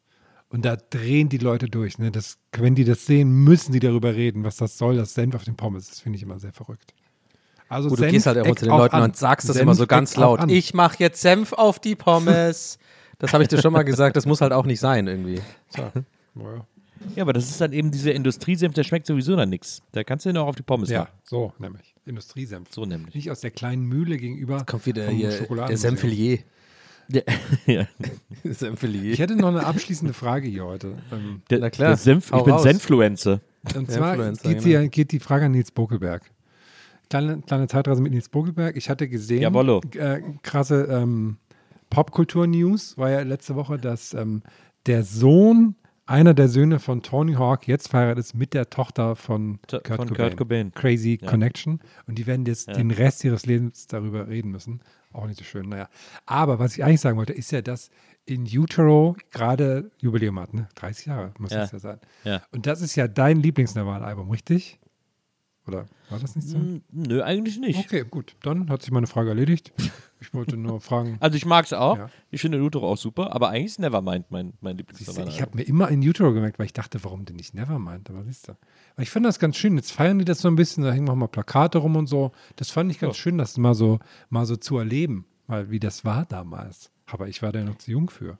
Und 0.49 0.65
da 0.65 0.75
drehen 0.75 1.29
die 1.29 1.37
Leute 1.37 1.67
durch. 1.67 1.99
Ne? 1.99 2.11
Das, 2.11 2.37
wenn 2.51 2.75
die 2.75 2.83
das 2.83 3.05
sehen, 3.05 3.29
müssen 3.43 3.71
die 3.71 3.79
darüber 3.79 4.15
reden, 4.15 4.43
was 4.43 4.57
das 4.57 4.77
soll, 4.77 4.97
das 4.97 5.13
Senf 5.13 5.35
auf 5.35 5.43
den 5.43 5.55
Pommes. 5.55 5.87
Das 5.87 5.99
finde 5.99 6.17
ich 6.17 6.23
immer 6.23 6.39
sehr 6.39 6.53
verrückt. 6.53 6.93
Also 7.69 7.89
Gut, 7.89 7.99
du 7.99 8.03
Senf 8.03 8.13
gehst 8.13 8.25
halt 8.25 8.37
immer 8.37 8.55
zu 8.55 8.65
den 8.65 8.77
Leuten 8.77 8.95
an. 8.95 9.03
und 9.03 9.17
sagst 9.17 9.47
das 9.47 9.55
Senf 9.55 9.63
immer 9.63 9.75
so 9.75 9.87
ganz 9.87 10.15
laut. 10.15 10.49
Ich 10.49 10.73
mache 10.73 10.97
jetzt 10.99 11.21
Senf 11.21 11.53
auf 11.53 11.79
die 11.79 11.95
Pommes. 11.95 12.79
das 13.19 13.33
habe 13.33 13.43
ich 13.43 13.49
dir 13.49 13.61
schon 13.61 13.73
mal 13.73 13.83
gesagt, 13.83 14.15
das 14.15 14.25
muss 14.25 14.41
halt 14.41 14.51
auch 14.53 14.65
nicht 14.65 14.79
sein 14.79 15.07
irgendwie. 15.07 15.41
Ja. 15.77 15.91
Ja, 17.15 17.23
aber 17.23 17.33
das 17.33 17.49
ist 17.49 17.59
dann 17.61 17.73
eben 17.73 17.91
dieser 17.91 18.13
Industriesenf, 18.13 18.73
der 18.73 18.83
schmeckt 18.83 19.05
sowieso 19.05 19.35
nach 19.35 19.45
nichts. 19.45 19.81
Da 19.91 20.03
kannst 20.03 20.25
du 20.25 20.29
den 20.29 20.37
auch 20.37 20.47
auf 20.47 20.55
die 20.55 20.63
Pommes 20.63 20.89
Ja, 20.89 21.01
machen. 21.01 21.11
so 21.23 21.53
nämlich. 21.59 21.93
Industriesenf. 22.05 22.69
So 22.71 22.85
nämlich. 22.85 23.13
Nicht 23.15 23.31
aus 23.31 23.41
der 23.41 23.51
kleinen 23.51 23.83
Mühle 23.85 24.17
gegenüber. 24.17 24.63
Kommt 24.65 24.85
wieder 24.85 25.05
vom 25.05 25.15
hier 25.15 25.29
der. 25.29 25.77
Senfilier. 25.77 26.39
Ja, 27.07 27.21
ja. 27.67 27.87
Senfilier. 28.43 29.13
Ich 29.13 29.19
hätte 29.19 29.35
noch 29.35 29.49
eine 29.49 29.65
abschließende 29.65 30.13
Frage 30.13 30.47
hier 30.47 30.65
heute. 30.65 30.97
Ähm, 31.11 31.41
Der, 31.49 31.59
Na 31.59 31.69
klar, 31.69 31.95
Senf, 31.97 32.31
ich 32.33 32.43
bin 32.43 32.53
raus. 32.53 32.63
Senfluencer. 32.63 33.41
Und 33.75 33.91
zwar 33.91 34.15
geht, 34.17 34.41
genau. 34.41 34.61
die, 34.81 34.89
geht 34.89 35.11
die 35.11 35.19
Frage 35.19 35.45
an 35.45 35.51
Nils 35.51 35.71
Bokelberg. 35.71 36.23
Kleine, 37.09 37.41
kleine 37.45 37.67
Zeitreise 37.67 38.01
mit 38.01 38.13
Nils 38.13 38.29
Bokelberg. 38.29 38.75
Ich 38.77 38.89
hatte 38.89 39.07
gesehen, 39.07 39.41
Jawollo. 39.41 39.81
äh, 39.95 40.21
krasse 40.41 40.87
ähm, 40.89 41.37
Popkultur-News 41.95 42.97
war 42.97 43.09
ja 43.09 43.21
letzte 43.21 43.55
Woche, 43.55 43.77
dass 43.77 44.13
ähm, 44.13 44.41
der 44.85 45.03
Sohn, 45.03 45.75
einer 46.05 46.33
der 46.33 46.47
Söhne 46.49 46.79
von 46.79 47.01
Tony 47.01 47.33
Hawk, 47.33 47.67
jetzt 47.67 47.87
verheiratet 47.89 48.25
ist 48.25 48.35
mit 48.35 48.53
der 48.53 48.69
Tochter 48.69 49.15
von 49.15 49.59
T- 49.67 49.79
Kurt, 49.79 49.87
von 49.97 50.07
Cobain. 50.09 50.15
Kurt 50.17 50.37
Cobain. 50.37 50.71
Crazy 50.73 51.17
Ja. 51.21 51.29
Connection. 51.29 51.79
Und 52.07 52.17
die 52.17 52.27
werden 52.27 52.45
jetzt 52.45 52.67
Ja. 52.67 52.73
den 52.73 52.91
Rest 52.91 53.23
ihres 53.23 53.45
Lebens 53.45 53.87
darüber 53.87 54.27
reden 54.27 54.51
müssen. 54.51 54.81
Auch 55.13 55.25
nicht 55.27 55.37
so 55.39 55.45
schön, 55.45 55.69
naja. 55.69 55.87
Aber 56.25 56.59
was 56.59 56.75
ich 56.77 56.83
eigentlich 56.83 57.01
sagen 57.01 57.17
wollte, 57.17 57.33
ist 57.33 57.51
ja, 57.51 57.61
dass 57.61 57.89
in 58.25 58.43
Utero 58.43 59.15
gerade 59.31 59.89
Jubiläum 59.99 60.39
hat, 60.39 60.53
ne? 60.53 60.67
30 60.75 61.05
Jahre 61.05 61.31
muss 61.39 61.51
Ja. 61.51 61.59
das 61.59 61.71
ja 61.71 61.79
sein. 61.79 61.99
Ja. 62.23 62.41
Und 62.51 62.65
das 62.67 62.81
ist 62.81 62.95
ja 62.95 63.07
dein 63.07 63.37
Lieblings-Nirvana-Album, 63.41 64.29
richtig? 64.31 64.79
Oder 65.67 65.87
war 66.09 66.19
das 66.19 66.35
nicht 66.35 66.47
so? 66.47 66.59
Nö, 66.91 67.23
eigentlich 67.23 67.57
nicht. 67.57 67.79
Okay, 67.79 68.05
gut. 68.09 68.35
Dann 68.43 68.69
hat 68.69 68.83
sich 68.83 68.91
meine 68.91 69.07
Frage 69.07 69.29
erledigt. 69.29 69.73
Ich 70.19 70.33
wollte 70.33 70.57
nur 70.57 70.79
fragen. 70.79 71.17
Also 71.21 71.37
ich 71.37 71.45
mag 71.45 71.65
es 71.65 71.73
auch. 71.73 71.97
Ja. 71.97 72.09
Ich 72.29 72.41
finde 72.41 72.61
Utero 72.61 72.91
auch 72.91 72.97
super, 72.97 73.33
aber 73.33 73.49
eigentlich 73.49 73.65
ist 73.65 73.79
Nevermind 73.79 74.29
mein, 74.29 74.53
mein 74.61 74.77
Lieblingsnummer. 74.77 75.27
ich 75.27 75.41
habe 75.41 75.57
mir 75.57 75.63
immer 75.63 75.89
in 75.89 76.01
Utero 76.01 76.33
gemerkt, 76.33 76.59
weil 76.59 76.67
ich 76.67 76.73
dachte, 76.73 77.03
warum 77.03 77.25
denn 77.25 77.35
nicht 77.35 77.53
Nevermind? 77.55 78.09
Aber 78.09 78.23
siehst 78.23 78.47
du. 78.47 78.53
Weil 78.95 79.03
ich 79.03 79.09
fand 79.09 79.25
das 79.25 79.39
ganz 79.39 79.57
schön. 79.57 79.75
Jetzt 79.75 79.91
feiern 79.91 80.19
die 80.19 80.25
das 80.25 80.39
so 80.39 80.47
ein 80.47 80.55
bisschen, 80.55 80.83
da 80.83 80.91
hängen 80.91 81.09
auch 81.09 81.15
mal 81.15 81.27
Plakate 81.27 81.79
rum 81.79 81.95
und 81.95 82.07
so. 82.07 82.31
Das 82.55 82.69
fand 82.69 82.91
ich 82.91 82.99
ganz 82.99 83.17
schön, 83.17 83.37
das 83.37 83.57
mal 83.57 83.73
so, 83.73 83.99
mal 84.29 84.45
so 84.45 84.55
zu 84.55 84.77
erleben, 84.77 85.25
mal 85.47 85.69
wie 85.71 85.79
das 85.79 86.05
war 86.05 86.25
damals. 86.25 86.91
Aber 87.07 87.27
ich 87.27 87.41
war 87.41 87.51
da 87.51 87.63
noch 87.63 87.77
zu 87.77 87.91
jung 87.91 88.09
für. 88.09 88.37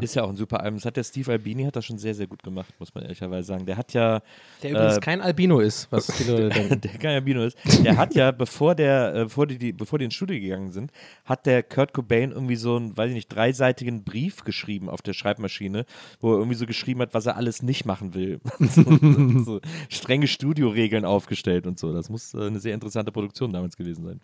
Ist 0.00 0.14
ja 0.14 0.24
auch 0.24 0.28
ein 0.28 0.36
super 0.36 0.60
Album. 0.60 0.78
Das 0.78 0.84
hat 0.86 0.96
der 0.96 1.04
Steve 1.04 1.30
Albini 1.32 1.64
hat 1.64 1.76
das 1.76 1.84
schon 1.84 1.98
sehr, 1.98 2.14
sehr 2.14 2.26
gut 2.26 2.42
gemacht, 2.42 2.74
muss 2.78 2.94
man 2.94 3.04
ehrlicherweise 3.04 3.46
sagen. 3.46 3.66
Der 3.66 3.76
hat 3.76 3.92
ja, 3.92 4.20
Der 4.62 4.70
übrigens 4.70 4.96
Äh, 4.96 5.00
kein 5.00 5.20
Albino 5.20 5.60
ist, 5.60 5.86
was 5.90 6.06
die 6.18 6.24
Leute 6.24 6.48
denken. 6.48 6.80
der 6.80 6.90
kein 6.92 7.14
Albino 7.14 7.44
ist, 7.44 7.56
der 7.84 7.96
hat 7.96 8.14
ja, 8.14 8.30
bevor 8.30 8.74
der, 8.74 9.14
äh, 9.14 9.24
bevor 9.24 9.46
die, 9.46 9.58
die, 9.58 9.72
bevor 9.72 9.98
die 9.98 10.06
ins 10.06 10.14
Studio 10.14 10.40
gegangen 10.40 10.72
sind, 10.72 10.90
hat 11.24 11.46
der 11.46 11.62
Kurt 11.62 11.92
Cobain 11.92 12.32
irgendwie 12.32 12.56
so 12.56 12.76
einen, 12.76 12.96
weiß 12.96 13.08
ich 13.10 13.14
nicht, 13.14 13.28
dreiseitigen 13.28 14.04
Brief 14.04 14.44
geschrieben 14.44 14.88
auf 14.88 15.02
der 15.02 15.12
Schreibmaschine, 15.12 15.86
wo 16.20 16.32
er 16.32 16.38
irgendwie 16.38 16.56
so 16.56 16.66
geschrieben 16.66 17.00
hat, 17.00 17.14
was 17.14 17.26
er 17.26 17.36
alles 17.36 17.62
nicht 17.62 17.84
machen 17.86 18.14
will. 18.14 18.40
so, 18.60 19.44
so 19.44 19.60
strenge 19.88 20.26
Studioregeln 20.26 21.04
aufgestellt 21.04 21.66
und 21.66 21.78
so. 21.78 21.92
Das 21.92 22.08
muss 22.08 22.34
äh, 22.34 22.46
eine 22.46 22.60
sehr 22.60 22.74
interessante 22.74 23.12
Produktion 23.12 23.52
damals 23.52 23.76
gewesen 23.76 24.04
sein. 24.04 24.20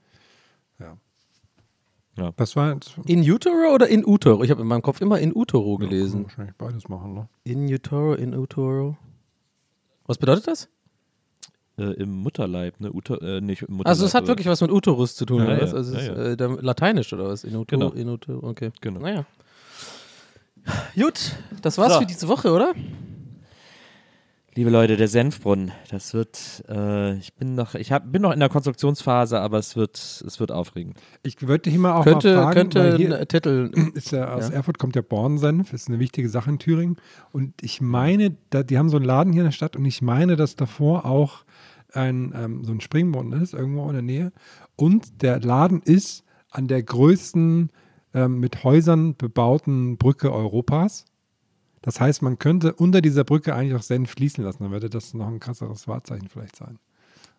Ja. 0.81 0.97
Ja. 2.17 2.33
Das 2.37 2.57
war 2.57 2.75
jetzt, 2.75 2.95
In 3.07 3.21
Utero 3.21 3.75
oder 3.75 3.89
in 3.89 4.05
Utero? 4.07 4.43
Ich 4.45 4.51
habe 4.51 4.61
in 4.63 4.69
meinem 4.69 4.83
Kopf 4.83 5.01
immer 5.01 5.19
in 5.19 5.35
Utero 5.35 5.79
gelesen. 5.79 6.25
wahrscheinlich 6.25 6.55
beides 6.57 6.89
machen, 6.89 7.15
ne? 7.15 7.29
In 7.45 7.67
Utero, 7.73 8.15
in 8.15 8.35
Utero. 8.35 8.97
Was 10.07 10.19
bedeutet 10.19 10.47
das? 10.47 10.69
Äh, 11.79 11.93
Im 11.95 12.11
Mutterleib, 12.19 12.81
ne? 12.81 12.93
Uter, 12.93 13.23
äh, 13.23 13.41
nicht 13.41 13.63
im 13.63 13.77
Mutterleib. 13.77 13.87
Also 13.89 14.05
es 14.05 14.13
hat 14.15 14.27
wirklich 14.27 14.47
was 14.47 14.61
mit 14.61 14.71
Uterus 14.71 15.15
zu 15.15 15.25
tun, 15.25 15.39
Ja, 15.39 15.45
oder 15.45 15.57
ja, 15.57 15.63
was? 15.63 15.73
Also 15.75 15.97
es 15.97 16.07
ja, 16.07 16.13
ist 16.13 16.19
ja. 16.19 16.25
äh, 16.33 16.37
der, 16.37 16.49
lateinisch 16.61 17.11
oder 17.15 17.29
was? 17.29 17.45
In 17.45 17.57
Utero, 17.57 17.79
Genau. 17.91 17.93
in 17.93 18.09
Utero, 18.11 18.47
okay. 18.47 18.73
Genau. 18.83 19.01
Naja. 19.01 19.25
Gut, 20.95 21.35
das 21.63 21.79
war's 21.79 21.95
So. 21.95 22.01
für 22.01 22.07
diese 22.07 22.29
Woche, 22.29 22.53
oder? 22.53 22.75
Liebe 24.55 24.69
Leute, 24.69 24.99
der 24.99 25.09
Senfbrunnen, 25.09 25.73
das 25.91 26.13
wird, 26.13 26.63
äh, 26.69 27.17
ich 27.17 27.33
bin 27.33 27.55
noch, 27.55 27.75
ich 27.75 27.91
hab, 27.91 28.13
bin 28.13 28.21
noch 28.21 28.33
in 28.33 28.41
der 28.41 28.51
Konstruktionsphase, 28.51 29.41
aber 29.41 29.57
es 29.57 29.77
wird, 29.77 29.97
es 29.97 30.41
wird 30.41 30.53
aufregend. 30.53 30.99
Ich 31.23 31.41
würde 31.41 31.71
hier 31.71 31.79
mal 31.79 31.95
auch 31.95 32.05
könnte 32.05 32.35
mal 32.37 32.43
fragen, 32.43 32.55
könnte 32.55 32.79
weil 32.81 32.97
hier 32.99 33.19
ein 33.19 33.29
Titel. 33.29 33.71
ist 33.95 34.11
ja 34.11 34.35
aus 34.35 34.51
Ja. 34.51 34.57
Erfurt 34.57 34.79
kommt 34.79 34.95
der 34.95 35.01
Bornsenf, 35.01 35.73
ist 35.73 35.89
eine 35.89 35.99
wichtige 36.01 36.29
Sache 36.29 36.51
in 36.51 36.59
Thüringen. 36.59 36.97
Und 37.33 37.55
ich 37.63 37.81
meine, 37.81 38.37
da, 38.51 38.63
die 38.63 38.77
haben 38.77 38.91
so 38.91 38.99
einen 38.99 39.07
Laden 39.07 39.33
hier 39.33 39.41
in 39.41 39.47
der 39.47 39.53
Stadt 39.53 39.75
und 39.75 39.87
ich 39.87 40.03
meine, 40.03 40.37
dass 40.37 40.55
davor 40.55 41.07
auch 41.07 41.45
ein, 41.95 42.35
ähm, 42.37 42.63
so 42.63 42.73
ein 42.73 42.83
Springbrunnen 42.83 43.41
ist, 43.41 43.55
irgendwo 43.55 43.87
in 43.87 43.95
der 43.95 44.03
Nähe. 44.03 44.33
Und 44.77 45.23
der 45.23 45.41
Laden 45.41 45.81
ist 45.81 46.25
an 46.51 46.69
der 46.69 46.83
größten 46.83 47.71
ähm, 48.13 48.39
mit 48.39 48.65
Häusern 48.65 49.17
bebauten 49.17 49.97
Brücke 49.97 50.31
Europas. 50.31 51.07
Das 51.83 52.01
heißt, 52.01 52.23
man 52.23 52.39
könnte 52.39 52.73
unter 52.75 53.01
dieser 53.01 53.25
Brücke 53.25 53.55
eigentlich 53.55 53.75
auch 53.75 53.83
Senf 53.83 54.13
fließen 54.13 54.43
lassen. 54.43 54.63
Dann 54.63 54.73
würde 54.73 54.89
das 54.89 55.15
noch 55.15 55.27
ein 55.27 55.41
krasseres 55.41 55.89
Wahrzeichen 55.89 56.29
vielleicht 56.29 56.57
sein. 56.57 56.79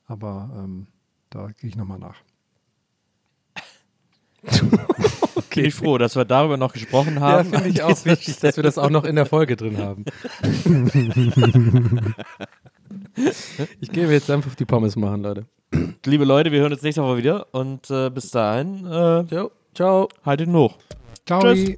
Aber 0.05 0.51
ähm, 0.55 0.87
da 1.29 1.47
gehe 1.59 1.69
ich 1.69 1.75
nochmal 1.75 1.99
nach. 1.99 2.17
Bin 5.55 5.65
ich 5.65 5.75
froh, 5.75 5.97
dass 5.97 6.15
wir 6.15 6.25
darüber 6.25 6.57
noch 6.57 6.73
gesprochen 6.73 7.19
haben. 7.19 7.51
Ja, 7.51 7.59
finde 7.59 7.69
ich 7.69 7.83
auch 7.83 8.05
wichtig, 8.05 8.39
dass 8.39 8.57
wir 8.57 8.63
das 8.63 8.77
auch 8.77 8.89
noch 8.89 9.05
in 9.05 9.15
der 9.15 9.25
Folge 9.25 9.55
drin 9.55 9.77
haben. 9.77 10.03
ich 13.79 13.91
gehe 13.91 14.11
jetzt 14.11 14.29
einfach 14.31 14.55
die 14.55 14.65
Pommes 14.65 14.95
machen, 14.95 15.21
Leute. 15.21 15.45
Liebe 16.05 16.25
Leute, 16.25 16.51
wir 16.51 16.59
hören 16.59 16.73
uns 16.73 16.81
nächste 16.81 17.03
Woche 17.03 17.17
wieder 17.17 17.47
und 17.53 17.89
äh, 17.89 18.09
bis 18.09 18.31
dahin, 18.31 18.85
äh, 18.85 19.25
Ciao. 19.27 19.51
Ciao. 19.73 20.09
haltet 20.25 20.47
ihn 20.47 20.55
hoch. 20.55 20.77
Ciao. 21.25 21.41
Tschüss. 21.41 21.77